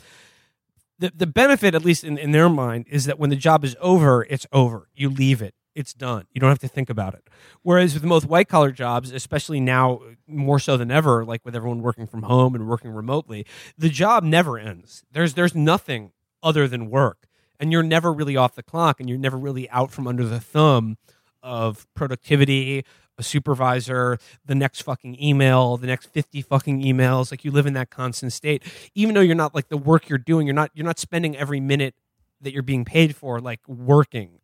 the, 1.00 1.12
the 1.16 1.28
benefit, 1.28 1.76
at 1.76 1.84
least 1.84 2.04
in, 2.04 2.18
in 2.18 2.32
their 2.32 2.50
mind, 2.50 2.86
is 2.90 3.06
that 3.06 3.20
when 3.20 3.30
the 3.30 3.36
job 3.36 3.64
is 3.64 3.76
over, 3.82 4.26
it's 4.30 4.48
over. 4.52 4.88
You 4.96 5.10
leave 5.10 5.42
it. 5.42 5.54
It's 5.74 5.94
done. 5.94 6.26
You 6.32 6.40
don't 6.40 6.50
have 6.50 6.60
to 6.60 6.70
think 6.70 6.90
about 6.90 7.16
it. 7.16 7.28
Whereas 7.62 7.94
with 7.94 8.04
most 8.06 8.26
white 8.26 8.48
collar 8.48 8.72
jobs, 8.72 9.12
especially 9.12 9.60
now 9.60 10.00
more 10.26 10.58
so 10.58 10.78
than 10.78 10.90
ever, 10.90 11.26
like 11.26 11.44
with 11.44 11.54
everyone 11.54 11.82
working 11.82 12.08
from 12.08 12.24
home 12.24 12.56
and 12.56 12.66
working 12.68 12.92
remotely, 12.92 13.46
the 13.78 13.90
job 13.90 14.24
never 14.24 14.58
ends. 14.58 15.04
There's 15.12 15.34
there's 15.34 15.54
nothing 15.54 16.12
other 16.42 16.70
than 16.70 16.90
work. 16.90 17.28
And 17.60 17.72
you're 17.72 17.84
never 17.84 18.12
really 18.12 18.36
off 18.36 18.56
the 18.56 18.64
clock 18.64 19.00
and 19.00 19.10
you're 19.10 19.18
never 19.18 19.38
really 19.38 19.70
out 19.70 19.92
from 19.92 20.08
under 20.08 20.26
the 20.26 20.40
thumb 20.40 20.98
of 21.42 21.88
productivity, 21.94 22.84
a 23.18 23.24
supervisor, 23.24 24.18
the 24.46 24.56
next 24.56 24.82
fucking 24.82 25.22
email, 25.22 25.78
the 25.78 25.88
next 25.88 26.08
50 26.08 26.42
fucking 26.42 26.82
emails. 26.82 27.32
Like 27.32 27.46
you 27.46 27.52
live 27.52 27.66
in 27.66 27.74
that 27.74 27.90
constant 27.90 28.34
state. 28.34 28.64
Even 28.94 29.16
though 29.16 29.22
you're 29.22 29.36
not 29.36 29.56
like 29.56 29.70
the 29.70 29.78
work 29.78 30.10
you're 30.10 30.18
doing, 30.18 30.48
you're 30.48 30.56
not 30.56 30.72
you're 30.74 30.86
not 30.86 31.00
spending 31.00 31.38
every 31.38 31.60
minute 31.60 31.96
that 32.42 32.52
you're 32.52 32.64
being 32.64 32.86
paid 32.86 33.16
for 33.16 33.40
like 33.40 33.66
working 33.68 34.40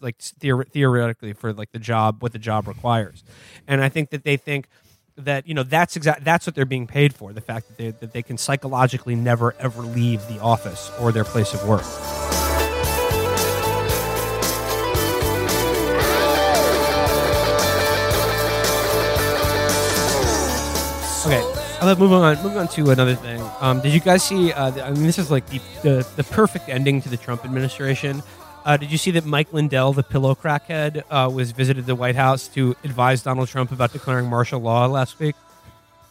like 0.00 0.18
theor- 0.18 0.68
theoretically 0.68 1.32
for 1.32 1.52
like 1.52 1.70
the 1.72 1.78
job 1.78 2.22
what 2.22 2.32
the 2.32 2.38
job 2.38 2.66
requires. 2.66 3.22
And 3.68 3.82
I 3.82 3.88
think 3.88 4.10
that 4.10 4.24
they 4.24 4.36
think 4.36 4.66
that 5.16 5.46
you 5.46 5.54
know 5.54 5.62
that's 5.62 5.96
exact 5.96 6.24
that's 6.24 6.46
what 6.46 6.54
they're 6.54 6.64
being 6.64 6.86
paid 6.86 7.14
for 7.14 7.32
the 7.32 7.40
fact 7.40 7.68
that 7.68 7.76
they 7.76 7.90
that 7.90 8.12
they 8.12 8.22
can 8.22 8.38
psychologically 8.38 9.14
never 9.14 9.54
ever 9.58 9.82
leave 9.82 10.26
the 10.28 10.40
office 10.40 10.90
or 11.00 11.12
their 11.12 11.24
place 11.24 11.54
of 11.54 11.66
work. 11.66 11.84
Okay, 21.26 21.42
uh, 21.80 21.94
moving 21.98 22.16
on. 22.16 22.36
Moving 22.42 22.58
on 22.58 22.68
to 22.68 22.90
another 22.90 23.14
thing. 23.14 23.42
Um, 23.60 23.80
did 23.80 23.92
you 23.92 24.00
guys 24.00 24.22
see? 24.22 24.52
Uh, 24.52 24.70
the, 24.70 24.86
I 24.86 24.90
mean, 24.90 25.02
this 25.02 25.18
is 25.18 25.30
like 25.30 25.46
the, 25.48 25.60
the 25.82 26.08
the 26.16 26.24
perfect 26.24 26.68
ending 26.70 27.02
to 27.02 27.10
the 27.10 27.16
Trump 27.18 27.44
administration. 27.44 28.22
Uh, 28.64 28.76
did 28.78 28.90
you 28.90 28.96
see 28.96 29.10
that 29.12 29.26
Mike 29.26 29.52
Lindell, 29.52 29.92
the 29.92 30.02
pillow 30.02 30.34
crackhead, 30.34 31.02
uh, 31.10 31.28
was 31.30 31.52
visited 31.52 31.84
the 31.86 31.94
White 31.94 32.16
House 32.16 32.48
to 32.48 32.74
advise 32.84 33.22
Donald 33.22 33.48
Trump 33.48 33.70
about 33.70 33.92
declaring 33.92 34.26
martial 34.30 34.60
law 34.60 34.86
last 34.86 35.18
week? 35.18 35.34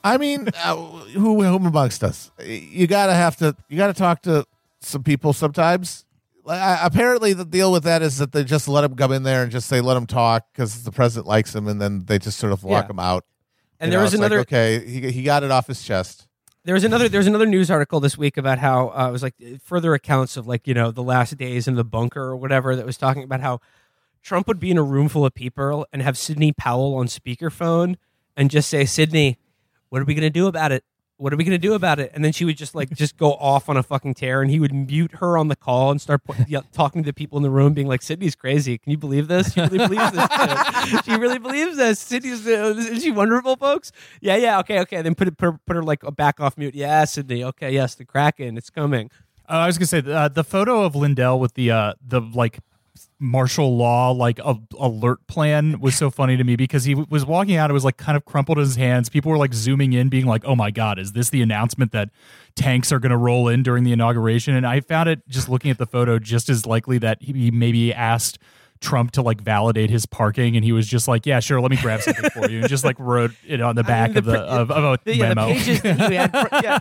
I 0.04 0.18
mean, 0.18 0.48
uh, 0.64 0.76
who 0.76 1.42
whom 1.44 1.66
amongst 1.66 2.04
us? 2.04 2.30
You 2.44 2.86
gotta 2.86 3.14
have 3.16 3.36
to. 3.38 3.56
You 3.68 3.78
gotta 3.78 3.94
talk 3.94 4.22
to 4.24 4.46
some 4.80 5.02
people 5.02 5.34
sometimes. 5.34 6.06
Like, 6.44 6.62
I, 6.62 6.86
apparently, 6.86 7.34
the 7.34 7.46
deal 7.46 7.72
with 7.72 7.84
that 7.84 8.04
is 8.04 8.20
that 8.20 8.32
they 8.32 8.44
just 8.44 8.68
let 8.68 8.84
him 8.84 8.96
come 8.96 9.12
in 9.12 9.24
there 9.24 9.42
and 9.42 9.52
just 9.52 9.68
say 9.68 9.82
let 9.82 9.98
him 9.98 10.06
talk 10.06 10.46
because 10.54 10.84
the 10.84 10.92
president 10.92 11.26
likes 11.28 11.54
him, 11.56 11.68
and 11.68 11.82
then 11.82 12.06
they 12.06 12.20
just 12.20 12.38
sort 12.38 12.54
of 12.54 12.64
lock 12.64 12.86
Yeah. 12.86 12.92
him 12.92 13.00
out. 13.00 13.26
And 13.80 13.88
You 13.88 13.92
there 13.92 14.00
know, 14.00 14.04
was 14.04 14.14
it's 14.14 14.22
like, 14.22 14.28
another 14.32 14.42
okay, 14.42 14.86
he 14.86 15.12
he 15.12 15.24
got 15.24 15.44
it 15.44 15.52
off 15.52 15.68
his 15.68 15.82
chest. 15.82 16.28
there 16.66 16.74
was 16.74 16.84
another 16.84 17.08
there's 17.10 17.28
another 17.28 17.46
news 17.46 17.72
article 17.72 18.00
this 18.00 18.18
week 18.18 18.38
about 18.38 18.58
how 18.60 18.90
uh, 18.90 19.08
it 19.08 19.12
was 19.12 19.24
like 19.24 19.36
further 19.64 19.94
accounts 19.94 20.36
of 20.38 20.48
like 20.48 20.68
you 20.68 20.74
know 20.74 20.92
the 20.92 21.04
last 21.04 21.38
days 21.38 21.68
in 21.68 21.76
the 21.76 21.84
bunker 21.86 22.22
or 22.22 22.36
whatever 22.36 22.76
that 22.76 22.86
was 22.86 22.98
talking 22.98 23.24
about 23.24 23.40
how 23.42 23.60
Trump 24.22 24.48
would 24.48 24.60
be 24.60 24.70
in 24.70 24.78
a 24.78 24.84
room 24.84 25.08
full 25.08 25.26
of 25.26 25.34
people 25.34 25.88
and 25.94 26.02
have 26.02 26.18
Sidney 26.18 26.52
Powell 26.52 26.96
on 26.96 27.08
speakerphone 27.08 27.96
and 28.36 28.52
just 28.52 28.70
say 28.70 28.84
Sidney, 28.86 29.38
what 29.90 30.02
are 30.02 30.06
we 30.06 30.14
gonna 30.14 30.30
do 30.30 30.48
about 30.48 30.72
it? 30.74 30.84
What 31.20 31.34
are 31.34 31.36
we 31.36 31.44
gonna 31.44 31.58
do 31.58 31.74
about 31.74 32.00
it? 32.00 32.12
And 32.14 32.24
then 32.24 32.32
she 32.32 32.46
would 32.46 32.56
just 32.56 32.74
like 32.74 32.90
just 32.92 33.18
go 33.18 33.34
off 33.34 33.68
on 33.68 33.76
a 33.76 33.84
fucking 33.84 34.14
tear, 34.14 34.42
and 34.42 34.50
he 34.50 34.58
would 34.58 34.74
mute 34.74 35.12
her 35.16 35.38
on 35.38 35.50
the 35.50 35.56
call 35.56 35.92
and 35.92 36.00
start 36.00 36.22
talking 36.72 37.04
to 37.04 37.08
the 37.08 37.14
people 37.14 37.38
in 37.38 37.44
the 37.44 37.50
room, 37.50 37.74
being 37.74 37.88
like, 37.88 38.02
"Sydney's 38.02 38.36
crazy. 38.36 38.78
Can 38.78 38.92
you 38.92 38.98
believe 38.98 39.28
this? 39.28 39.54
She 39.54 39.60
really 39.60 39.78
believes 39.80 40.12
this. 40.12 41.04
she 41.04 41.16
really 41.18 41.40
believes 41.40 41.76
this. 41.76 42.00
Sydney's 42.00 42.48
uh, 42.48 42.74
is 42.78 43.04
she 43.04 43.12
wonderful, 43.12 43.58
folks? 43.58 43.92
Yeah, 44.22 44.38
yeah. 44.38 44.60
Okay, 44.60 44.80
okay. 44.80 45.02
Then 45.02 45.14
put 45.14 45.28
it 45.28 45.38
put, 45.38 45.64
put 45.66 45.76
her 45.76 45.84
like 45.84 46.04
a 46.04 46.12
back 46.12 46.40
off 46.40 46.58
mute. 46.58 46.74
Yeah, 46.74 47.04
Sydney. 47.04 47.44
Okay, 47.44 47.74
yes, 47.74 47.96
the 47.96 48.06
Kraken. 48.06 48.58
It's 48.58 48.70
coming. 48.70 49.12
Uh, 49.50 49.54
I 49.54 49.68
was 49.68 49.78
gonna 49.78 49.88
say 49.88 50.04
uh, 50.06 50.30
the 50.30 50.44
photo 50.46 50.84
of 50.84 50.96
Lindell 50.96 51.40
with 51.40 51.56
the 51.56 51.72
uh, 51.72 51.94
the 52.06 52.22
like 52.22 52.60
martial 53.20 53.76
law 53.76 54.12
like 54.12 54.40
a, 54.40 54.56
alert 54.80 55.26
plan 55.28 55.80
was 55.80 55.96
so 55.96 56.10
funny 56.10 56.38
to 56.38 56.44
me 56.44 56.56
because 56.56 56.86
he 56.86 56.94
w- 56.94 57.08
was 57.10 57.26
walking 57.26 57.56
out. 57.56 57.70
It 57.70 57.74
was 57.74 57.84
like 57.84 57.98
kind 57.98 58.16
of 58.16 58.26
crumpled 58.26 58.58
in 58.58 58.64
his 58.64 58.76
hands. 58.76 59.10
People 59.10 59.32
were 59.32 59.38
like 59.38 59.54
zooming 59.54 59.94
in, 59.94 60.10
being 60.10 60.26
like, 60.26 60.44
"Oh 60.46 60.56
my 60.56 60.72
god, 60.72 61.00
is 61.00 61.14
this 61.14 61.30
the 61.30 61.42
announcement 61.42 61.92
that 61.92 62.10
tanks 62.56 62.92
are 62.92 63.00
going 63.00 63.12
to 63.12 63.18
roll 63.18 63.48
in 63.48 63.64
during 63.64 63.84
the 63.84 63.92
inauguration?" 63.92 64.56
And 64.56 64.66
I 64.66 64.80
found 64.80 65.10
it 65.10 65.28
just 65.28 65.50
looking 65.50 65.72
at 65.72 65.78
the 65.78 65.86
photo 65.86 66.20
just 66.20 66.50
as 66.50 66.66
likely 66.66 66.98
that 67.00 67.22
he 67.22 67.52
maybe 67.52 67.94
asked. 67.94 68.40
Trump 68.82 69.12
to 69.12 69.22
like 69.22 69.42
validate 69.42 69.90
his 69.90 70.06
parking, 70.06 70.56
and 70.56 70.64
he 70.64 70.72
was 70.72 70.88
just 70.88 71.08
like, 71.08 71.26
"Yeah, 71.26 71.40
sure, 71.40 71.60
let 71.60 71.72
me 71.72 71.78
grab 71.78 72.02
something 72.02 72.30
for 72.30 72.50
you," 72.50 72.60
and 72.60 72.70
just 72.70 72.86
like 72.86 72.98
wrote 73.00 73.32
it 73.46 73.62
on 73.62 73.76
the 73.76 73.84
back 73.96 74.14
the 74.14 74.20
of 74.20 74.26
the 74.26 74.40
of, 74.40 74.72
of 74.72 74.84
a 74.84 75.00
The, 75.04 75.16
yeah, 75.16 75.30
the 75.30 75.36
memo. 75.36 75.54
pages 75.54 75.82
that 75.82 76.10
he 76.10 76.16
had, 76.16 76.32
yeah, 76.64 76.80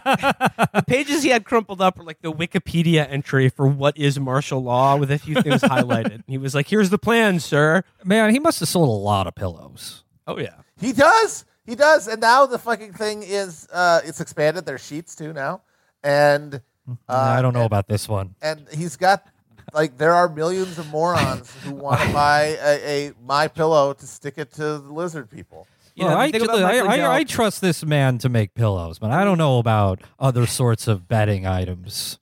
the 0.75 0.85
pages 0.87 1.23
he 1.23 1.31
had 1.31 1.45
crumpled 1.45 1.81
up 1.81 1.99
were 1.99 2.05
like 2.05 2.23
the 2.23 2.33
Wikipedia 2.33 3.07
entry 3.11 3.49
for 3.49 3.66
what 3.66 3.97
is 3.99 4.19
martial 4.20 4.62
law 4.62 4.97
with 4.97 5.11
a 5.11 5.19
few 5.19 5.35
things 5.43 5.62
highlighted. 5.62 6.23
He 6.27 6.39
was 6.39 6.55
like, 6.55 6.69
"Here's 6.69 6.91
the 6.91 6.99
plan, 6.99 7.41
sir." 7.41 7.83
Man, 8.05 8.31
he 8.33 8.39
must 8.39 8.61
have 8.61 8.69
sold 8.69 8.89
a 8.89 8.93
lot 8.93 9.27
of 9.27 9.35
pillows. 9.35 10.05
Oh 10.27 10.39
yeah. 10.39 10.55
He 10.81 10.93
does. 10.93 11.45
He 11.66 11.75
does. 11.75 12.07
And 12.07 12.20
now 12.20 12.47
the 12.47 12.59
fucking 12.59 12.93
thing 12.93 13.23
is 13.23 13.66
uh 13.73 14.01
it's 14.05 14.20
expanded. 14.20 14.66
There's 14.66 14.85
sheets 14.85 15.15
too 15.16 15.33
now. 15.33 15.62
And 16.03 16.62
uh, 17.09 17.12
I 17.12 17.43
don't 17.43 17.53
know 17.53 17.61
and, 17.61 17.66
about 17.66 17.89
this 17.89 18.09
one. 18.09 18.35
and 18.41 18.66
he's 18.73 18.97
got 18.97 19.27
like 19.73 19.99
there 19.99 20.15
are 20.15 20.28
millions 20.28 20.78
of 20.78 20.89
morons 20.90 21.53
who 21.65 21.73
want 21.74 22.01
to 22.01 22.12
buy 22.12 22.57
a, 22.62 23.09
a 23.09 23.12
my 23.24 23.49
pillow 23.49 23.93
to 23.95 24.07
stick 24.07 24.35
it 24.39 24.53
to 24.55 24.62
the 24.78 24.93
lizard 24.93 25.31
people. 25.31 25.66
You 25.95 26.05
Well, 26.05 26.15
know, 26.15 26.16
the 26.19 26.23
I, 26.23 26.31
thing 26.32 26.43
about 26.43 26.62
I, 26.62 26.78
I- 27.03 27.16
I 27.16 27.24
trust 27.24 27.61
this 27.61 27.85
man 27.85 28.19
to 28.19 28.28
make 28.28 28.55
pillows, 28.55 28.99
but 28.99 29.11
I 29.11 29.24
don't 29.24 29.39
know 29.39 29.59
about 29.59 30.01
other 30.19 30.47
sorts 30.47 30.86
of 30.86 31.09
bedding 31.09 31.45
items. 31.47 32.19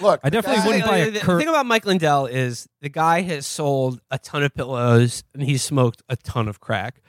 Look, 0.00 0.20
I 0.22 0.30
definitely 0.30 0.60
guy- 0.60 0.66
wouldn't 0.66 0.84
buy 0.86 0.96
a 0.98 1.04
the, 1.06 1.10
the 1.12 1.20
cur- 1.20 1.38
thing 1.38 1.48
about 1.48 1.66
Mike 1.66 1.86
Lindell 1.86 2.26
is 2.26 2.68
the 2.82 2.88
guy 2.88 3.22
has 3.22 3.46
sold 3.46 4.00
a 4.10 4.18
ton 4.18 4.42
of 4.42 4.54
pillows 4.54 5.24
and 5.34 5.42
he's 5.42 5.62
smoked 5.62 6.02
a 6.08 6.16
ton 6.16 6.46
of 6.46 6.60
crack. 6.60 7.00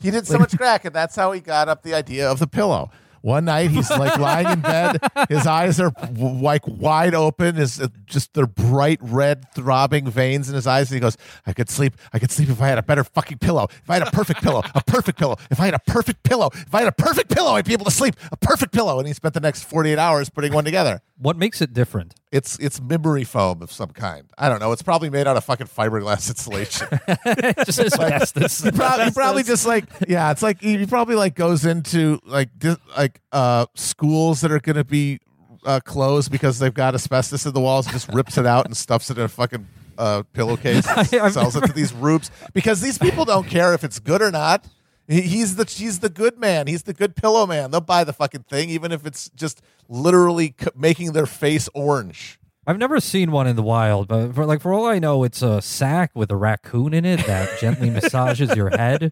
He 0.00 0.12
did 0.12 0.28
so 0.28 0.38
much 0.38 0.56
crack, 0.56 0.84
and 0.84 0.94
that's 0.94 1.16
how 1.16 1.32
he 1.32 1.40
got 1.40 1.68
up 1.68 1.82
the 1.82 1.92
idea 1.94 1.98
idea 2.22 2.30
of 2.30 2.38
the 2.38 2.46
pillow. 2.46 2.90
One 3.22 3.46
night 3.46 3.70
he's 3.70 3.90
like 3.90 4.18
lying 4.18 4.48
in 4.48 4.60
bed, 4.60 4.98
his 5.28 5.46
eyes 5.46 5.80
are 5.80 5.92
like 6.16 6.62
wide 6.66 7.14
open, 7.14 7.56
his 7.56 7.80
uh, 7.80 7.88
just 8.06 8.34
they're 8.34 8.46
bright 8.46 8.98
red 9.02 9.52
throbbing 9.54 10.08
veins 10.10 10.48
in 10.48 10.54
his 10.54 10.66
eyes, 10.66 10.90
and 10.90 10.96
he 10.96 11.00
goes, 11.00 11.16
"I 11.46 11.52
could 11.52 11.68
sleep, 11.68 11.94
I 12.12 12.18
could 12.18 12.30
sleep 12.30 12.48
if 12.48 12.60
I 12.60 12.68
had 12.68 12.78
a 12.78 12.82
better 12.82 13.04
fucking 13.04 13.38
pillow. 13.38 13.68
If 13.70 13.90
I 13.90 13.94
had 13.94 14.06
a 14.06 14.10
perfect 14.10 14.42
pillow, 14.42 14.62
a 14.74 14.82
perfect 14.84 15.18
pillow. 15.18 15.36
If 15.50 15.60
I 15.60 15.66
had 15.66 15.74
a 15.74 15.80
perfect 15.80 16.22
pillow, 16.22 16.50
if 16.52 16.74
I 16.74 16.80
had 16.80 16.88
a 16.88 16.92
perfect 16.92 17.30
pillow, 17.30 17.52
I'd 17.52 17.64
be 17.64 17.72
able 17.72 17.84
to 17.86 17.90
sleep. 17.90 18.14
A 18.30 18.36
perfect 18.36 18.72
pillow." 18.72 18.98
And 18.98 19.06
he 19.08 19.14
spent 19.14 19.34
the 19.34 19.40
next 19.40 19.64
forty 19.64 19.90
eight 19.90 19.98
hours 19.98 20.30
putting 20.30 20.52
one 20.52 20.64
together. 20.64 21.02
What 21.16 21.36
makes 21.36 21.60
it 21.60 21.72
different? 21.72 22.14
It's 22.30 22.58
it's 22.58 22.80
memory 22.80 23.24
foam 23.24 23.62
of 23.62 23.72
some 23.72 23.88
kind. 23.90 24.24
I 24.36 24.48
don't 24.50 24.60
know. 24.60 24.70
It's 24.72 24.82
probably 24.82 25.08
made 25.08 25.26
out 25.26 25.36
of 25.38 25.44
fucking 25.44 25.66
fiberglass 25.68 26.28
insulation. 26.28 26.86
Just 27.64 27.78
asbestos. 27.98 28.62
he, 28.62 28.70
probably, 28.70 29.04
he 29.06 29.10
probably 29.12 29.42
just 29.42 29.66
like 29.66 29.84
yeah 30.06 30.30
it's 30.30 30.42
like 30.42 30.60
he 30.60 30.84
probably 30.86 31.14
like 31.14 31.34
goes 31.34 31.64
into 31.64 32.20
like 32.26 32.50
dis, 32.58 32.76
like 32.96 33.20
uh 33.32 33.64
schools 33.74 34.42
that 34.42 34.52
are 34.52 34.60
gonna 34.60 34.84
be 34.84 35.18
uh 35.64 35.80
closed 35.80 36.30
because 36.30 36.58
they've 36.58 36.74
got 36.74 36.94
asbestos 36.94 37.46
in 37.46 37.52
the 37.54 37.60
walls 37.60 37.86
and 37.86 37.94
just 37.94 38.08
rips 38.12 38.36
it 38.36 38.44
out 38.46 38.66
and 38.66 38.76
stuffs 38.76 39.10
it 39.10 39.16
in 39.18 39.24
a 39.24 39.28
fucking 39.28 39.66
uh 39.96 40.22
pillowcase 40.34 40.86
and 40.86 40.98
I- 41.20 41.24
I've 41.26 41.32
sells 41.32 41.56
it 41.56 41.64
to 41.66 41.72
these 41.72 41.92
rubes 41.94 42.30
because 42.52 42.80
these 42.80 42.98
people 42.98 43.24
don't 43.24 43.46
care 43.48 43.72
if 43.74 43.84
it's 43.84 43.98
good 43.98 44.20
or 44.22 44.30
not 44.30 44.64
he's 45.08 45.56
the 45.56 45.64
he's 45.64 46.00
the 46.00 46.08
good 46.08 46.38
man. 46.38 46.66
He's 46.66 46.84
the 46.84 46.92
good 46.92 47.16
pillow 47.16 47.46
man. 47.46 47.70
They'll 47.70 47.80
buy 47.80 48.04
the 48.04 48.12
fucking 48.12 48.44
thing 48.44 48.70
even 48.70 48.92
if 48.92 49.06
it's 49.06 49.30
just 49.30 49.62
literally 49.88 50.54
making 50.76 51.12
their 51.12 51.26
face 51.26 51.68
orange. 51.74 52.38
I've 52.66 52.78
never 52.78 53.00
seen 53.00 53.30
one 53.32 53.46
in 53.46 53.56
the 53.56 53.62
wild, 53.62 54.08
but 54.08 54.34
for 54.34 54.44
like 54.44 54.60
for 54.60 54.74
all 54.74 54.84
I 54.84 54.98
know, 54.98 55.24
it's 55.24 55.40
a 55.40 55.62
sack 55.62 56.10
with 56.14 56.30
a 56.30 56.36
raccoon 56.36 56.92
in 56.92 57.06
it 57.06 57.24
that 57.26 57.58
gently 57.58 57.88
massages 57.88 58.54
your 58.54 58.68
head. 58.68 59.10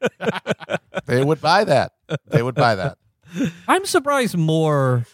they 1.06 1.24
would 1.24 1.40
buy 1.40 1.64
that. 1.64 1.92
They 2.26 2.42
would 2.42 2.54
buy 2.54 2.74
that. 2.74 2.98
I'm 3.66 3.86
surprised 3.86 4.36
more 4.36 5.06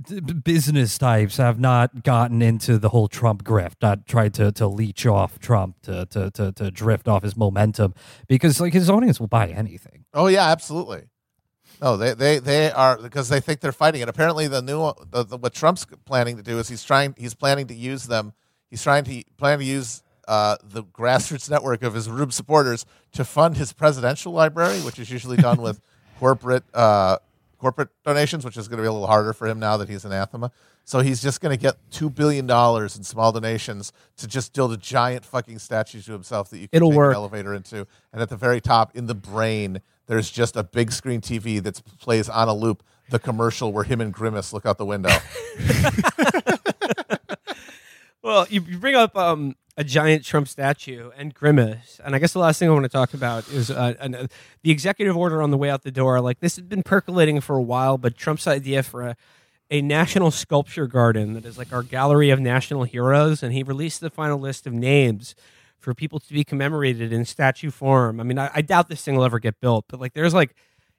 d- 0.00 0.20
business 0.20 0.98
types 0.98 1.36
have 1.36 1.58
not 1.58 2.02
gotten 2.02 2.42
into 2.42 2.78
the 2.78 2.88
whole 2.88 3.08
Trump 3.08 3.44
grift, 3.44 3.74
not 3.82 4.06
tried 4.06 4.34
to, 4.34 4.52
to 4.52 4.66
leech 4.66 5.06
off 5.06 5.38
Trump 5.38 5.80
to, 5.82 6.06
to, 6.06 6.30
to, 6.32 6.52
to 6.52 6.70
drift 6.70 7.08
off 7.08 7.22
his 7.22 7.36
momentum 7.36 7.94
because 8.28 8.60
like 8.60 8.72
his 8.72 8.90
audience 8.90 9.20
will 9.20 9.26
buy 9.26 9.48
anything. 9.48 10.04
Oh 10.12 10.26
yeah, 10.26 10.50
absolutely. 10.50 11.04
No, 11.82 11.96
they 11.96 12.14
they 12.14 12.38
they 12.38 12.70
are 12.70 12.98
because 12.98 13.28
they 13.28 13.40
think 13.40 13.60
they're 13.60 13.72
fighting 13.72 14.00
it. 14.00 14.08
Apparently, 14.08 14.46
the 14.46 14.62
new 14.62 14.92
the, 15.10 15.24
the, 15.24 15.36
what 15.36 15.52
Trump's 15.52 15.84
planning 16.04 16.36
to 16.36 16.42
do 16.42 16.58
is 16.58 16.68
he's 16.68 16.84
trying 16.84 17.14
he's 17.18 17.34
planning 17.34 17.66
to 17.66 17.74
use 17.74 18.06
them. 18.06 18.32
He's 18.70 18.82
trying 18.82 19.04
to 19.04 19.22
plan 19.36 19.58
to 19.58 19.64
use 19.64 20.02
uh, 20.28 20.56
the 20.62 20.82
grassroots 20.82 21.50
network 21.50 21.82
of 21.82 21.94
his 21.94 22.08
Rube 22.08 22.32
supporters 22.32 22.86
to 23.12 23.24
fund 23.24 23.56
his 23.56 23.72
presidential 23.72 24.32
library, 24.32 24.78
which 24.80 24.98
is 24.98 25.10
usually 25.10 25.36
done 25.36 25.60
with 25.60 25.80
corporate 26.18 26.64
uh, 26.72 27.18
corporate 27.64 27.88
donations, 28.04 28.44
which 28.44 28.58
is 28.58 28.68
going 28.68 28.76
to 28.76 28.82
be 28.82 28.86
a 28.86 28.92
little 28.92 29.06
harder 29.06 29.32
for 29.32 29.46
him 29.46 29.58
now 29.58 29.78
that 29.78 29.88
he's 29.88 30.04
anathema. 30.04 30.52
So 30.84 31.00
he's 31.00 31.22
just 31.22 31.40
going 31.40 31.56
to 31.56 31.60
get 31.60 31.76
two 31.90 32.10
billion 32.10 32.46
dollars 32.46 32.94
in 32.94 33.04
small 33.04 33.32
donations 33.32 33.90
to 34.18 34.28
just 34.28 34.52
build 34.52 34.74
a 34.74 34.76
giant 34.76 35.24
fucking 35.24 35.58
statue 35.60 36.02
to 36.02 36.12
himself 36.12 36.50
that 36.50 36.58
you 36.58 36.68
can 36.68 36.76
It'll 36.76 36.90
take 36.90 36.98
work. 36.98 37.12
an 37.12 37.16
elevator 37.16 37.54
into, 37.54 37.86
and 38.12 38.20
at 38.20 38.28
the 38.28 38.36
very 38.36 38.60
top, 38.60 38.94
in 38.94 39.06
the 39.06 39.14
brain, 39.14 39.80
there's 40.08 40.30
just 40.30 40.56
a 40.56 40.62
big 40.62 40.92
screen 40.92 41.22
TV 41.22 41.62
that 41.62 41.80
plays 41.98 42.28
on 42.28 42.48
a 42.48 42.54
loop 42.54 42.82
the 43.08 43.18
commercial 43.18 43.72
where 43.72 43.84
him 43.84 44.02
and 44.02 44.12
Grimace 44.12 44.52
look 44.52 44.66
out 44.66 44.76
the 44.76 44.84
window. 44.84 45.08
Well, 48.22 48.46
you, 48.48 48.62
you 48.62 48.78
bring 48.78 48.94
up 48.94 49.14
um, 49.18 49.54
a 49.76 49.84
giant 49.84 50.24
Trump 50.24 50.46
statue 50.46 51.10
and 51.16 51.34
Grimace, 51.34 52.00
and 52.04 52.14
I 52.14 52.18
guess 52.18 52.32
the 52.32 52.38
last 52.38 52.58
thing 52.58 52.68
I 52.68 52.72
want 52.72 52.84
to 52.84 52.88
talk 52.88 53.12
about 53.12 53.48
is 53.48 53.70
uh, 53.70 53.94
an, 53.98 54.14
uh, 54.14 54.26
the 54.62 54.70
executive 54.70 55.16
order 55.16 55.42
on 55.42 55.50
the 55.50 55.56
way 55.56 55.68
out 55.68 55.82
the 55.82 55.90
door. 55.90 56.20
Like 56.20 56.40
this 56.40 56.56
has 56.56 56.64
been 56.64 56.82
percolating 56.82 57.40
for 57.40 57.56
a 57.56 57.62
while, 57.62 57.98
but 57.98 58.16
Trump's 58.16 58.46
idea 58.46 58.82
for 58.82 59.02
a, 59.02 59.16
a 59.70 59.82
national 59.82 60.30
sculpture 60.30 60.86
garden 60.86 61.32
that 61.32 61.44
is 61.44 61.58
like 61.58 61.72
our 61.72 61.82
gallery 61.82 62.30
of 62.30 62.38
national 62.38 62.84
heroes, 62.84 63.42
and 63.42 63.52
he 63.52 63.62
released 63.62 64.00
the 64.00 64.10
final 64.10 64.38
list 64.38 64.66
of 64.66 64.72
names 64.72 65.34
for 65.78 65.92
people 65.92 66.20
to 66.20 66.32
be 66.32 66.44
commemorated 66.44 67.12
in 67.12 67.24
statue 67.24 67.70
form. 67.70 68.20
I 68.20 68.22
mean, 68.22 68.38
I, 68.38 68.50
I 68.54 68.62
doubt 68.62 68.88
this 68.88 69.02
thing 69.02 69.16
will 69.16 69.24
ever 69.24 69.40
get 69.40 69.60
built, 69.60 69.86
but 69.88 70.00
like 70.00 70.12
there's 70.12 70.34
like 70.34 70.54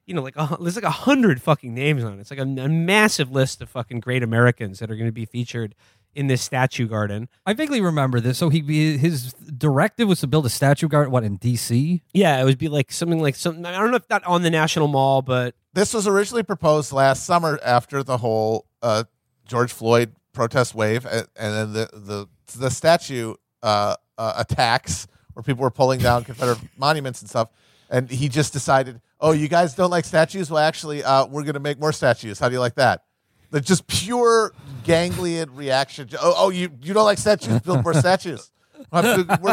you 0.06 0.14
know, 0.14 0.22
like 0.22 0.36
a, 0.36 0.56
there's 0.60 0.76
like 0.76 0.84
a 0.84 0.90
hundred 0.90 1.42
fucking 1.42 1.74
names 1.74 2.04
on 2.04 2.14
it. 2.14 2.20
It's 2.20 2.30
like 2.30 2.38
a, 2.38 2.42
a 2.42 2.68
massive 2.68 3.30
list 3.30 3.60
of 3.60 3.68
fucking 3.68 4.00
great 4.00 4.22
Americans 4.22 4.78
that 4.78 4.90
are 4.90 4.96
going 4.96 5.08
to 5.08 5.12
be 5.12 5.24
featured 5.24 5.74
in 6.16 6.26
this 6.28 6.42
statue 6.42 6.88
garden. 6.88 7.28
I 7.44 7.52
vaguely 7.52 7.80
remember 7.80 8.18
this. 8.20 8.38
So 8.38 8.48
he 8.48 8.96
his 8.96 9.34
directive 9.34 10.08
was 10.08 10.20
to 10.20 10.26
build 10.26 10.46
a 10.46 10.48
statue 10.48 10.88
garden. 10.88 11.12
What 11.12 11.22
in 11.22 11.36
D.C. 11.36 12.02
Yeah, 12.14 12.40
it 12.40 12.44
would 12.44 12.58
be 12.58 12.68
like 12.68 12.90
something 12.90 13.20
like 13.20 13.36
something. 13.36 13.64
I 13.64 13.78
don't 13.78 13.90
know 13.90 13.98
if 13.98 14.08
not 14.08 14.24
on 14.24 14.42
the 14.42 14.50
National 14.50 14.88
Mall, 14.88 15.22
but 15.22 15.54
this 15.74 15.92
was 15.92 16.08
originally 16.08 16.42
proposed 16.42 16.92
last 16.92 17.24
summer 17.24 17.60
after 17.62 18.02
the 18.02 18.16
whole 18.16 18.66
uh, 18.82 19.04
George 19.46 19.72
Floyd 19.72 20.16
protest 20.32 20.74
wave, 20.74 21.04
and, 21.06 21.28
and 21.36 21.54
then 21.54 21.72
the 21.74 21.88
the 21.92 22.26
the 22.58 22.70
statue 22.70 23.34
uh, 23.62 23.94
uh, 24.16 24.32
attacks 24.38 25.06
where 25.34 25.42
people 25.42 25.62
were 25.62 25.70
pulling 25.70 26.00
down 26.00 26.24
Confederate 26.24 26.60
monuments 26.78 27.20
and 27.20 27.28
stuff. 27.28 27.50
And 27.88 28.10
he 28.10 28.28
just 28.28 28.52
decided, 28.52 29.00
oh, 29.20 29.30
you 29.30 29.46
guys 29.46 29.74
don't 29.74 29.90
like 29.90 30.04
statues? 30.04 30.50
Well, 30.50 30.64
actually, 30.64 31.04
uh, 31.04 31.26
we're 31.26 31.44
going 31.44 31.54
to 31.54 31.60
make 31.60 31.78
more 31.78 31.92
statues. 31.92 32.40
How 32.40 32.48
do 32.48 32.54
you 32.54 32.60
like 32.60 32.74
that? 32.76 33.04
The 33.50 33.60
just 33.60 33.86
pure 33.86 34.52
ganglion 34.84 35.54
reaction. 35.54 36.08
Oh, 36.20 36.34
oh, 36.36 36.50
you 36.50 36.70
you 36.82 36.94
don't 36.94 37.04
like 37.04 37.18
statues? 37.18 37.60
Build 37.60 37.82
more 37.82 37.94
statues. 38.04 38.50
We're 38.92 39.02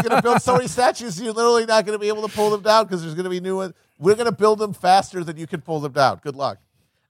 going 0.01 0.09
to 0.09 0.21
build 0.21 0.41
so 0.41 0.55
many 0.55 0.67
statues, 0.67 1.19
you're 1.19 1.33
literally 1.33 1.65
not 1.65 1.85
going 1.85 1.97
to 1.97 1.99
be 1.99 2.07
able 2.07 2.27
to 2.27 2.33
pull 2.33 2.49
them 2.49 2.61
down 2.61 2.85
because 2.85 3.01
there's 3.01 3.15
going 3.15 3.23
to 3.23 3.29
be 3.29 3.39
new 3.39 3.57
ones. 3.57 3.73
We're 3.97 4.15
going 4.15 4.25
to 4.25 4.31
build 4.31 4.59
them 4.59 4.73
faster 4.73 5.23
than 5.23 5.37
you 5.37 5.47
can 5.47 5.61
pull 5.61 5.79
them 5.79 5.93
down. 5.93 6.19
Good 6.23 6.35
luck. 6.35 6.59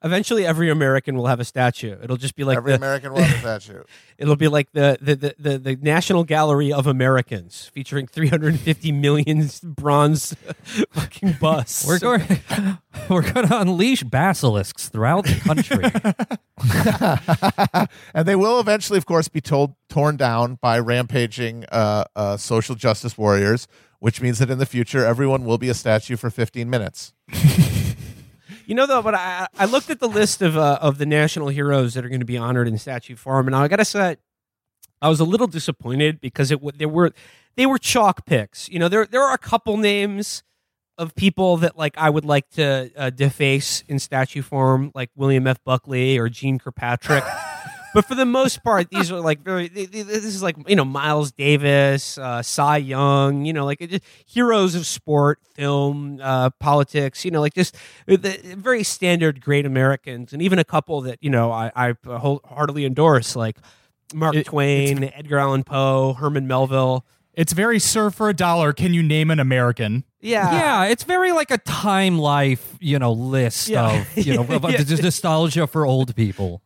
Eventually, 0.04 0.46
every 0.46 0.70
American 0.70 1.16
will 1.16 1.28
have 1.28 1.40
a 1.40 1.46
statue. 1.46 1.96
It'll 2.04 2.18
just 2.18 2.36
be 2.36 2.44
like 2.44 2.58
Every 2.58 2.74
the, 2.74 2.78
American 2.78 3.14
will 3.14 3.22
have 3.22 3.38
a 3.38 3.40
statue. 3.60 3.84
it'll 4.18 4.36
be 4.36 4.50
like 4.50 4.72
the 4.74 4.98
the, 5.02 5.16
the, 5.16 5.36
the 5.40 5.58
the 5.60 5.76
National 5.82 6.24
Gallery 6.26 6.74
of 6.74 6.88
Americans, 6.88 7.72
featuring 7.74 8.08
350 8.08 8.92
million 8.92 9.50
bronze 9.64 10.36
fucking 10.92 11.38
busts. 11.40 11.88
We're 11.88 12.00
going. 12.00 12.24
We're 13.10 13.34
going 13.34 13.48
to 13.48 13.60
unleash 13.60 14.04
basilisks 14.04 14.88
throughout 14.88 15.26
the 15.26 15.40
country. 15.40 15.84
and 18.14 18.28
they 18.28 18.36
will 18.36 18.60
eventually, 18.60 18.98
of 18.98 19.06
course, 19.06 19.28
be 19.28 19.42
told 19.42 19.76
torn 19.90 20.16
down 20.16 20.60
by 20.62 20.78
rampaging 20.80 21.66
uh, 21.72 22.04
uh, 22.16 22.38
social 22.38 22.76
justice 22.76 23.18
warriors, 23.18 23.68
which 24.00 24.22
means 24.22 24.38
that 24.40 24.50
in 24.52 24.60
the 24.60 24.66
future, 24.68 25.04
everyone 25.04 25.44
will 25.44 25.58
be 25.58 25.70
a 25.70 25.74
statue 25.74 26.16
for 26.16 26.30
15 26.30 26.70
minutes. 26.70 27.14
You 28.66 28.76
know, 28.76 28.86
though, 28.86 29.02
but 29.02 29.16
I, 29.16 29.48
I 29.58 29.66
looked 29.66 29.90
at 29.90 30.00
the 30.00 30.08
list 30.08 30.42
of 30.42 30.58
uh, 30.58 30.80
of 30.82 30.98
the 30.98 31.06
national 31.06 31.50
heroes 31.50 31.94
that 31.94 32.06
are 32.06 32.10
going 32.10 32.22
to 32.22 32.26
be 32.26 32.38
honored 32.38 32.68
in 32.68 32.78
statue 32.78 33.16
form, 33.16 33.48
and 33.48 33.56
I 33.56 33.68
got 33.68 33.78
to 33.78 33.86
say, 33.86 34.18
I 35.02 35.10
was 35.10 35.20
a 35.20 35.26
little 35.26 35.48
disappointed 35.48 36.22
because 36.22 36.52
it 36.52 36.78
there 36.78 36.90
were 36.90 37.12
they 37.56 37.66
were 37.66 37.78
chalk 37.78 38.26
picks. 38.26 38.70
You 38.70 38.80
know, 38.80 38.88
there 38.88 39.06
there 39.06 39.22
are 39.22 39.34
a 39.34 39.40
couple 39.40 39.78
names 39.78 40.44
of 40.98 41.16
people 41.16 41.58
that 41.58 41.78
like 41.78 41.98
I 41.98 42.10
would 42.10 42.26
like 42.26 42.50
to 42.52 42.92
uh, 42.96 43.10
deface 43.10 43.84
in 43.88 44.00
statue 44.00 44.42
form, 44.42 44.92
like 44.96 45.10
William 45.16 45.48
F. 45.48 45.64
Buckley 45.64 46.18
or 46.18 46.30
Jeane 46.30 46.60
Kirkpatrick. 46.60 47.24
but 47.94 48.06
for 48.06 48.16
the 48.16 48.26
most 48.26 48.64
part, 48.64 48.90
these 48.90 49.12
are 49.12 49.20
like 49.20 49.42
very. 49.44 49.70
th- 49.70 49.92
th- 49.92 50.06
This 50.06 50.26
is 50.26 50.42
like 50.44 50.56
you 50.68 50.76
know 50.76 50.86
Miles 50.86 51.32
Davis, 51.32 52.18
uh, 52.18 52.42
Cy 52.42 52.78
Young. 52.78 53.46
You 53.46 53.54
know, 53.54 53.66
like 53.66 53.80
just, 53.80 54.04
heroes 54.26 54.76
of 54.76 54.86
sport, 54.86 55.40
film, 55.54 56.20
uh, 56.22 56.50
politics. 56.60 57.24
You 57.26 57.32
know, 57.32 57.42
like 57.42 57.54
just 57.54 57.76
uh, 58.10 58.18
the, 58.18 58.56
very 58.58 58.84
standard 58.84 59.42
great 59.42 59.66
Americans, 59.66 60.34
and 60.34 60.42
even 60.42 60.60
a 60.60 60.64
couple 60.64 61.02
that 61.02 61.18
you 61.22 61.30
know 61.30 61.52
I, 61.52 61.72
I 61.76 61.96
wholeheartedly 62.06 62.86
endorse, 62.86 63.36
like 63.36 63.58
Mark 64.14 64.36
It- 64.36 64.46
Twain, 64.46 65.04
Edgar 65.14 65.38
Allan 65.40 65.64
Poe, 65.64 66.14
Herman 66.14 66.48
Melville. 66.48 67.06
It's 67.36 67.52
very 67.52 67.80
serve 67.80 68.14
for 68.14 68.30
a 68.30 68.34
dollar. 68.34 68.74
Can 68.74 68.94
you 68.94 69.02
name 69.02 69.32
an 69.32 69.40
American? 69.40 70.04
Yeah, 70.22 70.52
yeah, 70.52 70.84
it's 70.86 71.04
very 71.04 71.32
like 71.32 71.50
a 71.50 71.58
time 71.58 72.20
life, 72.20 72.78
you 72.80 73.00
know, 73.00 73.12
list 73.12 73.70
Yeah. 73.70 74.02
of 74.02 74.18
you 74.18 74.36
know 74.36 74.42
of, 74.42 74.52
of 74.52 74.64
Yeah. 74.72 74.84
just 74.84 75.02
nostalgia 75.02 75.66
for 75.66 75.84
old 75.86 76.16
people. 76.16 76.62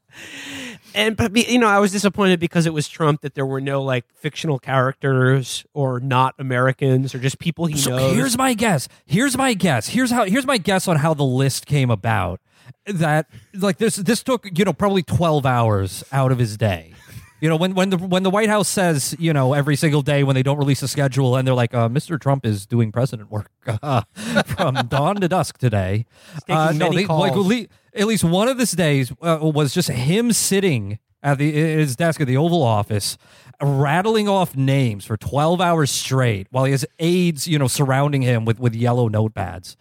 And 0.98 1.16
but 1.16 1.36
you 1.50 1.60
know 1.60 1.68
i 1.68 1.80
was 1.80 1.92
disappointed 1.92 2.40
because 2.40 2.66
it 2.66 2.74
was 2.74 2.88
trump 2.88 3.22
that 3.22 3.36
there 3.36 3.46
were 3.46 3.62
no 3.62 3.82
like 3.82 4.06
fictional 4.16 4.60
characters 4.60 5.66
or 5.74 6.00
not 6.00 6.34
americans 6.40 7.14
or 7.16 7.20
just 7.20 7.40
people 7.40 7.66
he 7.68 7.78
So 7.78 7.92
knows 7.92 8.16
here's 8.16 8.38
my 8.38 8.54
guess. 8.54 8.88
Here's 9.06 9.38
my 9.38 9.54
guess. 9.54 9.88
Here's 9.90 10.12
how. 10.12 10.26
Here's 10.26 10.46
my 10.46 10.58
guess 10.58 10.88
on 10.88 10.98
how 10.98 11.14
the 11.14 11.24
list 11.24 11.66
came 11.66 11.90
about. 11.90 12.42
That 12.86 13.28
like 13.54 13.78
this. 13.78 13.96
This 13.96 14.24
took 14.24 14.48
you 14.58 14.66
know 14.66 14.74
probably 14.74 15.04
twelve 15.04 15.46
hours 15.46 16.04
out 16.12 16.32
of 16.32 16.40
his 16.40 16.58
day. 16.58 16.94
You 17.40 17.50
know 17.50 17.56
when 17.56 17.76
when 17.76 17.92
the 17.92 17.98
when 17.98 18.24
the 18.24 18.30
White 18.30 18.50
House 18.50 18.68
says 18.68 19.16
you 19.20 19.32
know 19.32 19.54
every 19.54 19.76
single 19.76 20.02
day 20.02 20.24
when 20.24 20.36
they 20.36 20.44
don't 20.44 20.58
release 20.58 20.82
a 20.82 20.88
schedule 20.88 21.36
and 21.36 21.48
they're 21.48 21.54
like 21.54 21.74
uh, 21.74 21.88
Mr. 21.88 22.20
Trump 22.20 22.46
is 22.46 22.66
doing 22.66 22.92
president 22.92 23.30
work 23.30 23.52
uh, 23.84 24.02
from 24.46 24.76
dawn 24.88 25.18
to 25.18 25.28
dusk 25.28 25.58
today. 25.60 26.06
Uh, 26.50 26.74
no, 26.76 26.90
they, 26.90 27.06
like 27.06 27.34
calls. 27.34 27.46
least, 27.46 27.70
at 27.98 28.08
least 28.08 28.24
one 28.24 28.48
of 28.48 28.58
his 28.60 28.72
days 28.72 29.12
uh, 29.22 29.40
was 29.42 29.74
just 29.74 29.90
him 29.90 30.32
sitting 30.32 31.00
at 31.24 31.38
the 31.40 31.52
his 31.52 31.96
desk 31.96 32.22
at 32.22 32.28
the 32.28 32.38
Oval 32.38 32.62
Office, 32.64 33.18
rattling 33.62 34.28
off 34.30 34.56
names 34.56 35.04
for 35.06 35.18
twelve 35.18 35.60
hours 35.60 35.90
straight, 35.92 36.48
while 36.52 36.66
he 36.66 36.72
has 36.72 36.86
aides, 37.00 37.48
you 37.48 37.58
know, 37.60 37.68
surrounding 37.68 38.22
him 38.22 38.46
with 38.46 38.60
with 38.60 38.76
yellow 38.76 39.10
notepads, 39.10 39.76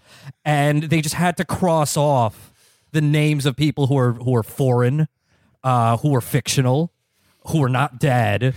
and 0.45 0.85
they 0.85 1.01
just 1.01 1.15
had 1.15 1.37
to 1.37 1.45
cross 1.45 1.97
off 1.97 2.53
the 2.93 3.01
names 3.01 3.45
of 3.47 3.57
people 3.57 3.87
who 3.89 3.99
are 3.99 4.13
who 4.15 4.35
are 4.35 4.43
foreign, 4.43 5.09
uh, 5.63 5.99
who 5.99 6.15
are 6.15 6.21
fictional, 6.23 6.93
who 7.49 7.63
are 7.63 7.69
not 7.69 7.99
dead, 8.01 8.55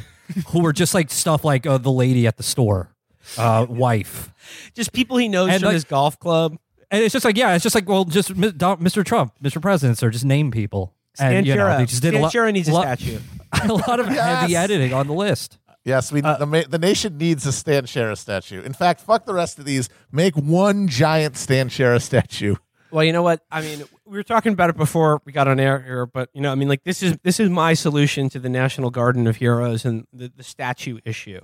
who 0.47 0.65
are 0.65 0.73
just 0.73 0.93
like 0.93 1.11
stuff 1.11 1.43
like 1.43 1.65
uh, 1.65 1.77
the 1.77 1.91
lady 1.91 2.25
at 2.25 2.37
the 2.37 2.43
store, 2.43 2.95
uh, 3.37 3.65
wife. 3.69 4.31
just 4.73 4.93
people 4.93 5.17
he 5.17 5.27
knows 5.27 5.49
And, 5.49 5.59
from 5.59 5.67
like- 5.67 5.73
his 5.73 5.83
golf 5.83 6.17
club 6.19 6.57
And 6.91 7.03
it's 7.03 7.13
just 7.13 7.25
like, 7.25 7.37
yeah, 7.37 7.53
it's 7.53 7.63
just 7.63 7.75
like, 7.75 7.87
well, 7.87 8.05
just 8.05 8.33
Mr. 8.33 9.05
Trump, 9.05 9.33
Mr. 9.43 9.61
President, 9.61 9.97
sir, 9.97 10.09
just 10.09 10.25
name 10.25 10.49
people. 10.51 10.95
Stan 11.15 11.33
and 11.33 11.47
you 11.47 11.55
know, 11.55 11.67
Shera. 11.67 11.77
they 11.77 11.85
just 11.85 12.01
did 12.01 12.09
Stan 12.09 12.19
a 12.21 12.23
lot, 12.23 12.31
Shera 12.31 12.51
needs 12.51 12.67
a 12.69 12.73
lot- 12.73 12.99
statue 12.99 13.19
a 13.63 13.73
lot 13.73 13.99
of 13.99 14.07
heavy 14.07 14.55
editing 14.55 14.93
on 14.93 15.07
the 15.07 15.13
list. 15.13 15.57
Yes, 15.85 16.11
we 16.11 16.21
Uh, 16.21 16.37
the, 16.37 16.65
the 16.69 16.77
nation 16.77 17.17
needs 17.17 17.45
a 17.45 17.51
Stan 17.51 17.85
Shera 17.85 18.15
statue. 18.15 18.61
In 18.61 18.73
fact, 18.73 19.01
fuck 19.01 19.25
the 19.25 19.33
rest 19.33 19.57
of 19.59 19.65
these. 19.65 19.89
Make 20.11 20.35
one 20.35 20.87
giant 20.87 21.35
Stan 21.37 21.69
Shera 21.69 21.99
statue. 21.99 22.55
well 22.91 23.03
you 23.03 23.13
know 23.13 23.21
what 23.21 23.41
i 23.51 23.61
mean 23.61 23.83
we 24.05 24.17
were 24.17 24.23
talking 24.23 24.51
about 24.51 24.71
it 24.71 24.75
before 24.75 25.21
we 25.23 25.31
got 25.31 25.47
on 25.47 25.59
air 25.59 25.79
here 25.79 26.07
but 26.07 26.27
you 26.33 26.41
know 26.41 26.51
i 26.51 26.55
mean 26.55 26.67
like 26.67 26.83
this 26.85 27.03
is 27.03 27.15
this 27.21 27.39
is 27.39 27.47
my 27.47 27.75
solution 27.75 28.29
to 28.29 28.39
the 28.39 28.49
national 28.49 28.89
garden 28.89 29.27
of 29.27 29.35
heroes 29.35 29.85
and 29.85 30.07
the, 30.11 30.31
the 30.35 30.41
statue 30.41 30.97
issue 31.05 31.39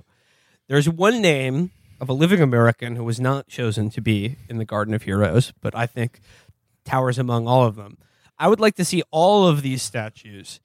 there's 0.66 0.88
one 0.88 1.22
name 1.22 1.70
of 2.00 2.08
a 2.08 2.12
living 2.12 2.40
american 2.40 2.96
who 2.96 3.04
was 3.04 3.18
not 3.20 3.46
chosen 3.48 3.90
to 3.90 4.00
be 4.00 4.36
in 4.48 4.58
the 4.58 4.64
garden 4.64 4.94
of 4.94 5.02
heroes 5.02 5.52
but 5.60 5.74
i 5.74 5.86
think 5.86 6.20
towers 6.84 7.18
among 7.18 7.46
all 7.48 7.64
of 7.64 7.76
them 7.76 7.96
i 8.38 8.46
would 8.48 8.60
like 8.60 8.74
to 8.74 8.84
see 8.84 9.02
all 9.10 9.46
of 9.46 9.62
these 9.62 9.82
statues 9.82 10.60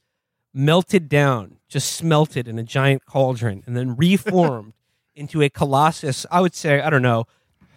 melted 0.53 1.07
down 1.07 1.57
just 1.69 1.91
smelted 1.93 2.47
in 2.47 2.59
a 2.59 2.63
giant 2.63 3.05
cauldron 3.05 3.63
and 3.65 3.75
then 3.75 3.95
reformed 3.95 4.73
into 5.15 5.41
a 5.41 5.49
colossus 5.49 6.25
i 6.31 6.41
would 6.41 6.53
say 6.55 6.81
i 6.81 6.89
don't 6.89 7.01
know 7.01 7.25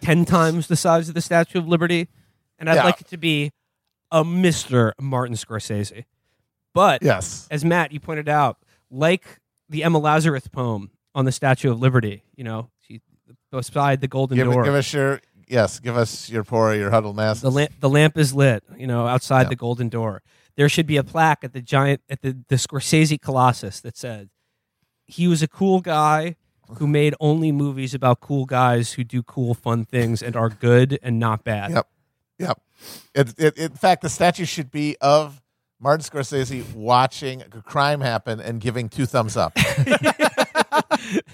10 0.01 0.25
times 0.25 0.67
the 0.67 0.75
size 0.75 1.07
of 1.07 1.15
the 1.15 1.21
statue 1.21 1.57
of 1.59 1.67
liberty 1.67 2.07
and 2.59 2.69
i'd 2.69 2.75
Yeah. 2.75 2.83
like 2.83 3.01
it 3.01 3.07
to 3.07 3.17
be 3.17 3.51
a 4.11 4.23
mr 4.23 4.91
martin 4.99 5.35
scorsese 5.35 6.05
but 6.73 7.01
Yes. 7.01 7.47
as 7.49 7.63
Matt 7.63 7.93
you 7.93 8.01
pointed 8.01 8.27
out, 8.27 8.57
like 8.91 9.39
the 9.69 9.81
Emma 9.85 9.97
Lazarus 9.97 10.45
poem 10.49 10.91
on 11.15 11.23
the 11.23 11.31
Statue 11.31 11.71
of 11.71 11.79
Liberty, 11.79 12.21
you 12.35 12.43
know, 12.43 12.69
beside 13.51 14.01
the 14.01 14.07
golden 14.07 14.37
Give, 14.37 14.51
door, 14.51 14.63
give 14.63 14.73
us 14.73 14.91
your 14.93 15.21
yes. 15.47 15.79
Give 15.79 15.95
us 15.97 16.29
your 16.29 16.43
poor, 16.43 16.73
your 16.73 16.91
huddled 16.91 17.15
mass. 17.15 17.41
the 17.41 17.51
lamp, 17.51 17.71
the 17.79 17.89
lamp 17.89 18.17
is 18.17 18.33
lit, 18.33 18.63
you 18.77 18.87
know, 18.87 19.07
outside 19.07 19.43
Yeah. 19.43 19.49
the 19.49 19.55
golden 19.55 19.89
door. 19.89 20.21
There 20.55 20.69
should 20.69 20.87
be 20.87 20.97
a 20.97 21.03
plaque 21.03 21.43
at 21.43 21.53
the 21.53 21.61
giant 21.61 22.01
at 22.09 22.21
the 22.21 22.37
the 22.47 22.55
Scorsese 22.55 23.19
Colossus 23.21 23.81
that 23.81 23.97
said 23.97 24.29
he 25.05 25.27
was 25.27 25.43
a 25.43 25.47
cool 25.47 25.81
guy 25.81 26.35
who 26.77 26.87
made 26.87 27.13
only 27.19 27.51
movies 27.51 27.93
about 27.93 28.21
cool 28.21 28.45
guys 28.45 28.93
who 28.93 29.03
do 29.03 29.21
cool, 29.21 29.53
fun 29.53 29.85
things 29.85 30.23
and 30.23 30.35
are 30.35 30.49
good 30.49 30.97
and 31.03 31.19
not 31.19 31.43
bad. 31.43 31.71
Yep. 31.71 31.87
Yep. 32.39 32.61
It, 33.13 33.33
it, 33.37 33.57
in 33.57 33.71
fact, 33.73 34.01
the 34.01 34.09
statue 34.09 34.45
should 34.45 34.71
be 34.71 34.97
of 34.99 35.41
Martin 35.79 36.03
Scorsese 36.03 36.73
watching 36.73 37.41
a 37.41 37.61
crime 37.61 38.01
happen 38.01 38.39
and 38.39 38.61
giving 38.61 38.89
two 38.89 39.05
thumbs 39.05 39.37
up. 39.37 39.57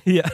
Yeah. 0.04 0.28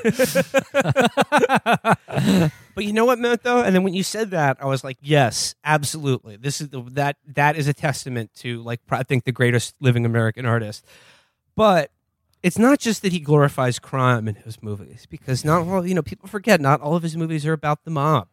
but 2.73 2.84
you 2.84 2.93
know 2.93 3.05
what, 3.05 3.19
Matt? 3.19 3.43
Though, 3.43 3.61
and 3.61 3.75
then 3.75 3.84
when 3.84 3.93
you 3.93 4.03
said 4.03 4.31
that, 4.31 4.57
I 4.59 4.65
was 4.65 4.84
like, 4.84 4.97
yes, 5.01 5.55
absolutely. 5.63 6.38
This 6.38 6.61
is 6.61 6.69
the, 6.69 6.81
that 6.91 7.17
that 7.35 7.55
is 7.55 7.67
a 7.67 7.73
testament 7.73 8.34
to 8.38 8.61
like 8.63 8.79
I 8.89 9.03
think 9.03 9.25
the 9.25 9.31
greatest 9.31 9.75
living 9.79 10.05
American 10.05 10.45
artist. 10.45 10.85
But 11.55 11.91
it's 12.43 12.57
not 12.57 12.79
just 12.79 13.01
that 13.01 13.11
he 13.11 13.19
glorifies 13.19 13.79
crime 13.79 14.27
in 14.27 14.35
his 14.35 14.61
movies, 14.61 15.05
because 15.09 15.43
not 15.43 15.67
all 15.67 15.85
you 15.85 15.95
know 15.95 16.01
people 16.03 16.27
forget 16.27 16.61
not 16.61 16.81
all 16.81 16.95
of 16.95 17.03
his 17.03 17.17
movies 17.17 17.45
are 17.45 17.53
about 17.53 17.84
the 17.84 17.91
mob. 17.91 18.27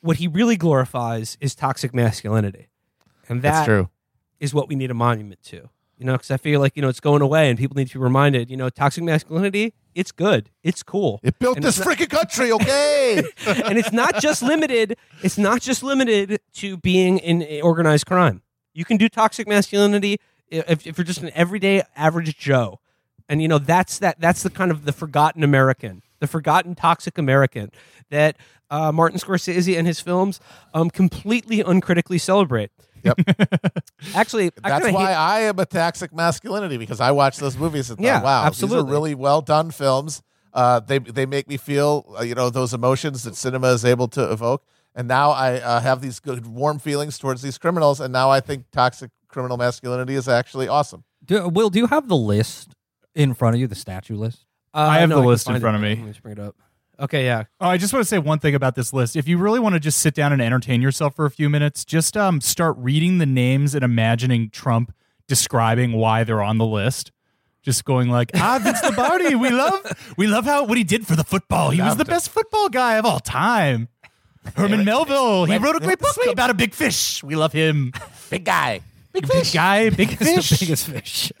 What 0.00 0.16
he 0.18 0.28
really 0.28 0.56
glorifies 0.56 1.36
is 1.40 1.54
toxic 1.54 1.94
masculinity, 1.94 2.68
and 3.28 3.42
that 3.42 3.52
That's 3.52 3.66
true. 3.66 3.88
Is 4.40 4.52
what 4.54 4.68
we 4.68 4.74
need 4.74 4.90
a 4.90 4.94
monument 4.94 5.42
to. 5.44 5.70
You 5.98 6.06
know, 6.06 6.12
because 6.14 6.32
I 6.32 6.36
feel 6.38 6.58
like 6.60 6.72
you 6.74 6.82
know 6.82 6.88
it's 6.88 7.00
going 7.00 7.22
away, 7.22 7.48
and 7.48 7.56
people 7.58 7.76
need 7.76 7.86
to 7.88 7.94
be 7.98 8.02
reminded. 8.02 8.50
You 8.50 8.56
know, 8.56 8.68
toxic 8.68 9.04
masculinity, 9.04 9.74
it's 9.94 10.10
good, 10.10 10.50
it's 10.64 10.82
cool. 10.82 11.20
It 11.22 11.38
built 11.38 11.56
And 11.56 11.64
this 11.64 11.78
not- 11.78 11.86
freaking 11.86 12.10
country, 12.10 12.50
okay? 12.50 13.18
and 13.46 13.78
it's 13.78 13.92
not 13.92 14.20
just 14.20 14.42
limited. 14.42 14.96
It's 15.22 15.38
not 15.38 15.60
just 15.60 15.84
limited 15.84 16.40
to 16.54 16.76
being 16.78 17.18
in 17.18 17.46
organized 17.62 18.06
crime. 18.06 18.42
You 18.72 18.84
can 18.84 18.96
do 18.96 19.08
toxic 19.08 19.46
masculinity 19.46 20.18
if, 20.48 20.84
if 20.84 20.98
you're 20.98 21.04
just 21.04 21.22
an 21.22 21.30
everyday 21.32 21.82
average 21.94 22.36
Joe, 22.36 22.80
and 23.28 23.40
you 23.40 23.46
know 23.46 23.58
that's 23.58 24.00
that. 24.00 24.20
That's 24.20 24.42
the 24.42 24.50
kind 24.50 24.72
of 24.72 24.84
the 24.86 24.92
forgotten 24.92 25.44
American, 25.44 26.02
the 26.18 26.26
forgotten 26.26 26.74
toxic 26.74 27.18
American 27.18 27.70
that 28.10 28.36
uh, 28.68 28.90
Martin 28.90 29.20
Scorsese 29.20 29.78
and 29.78 29.86
his 29.86 30.00
films 30.00 30.40
um, 30.74 30.90
completely 30.90 31.60
uncritically 31.60 32.18
celebrate. 32.18 32.72
Yep. 33.04 33.18
Actually, 34.14 34.50
That's 34.62 34.84
kinda 34.84 34.92
why 34.98 35.08
hate- 35.08 35.14
I 35.16 35.40
am 35.42 35.58
a 35.58 35.66
toxic 35.66 36.12
masculinity 36.14 36.76
because 36.76 37.00
I 37.00 37.10
watch 37.10 37.36
those 37.38 37.56
movies 37.56 37.90
and 37.90 37.98
thought, 37.98 38.04
Yeah, 38.04 38.22
wow, 38.22 38.42
these 38.42 38.46
absolutely. 38.62 38.90
are 38.90 38.92
really 38.92 39.14
well 39.14 39.40
done 39.40 39.70
films. 39.70 40.22
Uh, 40.52 40.80
they 40.80 40.98
they 40.98 41.26
make 41.26 41.48
me 41.48 41.56
feel 41.56 42.14
uh, 42.18 42.22
you 42.22 42.34
know 42.34 42.48
those 42.48 42.72
emotions 42.72 43.24
that 43.24 43.34
cinema 43.36 43.68
is 43.68 43.84
able 43.84 44.08
to 44.08 44.30
evoke. 44.32 44.64
And 44.94 45.08
now 45.08 45.30
I 45.32 45.54
uh, 45.60 45.80
have 45.80 46.00
these 46.00 46.20
good 46.20 46.46
warm 46.46 46.78
feelings 46.78 47.18
towards 47.18 47.42
these 47.42 47.58
criminals, 47.58 48.00
and 48.00 48.12
now 48.12 48.30
I 48.30 48.38
think 48.40 48.66
toxic 48.70 49.10
criminal 49.26 49.56
masculinity 49.56 50.14
is 50.14 50.28
actually 50.28 50.68
awesome. 50.68 51.02
Do, 51.24 51.48
Will, 51.48 51.70
do 51.70 51.80
you 51.80 51.88
have 51.88 52.06
the 52.08 52.16
list 52.16 52.74
in 53.14 53.34
front 53.34 53.56
of 53.56 53.60
you, 53.60 53.66
the 53.66 53.74
statue 53.74 54.14
list? 54.14 54.46
Uh, 54.72 54.78
I 54.78 54.98
have 55.00 55.08
no, 55.08 55.16
the 55.16 55.22
can 55.22 55.28
list 55.30 55.50
in 55.50 55.60
front 55.60 55.74
it. 55.74 55.78
of 55.78 55.82
me. 55.82 55.88
Let 55.96 56.04
me 56.04 56.10
just 56.10 56.22
bring 56.22 56.32
it 56.34 56.38
up. 56.38 56.54
Okay, 56.98 57.24
yeah. 57.24 57.44
Oh, 57.60 57.68
I 57.68 57.76
just 57.76 57.92
want 57.92 58.04
to 58.04 58.08
say 58.08 58.18
one 58.18 58.38
thing 58.38 58.54
about 58.54 58.74
this 58.76 58.92
list. 58.92 59.16
If 59.16 59.26
you 59.26 59.38
really 59.38 59.58
want 59.60 59.74
to 59.74 59.80
just 59.80 59.98
sit 59.98 60.14
down 60.14 60.32
and 60.32 60.40
entertain 60.40 60.80
yourself 60.80 61.16
for 61.16 61.26
a 61.26 61.30
few 61.30 61.50
minutes, 61.50 61.84
just 61.84 62.16
um, 62.16 62.40
start 62.40 62.76
reading 62.78 63.18
the 63.18 63.26
names 63.26 63.74
and 63.74 63.84
imagining 63.84 64.50
Trump 64.50 64.94
describing 65.26 65.92
why 65.92 66.24
they're 66.24 66.42
on 66.42 66.58
the 66.58 66.66
list. 66.66 67.10
Just 67.62 67.84
going 67.84 68.10
like, 68.10 68.30
ah, 68.34 68.60
Vince 68.62 68.82
Lombardi, 68.82 69.34
we 69.34 69.48
love, 69.48 70.14
we 70.18 70.26
love 70.26 70.44
how 70.44 70.64
what 70.64 70.76
he 70.76 70.84
did 70.84 71.06
for 71.06 71.16
the 71.16 71.24
football. 71.24 71.70
He 71.70 71.80
was 71.80 71.96
the 71.96 72.04
best 72.04 72.28
football 72.28 72.68
guy 72.68 72.96
of 72.96 73.06
all 73.06 73.20
time. 73.20 73.88
Herman 74.54 74.84
Melville, 74.84 75.46
he 75.46 75.56
wrote 75.56 75.74
a 75.76 75.80
great 75.80 75.98
book 75.98 76.16
about 76.28 76.50
a 76.50 76.54
big 76.54 76.74
fish. 76.74 77.24
We 77.24 77.34
love 77.36 77.54
him. 77.54 77.92
Big 78.28 78.44
guy. 78.44 78.82
Big 79.14 79.26
fish 79.28 79.52
guy, 79.54 79.90
big 79.90 80.12
It's 80.12 80.22
fish. 80.22 80.50
the 80.50 80.64
biggest 80.66 80.86
fish. 80.88 81.32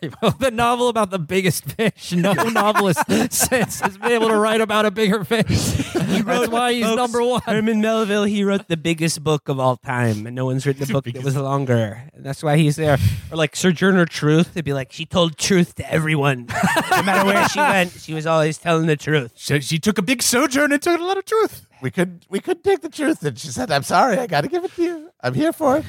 He 0.00 0.08
wrote 0.22 0.38
the 0.38 0.50
novel 0.50 0.88
about 0.88 1.10
the 1.10 1.18
biggest 1.18 1.64
fish. 1.72 2.12
No 2.12 2.32
novelist 2.32 3.00
since 3.30 3.80
has 3.80 3.98
been 3.98 4.12
able 4.12 4.28
to 4.28 4.36
write 4.36 4.62
about 4.62 4.86
a 4.86 4.90
bigger 4.90 5.24
fish. 5.24 5.44
That's 5.92 6.48
why 6.48 6.72
he's 6.72 6.86
number 6.96 7.22
one. 7.22 7.42
Herman 7.44 7.82
Melville, 7.82 8.24
he 8.24 8.42
wrote 8.42 8.66
the 8.68 8.78
biggest 8.78 9.22
book 9.22 9.50
of 9.50 9.60
all 9.60 9.76
time, 9.76 10.26
and 10.26 10.34
no 10.34 10.46
one's 10.46 10.64
written 10.66 10.84
a 10.84 10.86
book 10.86 11.04
that 11.04 11.22
was 11.22 11.36
longer. 11.36 12.02
And 12.14 12.24
that's 12.24 12.42
why 12.42 12.56
he's 12.56 12.76
there. 12.76 12.96
Or 13.30 13.36
like 13.36 13.54
Sojourner 13.54 14.06
Truth, 14.06 14.54
they'd 14.54 14.64
be 14.64 14.72
like, 14.72 14.90
she 14.90 15.04
told 15.04 15.36
truth 15.36 15.74
to 15.74 15.92
everyone. 15.92 16.46
No 16.90 17.02
matter 17.02 17.26
where 17.26 17.46
she 17.50 17.58
went, 17.74 17.92
she 17.92 18.14
was 18.14 18.26
always 18.26 18.56
telling 18.56 18.86
the 18.86 18.96
truth. 18.96 19.32
So 19.34 19.60
she 19.60 19.78
took 19.78 19.98
a 19.98 20.02
big 20.02 20.22
sojourn 20.22 20.72
and 20.72 20.80
took 20.80 20.98
a 20.98 21.04
lot 21.04 21.18
of 21.18 21.26
truth. 21.26 21.66
We 21.82 21.90
could 21.90 22.24
we 22.30 22.40
could 22.40 22.64
take 22.64 22.80
the 22.80 22.88
truth, 22.90 23.22
and 23.22 23.38
she 23.38 23.48
said, 23.48 23.70
"I'm 23.70 23.82
sorry, 23.82 24.18
I 24.18 24.26
got 24.26 24.42
to 24.42 24.48
give 24.48 24.64
it 24.64 24.72
to 24.76 24.82
you. 24.82 25.10
I'm 25.22 25.32
here 25.32 25.52
for 25.52 25.78
it." 25.78 25.84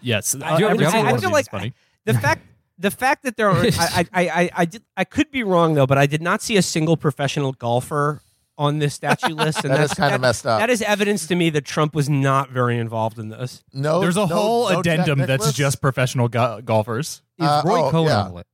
Yes, 0.00 0.34
uh, 0.34 0.58
do- 0.58 0.68
every 0.68 0.86
I- 0.86 0.90
single 0.90 1.08
I 1.08 1.12
one 1.12 1.14
of 1.14 1.20
feel 1.20 1.30
like 1.30 1.44
is 1.44 1.48
funny. 1.48 1.72
The 2.04 2.14
fact 2.24 2.42
the 2.78 2.90
fact 2.90 3.24
that 3.24 3.36
there 3.36 3.50
are 3.50 3.56
I, 3.64 4.06
I, 4.12 4.28
I, 4.28 4.50
I 4.56 4.64
did 4.64 4.82
I 4.96 5.04
could 5.04 5.30
be 5.30 5.42
wrong 5.42 5.74
though, 5.74 5.86
but 5.86 5.98
I 5.98 6.06
did 6.06 6.22
not 6.22 6.42
see 6.42 6.56
a 6.56 6.62
single 6.62 6.96
professional 6.96 7.52
golfer 7.52 8.22
on 8.56 8.78
this 8.80 8.94
statue 8.94 9.34
list. 9.34 9.64
And 9.64 9.72
That 9.72 9.80
is 9.80 9.90
that's 9.90 10.00
kinda 10.00 10.18
messed 10.18 10.46
up. 10.46 10.60
That 10.60 10.70
is 10.70 10.82
evidence 10.82 11.26
to 11.28 11.34
me 11.36 11.50
that 11.50 11.64
Trump 11.64 11.94
was 11.94 12.08
not 12.08 12.50
very 12.50 12.78
involved 12.78 13.18
in 13.18 13.28
this. 13.28 13.62
No, 13.72 14.00
There's 14.00 14.16
a 14.16 14.20
no- 14.20 14.26
whole 14.26 14.70
no 14.70 14.80
addendum 14.80 15.18
that's 15.20 15.28
Nicklaus? 15.30 15.52
just 15.54 15.80
professional 15.80 16.28
go- 16.28 16.60
golfers. 16.64 17.22
Is 17.38 17.46
Uh, 17.46 17.62
Roy 17.64 17.80
oh, 17.86 17.90
Cohn 17.90 18.06
yeah. 18.06 18.20
on 18.22 18.28
the 18.30 18.34
list? 18.34 18.46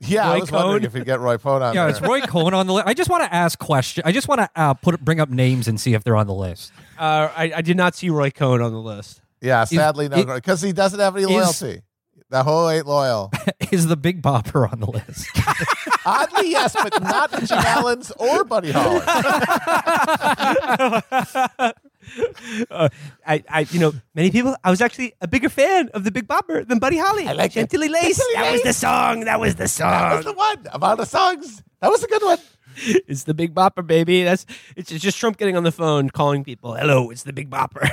Yeah, 0.00 0.28
I 0.28 0.34
Roy 0.34 0.40
was 0.40 0.52
wondering 0.52 0.84
if 0.84 0.92
we'd 0.94 1.04
get 1.04 1.20
Roy 1.20 1.38
Cohn 1.38 1.62
on 1.62 1.74
Yeah, 1.74 1.82
there. 1.86 1.90
it's 1.90 2.00
Roy 2.02 2.20
Cohn 2.22 2.52
on 2.54 2.66
the 2.66 2.72
list. 2.74 2.86
I 2.88 2.92
just 2.94 3.08
want 3.08 3.22
to 3.24 3.32
ask 3.34 3.58
question. 3.58 4.02
I 4.06 4.12
just 4.12 4.28
want 4.28 4.40
to 4.40 4.50
uh, 4.56 4.74
put 4.74 5.00
bring 5.04 5.20
up 5.20 5.30
names 5.30 5.68
and 5.68 5.80
see 5.80 5.94
if 5.94 6.04
they're 6.04 6.16
on 6.16 6.26
the 6.26 6.34
list. 6.34 6.72
Uh, 6.98 7.28
I, 7.36 7.52
I 7.56 7.62
did 7.62 7.76
not 7.76 7.94
see 7.94 8.10
Roy 8.10 8.30
Cohn 8.30 8.60
on 8.62 8.72
the 8.72 8.80
list. 8.80 9.20
Yeah, 9.40 9.64
sadly, 9.64 10.08
no, 10.08 10.24
because 10.24 10.62
he 10.62 10.72
doesn't 10.72 11.00
have 11.00 11.16
any 11.16 11.26
loyalty. 11.26 11.82
the 12.28 12.42
whole 12.42 12.68
ain't 12.68 12.86
loyal. 12.86 13.32
Is 13.72 13.86
the 13.86 13.96
Big 13.96 14.22
Bopper 14.22 14.70
on 14.70 14.80
the 14.80 14.90
list? 14.90 15.28
Oddly, 16.06 16.50
yes, 16.50 16.74
but 16.74 17.00
not 17.02 17.30
Jim 17.44 17.58
Allen's 17.58 18.10
or 18.12 18.44
Buddy 18.44 18.72
Holly. 18.72 19.00
Uh, 22.70 22.88
I, 23.26 23.44
I, 23.48 23.60
you 23.70 23.78
know, 23.78 23.92
many 24.14 24.30
people. 24.30 24.56
I 24.64 24.70
was 24.70 24.80
actually 24.80 25.12
a 25.20 25.28
bigger 25.28 25.50
fan 25.50 25.90
of 25.92 26.02
the 26.02 26.10
Big 26.10 26.26
Bopper 26.26 26.66
than 26.66 26.78
Buddy 26.78 26.96
Holly. 26.98 27.28
I 27.28 27.32
like 27.32 27.50
it. 27.52 27.60
Chantilly 27.60 27.88
Lace. 27.88 28.16
That 28.34 28.52
was 28.52 28.62
the 28.62 28.72
song. 28.72 29.20
That 29.26 29.38
was 29.38 29.54
the 29.56 29.68
song. 29.68 29.90
That 29.90 30.16
was 30.16 30.24
the 30.24 30.32
one 30.32 30.66
of 30.68 30.82
all 30.82 30.96
the 30.96 31.04
songs. 31.04 31.62
That 31.80 31.90
was 31.90 32.02
a 32.02 32.08
good 32.08 32.22
one. 32.22 32.38
it's 33.08 33.24
the 33.24 33.34
Big 33.34 33.54
Bopper, 33.54 33.86
baby. 33.86 34.22
That's 34.24 34.46
it's 34.76 34.90
just 34.90 35.18
Trump 35.18 35.36
getting 35.36 35.56
on 35.56 35.64
the 35.64 35.72
phone, 35.72 36.10
calling 36.10 36.44
people. 36.44 36.74
Hello, 36.74 37.10
it's 37.10 37.22
the 37.24 37.32
Big 37.32 37.50
Bopper. 37.50 37.88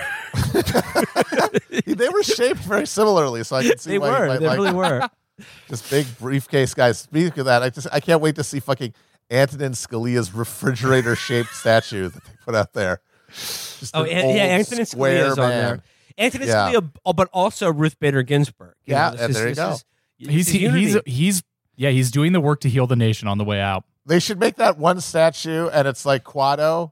they 1.85 2.09
were 2.09 2.23
shaped 2.23 2.59
very 2.61 2.85
similarly, 2.87 3.43
so 3.43 3.55
I 3.55 3.63
can 3.63 3.77
see 3.77 3.91
they 3.91 3.99
why 3.99 4.19
were. 4.19 4.27
might 4.27 4.39
They 4.39 4.47
like 4.47 4.57
really 4.57 4.73
were. 4.73 5.09
Just 5.69 5.89
big 5.91 6.07
briefcase 6.17 6.73
guys. 6.73 6.97
Speaking 6.99 7.39
of 7.41 7.45
that, 7.45 7.61
I 7.61 7.69
just 7.69 7.87
I 7.93 7.99
can't 7.99 8.21
wait 8.21 8.35
to 8.37 8.43
see 8.43 8.59
fucking 8.59 8.93
Antonin 9.29 9.73
Scalia's 9.73 10.33
refrigerator 10.33 11.15
shaped 11.15 11.53
statue 11.53 12.09
that 12.09 12.23
they 12.23 12.31
put 12.43 12.55
out 12.55 12.73
there. 12.73 13.01
Just 13.29 13.95
Oh, 13.95 14.03
an 14.03 14.09
yeah, 14.09 14.43
Anthony 14.45 14.83
square 14.85 15.25
Scalia 15.25 15.31
is 15.31 15.37
on 15.37 15.49
there. 15.51 15.83
Anthony 16.17 16.47
Yeah. 16.47 16.71
Scalia, 16.71 16.91
oh, 17.05 17.13
but 17.13 17.29
also 17.33 17.71
Ruth 17.71 17.99
Bader 17.99 18.23
Ginsburg. 18.23 18.73
You 18.85 18.95
Yeah, 18.95 19.11
this 19.11 19.21
and 19.21 19.29
is- 19.29 19.35
there 19.37 19.49
you 19.49 19.55
go. 19.55 19.69
is- 19.73 19.85
this 20.19 20.33
He's 20.33 20.47
he, 20.47 20.67
he's 20.69 20.97
he's 21.05 21.43
yeah 21.75 21.91
he's 21.91 22.09
doing 22.09 22.31
the 22.33 22.41
work 22.41 22.61
to 22.61 22.69
heal 22.69 22.87
the 22.87 22.95
nation 22.95 23.27
on 23.27 23.37
the 23.37 23.43
way 23.45 23.61
out. 23.61 23.83
They 24.07 24.19
should 24.19 24.39
make 24.39 24.55
that 24.55 24.77
one 24.77 25.01
statue, 25.01 25.67
and 25.67 25.87
it's 25.87 26.05
like 26.05 26.23
Kuato. 26.23 26.91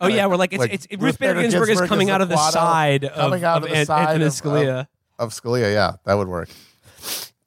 oh 0.00 0.06
yeah, 0.06 0.26
we're 0.26 0.36
like 0.36 0.52
it's, 0.52 0.60
like 0.60 0.72
it's 0.72 0.86
Ruth 0.90 1.00
Ruth 1.02 1.18
Bader 1.18 1.40
Ginsburg, 1.42 1.66
Ginsburg 1.66 1.84
is 1.84 1.88
coming 1.88 2.08
is 2.08 2.14
out 2.14 2.20
of 2.22 2.28
the 2.30 2.36
Kuato 2.36 2.52
side 2.52 3.04
of, 3.04 3.42
out 3.42 3.58
of, 3.58 3.64
of 3.64 3.68
the 3.70 3.76
An- 3.76 3.86
side 3.86 4.08
Anthony 4.08 4.24
of- 4.24 4.32
Scalia. 4.32 4.86
Of 5.18 5.30
Scalia, 5.32 5.72
yeah, 5.72 5.96
that 6.04 6.14
would 6.14 6.28
work. 6.28 6.48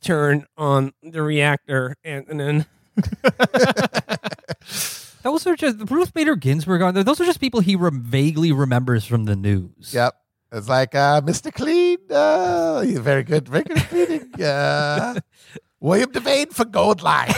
Turn 0.01 0.45
on 0.57 0.93
the 1.01 1.21
reactor, 1.23 1.95
then 2.03 2.65
Those 5.23 5.45
are 5.45 5.55
just 5.55 5.89
Ruth 5.89 6.13
Bader 6.13 6.35
Ginsburg 6.35 6.81
on 6.81 6.93
there. 6.95 7.03
Those 7.03 7.21
are 7.21 7.25
just 7.25 7.39
people 7.39 7.59
he 7.59 7.75
rem- 7.75 8.01
vaguely 8.01 8.51
remembers 8.51 9.05
from 9.05 9.25
the 9.25 9.35
news. 9.35 9.93
Yep. 9.93 10.15
It's 10.51 10.67
like 10.67 10.95
uh, 10.95 11.21
Mr. 11.21 11.53
Clean. 11.53 11.97
Uh, 12.09 12.83
you're 12.85 13.01
very 13.01 13.23
good, 13.23 13.47
very 13.47 13.63
good 13.63 13.77
at 13.77 13.87
cleaning. 13.89 14.43
Uh, 14.43 15.19
William 15.81 16.11
Devane 16.11 16.53
for 16.53 16.63
Goldline. 16.63 17.33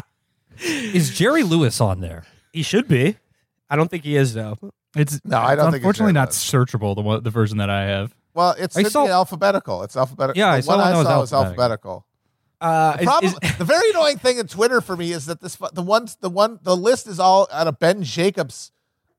Is 0.60 1.10
Jerry 1.10 1.42
Lewis 1.42 1.80
on 1.80 2.00
there? 2.00 2.24
he 2.52 2.62
should 2.62 2.86
be. 2.88 3.16
I 3.68 3.76
don't 3.76 3.90
think 3.90 4.04
he 4.04 4.16
is 4.16 4.32
though. 4.34 4.56
It's 4.96 5.20
No, 5.24 5.38
I 5.38 5.56
don't 5.56 5.66
it's 5.66 5.72
think 5.72 5.74
it's 5.74 5.74
unfortunately 5.76 6.12
not 6.12 6.28
much. 6.28 6.34
searchable. 6.34 6.94
The 6.94 7.02
one, 7.02 7.22
the 7.22 7.30
version 7.30 7.58
that 7.58 7.68
I 7.70 7.86
have. 7.86 8.14
Well, 8.32 8.54
it's 8.56 8.76
I 8.76 8.84
saw- 8.84 9.06
alphabetical. 9.08 9.82
It's 9.82 9.96
alphabetical. 9.96 10.38
Yeah, 10.38 10.50
I 10.52 10.60
saw 10.60 10.72
one 10.76 10.78
one 10.78 10.86
I 10.88 10.90
that 10.92 10.98
was 10.98 11.06
saw 11.08 11.18
was 11.18 11.32
alphabetical. 11.32 12.04
alphabetical. 12.04 12.06
Uh, 12.60 12.92
The, 12.96 13.00
is- 13.02 13.04
problem, 13.06 13.34
is- 13.42 13.58
the 13.58 13.64
very 13.64 13.90
annoying 13.90 14.18
thing 14.18 14.38
in 14.38 14.46
Twitter 14.46 14.80
for 14.80 14.96
me 14.96 15.10
is 15.12 15.26
that 15.26 15.40
this 15.40 15.56
the 15.72 15.82
ones 15.82 16.16
the 16.20 16.30
one 16.30 16.60
the 16.62 16.76
list 16.76 17.08
is 17.08 17.18
all 17.18 17.48
on 17.52 17.66
a 17.66 17.72
Ben 17.72 18.04
Jacobs 18.04 18.70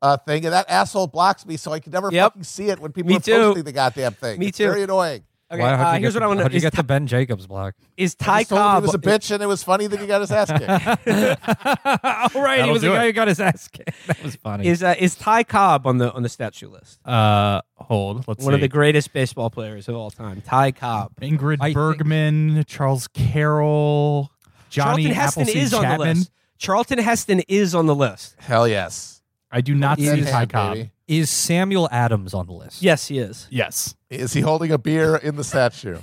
uh, 0.02 0.16
thing, 0.18 0.46
and 0.46 0.54
that 0.54 0.70
asshole 0.70 1.08
blocks 1.08 1.46
me, 1.46 1.58
so 1.58 1.74
I 1.74 1.80
can 1.82 1.92
never 1.92 2.10
Yep. 2.12 2.24
fucking 2.32 2.44
see 2.44 2.70
it 2.70 2.80
when 2.80 2.94
people 2.94 3.10
Me 3.10 3.18
are 3.18 3.20
too. 3.20 3.32
posting 3.48 3.64
the 3.66 3.72
goddamn 3.74 4.14
thing. 4.14 4.40
Me 4.40 4.48
It's 4.48 4.58
too. 4.58 4.68
Very 4.68 4.84
annoying. 4.84 5.24
Okay, 5.52 5.62
Why- 5.62 5.74
uh, 5.74 6.00
here's 6.00 6.14
get 6.14 6.20
what 6.20 6.24
I 6.24 6.28
want 6.28 6.40
to. 6.40 6.44
How'd 6.44 6.52
you 6.54 6.58
Is, 6.58 6.64
get 6.64 6.74
Ty- 6.74 6.78
the 6.78 6.84
Ben 6.84 7.08
Jacobs 7.08 7.48
block? 7.48 7.76
is 7.98 8.16
I 8.22 8.24
Ty 8.24 8.40
just 8.42 8.50
told 8.50 8.60
him 8.60 8.66
Cobb? 8.66 8.84
he 8.84 8.86
was 8.88 8.96
a 8.96 9.00
bitch, 9.00 9.32
and 9.32 9.44
it 9.44 9.46
was 9.46 9.64
funny 9.64 9.88
that 9.88 10.00
he 10.00 10.08
got 10.08 10.22
his 10.22 10.32
ass 10.32 10.48
kicked. 10.52 10.62
oh, 10.68 12.42
right. 12.42 12.56
He 12.56 12.62
That'll 12.62 12.74
was 12.74 12.82
the 12.82 12.88
do 12.90 12.94
guy 12.94 13.04
it. 13.04 13.08
who 13.08 13.14
got 13.14 13.28
his 13.28 13.40
ass 13.40 13.68
kicked. 13.68 13.92
That 14.08 14.24
was 14.24 14.36
funny. 14.36 14.68
Is 14.68 14.84
uh, 14.84 14.96
is 14.98 15.16
Ty 15.16 15.44
Cobb 15.44 15.88
on 15.88 15.98
the 15.98 16.12
on 16.14 16.24
the 16.24 16.30
statue 16.30 16.70
list? 16.70 17.00
Uh, 17.08 17.62
hold. 17.76 18.28
Let's 18.28 18.44
One 18.44 18.52
see. 18.52 18.56
of 18.56 18.62
the 18.62 18.68
greatest 18.68 19.14
baseball 19.14 19.50
players 19.50 19.88
of 19.88 19.96
all 19.96 20.12
time, 20.12 20.42
Ty 20.42 20.72
Cobb. 20.74 21.12
Ingrid 21.22 21.58
I 21.62 21.66
think- 21.68 21.76
Bergman, 21.76 22.64
Charles 22.68 23.08
Carroll, 23.08 24.32
Johnny 24.70 25.06
Charlton 25.06 25.12
Heston 25.12 25.42
Appleseed 25.44 25.62
is 25.64 25.74
on 25.74 25.84
the 25.90 25.98
list. 25.98 26.32
Charlton 26.58 27.00
Heston 27.00 27.42
is 27.48 27.76
on 27.76 27.86
the 27.86 27.96
list. 27.96 28.36
Hell 28.40 28.68
yes. 28.68 29.15
I 29.56 29.62
do 29.62 29.74
not 29.74 29.98
Is- 30.00 30.26
see 30.26 30.32
Ty 30.32 30.38
hand, 30.40 30.50
Cobb. 30.52 30.74
baby. 30.76 30.92
Is 31.08 31.30
Samuel 31.30 31.88
Adams 31.92 32.34
on 32.34 32.48
the 32.48 32.54
list? 32.54 32.82
Yes, 32.82 33.08
he 33.08 33.20
is. 33.20 33.48
Yes. 33.50 33.96
Is 34.10 34.34
he 34.34 34.42
holding 34.42 34.72
a 34.72 34.78
beer 34.78 35.16
in 35.16 35.36
the 35.36 35.44
statue? 35.44 35.98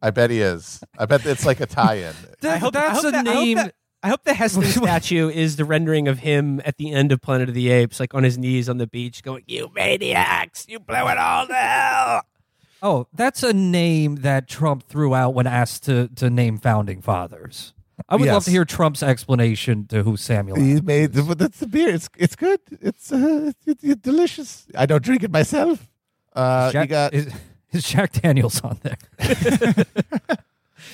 I 0.00 0.10
bet 0.10 0.30
he 0.30 0.40
is. 0.40 0.82
I 0.98 1.04
bet 1.06 1.26
it's 1.26 1.44
like 1.44 1.60
a 1.60 1.66
tie-in. 1.66 2.14
I 2.42 2.56
hope 2.58 2.72
that's 2.74 2.90
I 2.90 2.92
hope 2.94 3.04
a 3.06 3.10
that- 3.10 3.26
I 3.26 3.32
hope 3.32 3.44
name. 3.44 3.56
that- 3.58 3.74
I 4.02 4.08
hope 4.08 4.22
the 4.24 4.34
Heston 4.34 4.62
statue 4.64 5.28
is 5.28 5.56
the 5.56 5.64
rendering 5.64 6.06
of 6.06 6.20
him 6.20 6.60
at 6.64 6.76
the 6.76 6.92
end 6.92 7.10
of 7.12 7.20
Planet 7.20 7.48
of 7.48 7.54
the 7.56 7.70
Apes, 7.70 7.98
like 7.98 8.14
on 8.14 8.22
his 8.22 8.38
knees 8.38 8.68
on 8.68 8.76
the 8.78 8.86
beach, 8.86 9.22
going, 9.24 9.42
"You 9.46 9.68
maniacs! 9.74 10.64
You 10.68 10.78
blew 10.78 10.94
it 11.08 11.18
all 11.18 11.46
to 11.48 11.54
hell!" 11.54 12.22
Oh, 12.82 13.08
that's 13.12 13.42
a 13.42 13.52
name 13.52 14.16
that 14.16 14.46
Trump 14.48 14.84
threw 14.84 15.14
out 15.14 15.34
when 15.34 15.46
asked 15.48 15.84
to, 15.84 16.08
to 16.16 16.30
name 16.30 16.58
founding 16.58 17.00
fathers. 17.02 17.72
I 18.08 18.16
would 18.16 18.28
love 18.28 18.44
to 18.44 18.50
hear 18.50 18.64
Trump's 18.64 19.02
explanation 19.02 19.86
to 19.86 20.02
who 20.02 20.16
Samuel 20.16 20.56
He 20.56 20.72
Adams 20.72 20.82
made 20.82 21.12
the, 21.12 21.34
that's 21.34 21.60
the 21.60 21.66
beer. 21.66 21.88
It's 21.88 22.08
it's 22.16 22.36
good. 22.36 22.60
It's 22.80 23.10
uh, 23.10 23.52
it's, 23.66 23.82
it's 23.82 24.02
delicious. 24.02 24.66
I 24.76 24.86
don't 24.86 25.02
drink 25.02 25.22
it 25.22 25.30
myself. 25.30 25.88
Uh, 26.34 26.70
Jack, 26.72 26.84
you 26.84 26.88
got 26.88 27.14
is, 27.14 27.32
is 27.72 27.84
Jack 27.84 28.12
Daniels 28.12 28.60
on 28.60 28.78
there? 28.82 28.98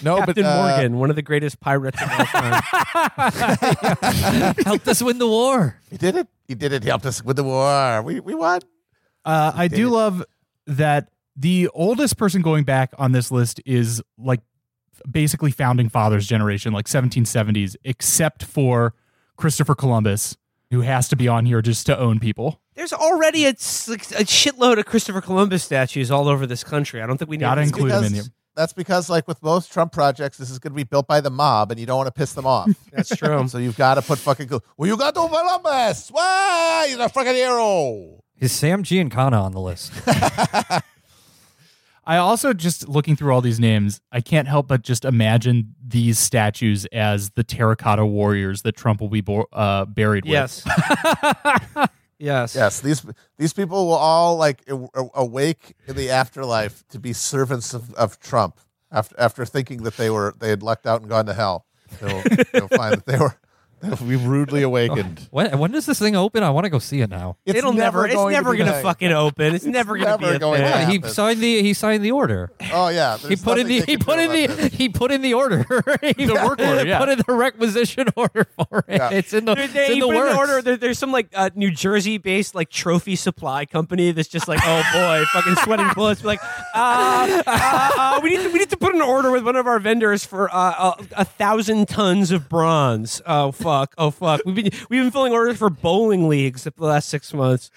no, 0.03 0.19
Captain 0.19 0.45
but 0.45 0.45
uh, 0.45 0.69
Morgan, 0.69 0.99
one 0.99 1.11
of 1.11 1.17
the 1.17 1.23
greatest 1.23 1.61
pirates 1.61 2.01
of 2.01 2.09
all 2.09 2.27
time. 2.27 2.63
Helped 4.65 4.87
us 4.87 5.03
win 5.03 5.19
the 5.19 5.27
war. 5.27 5.81
He 5.91 5.97
did 5.97 6.17
it. 6.17 6.29
He 6.47 6.55
did 6.55 6.73
it. 6.73 6.85
He 6.85 6.89
helped 6.89 7.07
us 7.07 7.25
with 7.25 7.37
the 7.37 7.45
war. 7.45 8.03
We 8.03 8.21
we 8.21 8.35
won. 8.35 8.61
Uh, 9.25 9.53
I 9.55 9.69
do 9.69 9.89
it. 9.89 9.91
love 9.91 10.25
that 10.67 11.09
the 11.35 11.69
oldest 11.75 12.17
person 12.17 12.43
going 12.43 12.65
back 12.65 12.93
on 12.99 13.13
this 13.13 13.31
list 13.31 13.61
is 13.65 14.03
like 14.19 14.41
basically 15.11 15.51
founding 15.51 15.89
fathers 15.89 16.27
generation, 16.27 16.73
like 16.73 16.87
1770s, 16.87 17.77
except 17.85 18.45
for 18.45 18.95
Christopher 19.37 19.75
Columbus, 19.75 20.37
who 20.71 20.81
has 20.83 21.09
to 21.09 21.17
be 21.17 21.29
on 21.29 21.47
here 21.47 21.63
just 21.63 21.87
to 21.87 21.99
own 21.99 22.21
people. 22.21 22.61
There's 22.75 22.93
already 22.93 23.45
a 23.45 23.55
shitload 23.55 24.79
of 24.79 24.87
Christopher 24.87 25.21
Columbus 25.21 25.63
statues 25.63 26.11
all 26.11 26.29
over 26.29 26.47
this 26.47 26.65
country. 26.65 27.03
I 27.03 27.07
don't 27.07 27.19
think 27.19 27.31
we 27.31 27.37
need 27.37 27.43
Gotta 27.43 27.61
to 27.61 27.67
include 27.67 27.93
him 27.93 28.05
in 28.05 28.15
here. 28.15 28.25
That's 28.55 28.73
because, 28.73 29.09
like 29.09 29.27
with 29.27 29.43
most 29.43 29.73
Trump 29.73 29.93
projects, 29.93 30.37
this 30.37 30.51
is 30.51 30.59
going 30.59 30.73
to 30.73 30.77
be 30.77 30.85
built 30.85 31.07
by 31.07 31.21
the 31.23 31.31
mob, 31.31 31.71
and 31.71 31.81
you 31.81 31.87
don't 31.87 31.97
want 31.97 32.09
to 32.09 32.13
piss 32.13 32.35
them 32.35 32.47
off. 32.47 32.69
That's 32.93 33.15
true. 33.17 33.49
so 33.49 33.57
you've 33.59 33.79
got 33.79 33.95
to 33.95 34.03
put 34.03 34.19
fucking. 34.19 34.47
Go- 34.49 34.61
well, 34.77 34.89
you 34.89 34.97
got 34.97 35.15
to 35.15 35.21
Columbus. 35.21 36.11
Why? 36.11 36.87
He's 36.89 36.97
a 36.97 37.09
fucking 37.09 37.35
hero. 37.35 38.23
Is 38.39 38.53
Sam 38.53 38.83
Giancana 38.83 39.41
on 39.41 39.53
the 39.53 39.61
list? 39.61 39.93
I, 42.05 42.15
I 42.15 42.19
also 42.19 42.53
just 42.53 42.89
looking 42.89 43.17
through 43.17 43.33
all 43.33 43.41
these 43.41 43.61
names, 43.61 44.01
I 44.11 44.21
can't 44.21 44.49
help 44.49 44.69
but 44.69 44.83
just 44.83 45.05
imagine 45.05 45.75
these 45.87 46.19
statues 46.19 46.85
as 46.87 47.31
the 47.31 47.45
terracotta 47.45 48.05
warriors 48.07 48.63
that 48.63 48.77
Trump 48.77 49.01
will 49.01 49.09
be 49.09 49.21
bo- 49.21 49.49
uh, 49.53 49.85
buried 49.85 50.25
with. 50.25 50.33
Yes. 50.33 50.65
yes. 52.19 52.55
Yes, 52.55 52.81
these 52.81 53.05
these 53.39 53.53
people 53.53 53.87
will 53.87 53.95
all 53.95 54.37
like 54.37 54.63
a- 54.69 54.89
a- 54.95 55.09
awake 55.15 55.75
in 55.87 55.97
the 55.97 56.11
afterlife 56.11 56.87
to 56.89 56.99
be 56.99 57.13
servants 57.13 57.75
of, 57.75 57.93
of 57.95 58.19
Trump 58.21 58.59
after 58.91 59.15
after 59.19 59.45
thinking 59.45 59.83
that 59.85 59.97
they 59.97 60.11
were 60.11 60.35
they 60.39 60.49
had 60.51 60.63
lucked 60.63 60.87
out 60.87 61.01
and 61.01 61.11
gone 61.11 61.27
to 61.27 61.35
hell. 61.35 61.67
They'll, 62.01 62.23
they'll 62.53 62.69
find 62.69 62.95
that 62.97 63.07
they 63.07 63.19
were 63.19 63.37
they'll 63.97 64.19
rudely 64.19 64.63
awakened. 64.63 65.21
When, 65.33 65.59
when 65.59 65.71
does 65.73 65.87
this 65.87 65.99
thing 65.99 66.15
open? 66.15 66.43
I 66.43 66.51
want 66.51 66.65
to 66.65 66.71
go 66.71 66.79
see 66.79 67.01
it 67.01 67.09
now. 67.11 67.37
It's 67.47 67.57
It'll 67.59 67.73
never. 67.73 68.05
It's 68.07 68.15
going 68.15 68.33
never 68.33 68.51
to 68.53 68.59
be 68.59 68.65
gonna 68.65 68.79
a 68.79 68.83
fucking 68.83 69.13
open. 69.13 69.55
It's, 69.55 69.65
never 69.65 69.97
gonna 69.97 70.11
never 70.11 70.29
be 70.31 70.37
a 70.37 70.39
going 70.39 70.61
thing. 70.61 70.71
to 70.71 70.79
Yeah, 70.79 70.87
he 70.87 70.95
happen. 70.97 71.11
signed 71.11 71.41
the 71.41 71.63
he 71.63 71.73
signed 71.75 72.05
the 72.05 72.11
order. 72.13 72.51
Oh 72.73 72.89
yeah, 72.89 73.17
He 73.19 73.29
there's 73.29 73.43
put 73.43 73.59
in 73.59 73.67
nothing 73.67 73.69
the 73.69 73.81
they 73.81 73.93
he 73.93 73.97
can 73.97 74.05
put 74.05 74.17
do 74.17 74.21
in 74.23 74.33
the 74.33 74.47
this. 74.55 74.73
he 74.75 74.89
put 74.89 75.11
in 75.13 75.23
the 75.23 75.35
order. 75.35 75.59
He 76.03 76.13
The 76.27 76.35
work 76.35 76.61
order, 76.61 76.87
yeah. 76.87 76.99
Put 76.99 77.09
in 77.11 77.23
the 77.27 77.33
requisition 77.35 78.09
order 78.17 78.47
for 78.57 78.85
it. 78.89 78.97
Yeah. 78.97 79.11
It's 79.11 79.33
in 79.33 79.45
the 79.47 79.55
They, 79.55 79.65
it's 79.65 79.73
they 79.73 79.93
in 79.95 79.99
the 80.01 80.07
put 80.07 80.15
in 80.17 80.21
works. 80.23 80.37
order. 80.37 80.63
There, 80.63 80.77
there's 80.77 80.99
some 80.99 81.13
like 81.13 81.29
uh, 81.35 81.51
New 81.55 81.71
Jersey-based 81.71 82.55
like 82.55 82.69
trophy 82.71 83.17
supply 83.17 83.65
company 83.67 84.13
that's 84.13 84.29
just 84.29 84.49
like, 84.49 84.61
oh 84.63 84.83
boy, 84.93 85.25
fucking 85.33 85.57
sweating 85.65 85.89
bullets. 85.95 86.21
Be 86.23 86.29
like, 86.29 86.41
uh, 86.75 87.43
uh, 87.47 87.91
uh, 87.99 88.21
we 88.23 88.31
need 88.31 88.43
to, 88.43 88.49
we 88.51 88.59
need 88.59 88.71
to 88.71 88.77
put 88.77 88.95
an 88.95 89.03
order 89.03 89.31
with 89.31 89.45
one 89.45 89.57
of 89.57 89.67
our 89.67 89.79
vendors 89.79 90.25
for 90.25 90.49
uh, 90.55 90.95
a, 90.99 91.07
a 91.19 91.25
thousand 91.25 91.89
tons 91.89 92.31
of 92.31 92.49
bronze. 92.49 93.21
Oh 93.27 93.53
fuck, 93.53 93.72
oh 93.99 94.11
fuck. 94.11 94.43
We've 94.45 94.55
been 94.55 94.71
we've 94.89 95.03
been 95.03 95.11
filling 95.11 95.33
orders 95.33 95.59
for 95.59 95.71
bowling 95.71 96.29
leagues 96.29 96.65
for 96.65 96.71
the 96.71 96.85
last 96.85 97.09
six 97.09 97.33
months. 97.33 97.71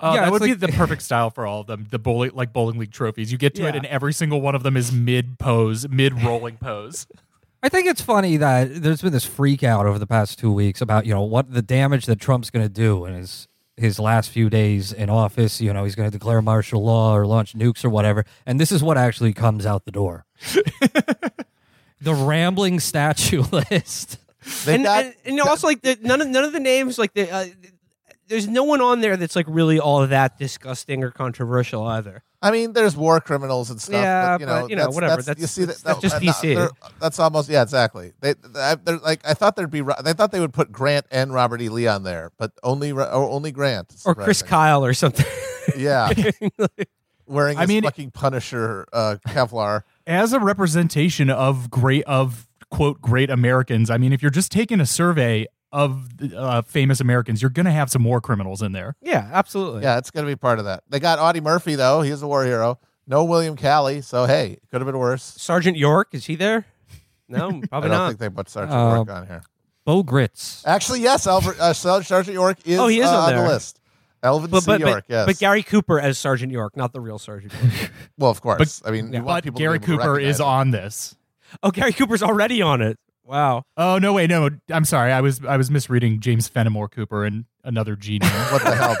Uh, 0.00 0.12
Yeah, 0.14 0.20
that 0.20 0.32
it's 0.34 0.40
would 0.40 0.42
be 0.46 0.52
the 0.54 0.68
perfect 0.68 1.02
style 1.02 1.30
for 1.30 1.46
all 1.46 1.60
of 1.62 1.66
them. 1.66 1.86
The 1.90 1.98
bowling, 1.98 2.30
like 2.34 2.52
bowling 2.52 2.78
league 2.78 2.92
trophies. 2.92 3.32
You 3.32 3.38
get 3.38 3.54
to 3.56 3.66
it, 3.66 3.74
and 3.74 3.84
every 3.86 4.12
single 4.12 4.40
one 4.40 4.54
of 4.54 4.62
them 4.62 4.76
is 4.76 4.92
mid 4.92 5.38
pose, 5.38 5.88
mid 5.88 6.22
rolling 6.22 6.56
pose. 6.56 7.06
I 7.62 7.68
think 7.68 7.88
it's 7.88 8.00
funny 8.00 8.36
that 8.36 8.82
there's 8.82 9.02
been 9.02 9.12
this 9.12 9.24
freak 9.24 9.64
out 9.64 9.84
over 9.86 9.98
the 9.98 10.06
past 10.06 10.38
two 10.38 10.52
weeks 10.52 10.80
about 10.80 11.06
you 11.06 11.12
know 11.12 11.22
what 11.22 11.52
the 11.52 11.62
damage 11.62 12.06
that 12.06 12.20
Trump's 12.20 12.50
going 12.50 12.64
to 12.64 12.72
do 12.72 13.04
in 13.04 13.14
his 13.14 13.48
his 13.76 13.98
last 13.98 14.30
few 14.30 14.48
days 14.48 14.92
in 14.92 15.10
office. 15.10 15.60
You 15.60 15.72
know 15.72 15.82
he's 15.82 15.96
going 15.96 16.08
to 16.08 16.16
declare 16.16 16.40
martial 16.40 16.84
law 16.84 17.16
or 17.16 17.26
launch 17.26 17.54
nukes 17.54 17.84
or 17.84 17.90
whatever, 17.90 18.24
and 18.46 18.60
this 18.60 18.70
is 18.70 18.80
what 18.82 18.96
actually 18.96 19.32
comes 19.32 19.66
out 19.66 19.84
the 19.84 19.90
door: 19.90 20.24
the 22.00 22.14
rambling 22.14 22.78
statue 22.78 23.42
list. 23.70 24.18
They 24.64 24.74
and, 24.76 24.84
got 24.84 25.04
and, 25.04 25.14
and 25.24 25.40
also 25.40 25.66
like 25.66 25.82
the, 25.82 25.98
none 26.02 26.20
of 26.20 26.28
none 26.28 26.44
of 26.44 26.52
the 26.52 26.60
names 26.60 26.98
like 26.98 27.14
the. 27.14 27.30
Uh, 27.30 27.46
there's 28.28 28.46
no 28.46 28.62
one 28.62 28.82
on 28.82 29.00
there 29.00 29.16
that's 29.16 29.34
like 29.34 29.46
really 29.48 29.80
all 29.80 30.06
that 30.06 30.38
disgusting 30.38 31.02
or 31.02 31.10
controversial 31.10 31.86
either. 31.86 32.22
I 32.42 32.50
mean, 32.50 32.74
there's 32.74 32.94
war 32.94 33.20
criminals 33.20 33.70
and 33.70 33.80
stuff. 33.80 33.94
Yeah, 33.94 34.36
but, 34.36 34.40
you 34.40 34.46
know, 34.46 34.60
but, 34.62 34.70
you 34.70 34.76
know, 34.76 34.80
that's- 34.82 34.94
whatever. 34.94 35.22
That's, 35.22 35.28
you 35.40 35.46
That's- 35.46 35.50
see 35.50 35.64
that's- 35.64 35.82
that, 35.82 36.00
that's 36.00 36.00
just 36.00 36.22
no, 36.22 36.32
DC. 36.32 36.54
they're- 36.54 36.90
That's 37.00 37.18
almost 37.18 37.48
yeah, 37.48 37.62
exactly. 37.62 38.12
They, 38.20 38.34
they 38.34 38.74
they're 38.84 38.98
like 38.98 39.20
I 39.26 39.32
thought 39.32 39.56
there'd 39.56 39.70
be 39.70 39.80
they 40.04 40.12
thought 40.12 40.30
they 40.30 40.40
would 40.40 40.52
put 40.52 40.70
Grant 40.70 41.06
and 41.10 41.32
Robert 41.32 41.62
E. 41.62 41.68
Lee 41.70 41.86
on 41.86 42.02
there, 42.02 42.30
but 42.38 42.52
only 42.62 42.92
or 42.92 43.02
only 43.10 43.50
Grant 43.50 43.94
Or 44.04 44.14
Chris. 44.14 44.42
Kyle 44.42 44.84
or 44.84 44.92
something. 44.92 45.26
Yeah, 45.76 46.10
wearing 47.26 47.58
I 47.58 47.66
mean- 47.66 47.82
fucking 47.82 48.10
Punisher 48.12 48.86
uh, 48.92 49.16
Kevlar. 49.28 49.82
As 50.06 50.32
a 50.32 50.40
representation 50.40 51.28
of 51.30 51.70
great 51.70 52.04
of 52.04 52.47
quote 52.70 53.00
great 53.00 53.30
Americans, 53.30 53.90
I 53.90 53.98
mean, 53.98 54.12
if 54.12 54.22
you're 54.22 54.30
just 54.30 54.52
taking 54.52 54.80
a 54.80 54.86
survey 54.86 55.46
of 55.72 56.08
uh, 56.34 56.62
famous 56.62 57.00
Americans, 57.00 57.42
you're 57.42 57.50
going 57.50 57.66
to 57.66 57.72
have 57.72 57.90
some 57.90 58.02
war 58.04 58.20
criminals 58.20 58.62
in 58.62 58.72
there. 58.72 58.96
yeah, 59.02 59.28
absolutely. 59.32 59.82
Yeah, 59.82 59.98
it's 59.98 60.10
gonna 60.10 60.26
be 60.26 60.36
part 60.36 60.58
of 60.58 60.64
that. 60.64 60.82
They 60.88 60.98
got 61.00 61.18
Audie 61.18 61.40
Murphy 61.42 61.74
though; 61.74 62.00
he's 62.02 62.22
a 62.22 62.26
war 62.26 62.44
hero. 62.44 62.78
No 63.06 63.24
William 63.24 63.56
Calley, 63.56 64.00
so 64.02 64.24
hey, 64.26 64.52
it 64.52 64.62
could 64.70 64.80
have 64.80 64.86
been 64.86 64.98
worse. 64.98 65.22
Sergeant 65.22 65.76
York 65.76 66.08
is 66.12 66.26
he 66.26 66.36
there? 66.36 66.66
No, 67.28 67.38
probably 67.50 67.60
not. 67.60 67.64
I 67.64 67.68
probably 67.68 67.88
don't 67.90 67.98
not. 67.98 68.08
think 68.08 68.20
they 68.20 68.28
put 68.30 68.48
Sergeant 68.48 68.78
Uh, 68.78 68.94
York 68.94 69.10
on 69.10 69.26
here. 69.26 69.42
Bo 69.84 70.02
Gritz. 70.02 70.62
Actually, 70.66 71.00
yes, 71.00 71.26
Albert, 71.26 71.58
uh, 71.60 71.72
Sergeant 71.72 72.34
York 72.34 72.58
is, 72.66 72.78
Oh, 72.78 72.88
he 72.88 73.00
is 73.00 73.06
uh, 73.06 73.18
on 73.18 73.34
on 73.34 73.44
the 73.44 73.48
list. 73.50 73.80
Alvin 74.22 74.50
but, 74.50 74.60
C. 74.62 74.66
but, 74.66 74.80
York, 74.80 75.04
but, 75.08 75.12
yes. 75.14 75.26
but 75.26 75.38
Gary 75.38 75.62
Cooper 75.62 76.00
as 76.00 76.18
Sergeant 76.18 76.50
York, 76.52 76.76
not 76.76 76.92
the 76.92 77.00
real 77.00 77.18
Sergeant 77.18 77.52
York. 77.54 77.90
well, 78.18 78.30
of 78.30 78.40
course. 78.40 78.82
I 78.84 78.90
mean, 78.90 79.12
you 79.12 79.22
want 79.22 79.26
But 79.38 79.44
people 79.44 79.58
to 79.58 79.62
Gary 79.64 79.78
to 79.78 79.86
Cooper 79.86 80.18
is 80.18 80.40
him. 80.40 80.46
on 80.46 80.70
this. 80.70 81.14
Oh, 81.62 81.70
Gary 81.70 81.92
Cooper's 81.92 82.22
already 82.22 82.62
on 82.62 82.80
it. 82.82 82.98
Wow. 83.24 83.64
Oh 83.76 83.98
no, 83.98 84.14
wait, 84.14 84.30
no, 84.30 84.48
I'm 84.70 84.86
sorry. 84.86 85.12
I 85.12 85.20
was 85.20 85.44
I 85.44 85.58
was 85.58 85.70
misreading 85.70 86.20
James 86.20 86.48
Fenimore 86.48 86.88
Cooper 86.88 87.26
and 87.26 87.44
another 87.62 87.94
G 87.94 88.18
name. 88.18 88.30
What 88.50 88.64
the 88.64 88.74
hell, 88.74 88.96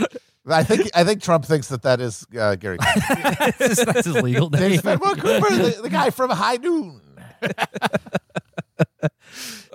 dude? 0.00 0.08
I 0.48 0.62
think 0.62 0.90
I 0.94 1.04
think 1.04 1.22
Trump 1.22 1.44
thinks 1.44 1.68
that 1.68 1.82
that 1.82 2.00
is 2.00 2.26
uh, 2.38 2.54
Gary 2.54 2.78
Cooper. 2.78 3.00
that's, 3.38 3.58
his, 3.58 3.76
that's 3.84 4.06
his 4.06 4.14
legal 4.14 4.48
name. 4.48 4.60
James 4.70 4.80
Fenimore 4.80 5.14
Cooper, 5.14 5.54
the, 5.54 5.80
the 5.82 5.90
guy 5.90 6.08
from 6.08 6.30
High 6.30 6.56
Noon. 6.56 7.02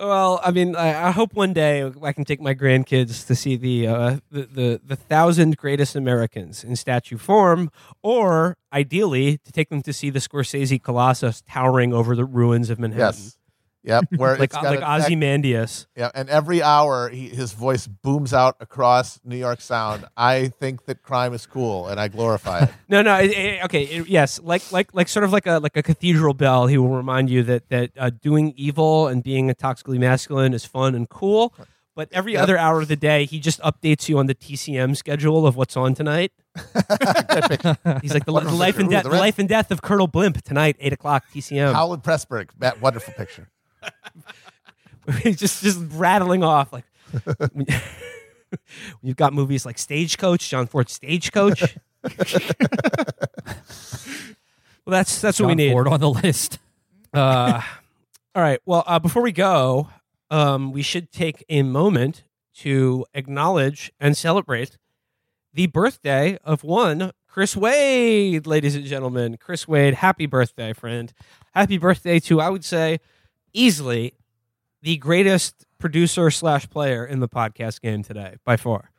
Well, 0.02 0.40
I 0.42 0.50
mean, 0.50 0.74
I, 0.74 1.08
I 1.08 1.10
hope 1.12 1.32
one 1.34 1.52
day 1.52 1.88
I 2.02 2.12
can 2.12 2.24
take 2.24 2.40
my 2.40 2.54
grandkids 2.54 3.24
to 3.28 3.36
see 3.36 3.54
the, 3.54 3.86
uh, 3.86 4.16
the 4.32 4.42
the 4.42 4.80
the 4.84 4.96
thousand 4.96 5.56
greatest 5.56 5.94
Americans 5.94 6.64
in 6.64 6.74
statue 6.74 7.16
form, 7.18 7.70
or 8.02 8.56
ideally 8.72 9.38
to 9.38 9.52
take 9.52 9.68
them 9.68 9.80
to 9.82 9.92
see 9.92 10.10
the 10.10 10.18
Scorsese 10.18 10.82
Colossus 10.82 11.40
towering 11.48 11.92
over 11.94 12.16
the 12.16 12.24
ruins 12.24 12.68
of 12.68 12.80
Manhattan, 12.80 13.06
Yes. 13.06 13.38
Yep. 13.84 14.04
Where 14.16 14.32
like 14.36 14.44
it's 14.50 14.54
got 14.54 14.64
like 14.64 14.80
Ozymandias. 14.82 15.86
Yeah, 15.96 16.10
and 16.14 16.28
every 16.28 16.62
hour 16.62 17.08
he, 17.08 17.28
his 17.28 17.52
voice 17.52 17.86
booms 17.86 18.32
out 18.32 18.56
across 18.60 19.18
New 19.24 19.36
York 19.36 19.60
Sound. 19.60 20.04
I 20.16 20.48
think 20.48 20.84
that 20.86 21.02
crime 21.02 21.34
is 21.34 21.46
cool, 21.46 21.88
and 21.88 21.98
I 21.98 22.08
glorify 22.08 22.60
it. 22.64 22.70
No, 22.88 23.02
no. 23.02 23.16
It, 23.18 23.30
it- 23.32 23.64
okay, 23.64 23.82
it- 23.84 24.08
yes, 24.08 24.38
like 24.42 24.70
like 24.70 24.94
like 24.94 25.08
sort 25.08 25.24
of 25.24 25.32
like 25.32 25.46
a 25.46 25.58
like 25.58 25.76
a 25.76 25.82
cathedral 25.82 26.34
bell. 26.34 26.66
He 26.68 26.78
will 26.78 26.94
remind 26.96 27.28
you 27.30 27.42
that 27.44 27.68
that 27.70 27.90
uh, 27.98 28.10
doing 28.10 28.54
evil 28.56 29.08
and 29.08 29.22
being 29.22 29.50
a 29.50 29.54
toxically 29.54 29.98
masculine 29.98 30.54
is 30.54 30.64
fun 30.64 30.94
and 30.94 31.08
cool. 31.08 31.52
But 31.94 32.08
every 32.12 32.32
Yep. 32.32 32.42
other 32.44 32.56
hour 32.56 32.80
of 32.80 32.88
the 32.88 32.96
day, 32.96 33.26
he 33.26 33.38
just 33.38 33.60
updates 33.60 34.08
you 34.08 34.18
on 34.18 34.24
the 34.26 34.34
TCM 34.34 34.96
schedule 34.96 35.46
of 35.46 35.56
what's 35.56 35.76
on 35.76 35.94
tonight. 35.94 36.32
He's 38.00 38.14
like 38.14 38.24
the, 38.24 38.32
the 38.32 38.54
life 38.56 38.78
and 38.78 38.88
death, 38.90 39.04
life 39.04 39.38
and 39.38 39.48
death 39.48 39.70
of 39.70 39.82
Colonel 39.82 40.06
Blimp 40.06 40.40
tonight, 40.42 40.76
eight 40.80 40.92
o'clock 40.94 41.24
TCM. 41.34 41.72
Howland 41.74 42.02
Pressburg, 42.02 42.48
that 42.58 42.80
wonderful 42.80 43.12
picture. 43.14 43.48
Just 45.24 45.62
just 45.64 45.80
rattling 45.92 46.44
off 46.44 46.72
like. 46.72 46.84
when 47.52 47.66
You've 49.02 49.16
got 49.16 49.32
movies 49.32 49.66
like 49.66 49.78
Stagecoach, 49.78 50.48
John 50.48 50.66
Ford 50.66 50.88
Stagecoach. 50.88 51.76
well, 52.04 52.12
that's 54.86 55.20
that's 55.20 55.40
what 55.40 55.48
we 55.48 55.54
need. 55.54 55.72
Ford 55.72 55.88
on 55.88 56.00
the 56.00 56.10
list. 56.10 56.58
Uh, 57.12 57.62
all 58.34 58.42
right. 58.42 58.60
Well, 58.64 58.84
uh, 58.86 58.98
before 58.98 59.22
we 59.22 59.32
go, 59.32 59.88
um, 60.30 60.70
we 60.72 60.82
should 60.82 61.10
take 61.10 61.44
a 61.48 61.62
moment 61.62 62.24
to 62.58 63.04
acknowledge 63.14 63.90
and 63.98 64.16
celebrate 64.16 64.78
the 65.52 65.66
birthday 65.66 66.38
of 66.44 66.62
one 66.62 67.12
Chris 67.32 67.56
Wade, 67.56 68.46
ladies 68.46 68.74
and 68.74 68.84
gentlemen. 68.84 69.38
Chris 69.38 69.66
Wade, 69.66 69.94
happy 69.94 70.26
birthday, 70.26 70.74
friend. 70.74 71.12
Happy 71.54 71.78
birthday 71.78 72.20
to, 72.20 72.42
I 72.42 72.50
would 72.50 72.64
say, 72.64 73.00
easily 73.52 74.14
the 74.82 74.96
greatest 74.96 75.64
producer 75.78 76.30
slash 76.30 76.68
player 76.68 77.04
in 77.04 77.20
the 77.20 77.28
podcast 77.28 77.80
game 77.80 78.02
today, 78.02 78.36
by 78.44 78.56
far. 78.56 78.90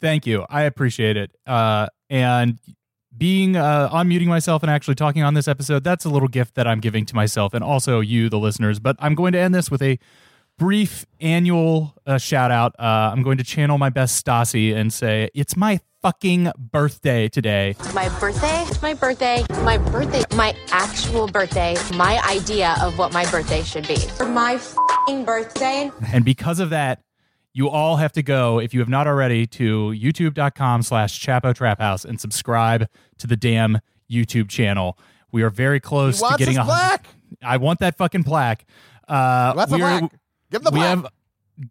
Thank 0.00 0.26
you. 0.26 0.46
I 0.48 0.62
appreciate 0.62 1.16
it. 1.16 1.30
Uh, 1.46 1.88
and 2.08 2.58
being 3.16 3.56
uh, 3.56 3.90
unmuting 3.90 4.26
myself 4.26 4.62
and 4.62 4.70
actually 4.70 4.94
talking 4.94 5.22
on 5.22 5.34
this 5.34 5.46
episode, 5.46 5.84
that's 5.84 6.04
a 6.04 6.08
little 6.08 6.28
gift 6.28 6.54
that 6.54 6.66
I'm 6.66 6.80
giving 6.80 7.06
to 7.06 7.14
myself 7.14 7.54
and 7.54 7.62
also 7.62 8.00
you, 8.00 8.28
the 8.28 8.38
listeners. 8.38 8.80
But 8.80 8.96
I'm 8.98 9.14
going 9.14 9.32
to 9.32 9.38
end 9.38 9.54
this 9.54 9.70
with 9.70 9.82
a 9.82 9.98
brief 10.58 11.06
annual 11.20 11.94
uh, 12.06 12.18
shout 12.18 12.50
out. 12.50 12.74
Uh, 12.78 13.10
I'm 13.12 13.22
going 13.22 13.38
to 13.38 13.44
channel 13.44 13.78
my 13.78 13.90
best 13.90 14.24
Stassi 14.24 14.74
and 14.74 14.92
say, 14.92 15.28
It's 15.34 15.56
my 15.56 15.80
fucking 16.02 16.52
birthday 16.58 17.28
today. 17.28 17.74
My 17.94 18.08
birthday? 18.20 18.62
It's 18.68 18.82
my 18.82 18.94
birthday. 18.94 19.44
My 19.62 19.78
birthday. 19.78 20.22
My 20.36 20.54
actual 20.70 21.26
birthday. 21.28 21.76
My 21.94 22.20
idea 22.28 22.76
of 22.82 22.98
what 22.98 23.12
my 23.12 23.28
birthday 23.30 23.62
should 23.62 23.88
be. 23.88 23.96
For 23.96 24.26
my 24.28 24.58
fing 25.06 25.24
birthday. 25.24 25.90
And 26.12 26.24
because 26.24 26.60
of 26.60 26.70
that, 26.70 27.02
you 27.52 27.68
all 27.68 27.96
have 27.96 28.12
to 28.12 28.22
go, 28.22 28.58
if 28.58 28.74
you 28.74 28.80
have 28.80 28.88
not 28.88 29.06
already, 29.06 29.46
to 29.46 29.90
youtube.com 29.96 30.82
slash 30.82 31.24
Chapo 31.24 31.54
Trap 31.54 31.78
House 31.80 32.04
and 32.04 32.20
subscribe 32.20 32.88
to 33.18 33.26
the 33.28 33.36
damn 33.36 33.78
YouTube 34.10 34.48
channel. 34.48 34.98
We 35.30 35.42
are 35.44 35.50
very 35.50 35.78
close 35.78 36.20
He 36.20 36.28
to 36.28 36.36
getting 36.36 36.54
his 36.56 36.62
a 36.62 36.64
plaque. 36.64 37.06
I 37.42 37.58
want 37.58 37.78
that 37.78 37.96
fucking 37.96 38.24
plaque. 38.24 38.64
Uh, 39.06 39.52
What's 39.54 39.70
the 39.70 39.76
we 39.76 39.82
are- 39.82 39.98
plaque? 40.00 40.12
Give 40.54 40.60
him 40.60 40.64
the 40.64 40.70
we 40.70 40.78
plaque. 40.78 40.88
have 40.96 41.06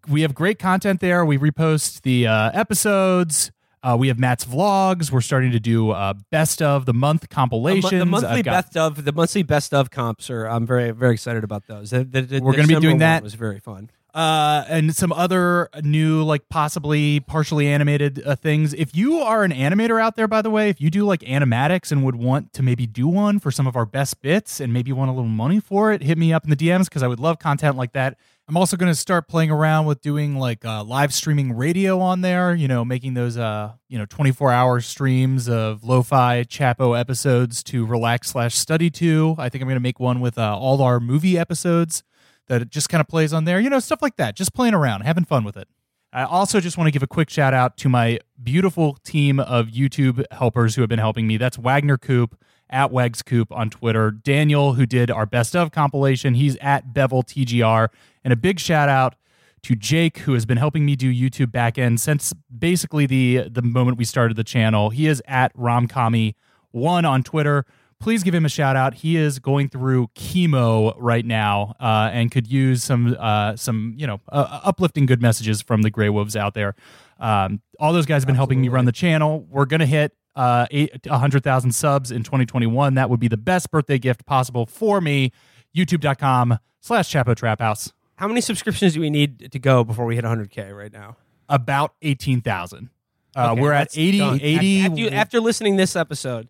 we 0.10 0.22
have 0.22 0.36
great 0.36 0.60
content 0.60 1.00
there. 1.00 1.26
We 1.26 1.38
repost 1.38 2.02
the 2.02 2.28
uh, 2.28 2.52
episodes. 2.54 3.52
Uh, 3.82 3.96
we 4.00 4.08
have 4.10 4.18
Matt's 4.20 4.46
vlogs. 4.46 5.12
We're 5.12 5.22
starting 5.22 5.52
to 5.52 5.60
do 5.60 5.92
uh, 5.92 6.14
best 6.32 6.62
of 6.62 6.86
the 6.86 6.94
month 6.94 7.22
The 7.22 7.28
compilations. 7.28 7.92
mo- 7.92 8.00
the 8.00 8.06
monthly 8.06 8.42
got- 8.44 8.52
best 8.66 8.78
of 8.78 9.04
the 9.06 9.12
monthly 9.14 9.44
best 9.44 9.74
of 9.74 9.90
comps 9.90 10.30
are 10.30 10.46
I'm 10.48 10.66
very 10.66 10.92
very 10.92 11.14
excited 11.14 11.44
about 11.46 11.68
those. 11.68 11.92
The, 11.92 12.04
the, 12.04 12.22
the 12.24 12.40
We're 12.42 12.54
gonna 12.56 12.68
be 12.68 12.76
doing 12.76 12.96
one 12.96 13.00
that. 13.00 13.24
was 13.24 13.34
very 13.36 13.60
fun. 13.60 13.90
uh, 14.14 14.64
and 14.70 14.96
some 14.96 15.12
other 15.12 15.70
new, 15.82 16.24
like 16.24 16.48
possibly 16.50 17.20
partially 17.22 17.68
animated 17.68 18.22
uh, 18.26 18.36
things. 18.36 18.74
If 18.74 18.96
you 18.96 19.20
are 19.20 19.44
an 19.44 19.52
animator 19.52 20.00
out 20.02 20.16
there, 20.16 20.28
by 20.28 20.42
the 20.44 20.50
way, 20.52 20.70
if 20.70 20.80
you 20.80 20.90
do 20.90 21.04
like 21.04 21.22
animatics 21.22 21.92
and 21.92 22.04
would 22.06 22.16
want 22.16 22.54
to 22.54 22.62
maybe 22.64 22.86
do 22.86 23.08
one 23.08 23.40
for 23.40 23.50
some 23.50 23.66
of 23.66 23.76
our 23.76 23.86
best 23.88 24.22
bits 24.22 24.60
and 24.62 24.72
maybe 24.72 24.92
want 24.94 25.10
a 25.10 25.14
little 25.14 25.28
money 25.28 25.60
for 25.60 25.92
it, 25.92 26.04
hit 26.04 26.18
me 26.18 26.32
up 26.32 26.44
in 26.44 26.52
the 26.52 26.56
DMs 26.56 26.86
because 26.86 27.02
I 27.04 27.08
would 27.08 27.20
love 27.20 27.40
content 27.40 27.76
like 27.76 27.94
that. 27.94 28.18
I'm 28.48 28.58
also 28.58 28.76
going 28.76 28.92
to 28.92 28.96
start 28.96 29.30
playing 29.30 29.52
around 29.52 29.86
with 29.86 30.02
doing 30.02 30.36
like 30.36 30.66
uh, 30.66 30.84
live 30.84 31.14
streaming 31.14 31.54
radio 31.54 32.00
on 32.00 32.20
there, 32.20 32.54
you 32.54 32.68
know, 32.68 32.84
making 32.84 33.14
those, 33.14 33.38
uh, 33.38 33.72
you 33.88 33.98
know, 33.98 34.06
24 34.06 34.52
hour 34.52 34.82
streams 34.82 35.48
of 35.48 35.86
lo 35.86 36.04
fi 36.04 36.44
Chapo 36.44 37.00
episodes 37.00 37.64
to 37.64 37.86
relax 37.86 38.32
slash 38.32 38.56
study 38.56 38.90
to. 38.90 39.36
I 39.38 39.48
think 39.48 39.62
I'm 39.62 39.70
going 39.70 39.78
to 39.78 39.84
make 39.84 40.00
one 40.00 40.20
with 40.20 40.38
uh, 40.38 40.58
all 40.58 40.82
our 40.82 41.00
movie 41.00 41.38
episodes 41.38 42.04
that 42.48 42.70
just 42.70 42.90
kind 42.90 43.00
of 43.00 43.08
plays 43.08 43.32
on 43.32 43.46
there, 43.46 43.62
you 43.62 43.70
know, 43.70 43.80
stuff 43.80 44.02
like 44.02 44.18
that. 44.18 44.36
Just 44.36 44.54
playing 44.54 44.74
around, 44.74 45.02
having 45.02 45.24
fun 45.24 45.46
with 45.46 45.56
it. 45.56 45.70
I 46.12 46.26
also 46.26 46.60
just 46.60 46.78
want 46.78 46.88
to 46.88 46.92
give 46.92 47.02
a 47.02 47.08
quick 47.08 47.30
shout 47.30 47.54
out 47.54 47.78
to 47.78 47.90
my 47.90 48.20
beautiful 48.42 48.98
team 49.06 49.40
of 49.40 49.68
YouTube 49.68 50.24
helpers 50.32 50.76
who 50.76 50.82
have 50.82 50.90
been 50.90 51.00
helping 51.00 51.28
me. 51.28 51.38
That's 51.38 51.58
Wagner 51.58 51.98
Coop 51.98 52.38
at 52.74 52.92
Wags 52.92 53.22
Coop 53.22 53.52
on 53.52 53.70
Twitter, 53.70 54.12
Daniel, 54.12 54.74
who 54.74 54.86
did 54.86 55.12
our 55.12 55.26
best 55.26 55.56
of 55.56 55.72
compilation. 55.72 56.34
He's 56.34 56.58
at 56.58 56.94
Bevel 56.94 57.24
TGR. 57.24 57.88
And 58.24 58.34
a 58.34 58.36
big 58.36 58.60
shout 58.60 58.90
out 58.90 59.16
to 59.62 59.76
Jake, 59.76 60.20
who 60.20 60.34
has 60.34 60.46
been 60.46 60.58
helping 60.58 60.86
me 60.86 60.96
do 60.96 61.14
YouTube 61.14 61.52
backend 61.52 62.00
since 62.00 62.34
basically 62.58 63.06
the 63.06 63.48
the 63.50 63.62
moment 63.62 63.98
we 63.98 64.06
started 64.06 64.36
the 64.36 64.44
channel. 64.44 64.90
He 64.90 65.08
is 65.08 65.22
at 65.26 65.56
Romcomi 65.56 66.36
one 66.72 67.06
on 67.06 67.24
Twitter. 67.24 67.66
Please 68.00 68.24
give 68.24 68.34
him 68.34 68.44
a 68.44 68.50
shout 68.50 68.76
out. 68.76 68.96
He 68.96 69.16
is 69.16 69.40
going 69.40 69.70
through 69.70 70.08
chemo 70.08 70.94
right 70.98 71.26
now 71.26 71.76
uh, 71.80 72.10
and 72.12 72.30
could 72.32 72.48
use 72.48 72.84
some 72.84 73.16
uh, 73.18 73.56
some 73.56 73.94
you 73.98 74.06
know 74.08 74.20
uh, 74.30 74.62
uplifting 74.64 75.06
good 75.06 75.22
messages 75.22 75.62
from 75.62 75.84
the 75.84 75.90
Grey 75.90 76.10
Wolves 76.10 76.36
out 76.36 76.54
there. 76.54 76.76
Um, 77.20 77.62
all 77.80 77.94
those 77.94 78.06
guys 78.06 78.24
have 78.24 78.28
been 78.28 78.36
helping 78.36 78.60
me 78.60 78.68
run 78.68 78.84
the 78.84 78.92
channel. 78.92 79.46
We're 79.50 79.66
gonna 79.66 79.86
hit 79.86 80.14
uh, 80.36 80.66
eight, 80.72 80.92
100,000 81.06 81.72
subs 81.72 82.12
in 82.12 82.24
2021. 82.24 82.96
That 82.96 83.10
would 83.10 83.20
be 83.20 83.28
the 83.28 83.38
best 83.38 83.70
birthday 83.72 83.98
gift 84.00 84.26
possible 84.26 84.66
for 84.66 85.00
me. 85.02 85.32
YouTube.com 85.76 86.60
slash 86.82 87.12
Chapo 87.12 87.36
Trap 87.36 87.60
House. 87.60 87.92
How 88.16 88.28
many 88.28 88.42
subscriptions 88.42 88.94
do 88.94 89.02
we 89.02 89.10
need 89.10 89.52
to 89.52 89.60
go 89.60 89.84
before 89.84 90.06
we 90.06 90.16
hit 90.16 90.24
100k 90.24 90.76
right 90.76 90.92
now? 90.94 91.18
About 91.50 91.94
18,000. 92.02 92.90
Uh, 93.36 93.50
Okay, 93.54 93.62
we're 93.62 93.72
at 93.74 93.98
80, 93.98 94.22
80. 94.22 94.82
After, 94.86 95.00
you- 95.00 95.10
after 95.10 95.40
listening 95.40 95.76
this 95.76 95.96
episode, 95.96 96.48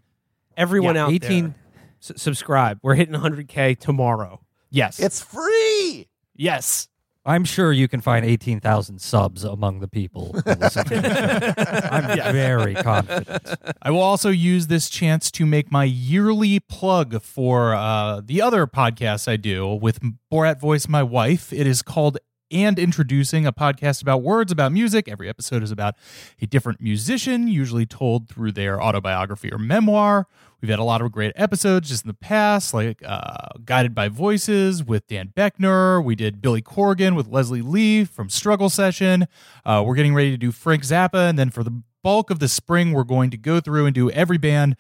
everyone 0.58 0.96
Yeah, 0.96 1.06
out 1.06 1.14
18 1.14 1.44
there, 1.46 1.56
s- 2.02 2.22
subscribe. 2.22 2.80
We're 2.84 2.96
hitting 2.96 3.16
100k 3.16 3.80
tomorrow. 3.80 4.42
yes. 4.70 5.00
It's 5.00 5.22
free. 5.22 6.10
yes. 6.36 6.90
I'm 7.26 7.46
sure 7.46 7.72
you 7.72 7.88
can 7.88 8.02
find 8.02 8.26
18,000 8.26 9.00
subs 9.00 9.46
among 9.46 9.80
the 9.80 9.88
people. 9.88 10.34
who 10.34 10.54
listen 10.56 10.86
to 10.86 11.02
show. 11.02 11.88
I'm 11.92 12.34
very 12.34 12.76
confident. 12.76 13.56
I 13.82 13.92
will 13.92 14.02
also 14.02 14.30
use 14.30 14.68
this 14.68 14.90
chance 14.90 15.32
to 15.32 15.46
make 15.46 15.72
my 15.72 15.86
yearly 15.86 16.60
plug 16.60 17.22
for 17.22 17.74
uh, 17.76 18.22
the 18.24 18.42
other 18.42 18.68
podcast 18.68 19.30
I 19.30 19.38
do 19.38 19.74
with 19.74 20.00
Borat 20.32 20.60
Voice, 20.60 20.90
my 20.90 21.04
wife. 21.04 21.54
It 21.54 21.66
is 21.66 21.82
called 21.82 22.18
And 22.54 22.78
Introducing, 22.78 23.48
a 23.48 23.52
podcast 23.52 24.02
about 24.02 24.22
words, 24.22 24.52
about 24.52 24.72
music. 24.72 25.10
Every 25.10 25.28
episode 25.28 25.64
is 25.64 25.72
about 25.72 25.96
a 26.40 26.46
different 26.46 26.80
musician, 26.80 27.48
usually 27.48 27.86
told 27.86 28.30
through 28.30 28.52
their 28.52 28.82
autobiography 28.82 29.52
or 29.52 29.58
memoir. 29.58 30.28
We've 30.62 30.70
had 30.70 30.80
a 30.80 30.84
lot 30.84 31.02
of 31.02 31.12
great 31.12 31.34
episodes 31.36 31.90
just 31.90 32.06
in 32.06 32.08
the 32.08 32.14
past, 32.14 32.74
like 32.74 33.02
uh, 33.04 33.50
Guided 33.66 33.94
by 33.94 34.08
Voices 34.08 34.84
with 34.84 35.08
Dan 35.08 35.34
Boeckner. 35.36 36.02
We 36.02 36.16
did 36.16 36.42
Billy 36.42 36.62
Corgan 36.62 37.16
with 37.16 37.28
Leslie 37.28 37.62
Lee 37.62 38.06
from 38.06 38.30
Struggle 38.30 38.70
Session. 38.70 39.28
Uh, 39.66 39.84
we're 39.86 39.96
getting 39.96 40.14
ready 40.14 40.32
to 40.32 40.38
do 40.38 40.52
Frank 40.52 40.84
Zappa. 40.84 41.28
And 41.28 41.38
then 41.38 41.50
for 41.50 41.64
the 41.64 41.82
bulk 42.04 42.30
of 42.30 42.40
the 42.40 42.48
spring, 42.48 42.94
we're 42.94 43.04
going 43.04 43.32
to 43.32 43.38
go 43.38 43.60
through 43.60 43.88
and 43.88 43.96
do 43.96 44.12
every 44.12 44.38
band 44.38 44.78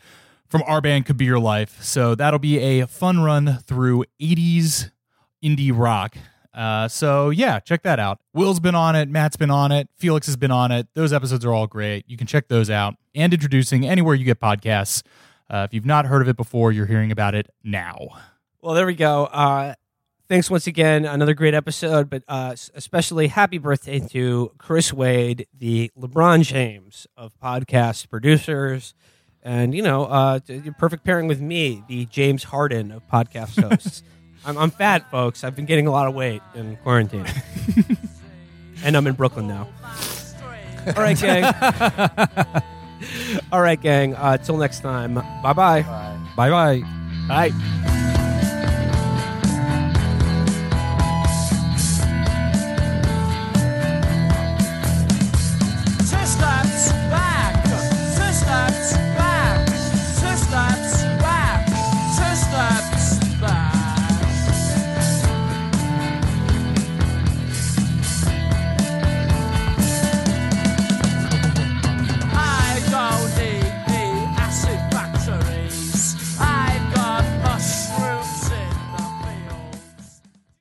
from 0.47 0.61
our 0.67 0.79
band 0.79 1.07
Could 1.07 1.17
Be 1.17 1.25
Your 1.25 1.39
Life. 1.39 1.81
So 1.81 2.13
that'll 2.13 2.39
be 2.39 2.59
a 2.59 2.85
fun 2.85 3.21
run 3.21 3.57
through 3.65 4.05
80s 4.21 4.91
indie 5.43 5.71
rock. 5.75 6.15
Uh, 6.53 6.87
so 6.87 7.29
yeah, 7.29 7.59
check 7.59 7.81
that 7.83 7.99
out. 7.99 8.19
Will's 8.33 8.59
been 8.59 8.75
on 8.75 8.95
it, 8.95 9.09
Matt's 9.09 9.35
been 9.35 9.51
on 9.51 9.71
it, 9.71 9.89
Felix 9.95 10.27
has 10.27 10.35
been 10.35 10.51
on 10.51 10.71
it. 10.71 10.87
Those 10.93 11.11
episodes 11.11 11.43
are 11.45 11.53
all 11.53 11.67
great. 11.67 12.05
You 12.07 12.17
can 12.17 12.27
check 12.27 12.47
those 12.47 12.69
out. 12.69 12.95
And 13.15 13.33
introducing 13.33 13.87
anywhere 13.87 14.15
you 14.15 14.25
get 14.25 14.39
podcasts. 14.39 15.03
Uh, 15.49 15.67
if 15.67 15.73
you've 15.73 15.85
not 15.85 16.05
heard 16.05 16.21
of 16.21 16.27
it 16.27 16.37
before, 16.37 16.71
you're 16.71 16.85
hearing 16.85 17.11
about 17.11 17.35
it 17.35 17.47
now. 17.63 17.97
Well, 18.61 18.73
there 18.73 18.85
we 18.85 18.95
go. 18.95 19.25
Uh, 19.25 19.75
thanks 20.29 20.49
once 20.49 20.67
again. 20.67 21.05
Another 21.05 21.33
great 21.33 21.53
episode, 21.53 22.09
but 22.09 22.23
uh, 22.27 22.55
especially 22.73 23.27
happy 23.27 23.57
birthday 23.57 23.99
to 23.99 24.51
Chris 24.57 24.93
Wade, 24.93 25.47
the 25.53 25.91
LeBron 25.99 26.43
James 26.43 27.07
of 27.17 27.37
podcast 27.39 28.09
producers. 28.09 28.93
And, 29.43 29.75
you 29.75 29.81
know, 29.81 30.05
uh, 30.05 30.39
your 30.47 30.73
perfect 30.73 31.03
pairing 31.03 31.27
with 31.27 31.41
me, 31.41 31.83
the 31.87 32.05
James 32.05 32.45
Harden 32.45 32.91
of 32.91 33.07
podcast 33.07 33.61
hosts. 33.61 34.01
I'm, 34.45 34.57
I'm 34.57 34.71
fat, 34.71 35.09
folks. 35.09 35.43
I've 35.43 35.55
been 35.55 35.65
getting 35.65 35.87
a 35.87 35.91
lot 35.91 36.07
of 36.07 36.15
weight 36.15 36.41
in 36.55 36.75
quarantine. 36.77 37.25
and 38.83 38.97
I'm 38.97 39.07
in 39.07 39.13
Brooklyn 39.13 39.47
now. 39.47 39.67
All 40.87 40.93
right, 41.03 41.17
gang. 41.17 41.43
All 43.51 43.61
right, 43.61 43.81
gang. 43.81 44.15
Uh, 44.15 44.37
till 44.37 44.57
next 44.57 44.81
time. 44.81 45.15
Bye-bye. 45.15 45.81
Bye 46.35 46.49
bye. 46.49 46.81
Bye. 47.27 47.99